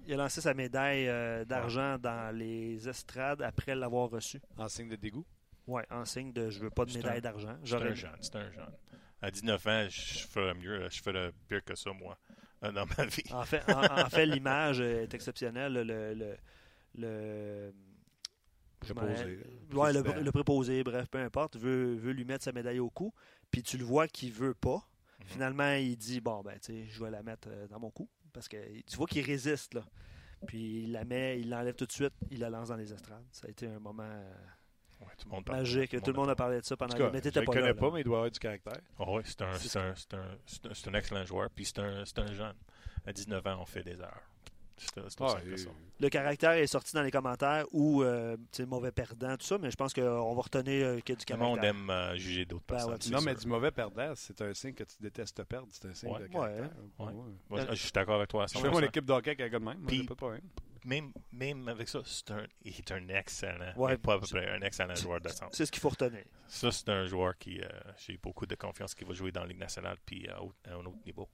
Il 0.07 0.13
a 0.13 0.17
lancé 0.17 0.39
sa 0.41 0.53
médaille 0.53 1.07
euh, 1.09 1.43
d'argent 1.45 1.97
dans 1.97 2.33
les 2.35 2.87
estrades 2.87 3.41
après 3.41 3.75
l'avoir 3.75 4.09
reçue. 4.09 4.39
En 4.57 4.69
signe 4.69 4.89
de 4.89 4.95
dégoût? 4.95 5.25
Ouais, 5.67 5.85
en 5.91 6.05
signe 6.05 6.31
de 6.31 6.49
je 6.49 6.59
veux 6.59 6.69
pas 6.69 6.85
de 6.85 6.93
médaille 6.93 7.17
un- 7.17 7.21
d'argent. 7.21 7.57
C'est 7.65 7.75
un 7.75 7.93
jeune, 7.93 8.15
c'est 8.21 8.35
un 8.37 8.49
jeune. 8.51 8.71
À 9.21 9.29
19 9.31 9.67
ans, 9.67 9.85
je 9.89 10.19
ferais 10.27 10.53
mieux, 10.53 10.87
je 10.89 11.01
ferais 11.01 11.31
pire 11.49 11.61
que 11.63 11.75
ça, 11.75 11.91
moi, 11.91 12.17
dans 12.61 12.85
ma 12.97 13.05
vie. 13.05 13.23
En 13.31 13.43
fait, 13.43 13.63
en, 13.71 14.05
en 14.05 14.09
fait 14.09 14.25
l'image 14.25 14.79
est 14.79 15.13
exceptionnelle. 15.13 15.73
Le, 15.73 16.13
le, 16.13 16.37
le, 16.95 17.73
Préposé. 18.79 19.39
Ouais, 19.73 19.91
le 19.93 20.31
préposé, 20.31 20.83
bref, 20.83 21.07
peu 21.09 21.17
importe, 21.17 21.57
veut, 21.57 21.95
veut 21.95 22.11
lui 22.11 22.25
mettre 22.25 22.43
sa 22.43 22.51
médaille 22.51 22.79
au 22.79 22.89
cou. 22.89 23.11
Puis 23.49 23.63
tu 23.63 23.77
le 23.77 23.83
vois 23.83 24.07
qu'il 24.07 24.31
veut 24.31 24.53
pas. 24.53 24.87
Mhm. 25.19 25.27
Finalement, 25.27 25.73
il 25.73 25.97
dit 25.97 26.21
Bon, 26.21 26.41
ben, 26.43 26.59
tu 26.59 26.73
sais, 26.73 26.85
je 26.85 27.03
vais 27.03 27.09
la 27.09 27.23
mettre 27.23 27.47
euh, 27.51 27.67
dans 27.67 27.79
mon 27.79 27.89
cou. 27.89 28.07
Parce 28.33 28.47
que 28.47 28.57
tu 28.81 28.97
vois 28.97 29.07
qu'il 29.07 29.25
résiste, 29.25 29.73
là. 29.73 29.83
Puis 30.45 30.83
il 30.83 30.91
la 30.91 31.05
met, 31.05 31.39
il 31.39 31.49
l'enlève 31.49 31.73
tout 31.73 31.87
de 31.87 31.91
suite, 31.91 32.13
il 32.29 32.39
la 32.39 32.51
lance 32.51 32.67
dans 32.67 32.75
les 32.75 32.93
estrades. 32.93 33.25
Ça 33.31 33.47
a 33.47 33.49
été 33.49 33.65
un 33.65 33.79
moment 33.79 34.03
euh, 34.03 34.33
Ouais, 34.99 35.07
tout 35.17 35.27
le 35.29 35.31
monde 35.35 35.45
parle. 35.45 35.59
magique. 35.59 35.91
Tout 36.01 36.11
le 36.11 36.17
monde 36.17 36.29
a 36.29 36.35
parlé 36.35 36.59
de 36.59 36.65
ça 36.65 36.75
En 36.75 36.77
pendant 36.77 36.93
tout 36.95 37.03
cas, 37.03 37.09
mais 37.11 37.21
je 37.23 37.29
pas 37.29 37.45
connais 37.45 37.61
là, 37.67 37.73
pas, 37.73 37.85
là. 37.87 37.91
mais 37.93 38.01
il 38.01 38.03
doit 38.03 38.17
avoir 38.17 38.31
du 38.31 38.39
caractère. 38.39 38.79
Ah 38.99 39.11
ouais, 39.11 39.21
c'est 39.25 39.41
un, 39.41 39.53
C'est 39.53 39.77
un, 39.79 39.93
c'est 39.95 40.13
un, 40.15 40.25
c'est 40.73 40.87
un, 40.89 40.93
excellent 40.93 41.25
joueur, 41.25 41.49
puis 41.53 41.65
c'est 41.65 41.79
un, 41.79 42.03
c'est 42.05 42.19
un 42.19 42.33
jeune. 42.33 42.55
À 43.05 43.13
19 43.13 43.45
ans, 43.47 43.57
on 43.61 43.65
fait 43.65 43.83
des 43.83 43.99
erreurs. 43.99 44.21
Ah, 45.21 45.35
et-. 45.43 45.55
Le 45.99 46.09
caractère 46.09 46.51
est 46.51 46.67
sorti 46.67 46.93
dans 46.93 47.01
les 47.01 47.09
commentaires 47.09 47.65
ou 47.71 48.03
euh, 48.03 48.37
mauvais 48.67 48.91
perdant, 48.91 49.35
tout 49.35 49.45
ça, 49.45 49.57
mais 49.57 49.71
je 49.71 49.75
pense 49.75 49.91
qu'on 49.91 50.35
va 50.35 50.41
retenir 50.41 50.85
euh, 50.85 50.99
qu'il 50.99 51.15
y 51.15 51.17
a 51.17 51.25
du 51.25 51.33
Le 51.33 51.37
monde 51.39 51.55
caractère. 51.59 51.69
aime 51.81 51.89
euh, 51.89 52.15
juger 52.15 52.45
d'autres 52.45 52.63
Ben 52.67 52.75
personnes. 52.75 52.93
ouais, 52.93 53.09
non, 53.19 53.21
mais 53.25 53.33
du 53.33 53.47
mauvais 53.47 53.71
perdant, 53.71 54.13
c'est 54.15 54.39
un 54.41 54.53
signe 54.53 54.73
que 54.73 54.83
tu 54.83 54.95
détestes 54.99 55.43
perdre. 55.45 55.67
C'est 55.71 55.87
un 55.87 55.93
signe 55.95 56.11
Ouais. 56.11 56.19
de 56.21 56.27
caractère. 56.27 56.69
Ouais. 56.99 57.05
Ouais. 57.07 57.13
Moi, 57.49 57.65
je 57.71 57.75
suis 57.75 57.91
d'accord 57.91 58.15
avec 58.17 58.27
toi 58.29 58.43
à 58.43 58.45
Je 58.47 58.59
fais 58.59 58.69
mon 58.69 58.79
100%. 58.79 58.85
équipe 58.85 59.05
d'hockey 59.05 59.31
avec 59.31 59.41
un 59.41 59.49
gars 59.49 59.59
de 59.59 59.65
même. 59.65 59.77
Moi, 59.79 59.87
Puis- 59.87 59.97
j'ai 59.97 60.03
pas 60.03 60.13
de 60.13 60.17
problème. 60.17 60.41
Même, 60.87 61.11
même 61.33 61.67
avec 61.67 61.89
ça, 61.89 61.99
c'est 62.05 62.31
un, 62.31 62.45
il 62.63 62.71
est 62.77 62.91
un 62.93 63.09
excellent, 63.09 63.73
Ouais. 63.75 63.91
mais 63.91 63.97
pas 63.97 64.13
à 64.13 64.19
peu 64.19 64.25
près 64.27 64.49
un 64.49 64.61
excellent 64.61 64.95
joueur 64.95 65.19
de 65.19 65.27
centre. 65.27 65.53
C'est 65.53 65.65
ce 65.65 65.71
qu'il 65.71 65.81
faut 65.81 65.89
retenir. 65.89 66.23
Ça, 66.47 66.71
c'est 66.71 66.87
un 66.87 67.05
joueur 67.05 67.37
qui, 67.37 67.59
euh, 67.61 67.67
j'ai 67.97 68.17
beaucoup 68.17 68.45
de 68.45 68.55
confiance 68.55 68.95
qu'il 68.95 69.05
va 69.05 69.13
jouer 69.13 69.33
dans 69.33 69.41
la 69.41 69.47
Ligue 69.47 69.59
nationale 69.59 69.97
puis 70.05 70.29
à, 70.29 70.41
haut- 70.41 70.53
à 70.65 70.75
un 70.75 70.85
autre 70.85 71.03
niveau. 71.05 71.27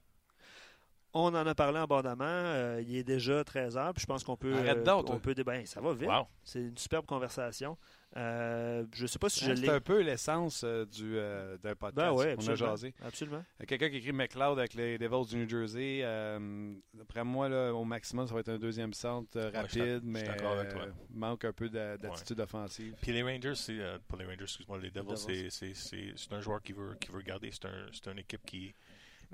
On 1.16 1.28
en 1.28 1.36
a 1.46 1.54
parlé 1.56 1.78
abondamment. 1.80 2.24
Euh, 2.26 2.82
il 2.86 2.96
est 2.98 3.04
déjà 3.04 3.44
13 3.44 3.78
heures, 3.78 3.94
puis 3.94 4.02
je 4.02 4.08
pense 4.08 4.24
qu'on 4.24 4.36
peut. 4.36 4.54
Arrête 4.56 4.88
euh, 4.88 4.94
on 5.08 5.20
peut 5.20 5.36
ben, 5.46 5.66
ça 5.66 5.80
va 5.80 5.94
vite. 5.94 6.10
Wow. 6.10 6.28
C'est 6.44 6.60
une 6.60 6.78
superbe 6.78 7.06
conversation. 7.06 7.78
Euh, 8.16 8.86
je 8.94 9.04
ne 9.04 9.08
sais 9.08 9.18
pas 9.20 9.28
si 9.30 9.44
je 9.44 9.52
Hein, 9.52 9.56
C'est 9.56 9.62
l'ai. 9.64 9.70
un 9.70 9.80
peu 9.82 10.02
l'essence 10.02 10.64
euh, 10.64 10.86
du, 10.86 11.18
euh, 11.18 11.58
d'un 11.58 11.74
podcast 11.76 11.96
Ben 11.96 12.12
oui, 12.14 12.26
qu'on 12.26 12.30
a 12.30 12.34
absolument. 12.34 12.56
jasé. 12.56 12.94
Absolument. 13.04 13.44
Quelqu'un 13.68 13.90
qui 13.90 13.98
écrit 13.98 14.12
McLeod 14.12 14.60
avec 14.60 14.74
les 14.76 14.98
Devils 15.00 15.26
du 15.30 15.38
New 15.38 15.50
Jersey. 15.50 16.02
Euh, 16.04 16.74
D'après 16.94 17.24
moi, 17.24 17.50
là, 17.50 17.72
au 17.74 17.84
maximum, 17.84 18.28
ça 18.28 18.34
va 18.36 18.42
être 18.42 18.50
un 18.50 18.60
deuxième 18.60 18.94
centre 18.94 19.30
euh, 19.38 19.50
Ouais, 19.52 19.58
rapide, 19.58 19.84
je 19.84 20.00
suis 20.00 20.00
mais 20.04 20.24
d'accord 20.24 20.52
avec 20.60 20.70
toi. 20.74 20.82
euh, 20.84 20.92
manque 21.12 21.46
un 21.46 21.54
peu 21.54 21.70
d'a- 21.70 21.98
d'attitude 21.98 22.40
offensive. 22.40 22.94
Puis 23.02 23.12
les 23.14 23.24
Rangers, 23.24 23.56
c'est, 23.56 23.80
euh, 23.80 23.98
pas 24.08 24.18
les 24.18 24.26
Rangers, 24.26 24.44
excuse-moi, 24.44 24.78
les 24.80 24.92
Devils, 24.92 25.08
Devils. 25.08 25.18
c'est, 25.18 25.50
c'est, 25.50 25.74
c'est, 25.74 26.14
c'est 26.16 26.34
un 26.34 26.40
joueur 26.42 26.62
qui 26.62 26.74
veut, 26.74 26.96
qui 27.02 27.12
veut 27.12 27.22
garder. 27.22 27.50
C'est, 27.52 27.66
un, 27.66 27.88
c'est 27.92 28.12
une 28.12 28.20
équipe 28.20 28.46
qui. 28.46 28.74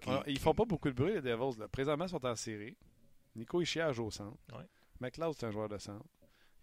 Ah, 0.07 0.23
ils 0.27 0.39
font 0.39 0.53
pas 0.53 0.65
beaucoup 0.65 0.89
de 0.89 0.93
bruit, 0.95 1.13
les 1.13 1.21
Devils. 1.21 1.59
Là. 1.59 1.67
Présentement, 1.67 2.05
ils 2.05 2.09
sont 2.09 2.25
en 2.25 2.35
série. 2.35 2.77
Nico 3.35 3.61
Ishia 3.61 3.91
joue 3.91 4.05
au 4.05 4.11
centre. 4.11 4.37
Ouais. 4.53 4.65
McLeod, 4.99 5.33
c'est 5.37 5.45
un 5.45 5.51
joueur 5.51 5.69
de 5.69 5.77
centre. 5.77 6.05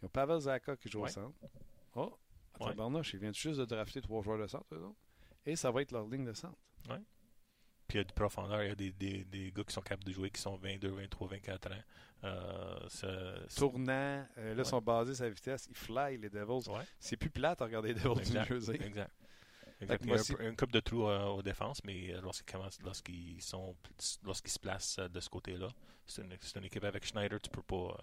Ils 0.03 0.07
ont 0.07 0.09
Pavel 0.09 0.41
Zaka 0.41 0.77
qui 0.77 0.89
joue 0.91 1.03
au 1.03 1.09
centre. 1.09 1.37
Oh, 1.95 2.13
attends, 2.55 2.67
Ouais. 2.69 2.75
Barnouche, 2.75 3.15
ils 3.15 3.21
viennent 3.21 3.35
juste 3.35 3.61
de 3.61 3.65
drafter 3.65 4.01
trois 4.01 4.23
joueurs 4.23 4.39
de 4.39 4.47
centre, 4.47 4.67
eux 4.75 4.83
autres. 4.83 4.99
Et 5.45 5.57
ça 5.57 5.71
va 5.71 5.83
être 5.83 5.93
leur 5.93 6.07
ligne 6.07 6.25
de 6.25 6.33
centre. 6.33 6.59
Puis 7.89 7.99
il 7.99 8.01
y 8.01 8.01
a 8.01 8.05
du 8.05 8.13
profondeur, 8.15 8.63
il 8.65 8.69
y 8.69 8.73
a 8.73 8.75
des, 8.75 8.91
des, 8.93 9.25
des 9.25 9.53
gars 9.53 9.63
qui 9.63 9.73
sont 9.73 9.81
capables 9.81 10.03
de 10.05 10.11
jouer, 10.13 10.29
qui 10.31 10.41
sont 10.41 10.57
22, 10.57 10.89
23, 10.89 11.29
24 11.29 11.71
ans. 11.73 11.75
Euh, 12.25 12.89
Tournant, 13.57 14.27
euh, 14.39 14.55
là, 14.55 14.63
ils 14.63 14.65
sont 14.65 14.81
basés 14.81 15.15
sur 15.15 15.25
la 15.25 15.31
vitesse. 15.31 15.69
Ils 15.71 15.77
fly, 15.77 16.19
les 16.19 16.29
Devils. 16.29 16.69
C'est 16.99 17.17
plus 17.17 17.31
plate 17.31 17.63
à 17.63 17.67
regarder 17.67 17.95
les 17.95 18.01
Devils 18.01 18.25
du. 18.25 18.45
Jersey. 18.45 18.75
Exact. 18.83 19.13
Fait 19.79 19.85
Exact. 19.85 19.99
que 19.99 20.03
Il 20.05 20.07
y 20.07 20.09
moi 20.09 20.17
a 20.17 20.21
aussi- 20.21 20.35
un, 20.41 20.55
coupe 20.55 20.73
de 20.73 20.81
trous 20.81 21.07
euh, 21.09 21.25
aux 21.27 21.43
défenses, 21.43 21.83
mais 21.85 22.13
euh, 22.15 22.21
lorsqu'ils 22.23 22.51
commencent, 22.51 22.81
lorsqu'ils 22.83 23.43
sont, 23.43 23.77
lorsqu'ils 24.25 24.51
se 24.51 24.59
placent 24.59 24.99
euh, 24.99 25.09
de 25.09 25.21
ce 25.21 25.29
côté-là, 25.29 25.69
c'est 26.07 26.23
une, 26.23 26.35
c'est 26.41 26.59
une 26.59 26.65
équipe 26.65 26.85
avec 26.85 27.05
Schneider, 27.05 27.39
tu 27.41 27.51
peux 27.51 27.63
pas. 27.63 27.97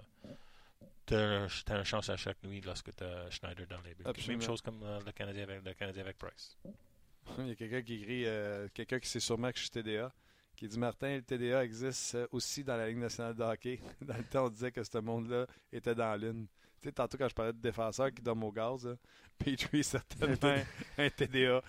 Tu 1.05 1.15
as, 1.15 1.47
une 1.69 1.83
chance 1.83 2.09
à 2.09 2.15
chaque 2.15 2.41
nuit 2.43 2.61
lorsque 2.61 2.95
tu 2.95 3.03
as 3.03 3.29
Schneider 3.31 3.65
dans 3.67 3.81
les 3.81 3.93
buts. 3.95 4.03
Même 4.27 4.41
chose 4.41 4.61
comme 4.61 4.81
euh, 4.83 4.99
le 5.05 5.11
Canadien 5.11 5.43
avec 5.43 5.63
le 5.65 5.73
Canadien 5.73 6.03
avec 6.03 6.17
Price. 6.17 6.57
Il 7.39 7.47
y 7.47 7.51
a 7.51 7.55
quelqu'un 7.55 7.81
qui 7.81 7.95
écrit, 7.95 8.25
euh, 8.25 8.67
quelqu'un 8.73 8.99
qui 8.99 9.09
sait 9.09 9.19
sûrement 9.19 9.49
que 9.51 9.57
je 9.57 9.63
suis 9.63 9.71
TDA, 9.71 10.13
qui 10.55 10.67
dit 10.67 10.77
Martin, 10.77 11.15
le 11.15 11.21
TDA 11.23 11.63
existe 11.63 12.17
aussi 12.31 12.63
dans 12.63 12.77
la 12.77 12.87
Ligue 12.87 12.97
nationale 12.99 13.33
de 13.35 13.43
hockey. 13.43 13.79
Dans 14.01 14.15
le 14.17 14.23
temps, 14.23 14.45
on 14.45 14.49
disait 14.49 14.71
que 14.71 14.83
ce 14.83 14.97
monde-là 14.99 15.47
était 15.71 15.95
dans 15.95 16.15
l'une. 16.15 16.47
Sais, 16.83 16.91
tantôt 16.91 17.17
quand 17.17 17.29
je 17.29 17.35
parlais 17.35 17.53
de 17.53 17.59
défenseurs 17.59 18.11
qui 18.13 18.21
dorment 18.21 18.43
au 18.43 18.51
gaz, 18.51 18.85
là, 18.85 18.95
Petrie 19.39 19.83
certainement 19.83 20.55
un 20.97 21.09
TDA 21.09 21.61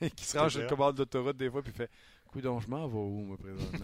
qui 0.16 0.24
se 0.24 0.38
range 0.38 0.56
une 0.56 0.66
commande 0.66 0.96
d'autoroute 0.96 1.36
des 1.36 1.50
fois 1.50 1.62
puis 1.62 1.72
fait 1.72 1.90
Coudon, 2.34 2.58
je 2.58 2.68
m'en 2.68 2.88
vais 2.88 2.98
où, 2.98 3.20
moi, 3.20 3.36
présentement? 3.36 3.78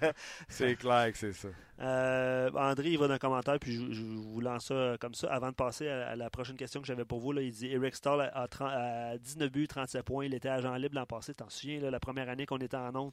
C'est 0.48 0.74
clair 0.76 1.12
que 1.12 1.18
c'est 1.18 1.34
ça. 1.34 1.48
Euh, 1.80 2.50
André, 2.54 2.92
il 2.92 2.98
va 2.98 3.08
dans 3.08 3.14
un 3.14 3.18
commentaire, 3.18 3.58
puis 3.58 3.72
je, 3.76 3.92
je 3.92 4.02
vous 4.02 4.40
lance 4.40 4.68
ça 4.68 4.96
comme 4.98 5.12
ça. 5.12 5.30
Avant 5.30 5.50
de 5.50 5.54
passer 5.54 5.86
à, 5.86 6.08
à 6.08 6.16
la 6.16 6.30
prochaine 6.30 6.56
question 6.56 6.80
que 6.80 6.86
j'avais 6.86 7.04
pour 7.04 7.20
vous, 7.20 7.32
là, 7.32 7.42
il 7.42 7.52
dit 7.52 7.66
Eric 7.66 7.94
Stahl 7.94 8.22
a, 8.22 8.28
a 8.28 8.48
30 8.48 8.70
a 8.72 9.18
19 9.18 9.52
buts, 9.52 9.68
37 9.68 10.02
points. 10.02 10.24
Il 10.24 10.32
était 10.32 10.48
agent 10.48 10.74
libre 10.76 10.94
l'an 10.94 11.04
passé. 11.04 11.34
T'en 11.34 11.50
souviens, 11.50 11.78
là, 11.80 11.90
la 11.90 12.00
première 12.00 12.30
année 12.30 12.46
qu'on 12.46 12.56
était 12.56 12.74
en 12.74 12.90
fois 12.90 13.12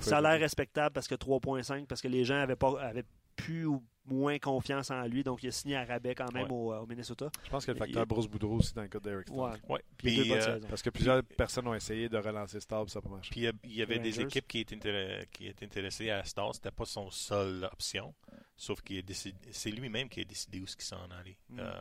Salaire 0.00 0.38
respectable 0.38 0.92
parce 0.92 1.08
que 1.08 1.14
3,5, 1.14 1.86
parce 1.86 2.02
que 2.02 2.08
les 2.08 2.26
gens 2.26 2.40
avaient, 2.40 2.56
pas, 2.56 2.78
avaient 2.78 3.06
plus 3.44 3.66
ou 3.66 3.82
moins 4.06 4.38
confiance 4.38 4.90
en 4.90 5.02
lui. 5.06 5.22
Donc, 5.22 5.42
il 5.42 5.48
a 5.48 5.52
signé 5.52 5.76
à 5.76 5.84
rabais 5.84 6.14
quand 6.14 6.32
même 6.32 6.44
Ouais. 6.50 6.52
au, 6.52 6.74
au 6.74 6.86
Minnesota. 6.86 7.30
Je 7.44 7.50
pense 7.50 7.68
a 7.68 7.72
le 7.72 7.76
Il- 7.76 7.78
facteur 7.78 8.06
Bruce 8.06 8.26
Boudreau 8.26 8.56
aussi 8.56 8.74
dans 8.74 8.82
le 8.82 8.88
cas 8.88 8.98
d'Eric 8.98 9.28
Stahl. 9.28 9.38
Ouais. 9.68 9.80
Euh, 10.04 10.40
saisons. 10.40 10.66
Parce 10.68 10.82
que 10.82 10.90
plusieurs 10.90 11.22
personnes 11.22 11.68
ont 11.68 11.74
essayé 11.74 12.08
de 12.08 12.16
relancer 12.16 12.58
Stahl, 12.60 12.88
ça 12.88 12.98
n'a 12.98 13.02
pas 13.02 13.10
marché. 13.10 13.30
Puis 13.30 13.48
il 13.64 13.74
y 13.76 13.82
avait 13.82 13.98
des 14.00 14.20
équipes 14.20 14.46
qui 14.48 14.58
étaient, 14.60 14.74
intér- 14.76 15.26
qui 15.30 15.46
étaient 15.46 15.66
intéressées 15.66 16.10
à 16.10 16.24
Star. 16.24 16.54
C'était 16.54 16.70
pas 16.72 16.84
son 16.84 17.10
seule 17.10 17.64
option. 17.72 18.12
Sauf 18.56 18.80
qu'il 18.82 18.98
a 18.98 19.02
décidé, 19.02 19.38
c'est 19.52 19.70
lui-même 19.70 20.08
qui 20.08 20.20
a 20.20 20.24
décidé 20.24 20.60
où 20.60 20.66
ce 20.66 20.76
qu'il 20.76 20.84
s'en 20.84 21.08
allait. 21.20 21.38
Mm. 21.48 21.60
Euh, 21.60 21.72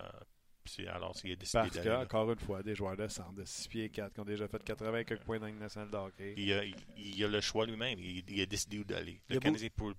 alors, 0.90 1.16
il 1.24 1.32
a 1.32 1.36
décidé 1.36 1.64
Parce 1.64 1.72
d'aller 1.74 1.90
que, 1.90 2.04
encore 2.04 2.32
une 2.32 2.40
fois, 2.40 2.62
des 2.62 2.76
joueurs 2.76 2.96
de 2.96 3.08
centre 3.08 3.34
de 3.34 3.44
6 3.44 3.68
pieds 3.68 3.90
4 3.90 4.14
qui 4.14 4.20
ont 4.20 4.24
déjà 4.26 4.48
fait 4.48 4.64
80 4.64 5.04
quelques 5.04 5.24
points 5.24 5.40
dans 5.40 5.46
la 5.46 5.52
Ligue 5.52 5.60
nationale 5.60 5.90
de 5.90 5.98
hockey. 5.98 6.36
Il 6.38 6.54
a, 6.54 6.64
il, 6.64 6.76
il 6.98 7.24
a 7.24 7.28
le 7.28 7.42
choix 7.42 7.66
lui-même. 7.66 7.98
Il, 8.00 8.24
il 8.30 8.42
a 8.42 8.46
décidé 8.46 8.78
où 8.80 8.84
d'aller. 8.84 9.20
Le 9.28 9.40
Canadien, 9.40 9.70
pour- 9.76 9.94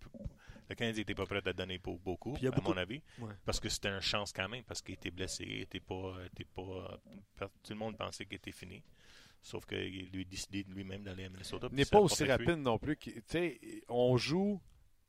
le 0.69 0.75
Canadien 0.75 1.01
n'était 1.01 1.15
pas 1.15 1.27
prêt 1.27 1.43
à 1.47 1.53
donner 1.53 1.79
pour 1.79 1.99
beaucoup, 1.99 2.37
il 2.41 2.47
à 2.49 2.51
beaucoup- 2.51 2.71
mon 2.73 2.77
avis. 2.77 3.03
Ouais. 3.19 3.33
Parce 3.45 3.61
que 3.61 3.69
c'était 3.69 3.89
une 3.91 4.01
chance 4.01 4.33
quand 4.33 4.49
même, 4.49 4.65
parce 4.65 4.81
qu'il 4.83 4.95
était 4.95 5.11
blessé. 5.11 5.45
Il 5.47 5.61
était 5.63 5.81
pas, 5.81 6.15
était 6.27 6.45
pas, 6.45 6.99
tout 7.39 7.49
le 7.71 7.75
monde 7.77 7.97
pensait 7.97 8.25
qu'il 8.27 8.37
était 8.37 8.53
fini. 8.53 8.83
Sauf 9.41 9.67
qu'il 9.67 10.09
lui 10.13 10.23
a 10.23 10.25
décidé 10.25 10.65
lui-même 10.69 11.03
d'aller 11.03 11.25
à 11.25 11.29
Minnesota. 11.29 11.69
puis 11.69 11.77
n'est 11.77 11.85
pas 11.85 11.99
aussi 12.01 12.17
fruit. 12.25 12.29
rapide 12.31 12.59
non 12.59 12.79
plus. 12.79 12.97
qu'il- 12.97 13.15
Tu 13.15 13.23
sais, 13.27 13.61
on 13.89 14.17
joue 14.17 14.61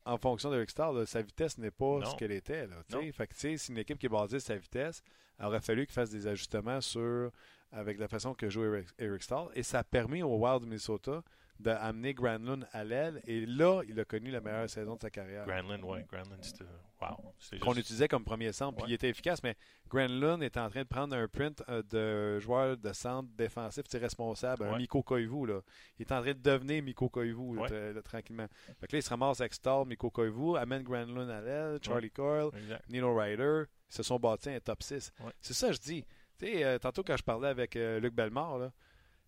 en 0.06 0.18
fonction 0.18 0.50
de 0.50 0.58
là. 0.58 1.06
Sa 1.06 1.22
vitesse 1.22 1.58
n'est 1.60 1.70
pas 1.72 2.00
Non. 2.00 2.06
ce 2.06 2.16
qu'elle 2.16 2.32
était. 2.32 2.66
Là, 2.68 2.84
fait 3.14 3.28
que, 3.28 3.34
c'est 3.36 3.56
une 3.70 3.78
équipe 3.78 4.00
qui 4.00 4.08
est 4.08 4.10
basée 4.10 4.40
sur 4.40 4.48
sa 4.48 4.58
vitesse. 4.58 5.04
Il 5.40 5.46
aurait 5.46 5.62
fallu 5.62 5.86
qu'il 5.86 5.94
fasse 5.94 6.10
des 6.10 6.26
ajustements 6.28 6.82
sur 6.82 7.32
avec 7.72 7.98
la 8.00 8.08
façon 8.08 8.34
que 8.34 8.50
joue 8.50 8.66
Eric, 8.66 8.88
Eric 9.00 9.24
Stahl. 9.24 9.48
Et 9.56 9.64
ça 9.64 9.80
a 9.80 9.84
permis 9.84 10.22
au 10.24 10.36
Wild 10.38 10.62
de 10.62 10.66
Minnesota 10.66 11.24
d'amener 11.64 12.14
Granlund 12.14 12.68
à 12.72 12.84
l'aile. 12.84 13.22
Et 13.26 13.46
là, 13.46 13.82
il 13.88 14.00
a 14.00 14.06
connu 14.06 14.30
la 14.30 14.42
meilleure 14.42 14.70
saison 14.70 14.96
de 14.96 15.02
sa 15.02 15.10
carrière. 15.10 15.46
Granlund, 15.46 15.84
ouais, 15.84 16.06
Granlund, 16.12 16.44
c'était. 16.44 16.66
Wow. 17.02 17.34
Qu'on 17.60 17.74
utilisait 17.74 18.08
comme 18.08 18.24
premier 18.24 18.54
centre. 18.54 18.76
Puis 18.78 18.84
Ouais. 18.84 18.90
il 18.92 18.94
était 18.94 19.10
efficace, 19.10 19.44
mais 19.44 19.58
Granlund 19.90 20.42
est 20.42 20.56
en 20.56 20.70
train 20.70 20.84
de 20.84 20.88
prendre 20.88 21.16
un 21.18 21.28
print 21.28 21.62
euh, 21.68 21.84
de 21.90 22.40
joueur 22.40 22.78
de 22.78 22.94
centre 22.94 23.28
défensif, 23.36 23.84
c'est 23.90 23.98
responsable, 23.98 24.64
un 24.64 24.72
Ouais. 24.74 24.78
Miko 24.78 25.04
Koivu. 25.04 25.46
Là. 25.48 25.60
Il 26.00 26.04
est 26.04 26.12
en 26.14 26.22
train 26.22 26.32
de 26.34 26.40
devenir 26.42 26.82
Miko 26.82 27.10
Koivu 27.10 27.56
là, 27.56 27.62
Ouais. 27.64 27.68
tra- 27.68 27.92
là, 27.94 28.02
tranquillement. 28.02 28.48
Fait 28.80 28.88
que 28.88 28.96
là, 28.96 29.00
il 29.00 29.04
se 29.04 29.10
ramasse 29.10 29.42
avec 29.42 29.54
Stahl, 29.54 29.86
Miko 29.86 30.10
Koivu, 30.10 30.56
amène 30.58 30.84
Granlund 30.84 31.30
à 31.30 31.42
l'aile, 31.42 31.80
Charlie 31.82 32.10
Coyle, 32.12 32.52
Exact. 32.58 32.90
Nino 32.90 33.14
Ryder. 33.14 33.64
Ils 33.92 33.96
se 33.96 34.04
sont 34.04 34.18
bâtis 34.18 34.50
un 34.52 34.60
top 34.62 34.82
6. 34.82 35.12
Ouais. 35.20 35.32
C'est 35.42 35.54
ça 35.54 35.68
que 35.68 35.74
je 35.74 35.82
dis. 35.82 36.06
Tu 36.40 36.46
sais, 36.48 36.64
euh, 36.64 36.80
tantôt 36.80 37.04
quand 37.04 37.18
je 37.18 37.24
parlais 37.24 37.50
avec 37.50 37.76
euh, 37.76 38.00
Luc 38.00 38.14
Bellemare, 38.14 38.58
là, 38.60 38.72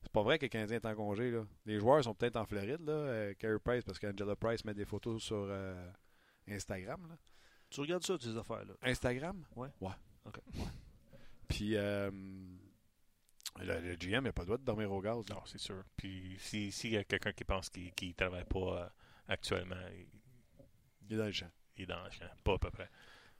c'est 0.06 0.12
pas 0.12 0.24
vrai 0.24 0.38
que 0.40 0.46
le 0.46 0.50
Canadien 0.50 0.78
est 0.78 0.86
en 0.86 0.96
congé. 0.96 1.32
Là. 1.32 1.44
Les 1.66 1.80
joueurs 1.80 2.04
sont 2.04 2.14
peut-être 2.16 2.38
en 2.38 2.46
Floride, 2.46 2.82
là, 2.86 2.94
euh, 2.94 3.34
Carey 3.36 3.60
Price, 3.64 3.84
parce 3.84 4.00
qu'Angela 4.00 4.36
Price 4.36 4.64
met 4.64 4.74
des 4.74 4.86
photos 4.86 5.22
sur 5.22 5.48
euh, 5.50 5.92
Instagram. 6.48 7.06
Là. 7.10 7.18
Tu 7.70 7.82
regardes 7.82 8.04
ça, 8.04 8.16
ces 8.20 8.38
affaires-là? 8.38 8.74
Instagram? 8.84 9.44
Ouais. 9.56 9.70
Ouais. 9.82 9.92
OK. 10.26 10.40
Puis, 11.48 11.76
euh, 11.76 12.10
le, 13.60 13.80
le 13.82 13.96
GM 13.96 14.24
n'a 14.24 14.34
pas 14.34 14.42
le 14.44 14.46
droit 14.48 14.58
de 14.58 14.64
dormir 14.64 14.92
au 14.92 15.02
gaz. 15.02 15.28
là. 15.30 15.36
Non, 15.36 15.42
c'est 15.46 15.60
sûr. 15.60 15.84
Puis 15.98 16.36
si- 16.40 16.72
s'il 16.72 16.92
y 16.92 16.98
a 16.98 17.04
quelqu'un 17.04 17.32
qui 17.34 17.44
pense 17.44 17.70
qu'il 17.70 17.92
ne 18.10 18.14
travaille 18.14 18.46
pas 18.46 18.60
euh, 18.84 18.88
actuellement, 19.28 19.76
il, 19.92 20.08
Il 21.08 21.14
est 21.14 21.18
dans 21.18 21.26
le 21.26 21.32
champ. 21.32 21.52
il 21.78 21.84
est 21.84 21.88
dans 21.88 22.04
le 22.04 22.12
champ. 22.12 22.26
Pas 22.44 22.54
à 22.54 22.58
peu 22.60 22.72
près. 22.72 22.90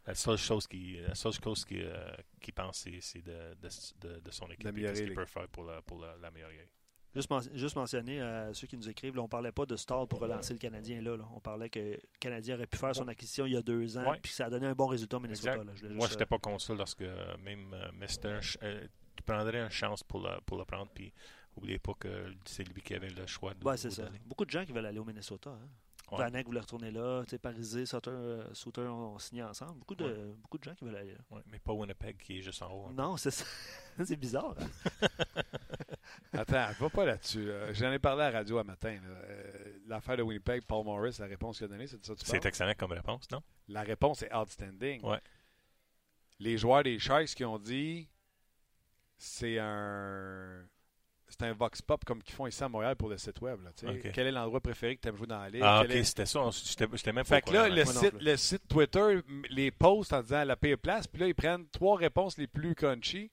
La 0.08 0.14
seule 0.16 0.38
chose 0.38 0.68
qu'il 0.68 1.02
la 1.02 1.16
seule 1.16 1.34
chose 1.34 1.66
qu'il 1.66 1.82
euh, 1.84 2.16
qu'il 2.40 2.54
pense, 2.54 2.78
c'est 2.80 3.00
c'est 3.02 3.22
de, 3.24 3.56
de, 3.62 3.70
de, 4.02 4.20
de 4.20 4.32
son 4.32 4.46
équipe 4.48 4.60
et 4.68 4.82
qu'est-ce 4.90 5.02
qu'il 5.02 5.16
peut 5.16 5.26
faire 5.26 5.48
pour 5.48 5.64
la- 5.64 5.82
pour 5.82 6.00
la- 6.00 6.16
l'améliorer. 6.18 6.70
Juste, 7.16 7.30
men- 7.32 7.50
juste 7.58 7.76
mentionner 7.78 8.20
à 8.22 8.54
ceux 8.54 8.68
qui 8.68 8.76
nous 8.76 8.90
écrivent, 8.90 9.16
là, 9.16 9.22
on 9.22 9.28
parlait 9.30 9.54
pas 9.54 9.66
de 9.66 9.76
Stall 9.78 10.06
pour 10.06 10.20
relancer 10.20 10.52
le 10.54 10.60
Canadien. 10.60 11.02
Là, 11.02 11.16
là. 11.16 11.26
On 11.34 11.40
parlait 11.40 11.70
que 11.70 11.80
le 11.80 12.00
Canadien 12.20 12.56
aurait 12.56 12.68
pu 12.68 12.78
faire 12.78 12.94
son 12.94 13.08
acquisition 13.08 13.46
il 13.46 13.54
y 13.54 13.58
a 13.58 13.62
deux 13.62 13.98
ans, 13.98 14.04
puis 14.22 14.34
ça 14.34 14.46
a 14.48 14.50
donné 14.50 14.68
un 14.68 14.76
bon 14.76 14.88
résultat 14.88 15.16
au 15.18 15.20
Minnesota. 15.22 15.56
Là. 15.64 15.72
Je 15.76 15.88
Moi, 15.88 15.96
juste, 16.02 16.12
j'étais 16.12 16.26
pas 16.26 16.40
contre 16.40 16.62
ça 16.62 16.74
lorsque 16.76 17.02
euh, 17.04 17.38
même. 17.38 17.74
euh, 17.74 17.90
mais 17.94 18.08
c'était 18.10 18.28
un 18.28 18.42
ch- 18.42 18.58
euh, 18.64 18.86
tu 19.16 19.24
prendrais 19.24 19.62
une 19.62 19.70
chance 19.70 20.04
pour 20.04 20.20
le, 20.20 20.42
pour 20.46 20.58
le 20.58 20.66
prendre. 20.66 20.92
Puis, 20.94 21.14
oubliez 21.56 21.80
pas 21.80 21.94
que 21.98 22.34
c'est 22.44 22.66
lui 22.68 22.82
qui 22.82 22.94
avait 22.94 23.10
le 23.10 23.26
choix 23.28 23.54
de. 23.54 23.66
euh, 23.66 23.70
Ouais, 23.72 23.78
c'est 23.78 23.90
ça. 23.92 24.10
Beaucoup 24.26 24.44
de 24.46 24.52
gens 24.52 24.66
qui 24.66 24.74
veulent 24.74 24.86
aller 24.86 25.00
au 25.00 25.06
Minnesota. 25.06 25.52
Hein. 25.52 25.70
Ouais. 26.12 26.20
Vanek 26.20 26.46
voulait 26.46 26.60
retourner 26.60 26.92
là. 26.92 27.24
Parisé, 27.42 27.86
Sutter, 27.86 28.12
euh, 28.12 28.54
Sutter 28.54 28.82
ont 28.82 29.18
signé 29.18 29.42
ensemble. 29.44 29.80
Beaucoup 29.80 29.96
de, 29.96 30.36
beaucoup 30.42 30.58
de 30.60 30.64
gens 30.64 30.76
qui 30.76 30.86
veulent 30.86 30.96
aller 30.98 31.14
là. 31.14 31.20
Ouais, 31.32 31.42
mais 31.48 31.58
pas 31.60 31.74
Winnipeg 31.74 32.18
qui 32.18 32.38
est 32.40 32.42
juste 32.42 32.62
en 32.62 32.72
haut. 32.72 32.86
hein. 32.90 32.94
Non, 32.96 33.18
c'est 33.18 33.32
ça. 33.32 33.46
c'est 34.06 34.16
bizarre. 34.16 34.56
hein. 34.60 35.08
Attends, 36.34 36.72
va 36.80 36.90
pas 36.90 37.06
là-dessus. 37.06 37.46
là. 37.48 37.74
J'en 37.74 37.92
ai 37.92 38.00
parlé 38.00 38.24
à 38.24 38.32
la 38.32 38.38
radio 38.40 38.60
un 38.60 38.64
matin. 38.64 38.98
Euh, 39.04 39.78
L'affaire 39.88 40.18
de 40.18 40.22
Winnipeg, 40.24 40.64
Paul 40.66 40.86
Morris, 40.86 41.16
la 41.20 41.26
réponse 41.28 41.58
qu'il 41.58 41.66
a 41.66 41.68
donnée, 41.70 41.88
c'est 41.88 42.00
de 42.00 42.06
ça 42.06 42.14
que 42.14 42.20
tu 42.20 42.26
C'est 42.26 42.46
excellent 42.46 42.74
comme 42.78 42.92
réponse, 42.92 43.30
non? 43.32 43.42
La 43.68 43.82
réponse 43.82 44.22
est 44.24 44.34
outstanding. 44.36 45.02
Ouais. 45.04 45.20
Les 46.40 46.58
joueurs 46.58 46.84
des 46.84 47.00
Sharks 47.00 47.28
qui 47.36 47.46
ont 47.46 47.58
dit 47.60 48.08
c'est 49.18 49.58
un 49.60 50.66
c'est 51.38 51.46
un 51.46 51.54
vox 51.54 51.82
pop 51.82 52.04
comme 52.06 52.22
qu'ils 52.24 52.34
font 52.36 52.48
ici 52.48 52.64
à 52.64 52.70
Montréal 52.70 52.96
pour 52.96 53.10
le 53.10 53.18
site 53.18 53.40
web. 53.42 53.60
là. 53.64 53.72
Quel 54.14 54.28
est 54.28 54.32
l'endroit 54.32 54.62
préféré 54.62 54.96
que 54.96 55.02
tu 55.02 55.08
aimes 55.10 55.18
jouer 55.18 55.28
dans 55.28 55.40
la 55.42 55.50
ligue? 55.50 55.62
Ah, 55.64 55.82
ok, 55.84 55.90
est- 55.92 56.04
c'était 56.04 56.26
ça. 56.26 56.50
J'étais 56.52 57.14
même 57.14 57.24
pas 57.26 57.36
Fait 57.36 57.42
que 57.42 57.52
là, 57.54 57.68
le 57.70 57.86
site, 57.86 58.14
le 58.22 58.36
site 58.38 58.68
Twitter 58.68 59.20
les 59.50 59.72
poste 59.72 60.14
en 60.14 60.22
disant 60.22 60.44
la 60.44 60.56
pire 60.56 60.78
place, 60.78 61.08
puis 61.08 61.20
là, 61.22 61.28
ils 61.28 61.36
prennent 61.36 61.68
trois 61.70 61.98
réponses 61.98 62.38
les 62.38 62.48
plus 62.48 62.76
crunchy 62.76 63.32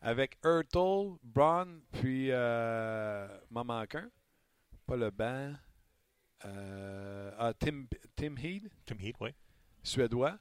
avec 0.00 0.36
Hurtle, 0.44 1.16
Braun, 1.22 1.80
puis 1.92 2.28
euh, 2.30 3.28
m'en 3.50 3.64
manque 3.64 3.94
un. 3.94 4.08
Pas 4.86 4.96
le 4.96 5.10
banc. 5.10 5.52
Euh, 6.44 7.30
ah, 7.38 7.52
Tim, 7.58 7.84
Tim 8.16 8.34
Heed, 8.36 8.68
Tim 8.84 8.96
Heat, 9.00 9.16
oui. 9.20 9.30
suédois. 9.82 10.38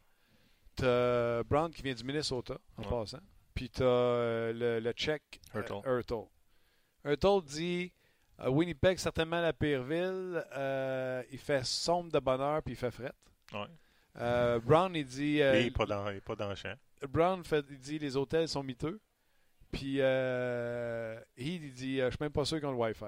T'as 0.75 1.43
Brown 1.43 1.71
qui 1.71 1.81
vient 1.83 1.93
du 1.93 2.03
Minnesota, 2.03 2.57
en 2.77 2.81
Ouais. 2.83 2.89
passant. 2.89 3.19
Puis 3.53 3.69
t'as 3.69 3.83
euh, 3.83 4.53
le, 4.53 4.79
le 4.79 4.91
tchèque 4.93 5.41
euh, 5.55 5.61
Hurtle. 5.85 6.25
Hurtle. 7.05 7.27
Hurtle 7.27 7.45
dit 7.45 7.91
Euh, 8.39 8.49
Winnipeg, 8.49 8.97
certainement 8.97 9.39
la 9.41 9.53
pire 9.53 9.83
ville. 9.83 10.43
Euh, 10.55 11.21
il 11.31 11.37
fait 11.37 11.63
sombre 11.63 12.11
de 12.11 12.19
bonheur 12.19 12.63
puis 12.63 12.73
il 12.73 12.77
fait 12.77 12.89
fret. 12.91 13.11
Ouais. 13.53 13.67
Euh, 14.19 14.59
Brown, 14.59 14.95
il 14.95 15.05
dit. 15.05 15.35
il 15.37 15.43
n'est 15.43 15.71
pas, 15.71 15.85
dans- 15.85 16.09
il 16.09 16.17
est 16.17 16.21
pas 16.21 16.35
dans 16.35 16.49
le 16.49 16.55
champ. 16.55 16.73
Brown 17.07 17.43
fait, 17.43 17.63
il 17.69 17.77
dit 17.79 17.99
les 17.99 18.17
hôtels 18.17 18.47
sont 18.47 18.63
miteux. 18.63 18.99
Puis 19.71 19.97
Heath, 19.97 21.25
il 21.37 21.73
dit 21.73 21.97
Je 21.99 22.09
suis 22.09 22.17
même 22.19 22.31
pas 22.31 22.43
sûr 22.45 22.57
qu'ils 22.59 22.67
ont 22.67 22.71
le 22.71 22.77
Wi-Fi. 22.77 23.05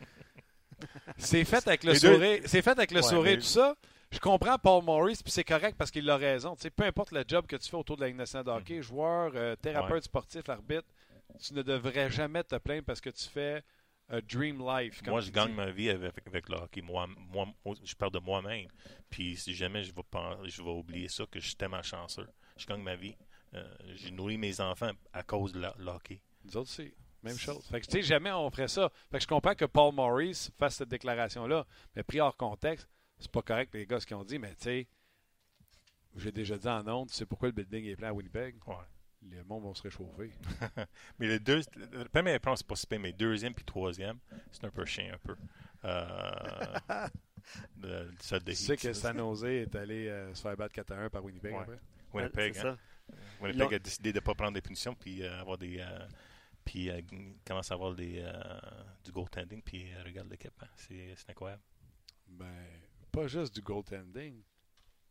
c'est 1.16 1.44
fait 1.44 1.66
avec 1.66 1.84
le 1.84 1.92
Les 1.92 2.00
deux- 2.00 2.14
sourire. 2.14 2.40
C'est 2.46 2.62
fait 2.62 2.70
avec 2.70 2.90
le 2.90 2.98
Ouais, 3.00 3.02
sourire, 3.02 3.32
mais- 3.36 3.42
tout 3.42 3.42
ça. 3.48 3.74
Je 4.10 4.18
comprends 4.20 4.56
Paul 4.58 4.82
Morris, 4.84 5.20
puis 5.22 5.30
c'est 5.30 5.44
correct 5.44 5.76
parce 5.76 5.90
qu'il 5.90 6.08
a 6.08 6.16
raison. 6.16 6.56
Peu 6.74 6.84
importe 6.84 7.12
le 7.12 7.22
job 7.28 7.46
que 7.46 7.56
tu 7.56 7.68
fais 7.68 7.76
autour 7.76 7.96
de 7.96 8.00
la 8.02 8.06
Ligue 8.08 8.16
nationale 8.16 8.46
de 8.46 8.50
hockey, 8.52 8.80
joueur, 8.80 9.32
euh, 9.34 9.54
thérapeute 9.56 9.92
Ouais. 9.96 10.00
sportif, 10.00 10.48
arbitre, 10.48 10.88
tu 11.40 11.54
ne 11.54 11.62
devrais 11.62 12.10
jamais 12.10 12.44
te 12.44 12.56
plaindre 12.56 12.84
parce 12.84 13.00
que 13.00 13.10
tu 13.10 13.28
fais 13.28 13.62
a 14.10 14.20
dream 14.22 14.58
life. 14.66 15.02
Moi, 15.06 15.20
je 15.20 15.30
gagne 15.30 15.48
dis. 15.48 15.54
ma 15.54 15.70
vie 15.70 15.90
avec, 15.90 16.14
avec 16.26 16.48
le 16.48 16.56
hockey. 16.56 16.80
Moi, 16.80 17.06
moi, 17.30 17.46
je 17.84 17.94
parle 17.94 18.12
de 18.12 18.18
moi-même. 18.18 18.68
Puis 19.10 19.36
si 19.36 19.54
jamais 19.54 19.82
je 19.84 19.92
vais, 19.94 20.02
pen- 20.10 20.38
je 20.44 20.62
vais 20.62 20.70
oublier 20.70 21.08
ça, 21.08 21.26
que 21.30 21.38
je 21.40 21.46
suis 21.48 21.56
tellement 21.56 21.82
chanceux. 21.82 22.26
Je 22.56 22.64
gagne 22.66 22.80
ma 22.82 22.96
vie. 22.96 23.14
Euh, 23.54 23.66
J'ai 23.96 24.10
nourri 24.10 24.38
mes 24.38 24.60
enfants 24.60 24.92
à 25.12 25.22
cause 25.22 25.52
de 25.52 25.60
le 25.60 25.86
hockey. 25.90 26.22
Nous 26.44 26.56
autres 26.56 26.70
aussi. 26.70 26.92
Même 27.22 27.36
chose. 27.36 27.66
Fait 27.66 27.80
que, 27.80 27.86
tu 27.86 27.92
sais, 27.92 28.02
jamais 28.02 28.30
on 28.32 28.48
ferait 28.50 28.68
ça. 28.68 28.90
Fait 29.10 29.18
que 29.18 29.24
je 29.24 29.28
comprends 29.28 29.54
que 29.54 29.64
Paul 29.64 29.92
Morris 29.94 30.48
fasse 30.58 30.76
cette 30.76 30.88
déclaration-là, 30.88 31.66
mais 31.96 32.02
pris 32.04 32.20
hors 32.20 32.36
contexte, 32.36 32.88
c'est 33.18 33.30
pas 33.30 33.42
correct 33.42 33.74
les 33.74 33.86
gars 33.86 33.98
ce 34.00 34.06
qu'ils 34.06 34.16
ont 34.16 34.24
dit, 34.24 34.38
mais 34.38 34.54
tu 34.54 34.62
sais, 34.62 34.88
j'ai 36.16 36.32
déjà 36.32 36.56
dit 36.56 36.68
en 36.68 36.86
ondes, 36.88 37.08
tu 37.08 37.14
sais 37.14 37.26
pourquoi 37.26 37.48
le 37.48 37.52
building 37.52 37.84
est 37.86 37.96
plein 37.96 38.08
à 38.08 38.12
Winnipeg? 38.12 38.56
Ouais. 38.66 38.74
Les 39.22 39.42
mondes 39.42 39.64
vont 39.64 39.74
se 39.74 39.82
réchauffer. 39.82 40.30
Mais 41.18 41.26
le, 41.26 41.40
deux, 41.40 41.60
le 41.76 42.04
premier 42.08 42.38
plan, 42.38 42.54
c'est 42.56 42.66
pas 42.66 42.76
si 42.76 42.86
pire, 42.86 43.00
mais 43.00 43.12
deuxième 43.12 43.52
puis 43.52 43.64
troisième, 43.64 44.18
c'est 44.52 44.64
un 44.64 44.70
peu 44.70 44.84
chien, 44.84 45.12
un 45.14 45.18
peu. 45.18 45.36
Euh, 45.84 46.78
de, 47.76 48.10
ça 48.20 48.38
de 48.38 48.44
Tu 48.52 48.56
sais 48.56 48.76
que 48.76 48.92
ça. 48.92 49.08
San 49.12 49.18
Jose 49.18 49.44
est 49.44 49.74
allé 49.74 50.08
euh, 50.08 50.32
se 50.34 50.42
faire 50.42 50.56
battre 50.56 50.74
4 50.74 50.92
à 50.92 50.96
1 51.04 51.10
par 51.10 51.24
Winnipeg 51.24 51.52
Ouais. 51.52 51.60
après? 51.62 51.78
Winnipeg, 52.12 52.56
hein. 52.58 52.62
ça. 52.62 52.78
Winnipeg 53.40 53.74
a 53.74 53.78
décidé 53.78 54.12
de 54.12 54.18
ne 54.18 54.20
pas 54.24 54.34
prendre 54.34 54.52
des 54.52 54.60
punitions 54.62 54.94
puis 54.94 55.22
euh, 55.22 55.40
avoir 55.40 55.58
des. 55.58 55.78
euh, 55.80 56.06
puis 56.64 56.90
euh, 56.90 57.00
commence 57.46 57.70
à 57.70 57.74
avoir 57.74 57.94
des, 57.94 58.20
euh, 58.20 58.32
du 59.04 59.10
goaltending 59.12 59.62
puis 59.62 59.92
euh, 59.92 60.02
regarde 60.04 60.30
l'équipe. 60.30 60.52
hein. 60.62 60.68
C'est 60.76 61.14
c'est 61.16 61.30
incroyable. 61.30 61.62
Ben, 62.28 62.66
pas 63.10 63.26
juste 63.26 63.54
du 63.54 63.62
goaltending. 63.62 64.42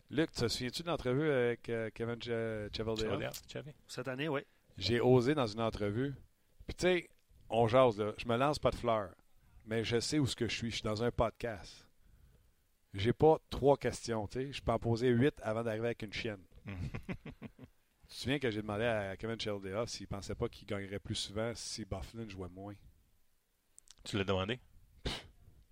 Luc, 0.09 0.31
te 0.31 0.47
souviens-tu 0.47 0.83
de 0.83 0.87
l'entrevue 0.87 1.29
avec 1.29 1.67
euh, 1.69 1.89
Kevin 1.93 2.15
Che- 2.15 2.69
Tu 2.71 2.81
vas 2.83 2.95
Cheveldayoff? 2.95 3.19
dire, 3.19 3.31
tu 3.31 3.49
savais? 3.49 3.75
Cette 3.87 4.07
année, 4.07 4.29
oui. 4.29 4.41
J'ai 4.77 5.01
osé 5.01 5.35
dans 5.35 5.47
une 5.47 5.59
entrevue. 5.61 6.13
Puis 6.65 6.75
tu 6.75 6.81
sais, 6.83 7.09
on 7.49 7.67
jase 7.67 7.97
là. 7.99 8.13
Je 8.17 8.25
me 8.27 8.37
lance 8.37 8.59
pas 8.59 8.71
de 8.71 8.75
fleurs. 8.75 9.13
Mais 9.65 9.83
je 9.83 9.99
sais 9.99 10.19
où 10.19 10.25
ce 10.27 10.35
que 10.35 10.47
je 10.47 10.55
suis. 10.55 10.69
Je 10.71 10.75
suis 10.75 10.83
dans 10.83 11.03
un 11.03 11.11
podcast. 11.11 11.85
J'ai 12.93 13.11
pas 13.13 13.37
trois 13.49 13.75
questions, 13.77 14.27
tu 14.27 14.39
sais. 14.39 14.53
Je 14.53 14.61
peux 14.61 14.71
en 14.71 14.79
poser 14.79 15.09
huit 15.09 15.35
avant 15.41 15.63
d'arriver 15.63 15.87
avec 15.87 16.01
une 16.03 16.13
chienne. 16.13 16.43
Tu 18.09 18.15
te 18.15 18.21
souviens 18.21 18.39
que 18.39 18.49
j'ai 18.49 18.61
demandé 18.61 18.85
à 18.85 19.17
Kevin 19.17 19.37
Cheveldayoff 19.37 19.89
s'il 19.89 20.07
pensait 20.07 20.33
pas 20.33 20.47
qu'il 20.47 20.65
gagnerait 20.65 20.97
plus 20.99 21.13
souvent 21.15 21.51
si 21.55 21.83
Bufflin 21.83 22.25
jouait 22.29 22.47
moins? 22.47 22.73
tu 24.05 24.17
l'as 24.17 24.23
demandé? 24.23 24.61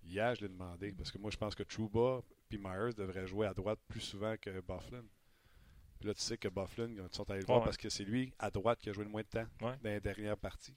Hier, 0.06 0.34
je 0.34 0.42
l'ai 0.42 0.48
demandé 0.48 0.92
parce 0.92 1.10
que 1.10 1.18
moi, 1.18 1.30
je 1.30 1.36
pense 1.36 1.54
que 1.54 1.62
Trouba 1.62 2.22
et 2.50 2.58
Myers 2.58 2.94
devraient 2.96 3.26
jouer 3.26 3.46
à 3.46 3.54
droite 3.54 3.78
plus 3.88 4.00
souvent 4.00 4.36
que 4.40 4.60
Bufflin. 4.60 5.04
Puis 5.98 6.08
là, 6.08 6.14
tu 6.14 6.20
sais 6.20 6.36
que 6.38 6.48
Bufflin, 6.48 6.88
ils 6.90 7.02
sont 7.10 7.28
allés 7.30 7.40
le 7.40 7.46
voir 7.46 7.58
Ouais. 7.60 7.64
parce 7.64 7.76
que 7.76 7.88
c'est 7.88 8.04
lui, 8.04 8.32
à 8.38 8.50
droite, 8.50 8.78
qui 8.80 8.90
a 8.90 8.92
joué 8.92 9.04
le 9.04 9.10
moins 9.10 9.22
de 9.22 9.26
temps 9.28 9.46
Ouais. 9.62 9.76
dans 9.82 9.90
les 9.90 10.00
dernières 10.00 10.36
parties. 10.36 10.76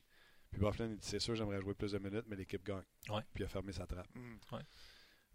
Puis 0.49 0.59
Bufflin, 0.59 0.87
il 0.87 0.97
dit 0.97 1.05
c'est 1.07 1.19
sûr, 1.19 1.35
j'aimerais 1.35 1.61
jouer 1.61 1.73
plus 1.75 1.91
de 1.91 1.99
minutes, 1.99 2.25
mais 2.27 2.35
l'équipe 2.35 2.63
gagne. 2.65 2.83
Ouais. 3.09 3.21
Puis 3.33 3.43
il 3.43 3.45
a 3.45 3.49
fermé 3.49 3.71
sa 3.71 3.85
trappe. 3.85 4.07
Ouais. 4.51 4.61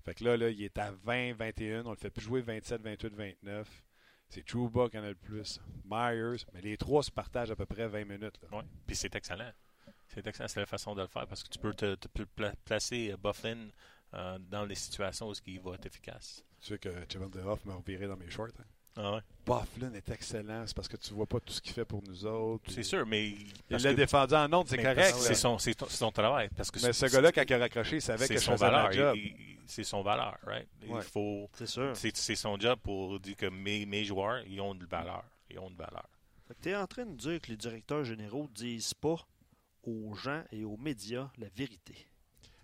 Fait 0.05 0.15
que 0.15 0.25
là, 0.25 0.37
là, 0.37 0.51
il 0.51 0.63
est 0.63 0.77
à 0.79 0.91
20, 0.91 1.35
21. 1.35 1.87
On 1.87 1.91
le 1.91 1.97
fait 1.97 2.11
plus 2.11 2.23
jouer 2.25 2.41
27, 2.43 2.83
28, 2.83 3.15
29. 3.15 3.85
C'est 4.29 4.45
Trouba 4.45 4.89
qui 4.89 4.99
en 4.99 5.05
a 5.05 5.09
le 5.11 5.15
plus. 5.15 5.61
Myers. 5.85 6.45
Mais 6.53 6.61
les 6.63 6.77
trois 6.77 7.03
se 7.03 7.11
partagent 7.11 7.51
à 7.51 7.57
peu 7.57 7.67
près 7.67 7.87
20 7.87 8.05
minutes. 8.05 8.41
là. 8.43 8.49
Puis 8.87 8.97
c'est 8.97 9.15
excellent. 9.15 9.53
C'est 10.09 10.27
excellent, 10.27 10.49
c'est 10.49 10.61
la 10.61 10.67
façon 10.67 10.95
de 10.95 11.03
le 11.03 11.09
faire 11.09 11.27
parce 11.27 11.43
que 11.43 11.49
tu 11.49 11.59
peux 11.59 11.73
te, 11.75 11.95
te 11.95 12.09
pla- 12.23 12.53
placer 12.65 13.11
euh, 13.13 13.17
Bufflin 13.17 13.69
euh, 14.15 14.39
dans 14.51 14.65
les 14.65 14.75
situations 14.75 15.29
où 15.29 15.35
il 15.47 15.61
va 15.61 15.75
être 15.75 15.87
efficace. 15.87 16.45
Tu 16.61 16.69
sais 16.69 16.79
que 16.79 16.89
Cheveldayoff 17.13 17.65
m'a 17.65 17.75
reviré 17.75 18.07
dans 18.07 18.17
mes 18.17 18.31
shorts. 18.31 18.49
Hein. 18.59 18.65
Ah 18.97 19.13
ouais? 19.15 19.21
Bufflin 19.45 19.93
est 19.95 20.09
excellent. 20.09 20.65
C'est 20.67 20.77
parce 20.77 20.87
que 20.87 20.97
tu 20.97 21.13
vois 21.15 21.27
pas 21.27 21.41
tout 21.41 21.53
ce 21.53 21.61
qu'il 21.61 21.73
fait 21.73 21.85
pour 21.85 22.01
nous 22.05 22.25
autres. 22.27 22.63
C'est 22.69 22.75
Puis- 22.77 22.85
sûr, 22.85 23.05
mais. 23.05 23.31
Il 23.71 23.77
l'a 23.83 23.93
défendu 23.93 24.35
en 24.35 24.53
ondes, 24.53 24.69
c'est 24.69 24.79
correct. 24.81 25.17
C'est 25.17 25.35
son, 25.35 26.13
travail. 26.13 26.49
Parce 26.57 26.71
que 26.71 26.79
Mais 26.87 26.93
ce 26.93 27.07
gars-là, 27.07 27.33
quand 27.33 27.43
il 27.45 27.53
a 27.55 27.59
raccroché, 27.59 27.97
il 27.97 28.03
savait 28.03 28.27
c'est 28.27 28.35
que 28.37 28.41
son 28.41 28.55
valeur. 28.55 29.15
C'est 29.67 29.83
son 29.83 30.03
valeur, 30.03 30.37
right? 30.47 30.69
Ouais. 30.87 31.01
Il 31.01 31.03
faut. 31.03 31.49
C'est 31.55 31.67
sûr. 31.67 31.91
C'est 31.97 32.15
c'est 32.17 32.37
son 32.37 32.59
job 32.61 32.79
pour 32.83 33.19
dire 33.19 33.35
que 33.37 33.47
mes, 33.47 33.85
mes 33.87 34.05
joueurs, 34.05 34.43
ils 34.47 34.61
ont 34.61 34.75
de 34.75 34.85
valeur. 34.87 35.25
Ils 35.51 35.59
ont 35.59 35.71
de 35.71 35.77
valeur. 35.77 36.05
Tu 36.63 36.69
es 36.69 36.77
en 36.77 36.87
train 36.87 37.07
de 37.07 37.17
dire 37.17 37.41
que 37.41 37.49
les 37.49 37.57
directeurs 37.57 38.05
généraux 38.05 38.47
disent 38.55 38.95
pas 38.95 39.17
aux 39.87 40.15
gens 40.15 40.43
et 40.53 40.65
aux 40.65 40.77
médias 40.77 41.31
la 41.39 41.49
vérité. 41.55 41.95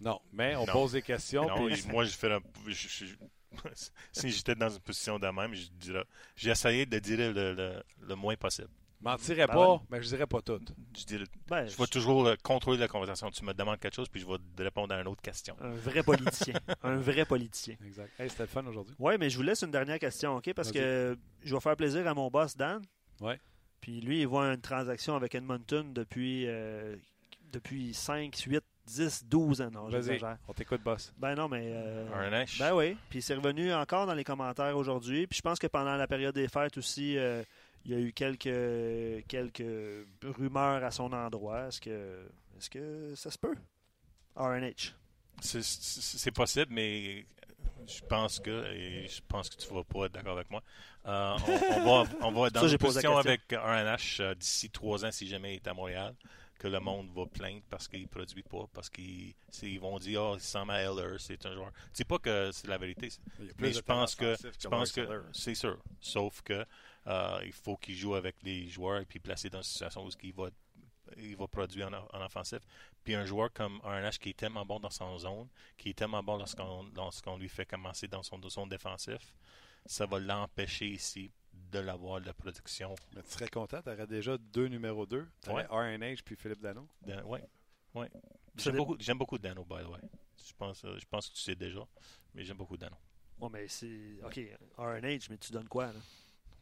Non, 0.01 0.21
mais 0.33 0.57
on 0.57 0.67
Non. 0.67 0.73
pose 0.73 0.93
des 0.93 1.03
questions. 1.03 1.47
Non, 1.47 1.67
puis- 1.67 1.77
j- 1.77 1.89
moi, 1.89 2.05
je 2.05 2.17
fais 2.17 2.33
un- 2.33 2.41
je- 2.67 2.73
je- 2.89 3.15
si 4.13 4.31
j'étais 4.31 4.55
dans 4.55 4.69
une 4.71 4.81
position 4.81 5.19
de 5.19 5.27
même, 5.29 5.53
je 5.55 5.67
dirais. 5.73 6.05
J'ai 6.37 6.51
essayé 6.51 6.87
de 6.87 6.99
dire 6.99 7.19
le, 7.35 7.53
le, 7.55 7.83
le 8.01 8.15
moins 8.15 8.37
possible. 8.37 8.69
mentirais 9.03 9.47
Ben 9.47 9.55
pas, 9.55 9.73
ouais. 9.75 9.79
mais 9.91 10.03
je 10.03 10.09
dirais 10.09 10.27
pas 10.27 10.41
tout. 10.43 10.61
Je, 10.97 11.05
dirais- 11.05 11.25
Ben, 11.49 11.67
je 11.67 11.75
vais 11.77 11.87
toujours 11.87 12.27
euh, 12.27 12.37
contrôler 12.43 12.79
la 12.79 12.87
conversation. 12.89 13.31
Tu 13.31 13.43
me 13.45 13.53
demandes 13.55 13.79
quelque 13.79 13.95
chose, 13.97 14.09
puis 14.09 14.21
je 14.21 14.27
vais 14.27 14.37
te 14.57 14.63
répondre 14.63 14.95
à 14.95 15.01
une 15.01 15.09
autre 15.09 15.23
question. 15.23 15.57
un 15.61 15.71
vrai 15.71 16.03
politicien. 16.03 16.55
un 16.83 16.97
vrai 16.99 17.25
politicien. 17.25 17.77
Exact. 17.85 18.11
Hey, 18.19 18.29
c'était 18.31 18.43
le 18.43 18.49
fun 18.49 18.65
aujourd'hui. 18.67 18.95
Oui, 18.99 19.15
mais 19.19 19.31
je 19.31 19.37
vous 19.37 19.43
laisse 19.43 19.63
une 19.63 19.71
dernière 19.71 19.99
question, 19.99 20.37
OK? 20.37 20.53
Parce 20.55 20.71
que 20.71 21.19
je 21.43 21.55
vais 21.55 21.61
faire 21.61 21.77
plaisir 21.77 22.07
à 22.07 22.13
mon 22.15 22.29
boss, 22.31 22.55
Dan. 22.57 22.83
Ouais. 23.21 23.41
Puis 23.81 24.01
lui, 24.03 24.21
il 24.21 24.27
voit 24.27 24.53
une 24.53 24.61
transaction 24.61 25.17
avec 25.17 25.35
Edmonton 25.35 25.93
depuis, 25.95 26.45
euh, 26.47 26.95
depuis 27.53 27.93
5, 27.95 28.35
8, 28.37 28.63
10, 28.87 29.25
12 29.27 29.61
ans. 29.63 29.71
Non, 29.73 29.85
Vas-y, 29.89 30.03
j'exagère. 30.03 30.39
on 30.49 30.53
t'écoute, 30.53 30.83
boss. 30.83 31.13
Ben 31.17 31.35
non, 31.35 31.49
mais... 31.49 31.63
euh, 31.73 32.07
RNH? 32.13 32.59
Ben 32.59 32.75
oui. 32.75 32.97
Puis 33.09 33.23
c'est 33.23 33.35
revenu 33.35 33.73
encore 33.73 34.07
dans 34.07 34.15
les 34.15 34.25
commentaires 34.25 34.77
aujourd'hui. 34.77 35.27
Puis 35.27 35.37
je 35.39 35.43
pense 35.43 35.59
que 35.59 35.67
pendant 35.67 35.97
la 35.97 36.07
période 36.07 36.35
des 36.35 36.49
fêtes 36.49 36.77
aussi, 36.79 37.17
euh, 37.19 37.43
il 37.85 37.93
y 37.93 37.95
a 37.95 37.99
eu 37.99 38.13
quelques, 38.13 39.25
quelques 39.29 40.07
rumeurs 40.23 40.83
à 40.85 40.91
son 40.91 41.13
endroit. 41.13 41.69
Est-ce 41.69 41.81
que, 41.81 42.19
est-ce 42.59 42.71
que 42.71 43.15
ça 43.15 43.31
se 43.31 43.39
peut? 43.39 43.55
RNH. 44.37 44.95
C'est- 45.41 46.31
possible, 46.33 46.73
mais 46.73 47.25
je 47.87 48.01
pense 48.09 48.39
que, 48.41 48.67
et 48.75 49.09
je 49.09 49.21
pense 49.27 49.49
que 49.49 49.57
tu 49.57 49.73
vas 49.73 49.83
pas 49.85 50.07
être 50.07 50.13
d'accord 50.13 50.37
avec 50.37 50.51
moi, 50.51 50.63
euh, 51.07 51.35
on, 51.49 51.53
on 51.53 52.05
va, 52.05 52.11
on 52.21 52.33
va 52.33 52.47
être 52.49 52.55
dans 52.55 52.61
Ça, 52.61 52.69
une 52.69 52.79
position 52.79 53.17
avec 53.17 53.41
RNH 53.51 54.21
euh, 54.21 54.35
d'ici 54.35 54.69
trois 54.71 55.05
ans, 55.05 55.11
si 55.11 55.27
jamais 55.27 55.55
il 55.55 55.57
est 55.57 55.67
à 55.69 55.73
Montréal, 55.75 56.15
que 56.61 56.69
le 56.69 56.79
monde 56.79 57.09
va 57.15 57.25
plaindre 57.25 57.63
parce 57.71 57.89
qu'il 57.89 58.03
ne 58.03 58.07
produit 58.07 58.43
pas, 58.43 58.67
parce 58.75 58.91
qu'ils 58.91 59.35
ils 59.63 59.81
vont 59.81 59.99
dire 59.99 60.23
«Oh, 60.23 60.33
il 60.35 60.41
ressemble 60.41 60.73
à 60.73 60.83
Heller, 60.83 61.19
c'est 61.19 61.45
un 61.47 61.55
joueur.» 61.55 61.73
C'est 61.95 62.05
pas 62.05 62.19
que 62.19 62.53
c'est 62.53 62.69
la 62.69 62.77
vérité, 62.77 63.09
mais 63.59 63.73
je 63.73 63.81
pense 63.81 64.15
que, 64.15 64.37
je 64.59 64.69
pense 64.69 64.93
que 64.93 65.23
c'est 65.33 65.55
sûr. 65.55 65.79
Sauf 66.01 66.43
que 66.43 66.67
euh, 67.07 67.41
il 67.47 67.53
faut 67.53 67.79
qu'il 67.79 67.97
joue 67.97 68.15
avec 68.15 68.37
les 68.43 68.69
joueurs 68.69 69.01
et 69.01 69.07
puis 69.07 69.19
placer 69.19 69.49
dans 69.49 69.61
une 69.61 69.65
situation 69.65 70.05
où 70.05 70.11
il 70.23 70.35
va, 70.35 70.51
il 71.17 71.35
va 71.35 71.49
produire 71.49 71.89
en, 71.89 72.19
en 72.19 72.23
offensif. 72.23 72.61
Puis 73.03 73.15
un 73.15 73.25
joueur 73.25 73.51
comme 73.55 73.81
RNH 73.83 74.19
qui 74.21 74.31
est 74.31 74.39
tellement 74.39 74.67
bon 74.67 74.79
dans 74.81 74.91
son 74.91 75.19
zone, 75.19 75.49
qui 75.79 75.89
est 75.89 75.95
tellement 75.95 76.23
bon 76.23 76.37
lorsqu'on 76.37 76.85
lorsqu'on 76.95 77.39
lui 77.39 77.49
fait 77.49 77.65
commencer 77.65 78.07
dans 78.07 78.23
son 78.23 78.39
zone 78.51 78.69
défensif, 78.69 79.33
ça 79.87 80.05
va 80.05 80.19
l'empêcher 80.19 80.89
ici 80.89 81.31
de 81.71 81.79
l'avoir 81.79 82.21
de 82.21 82.27
la 82.27 82.33
production. 82.35 82.95
Mais 83.15 83.23
tu 83.23 83.31
serais 83.31 83.49
content, 83.49 83.81
tu 83.83 83.91
aurais 83.91 84.07
déjà 84.07 84.37
deux 84.39 84.67
numéros 84.69 85.07
2. 85.07 85.27
Tu 85.43 85.51
Ouais. 85.51 85.67
RNH 85.69 86.23
puis 86.25 86.37
Philippe 86.37 86.61
Dano. 86.61 86.87
Dan- 87.03 87.25
ouais, 87.25 87.43
ouais. 87.95 88.11
J'aime 88.57 88.77
beaucoup, 88.77 88.97
j'aime 88.99 89.19
beaucoup 89.19 89.39
Dano, 89.39 89.65
by 89.65 89.83
the 89.85 89.89
way. 89.89 90.01
Je 90.47 90.53
pense, 90.59 90.85
euh, 90.85 90.99
je 90.99 91.07
pense 91.07 91.29
que 91.29 91.35
tu 91.35 91.41
sais 91.41 91.55
déjà, 91.55 91.81
mais 92.35 92.45
j'aime 92.45 92.57
beaucoup 92.57 92.77
Dano. 92.77 92.97
Ouais, 93.39 93.49
mais 93.53 93.69
c'est. 93.69 94.19
OK, 94.25 94.39
RNH, 94.77 95.29
mais 95.31 95.39
tu 95.39 95.53
donnes 95.53 95.69
quoi, 95.69 95.87
là? 95.87 95.99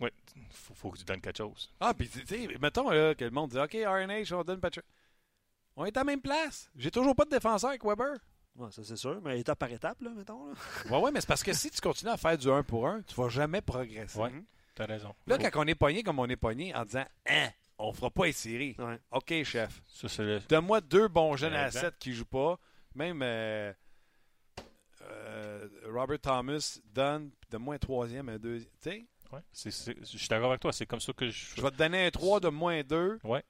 Oui, 0.00 0.10
faut, 0.50 0.74
faut 0.74 0.90
que 0.90 0.98
tu 0.98 1.04
donnes 1.04 1.20
quelque 1.20 1.38
chose. 1.38 1.72
Ah, 1.80 1.92
puis 1.92 2.08
tu 2.08 2.24
sais, 2.24 2.46
mettons 2.60 2.88
là, 2.90 3.14
que 3.16 3.24
le 3.24 3.30
monde 3.32 3.50
dit 3.50 3.58
OK, 3.58 3.72
RNH, 3.74 4.32
on 4.32 4.44
donne 4.44 4.60
Patrick. 4.60 4.84
On 5.74 5.84
est 5.84 5.96
à 5.96 6.00
la 6.00 6.04
même 6.04 6.20
place. 6.20 6.70
J'ai 6.76 6.90
toujours 6.90 7.16
pas 7.16 7.24
de 7.24 7.30
défenseur 7.30 7.70
avec 7.70 7.84
Weber. 7.84 8.16
Ouais, 8.56 8.70
ça 8.72 8.82
c'est 8.84 8.96
sûr, 8.96 9.20
mais 9.22 9.38
étape 9.40 9.58
par 9.58 9.70
étape, 9.70 10.00
là, 10.00 10.10
mettons. 10.10 10.48
Là. 10.48 10.54
Ouais, 10.90 10.98
ouais, 11.00 11.10
mais 11.12 11.20
c'est 11.20 11.26
parce 11.28 11.42
que 11.44 11.52
si 11.52 11.70
tu 11.70 11.80
continues 11.80 12.10
à 12.10 12.16
faire 12.16 12.36
du 12.36 12.48
1 12.50 12.62
pour 12.64 12.86
1, 12.88 13.02
tu 13.02 13.14
vas 13.14 13.28
jamais 13.28 13.60
progresser. 13.60 14.18
Ouais. 14.18 14.32
T'as 14.78 14.86
raison. 14.86 15.12
Là, 15.26 15.36
quand 15.38 15.50
on 15.64 15.66
est 15.66 15.74
pogné 15.74 16.02
comme 16.04 16.20
on 16.20 16.26
est 16.28 16.36
pogné 16.36 16.72
en 16.74 16.84
disant 16.84 17.04
Hein, 17.28 17.48
on 17.78 17.92
fera 17.92 18.10
pas 18.10 18.26
les 18.26 18.32
séries. 18.32 18.76
Ouais. 18.78 18.98
OK, 19.10 19.42
chef. 19.42 19.82
Ça, 19.88 20.08
c'est 20.08 20.22
le- 20.22 20.40
Donne-moi 20.48 20.80
deux 20.80 21.08
bons 21.08 21.36
jeunes 21.36 21.54
à 21.54 21.66
Exact. 21.66 21.80
7 21.80 21.98
qui 21.98 22.12
jouent 22.14 22.24
pas. 22.24 22.58
Même 22.94 23.20
euh, 23.22 23.72
euh, 25.02 25.68
Robert 25.92 26.18
Thomas 26.20 26.78
donne, 26.92 27.30
puis 27.40 27.48
donne-moi 27.50 27.74
un 27.74 27.78
troisième, 27.78 28.28
un 28.28 28.38
deuxième. 28.38 28.70
Tu 28.82 28.90
sais, 28.90 29.06
Ouais, 29.30 29.40
c'est- 29.52 29.70
c'est- 29.70 29.94
je 30.00 30.16
suis 30.16 30.28
d'accord 30.28 30.48
avec 30.48 30.60
toi. 30.62 30.72
C'est 30.72 30.86
comme 30.86 31.00
ça 31.00 31.12
que 31.12 31.28
je. 31.28 31.54
je 31.56 31.60
vais 31.60 31.70
te 31.70 31.76
donner 31.76 32.06
un 32.06 32.10
3 32.10 32.40
de 32.40 32.48
moins 32.48 32.82
2. 32.82 33.18
Ouais. 33.24 33.42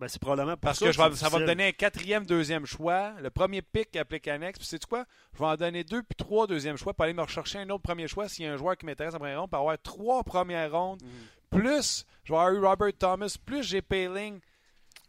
Ben, 0.00 0.08
c'est 0.08 0.18
probablement 0.20 0.52
pour 0.52 0.60
Parce 0.62 0.78
ça 0.78 0.86
que 0.86 0.92
je 0.92 0.96
vais- 0.96 1.02
ça 1.02 1.04
va 1.04 1.10
me 1.10 1.14
difficile. 1.14 1.46
donner 1.46 1.68
un 1.68 1.72
quatrième, 1.72 2.24
deuxième 2.24 2.64
choix. 2.64 3.12
Le 3.20 3.28
premier 3.30 3.60
pick 3.60 3.94
applique 3.96 4.26
annexe. 4.28 4.58
Puis 4.58 4.66
sais-tu 4.66 4.86
quoi? 4.86 5.04
Je 5.34 5.38
vais 5.40 5.44
en 5.44 5.56
donner 5.56 5.84
deux 5.84 6.02
puis 6.02 6.16
trois 6.16 6.46
deuxièmes 6.46 6.78
choix 6.78 6.94
pour 6.94 7.04
aller 7.04 7.12
me 7.12 7.20
rechercher 7.22 7.58
un 7.58 7.68
autre 7.68 7.82
premier 7.82 8.08
choix 8.08 8.26
s'il 8.26 8.46
y 8.46 8.48
a 8.48 8.52
un 8.52 8.56
joueur 8.56 8.76
qui 8.78 8.86
m'intéresse 8.86 9.14
en 9.14 9.18
première 9.18 9.40
ronde, 9.40 9.50
pour 9.50 9.58
avoir 9.60 9.76
trois 9.82 10.24
premières 10.24 10.72
rondes. 10.72 11.02
Mm. 11.02 11.58
Plus, 11.58 12.06
je 12.24 12.32
vais 12.32 12.38
avoir 12.38 12.52
eu 12.54 12.58
Robert 12.64 12.92
Thomas, 12.98 13.36
plus 13.44 13.62
j'ai 13.62 13.82
Payling. 13.82 14.40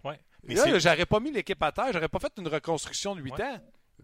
Ouais. 0.03 0.19
Mais 0.43 0.55
Là, 0.55 0.63
c'est- 0.63 0.71
là, 0.71 0.79
j'aurais 0.79 1.05
pas 1.05 1.19
mis 1.21 1.31
l'équipe 1.31 1.61
à 1.63 1.71
terre. 1.71 1.93
J'aurais 1.93 2.09
pas 2.09 2.19
fait 2.19 2.33
une 2.37 2.47
reconstruction 2.49 3.15
de 3.15 3.21
8 3.21 3.31
Ouais. 3.33 3.43
ans. 3.43 3.59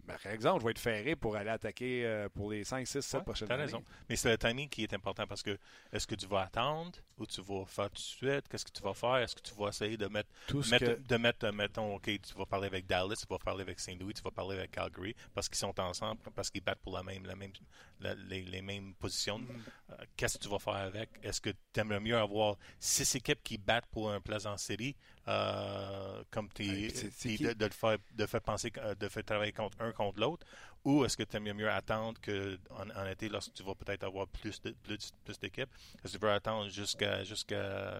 Ben, 0.08 0.16
par 0.22 0.32
exemple, 0.32 0.60
je 0.60 0.64
vais 0.64 0.70
être 0.72 0.78
ferré 0.78 1.14
pour 1.16 1.36
aller 1.36 1.50
attaquer 1.50 2.04
euh, 2.06 2.28
pour 2.30 2.50
les 2.50 2.64
5, 2.64 2.86
6, 2.86 3.00
7 3.02 3.18
Ouais, 3.20 3.24
prochaines 3.24 3.46
t'as 3.48 3.54
années. 3.54 3.64
raison. 3.64 3.84
Mais 4.08 4.16
c'est 4.16 4.30
le 4.30 4.38
timing 4.38 4.68
qui 4.68 4.82
est 4.82 4.92
important 4.94 5.26
parce 5.26 5.42
que 5.42 5.56
est-ce 5.92 6.06
que 6.06 6.14
tu 6.14 6.26
vas 6.26 6.42
attendre 6.42 6.92
ou 7.18 7.26
tu 7.26 7.40
vas 7.42 7.64
faire 7.66 7.88
tout 7.90 7.96
de 7.96 7.98
suite? 7.98 8.48
Qu'est-ce 8.48 8.64
que 8.64 8.70
tu 8.72 8.82
vas 8.82 8.94
faire? 8.94 9.16
Est-ce 9.16 9.36
que 9.36 9.42
tu 9.42 9.54
vas 9.54 9.68
essayer 9.68 9.96
de 9.96 10.06
mettre, 10.06 10.30
Tout 10.46 10.62
ce 10.62 10.70
mettre- 10.70 10.86
que- 10.96 11.00
de 11.08 11.16
mettre, 11.18 11.46
euh, 11.46 11.52
mettons, 11.52 11.94
OK, 11.96 12.04
tu 12.04 12.34
vas 12.36 12.46
parler 12.46 12.66
avec 12.68 12.86
Dallas, 12.86 13.16
tu 13.20 13.26
vas 13.28 13.38
parler 13.38 13.62
avec 13.62 13.78
Saint-Louis, 13.78 14.14
tu 14.14 14.22
vas 14.22 14.30
parler 14.30 14.56
avec 14.58 14.70
Calgary 14.70 15.14
parce 15.34 15.48
qu'ils 15.48 15.58
sont 15.58 15.78
ensemble, 15.78 16.20
parce 16.34 16.50
qu'ils 16.50 16.62
battent 16.62 16.80
pour 16.80 16.94
la 16.96 17.02
même, 17.02 17.26
la 17.26 17.36
même, 17.36 17.52
la- 18.00 18.14
les, 18.14 18.42
les 18.42 18.62
mêmes 18.62 18.94
positions. 18.94 19.38
Mm. 19.38 19.46
Euh, 19.90 19.94
Qu'est-ce 20.16 20.38
que 20.38 20.42
tu 20.44 20.48
vas 20.48 20.58
faire 20.58 20.74
avec? 20.74 21.10
Est-ce 21.22 21.40
que 21.40 21.50
tu 21.50 21.80
aimerais 21.80 22.00
mieux 22.00 22.16
avoir 22.16 22.56
six 22.80 23.14
équipes 23.14 23.42
qui 23.42 23.58
battent 23.58 23.86
pour 23.90 24.10
un 24.10 24.20
Pleasant 24.20 24.56
City 24.56 24.96
euh, 25.28 26.24
comme 26.30 26.48
t'es- 26.50 27.10
de, 27.38 27.52
de 27.54 27.64
le 27.66 27.72
faire, 27.72 27.98
de 28.14 28.26
faire 28.26 28.42
penser, 28.42 28.70
que- 28.72 28.94
de 28.94 29.08
faire 29.08 29.24
travailler 29.24 29.52
contre 29.52 29.80
un 29.82 29.92
contre 29.92 30.20
l'autre? 30.20 30.46
Ou 30.84 31.04
est-ce 31.04 31.16
que 31.16 31.24
tu 31.24 31.36
aimerais 31.36 31.54
mieux 31.54 31.70
attendre 31.70 32.20
que 32.20 32.58
en, 32.70 32.90
en 32.90 33.06
été, 33.06 33.28
lorsque 33.28 33.52
tu 33.54 33.62
vas 33.64 33.74
peut-être 33.74 34.04
avoir 34.04 34.28
plus 34.28 34.60
de 34.62 34.72
plus, 34.84 35.12
plus 35.24 35.38
d'équipes, 35.40 35.70
est-ce 36.04 36.14
que 36.14 36.18
tu 36.18 36.24
veux 36.24 36.32
attendre 36.32 36.68
jusqu'à 36.70 37.24
jusqu'à 37.24 37.98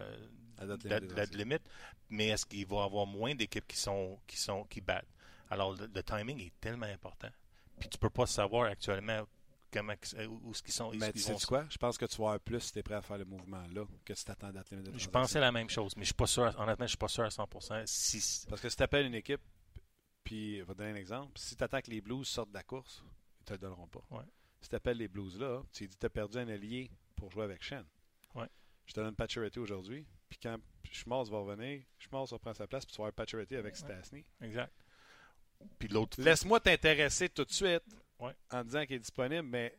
la, 0.85 1.25
limite, 1.27 1.63
mais 2.09 2.29
est-ce 2.29 2.45
qu'il 2.45 2.65
va 2.67 2.77
y 2.77 2.85
avoir 2.85 3.05
moins 3.07 3.35
d'équipes 3.35 3.67
qui 3.67 3.77
sont 3.77 4.19
qui 4.27 4.37
sont 4.37 4.63
qui 4.65 4.81
battent? 4.81 5.07
Alors 5.49 5.73
le, 5.75 5.89
le 5.93 6.03
timing 6.03 6.39
est 6.41 6.53
tellement 6.61 6.85
important. 6.87 7.29
Puis 7.79 7.89
tu 7.89 7.97
peux 7.97 8.09
pas 8.09 8.27
savoir 8.27 8.65
actuellement 8.69 9.23
comment 9.71 9.93
où 10.43 10.53
ce 10.53 10.61
qu'ils 10.61 10.73
sont. 10.73 10.91
Mais 10.91 11.11
tu 11.11 11.19
sais 11.19 11.35
quoi? 11.47 11.65
Je 11.69 11.77
pense 11.77 11.97
que 11.97 12.05
tu 12.05 12.17
vas 12.17 12.25
avoir 12.25 12.39
plus 12.39 12.59
si 12.59 12.73
tu 12.73 12.79
es 12.79 12.83
prêt 12.83 12.95
à 12.95 13.01
faire 13.01 13.17
le 13.17 13.25
mouvement 13.25 13.65
là 13.73 13.85
que 14.05 14.13
si 14.13 14.25
tu 14.25 14.31
attends 14.31 14.51
date 14.51 14.69
limite 14.71 14.91
de 14.91 14.97
Je 14.97 15.09
pensais 15.09 15.39
la 15.39 15.51
même 15.51 15.69
chose, 15.69 15.95
mais 15.95 16.03
je 16.03 16.07
suis 16.07 16.15
pas 16.15 16.27
sûr. 16.27 16.43
Honnêtement, 16.59 16.85
je 16.85 16.89
suis 16.89 16.97
pas 16.97 17.07
sûr 17.07 17.23
à 17.23 17.29
100%. 17.29 17.83
Si 17.85 18.45
Parce 18.47 18.61
que 18.61 18.69
si 18.69 18.75
tu 18.75 18.83
appelles 18.83 19.05
une 19.05 19.15
équipe, 19.15 19.41
puis 20.23 20.57
je 20.57 20.63
vais 20.63 20.73
te 20.73 20.77
donner 20.77 20.91
un 20.91 20.95
exemple, 20.95 21.31
si 21.39 21.55
tu 21.55 21.63
attends 21.63 21.81
que 21.81 21.89
les 21.89 22.01
Blues 22.01 22.27
sortent 22.27 22.49
de 22.49 22.55
la 22.55 22.63
course, 22.63 23.03
ils 23.41 23.45
te 23.45 23.53
le 23.53 23.59
donneront 23.59 23.87
pas. 23.87 24.03
Ouais. 24.11 24.25
Si 24.61 24.69
tu 24.69 24.75
appelles 24.75 24.97
les 24.97 25.07
Blues 25.07 25.39
là, 25.39 25.63
tu 25.71 25.87
dis 25.87 25.95
que 25.95 25.99
tu 25.99 26.05
as 26.05 26.09
perdu 26.09 26.37
un 26.37 26.47
allié 26.47 26.91
pour 27.15 27.31
jouer 27.31 27.43
avec 27.43 27.63
Shen. 27.63 27.85
Ouais. 28.35 28.47
Je 28.85 28.93
te 28.93 28.99
donne 28.99 29.15
Pacioretty 29.15 29.59
aujourd'hui, 29.59 30.05
puis 30.27 30.39
quand 30.41 30.57
Schmaltz 30.91 31.29
va 31.29 31.39
revenir, 31.39 31.83
Schmaltz 31.97 32.31
va 32.31 32.39
prendre 32.39 32.57
sa 32.57 32.67
place, 32.67 32.85
puis 32.85 32.93
tu 32.93 32.97
vas 32.97 33.07
avoir 33.07 33.13
Pacioretty 33.13 33.55
avec 33.55 33.75
Stastny. 33.75 34.25
exact. 34.41 34.73
Puis 35.77 35.89
l'autre 35.89 36.21
Laisse-moi 36.21 36.59
t'intéresser 36.59 37.29
tout 37.29 37.43
de 37.43 37.51
suite 37.51 37.83
Ouais. 38.19 38.33
en 38.51 38.63
disant 38.63 38.85
qu'il 38.85 38.95
est 38.97 38.99
disponible, 38.99 39.43
mais 39.47 39.75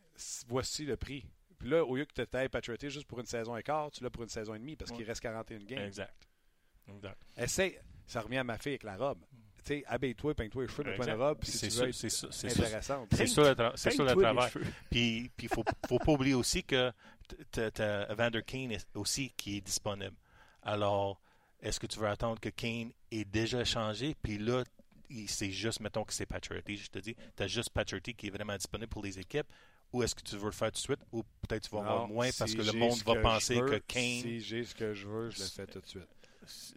voici 0.47 0.85
le 0.85 0.97
prix. 0.97 1.25
Puis 1.59 1.69
là, 1.69 1.85
au 1.85 1.95
lieu 1.95 2.05
que 2.05 2.13
tu 2.13 2.25
t'ailles 2.25 2.49
Pacioretty 2.49 2.89
juste 2.89 3.05
pour 3.07 3.19
une 3.19 3.25
saison 3.27 3.55
et 3.55 3.61
quart, 3.63 3.91
tu 3.91 4.03
l'as 4.03 4.09
pour 4.09 4.23
une 4.23 4.29
saison 4.29 4.55
et 4.55 4.59
demie 4.59 4.75
parce 4.75 4.89
Ouais. 4.91 4.97
qu'il 4.97 5.05
reste 5.05 5.21
41 5.21 5.59
games. 5.59 5.79
Exact. 5.85 6.27
Exact. 6.87 7.17
Essaye, 7.37 7.77
ça 8.07 8.21
revient 8.21 8.37
à 8.37 8.43
ma 8.43 8.57
fille 8.57 8.71
avec 8.71 8.83
la 8.83 8.97
robe. 8.97 9.19
Tu 9.63 9.75
sais, 9.75 9.83
habille-toi, 9.85 10.33
peigne-toi 10.33 10.63
les 10.63 10.67
cheveux, 10.67 10.83
mets-toi 10.89 11.05
une 11.05 11.13
robe, 11.21 11.43
si 11.43 11.51
C'est 11.51 11.67
tu 11.67 11.81
être 11.83 11.91
c'est 11.93 12.09
ça, 12.09 12.27
c'est 12.31 12.47
le, 12.47 12.53
tra- 14.05 14.19
travail. 14.19 14.51
Puis 14.89 15.31
il 15.39 15.49
faut, 15.49 15.63
faut 15.87 15.99
pas 15.99 16.11
oublier 16.13 16.33
aussi 16.33 16.63
que 16.63 16.91
tu 17.51 17.59
as 17.59 18.13
Vander 18.15 18.41
Kane 18.41 18.71
est- 18.71 18.87
aussi 18.95 19.29
qui 19.37 19.57
est 19.57 19.61
disponible. 19.61 20.15
Alors, 20.63 21.21
est-ce 21.59 21.79
que 21.79 21.85
tu 21.85 21.99
veux 21.99 22.07
attendre 22.07 22.39
que 22.39 22.49
Kane 22.49 22.91
ait 23.11 23.23
déjà 23.23 23.63
changé? 23.63 24.15
Puis 24.19 24.39
là, 24.39 24.63
c'est 25.27 25.51
juste, 25.51 25.79
mettons 25.79 26.03
que 26.03 26.13
c'est 26.13 26.25
Patrick. 26.25 26.65
Je 26.67 26.89
te 26.89 26.99
dis, 26.99 27.15
tu 27.35 27.43
as 27.43 27.47
juste 27.47 27.69
Patrick 27.69 28.17
qui 28.17 28.27
est 28.27 28.29
vraiment 28.29 28.55
disponible 28.55 28.89
pour 28.89 29.03
les 29.03 29.19
équipes. 29.19 29.47
Ou 29.93 30.03
est-ce 30.03 30.15
que 30.15 30.21
tu 30.21 30.37
veux 30.37 30.45
le 30.45 30.51
faire 30.51 30.71
tout 30.71 30.77
de 30.77 30.77
suite? 30.77 31.01
Ou 31.11 31.23
peut-être 31.41 31.63
tu 31.63 31.75
vas 31.75 31.81
avoir 31.81 32.07
Non, 32.07 32.13
moins 32.13 32.29
parce 32.37 32.53
que 32.53 32.61
le 32.61 32.71
monde 32.71 32.97
va 33.05 33.15
penser 33.21 33.59
veux, 33.59 33.67
que 33.67 33.75
Kane. 33.75 34.21
Si 34.21 34.39
j'ai 34.39 34.63
ce 34.63 34.73
que 34.73 34.93
je 34.93 35.07
veux, 35.07 35.29
je 35.29 35.39
le 35.39 35.45
fais 35.45 35.67
tout 35.67 35.81
de 35.81 35.85
suite. 35.85 36.07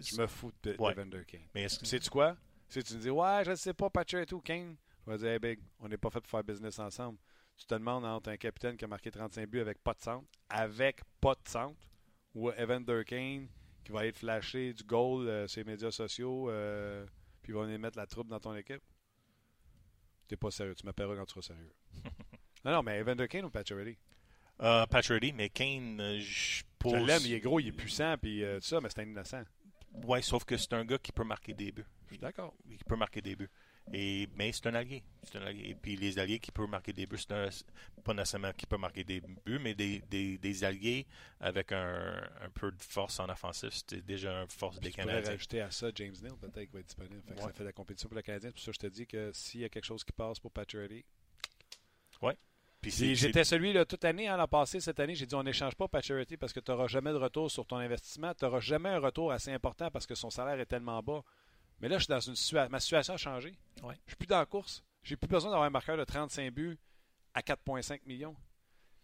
Je 0.00 0.20
me... 0.20 0.26
fous 0.26 0.52
de, 0.62 0.74
Ouais. 0.78 0.92
Evander 0.92 1.24
Kane. 1.24 1.42
Mais 1.54 1.62
est-ce 1.62 1.78
que 1.78 1.86
Sais-tu 1.86 2.10
quoi? 2.10 2.36
Si 2.68 2.82
tu 2.82 2.94
me 2.94 3.00
dis, 3.00 3.10
ouais, 3.10 3.42
je 3.44 3.50
ne 3.52 3.56
sais 3.56 3.72
pas, 3.72 3.88
Patrick 3.88 4.22
et 4.22 4.26
tout, 4.26 4.40
Kane, 4.40 4.76
je 5.06 5.12
vais 5.12 5.18
dire, 5.18 5.28
hey, 5.28 5.38
Big, 5.38 5.60
on 5.78 5.88
n'est 5.88 5.96
pas 5.96 6.10
fait 6.10 6.20
pour 6.20 6.30
faire 6.30 6.42
business 6.42 6.78
ensemble. 6.80 7.18
Tu 7.56 7.66
te 7.66 7.74
demandes 7.74 8.04
entre 8.04 8.30
un 8.30 8.36
capitaine 8.36 8.76
qui 8.76 8.84
a 8.84 8.88
marqué 8.88 9.12
35 9.12 9.48
buts 9.48 9.60
avec 9.60 9.78
pas 9.78 9.94
de 9.94 10.00
centre, 10.02 10.26
avec 10.48 11.00
pas 11.20 11.34
de 11.34 11.48
centre, 11.48 11.78
ou 12.34 12.50
Evander 12.50 13.04
Kane 13.06 13.46
qui 13.84 13.92
va 13.92 14.06
être 14.06 14.18
flashé 14.18 14.72
du 14.72 14.82
goal 14.82 15.28
euh, 15.28 15.46
sur 15.46 15.60
les 15.60 15.70
médias 15.70 15.90
sociaux, 15.90 16.50
euh, 16.50 17.06
puis 17.44 17.52
il 17.52 17.56
va 17.56 17.64
venir 17.64 17.78
mettre 17.78 17.98
la 17.98 18.06
troupe 18.06 18.28
dans 18.28 18.40
ton 18.40 18.54
équipe? 18.56 18.82
T'es 20.26 20.36
pas 20.36 20.50
sérieux. 20.50 20.74
Tu 20.74 20.86
m'appelleras 20.86 21.14
quand 21.14 21.26
tu 21.26 21.34
seras 21.34 21.54
sérieux. 21.54 21.72
non, 22.64 22.72
non, 22.72 22.82
mais 22.82 22.98
Evander 22.98 23.28
Kane 23.28 23.44
ou 23.44 23.50
Patrick? 23.50 23.98
Euh, 24.62 24.86
Patrick, 24.86 25.34
mais 25.34 25.50
Kane, 25.50 26.00
euh, 26.00 26.18
je 26.18 26.60
Je 26.60 26.62
pose... 26.78 27.06
l'aime, 27.06 27.20
il 27.26 27.34
est 27.34 27.40
gros, 27.40 27.60
il 27.60 27.68
est 27.68 27.72
puissant, 27.72 28.16
puis 28.16 28.42
euh, 28.42 28.58
tout 28.60 28.66
ça, 28.66 28.80
mais 28.80 28.88
c'est 28.88 29.00
un 29.02 29.04
innocent. 29.04 29.42
Ouais, 30.06 30.22
sauf 30.22 30.44
que 30.44 30.56
c'est 30.56 30.72
un 30.72 30.86
gars 30.86 30.96
qui 30.96 31.12
peut 31.12 31.24
marquer 31.24 31.52
des 31.52 31.70
buts. 31.70 31.84
Je 32.04 32.14
suis 32.14 32.18
d'accord. 32.18 32.54
qui 32.66 32.84
peut 32.84 32.96
marquer 32.96 33.20
des 33.20 33.36
buts. 33.36 33.50
Et, 33.92 34.28
mais 34.34 34.50
c'est 34.52 34.66
un 34.66 34.74
allié. 34.74 35.02
C'est 35.24 35.36
un 35.38 35.42
allié. 35.42 35.68
Et 35.70 35.74
puis 35.74 35.94
les 35.96 36.18
alliés 36.18 36.38
qui 36.38 36.50
peuvent 36.50 36.68
marquer 36.68 36.92
des 36.92 37.06
buts, 37.06 37.18
un- 37.30 37.48
pas 38.02 38.14
nécessairement 38.14 38.52
qui 38.52 38.64
peut 38.66 38.78
marquer 38.78 39.04
des 39.04 39.20
buts, 39.20 39.58
mais 39.60 39.74
des, 39.74 40.00
des, 40.10 40.38
des 40.38 40.64
alliés 40.64 41.06
avec 41.40 41.70
un, 41.72 42.16
un 42.40 42.48
peu 42.54 42.70
de 42.72 42.82
force 42.82 43.20
en 43.20 43.28
offensif. 43.28 43.70
C'était 43.72 44.00
déjà 44.00 44.40
une 44.42 44.48
force 44.50 44.80
des 44.80 44.90
Tu 44.90 44.96
Canadiens. 44.96 45.30
rajouter 45.32 45.60
à 45.60 45.70
ça 45.70 45.88
James 45.94 46.14
Neal, 46.22 46.32
peut-être, 46.40 46.66
qui 46.66 46.72
va 46.72 46.80
être 46.80 46.86
disponible. 46.86 47.22
Fait 47.28 47.34
que 47.34 47.40
Ça 47.42 47.52
fait 47.52 47.60
de 47.60 47.64
la 47.68 47.72
compétition 47.72 48.08
pour 48.08 48.16
le 48.16 48.22
Canadien. 48.22 48.50
C'est 48.50 48.54
pour 48.54 48.62
ça 48.64 48.70
que 48.72 48.74
je 48.76 48.80
te 48.80 48.86
dis 48.86 49.06
que 49.06 49.30
s'il 49.32 49.60
y 49.60 49.64
a 49.64 49.68
quelque 49.68 49.84
chose 49.84 50.02
qui 50.02 50.12
passe 50.12 50.40
pour 50.40 50.50
Si 52.84 52.90
c'est- 52.90 53.14
J'étais 53.14 53.44
celui 53.44 53.72
là, 53.72 53.84
toute 53.86 54.04
année, 54.04 54.28
hein, 54.28 54.36
l'an 54.36 54.46
passé, 54.48 54.78
cette 54.80 55.00
année, 55.00 55.14
j'ai 55.14 55.24
dit 55.26 55.34
on 55.34 55.42
n'échange 55.42 55.74
pas 55.74 55.88
Pacioretty 55.88 56.36
parce 56.36 56.52
que 56.52 56.60
tu 56.60 56.70
n'auras 56.70 56.86
jamais 56.86 57.12
de 57.12 57.16
retour 57.16 57.50
sur 57.50 57.66
ton 57.66 57.76
investissement. 57.76 58.34
Tu 58.34 58.44
n'auras 58.44 58.60
jamais 58.60 58.90
un 58.90 58.98
retour 58.98 59.32
assez 59.32 59.50
important 59.52 59.90
parce 59.90 60.06
que 60.06 60.14
son 60.14 60.28
salaire 60.30 60.60
est 60.60 60.66
tellement 60.66 61.02
bas. 61.02 61.22
Mais 61.80 61.88
là, 61.88 61.98
je 61.98 62.04
suis 62.04 62.10
dans 62.10 62.20
une 62.20 62.36
situation. 62.36 62.70
Ma 62.70 62.80
situation 62.80 63.14
a 63.14 63.16
changé. 63.16 63.56
Ouais. 63.82 63.94
Je 64.06 64.10
suis 64.12 64.16
plus 64.16 64.26
dans 64.26 64.38
la 64.38 64.46
course. 64.46 64.82
J'ai 65.02 65.16
plus 65.16 65.28
besoin 65.28 65.50
d'avoir 65.50 65.66
un 65.66 65.70
marqueur 65.70 65.96
de 65.96 66.04
35 66.04 66.50
buts 66.52 66.78
à 67.34 67.40
4,5 67.42 68.00
millions. 68.06 68.36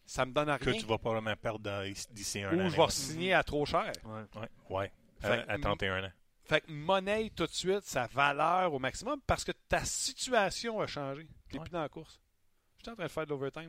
Ça 0.06 0.24
me 0.26 0.32
donne 0.32 0.48
à 0.48 0.59
que 0.59 0.70
rien. 0.70 0.80
tu 0.80 0.86
vas 0.86 0.98
probablement 0.98 1.36
perdre 1.36 1.84
d'ici 2.10 2.42
un 2.42 2.52
Ou 2.56 2.60
an. 2.62 2.68
je 2.68 2.76
vais 2.76 2.90
signer 2.90 3.34
à 3.34 3.42
trop 3.44 3.64
cher. 3.66 3.92
Ouais. 4.05 4.22
Ouais, 4.40 4.48
ouais. 4.70 4.92
Fait 5.20 5.28
À, 5.28 5.36
que- 5.44 5.51
à 5.52 5.59
31 5.59 6.05
ans. 6.05 6.12
Fait 6.44 6.62
que 6.62 6.72
monnaie 6.72 7.30
tout 7.30 7.47
de 7.47 7.52
suite 7.52 7.82
sa 7.84 8.06
valeur 8.09 8.72
au 8.72 8.78
maximum 8.80 9.20
parce 9.26 9.44
que 9.44 9.52
ta 9.68 9.84
situation 9.84 10.80
a 10.80 10.86
changé. 10.88 11.28
Tu 11.48 11.55
n'es 11.55 11.59
Ouais. 11.60 11.64
plus 11.64 11.70
dans 11.72 11.82
la 11.82 11.88
course. 11.88 12.18
Je 12.78 12.84
suis 12.84 12.90
en 12.90 12.94
train 12.97 13.05
de 13.05 13.09
faire 13.10 13.24
de 13.26 13.30
l'overtime. 13.30 13.68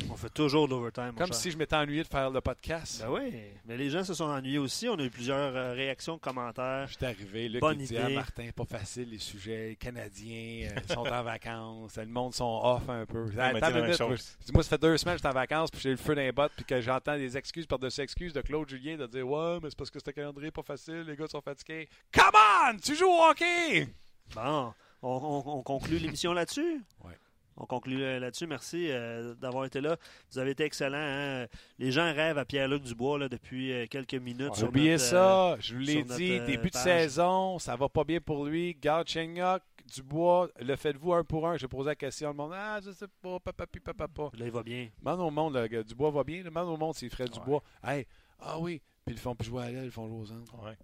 Là. 0.00 0.06
On 0.10 0.16
fait 0.16 0.30
toujours 0.30 0.66
de 0.68 0.74
l'overtime. 0.74 1.12
Comme 1.16 1.28
cher. 1.28 1.34
si 1.36 1.50
je 1.50 1.56
m'étais 1.56 1.76
ennuyé 1.76 2.02
de 2.02 2.08
faire 2.08 2.30
le 2.30 2.40
podcast. 2.40 3.00
Ben 3.02 3.10
oui, 3.10 3.32
mais 3.66 3.76
les 3.76 3.90
gens 3.90 4.04
se 4.04 4.14
sont 4.14 4.24
ennuyés 4.24 4.58
aussi. 4.58 4.88
On 4.88 4.98
a 4.98 5.02
eu 5.04 5.10
plusieurs 5.10 5.54
euh, 5.56 5.72
réactions, 5.72 6.18
commentaires. 6.18 6.86
Je 6.88 6.94
suis 6.96 7.04
arrivé, 7.06 7.48
Luc 7.48 7.60
Bonne 7.60 7.80
il 7.80 7.86
dit 7.86 7.94
idée. 7.94 8.02
ah, 8.04 8.08
Martin, 8.10 8.48
pas 8.54 8.64
facile 8.64 9.10
les 9.10 9.18
sujets, 9.18 9.68
les 9.68 9.76
Canadiens 9.76 10.68
euh, 10.70 10.94
sont 10.94 11.00
en 11.06 11.22
vacances, 11.24 11.96
le 11.96 12.06
monde 12.06 12.34
sont 12.34 12.60
off 12.62 12.88
un 12.88 13.06
peu. 13.06 13.26
Attends 13.36 13.36
m'a 13.36 13.52
dit 13.54 13.60
la 13.60 13.68
une 13.68 13.74
même 13.74 13.84
minute, 13.84 13.98
chose. 13.98 14.36
moi, 14.52 14.62
ça 14.62 14.68
fait 14.70 14.82
deux 14.82 14.96
semaines 14.96 15.14
que 15.16 15.22
je 15.22 15.28
suis 15.28 15.30
en 15.30 15.34
vacances, 15.40 15.70
puis 15.70 15.80
j'ai 15.80 15.90
le 15.90 15.96
feu 15.96 16.14
dans 16.14 16.20
les 16.22 16.32
bottes, 16.32 16.52
puis 16.56 16.64
que 16.64 16.80
j'entends 16.80 17.16
des 17.16 17.36
excuses 17.36 17.66
par-dessus 17.66 18.00
excuses 18.00 18.32
de 18.32 18.40
Claude 18.40 18.68
Julien 18.68 18.96
de 18.96 19.06
dire 19.06 19.26
Ouais, 19.28 19.58
mais 19.62 19.70
c'est 19.70 19.78
parce 19.78 19.90
que 19.90 19.98
c'était 19.98 20.12
calendrier 20.12 20.50
pas 20.50 20.62
facile, 20.62 21.02
les 21.06 21.16
gars 21.16 21.26
sont 21.26 21.40
fatigués. 21.40 21.88
Come 22.12 22.32
on! 22.34 22.76
Tu 22.78 22.94
joues 22.96 23.06
au 23.08 23.22
hockey! 23.30 23.88
Bon, 24.34 24.72
on, 25.02 25.08
on- 25.08 25.58
on 25.58 25.62
conclut 25.62 25.98
l'émission 25.98 26.32
là-dessus? 26.32 26.82
Ouais. 27.04 27.12
On 27.56 27.66
conclut 27.66 28.02
euh, 28.02 28.18
là-dessus. 28.18 28.46
Merci 28.46 28.88
euh, 28.90 29.34
d'avoir 29.34 29.64
été 29.64 29.80
là. 29.80 29.96
Vous 30.32 30.38
avez 30.38 30.50
été 30.50 30.64
excellent. 30.64 30.96
hein. 30.98 31.46
Les 31.78 31.92
gens 31.92 32.12
rêvent 32.12 32.38
à 32.38 32.44
Pierre-Luc 32.44 32.82
Dubois 32.82 33.18
là, 33.18 33.28
depuis 33.28 33.72
euh, 33.72 33.86
quelques 33.88 34.14
minutes. 34.14 34.54
sur 34.56 34.68
Oubliez 34.68 34.92
notre, 34.92 35.04
euh, 35.14 35.54
ça, 35.54 35.56
je 35.60 35.74
vous 35.74 35.80
l'ai 35.80 36.02
dit, 36.02 36.32
euh, 36.38 36.46
début 36.46 36.70
de 36.70 36.76
saison, 36.76 37.58
ça 37.58 37.76
va 37.76 37.88
pas 37.88 38.04
bien 38.04 38.20
pour 38.20 38.44
lui. 38.44 38.74
Garde 38.74 39.06
Chenyok, 39.08 39.62
Dubois, 39.94 40.48
le 40.60 40.74
faites-vous 40.76 41.12
un 41.12 41.22
pour 41.24 41.46
un? 41.46 41.56
J'ai 41.56 41.68
posé 41.68 41.90
la 41.90 41.94
question, 41.94 42.30
le 42.30 42.34
monde, 42.34 42.52
ah, 42.54 42.80
je 42.84 42.90
sais 42.90 43.06
pas, 43.22 43.38
papa, 43.38 43.66
papa, 43.66 43.94
papa. 43.94 44.30
Là, 44.36 44.46
il 44.46 44.50
va 44.50 44.62
bien. 44.62 44.88
Demande 44.98 45.20
au 45.20 45.30
monde, 45.30 45.54
le 45.56 45.66
gars, 45.68 45.82
Dubois 45.82 46.10
va 46.10 46.24
bien, 46.24 46.42
demande 46.42 46.68
au 46.68 46.76
monde 46.76 46.94
s'il 46.94 47.10
ferait 47.10 47.28
Dubois. 47.28 47.62
Hey, 47.84 48.06
ah 48.40 48.58
oui, 48.58 48.80
puis 49.04 49.14
ils 49.14 49.16
le 49.16 49.20
font 49.20 49.34
plus 49.36 49.46
jouer 49.46 49.62
à 49.62 49.70
l'aile, 49.70 49.84
ils 49.84 49.90
font 49.92 50.08
jouer 50.08 50.18
aux. 50.34 50.64
Ouais. 50.64 50.76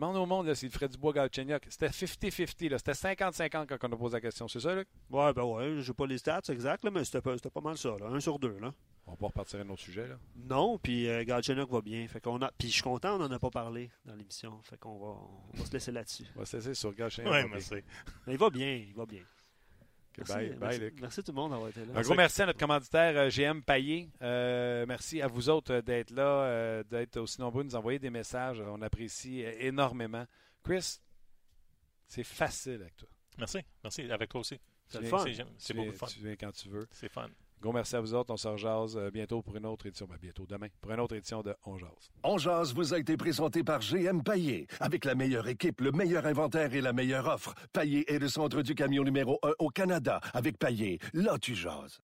Demande 0.00 0.16
au 0.16 0.24
monde 0.24 0.46
là, 0.46 0.54
s'il 0.54 0.70
ferait 0.70 0.88
Dubois, 0.88 1.12
Galchenyuk. 1.12 1.62
C'était 1.68 1.88
50-50, 1.88 2.70
là. 2.70 2.78
c'était 2.78 2.92
50-50 2.92 3.66
quand 3.66 3.86
on 3.86 3.92
a 3.92 3.96
posé 3.98 4.16
la 4.16 4.20
question, 4.22 4.48
c'est 4.48 4.60
ça, 4.60 4.74
Luc? 4.74 4.88
Ouais, 5.10 5.30
ben 5.34 5.42
ouais, 5.42 5.82
j'ai 5.82 5.92
pas 5.92 6.06
les 6.06 6.16
stats 6.16 6.40
exacts, 6.48 6.84
là, 6.84 6.90
mais 6.90 7.04
c'était 7.04 7.20
pas, 7.20 7.34
c'était 7.34 7.50
pas 7.50 7.60
mal 7.60 7.76
ça. 7.76 7.94
Là. 8.00 8.06
Un 8.06 8.18
sur 8.18 8.38
deux. 8.38 8.58
Là. 8.58 8.72
On 9.06 9.10
va 9.10 9.16
pas 9.18 9.26
repartir 9.26 9.58
à 9.58 9.62
un 9.62 9.68
autre 9.68 9.82
sujet, 9.82 10.08
là. 10.08 10.16
Non, 10.36 10.78
puis 10.78 11.06
euh, 11.06 11.22
Galchenyuk 11.22 11.70
va 11.70 11.82
bien. 11.82 12.08
Fait 12.08 12.18
qu'on 12.18 12.40
a... 12.40 12.50
Puis 12.56 12.68
je 12.68 12.72
suis 12.72 12.82
content, 12.82 13.16
on 13.16 13.18
n'en 13.18 13.30
a 13.30 13.38
pas 13.38 13.50
parlé 13.50 13.90
dans 14.06 14.14
l'émission. 14.14 14.58
Fait 14.62 14.78
qu'on 14.78 14.98
va, 14.98 15.20
on 15.52 15.58
va 15.58 15.66
se 15.66 15.72
laisser 15.72 15.92
là-dessus. 15.92 16.24
On 16.34 16.38
va 16.38 16.46
se 16.46 16.56
laisser 16.56 16.72
sur 16.72 16.94
Galchenyuk. 16.94 17.30
Ouais. 17.30 17.82
Mais 18.26 18.32
il 18.32 18.38
va 18.38 18.48
bien, 18.48 18.72
il 18.72 18.94
va 18.94 19.04
bien. 19.04 19.20
Merci, 20.18 20.32
bye, 20.32 20.78
bye, 20.78 20.92
merci, 21.00 21.22
tout 21.22 21.32
le 21.32 21.36
monde 21.36 21.52
d'avoir 21.52 21.70
été 21.70 21.84
là. 21.84 21.92
Un 21.94 22.02
gros 22.02 22.14
merci 22.14 22.42
à 22.42 22.46
notre 22.46 22.58
commanditaire 22.58 23.16
euh, 23.16 23.30
GM 23.30 23.62
Payé. 23.62 24.10
Euh, 24.22 24.84
merci 24.86 25.22
à 25.22 25.28
vous 25.28 25.48
autres 25.48 25.74
euh, 25.74 25.82
d'être 25.82 26.10
là, 26.10 26.44
euh, 26.44 26.82
d'être 26.84 27.16
aussi 27.18 27.40
nombreux, 27.40 27.62
de 27.62 27.68
nous 27.68 27.76
envoyer 27.76 27.98
des 27.98 28.10
messages. 28.10 28.60
On 28.60 28.82
apprécie 28.82 29.40
énormément. 29.40 30.26
Chris, 30.62 30.98
C'est 32.06 32.24
facile 32.24 32.82
avec 32.82 32.96
toi. 32.96 33.08
Merci. 33.38 33.58
Merci. 33.82 34.10
Avec 34.10 34.28
toi 34.28 34.40
aussi. 34.40 34.58
C'est 34.88 35.04
fun. 35.04 35.24
C'est 35.58 35.74
beaucoup 35.74 35.92
de 35.92 35.96
fun. 35.96 36.06
Tu 36.06 36.20
viens 36.20 36.36
quand 36.36 36.52
tu 36.52 36.68
veux. 36.68 36.86
C'est 36.90 37.08
fun. 37.08 37.28
Gros 37.60 37.72
merci 37.72 37.94
à 37.94 38.00
vous 38.00 38.14
autres. 38.14 38.32
On 38.32 38.36
se 38.36 38.48
rejase 38.48 38.96
euh, 38.96 39.10
bientôt 39.10 39.42
pour 39.42 39.54
une 39.56 39.66
autre 39.66 39.86
édition. 39.86 40.06
Ben, 40.06 40.16
bientôt, 40.20 40.46
demain, 40.46 40.68
pour 40.80 40.92
une 40.92 41.00
autre 41.00 41.14
édition 41.14 41.42
de 41.42 41.54
On 41.64 41.76
Jase. 41.76 42.10
On 42.22 42.38
jase 42.38 42.72
vous 42.74 42.94
a 42.94 42.98
été 42.98 43.16
présenté 43.16 43.62
par 43.62 43.80
GM 43.80 44.22
Paillé. 44.22 44.66
Avec 44.80 45.04
la 45.04 45.14
meilleure 45.14 45.46
équipe, 45.46 45.80
le 45.80 45.92
meilleur 45.92 46.24
inventaire 46.26 46.74
et 46.74 46.80
la 46.80 46.92
meilleure 46.92 47.26
offre. 47.28 47.54
Paillé 47.72 48.10
est 48.10 48.18
le 48.18 48.28
centre 48.28 48.62
du 48.62 48.74
camion 48.74 49.04
numéro 49.04 49.38
1 49.42 49.52
au 49.58 49.68
Canada. 49.68 50.20
Avec 50.32 50.58
Paillé, 50.58 50.98
là 51.12 51.36
tu 51.38 51.54
jases. 51.54 52.00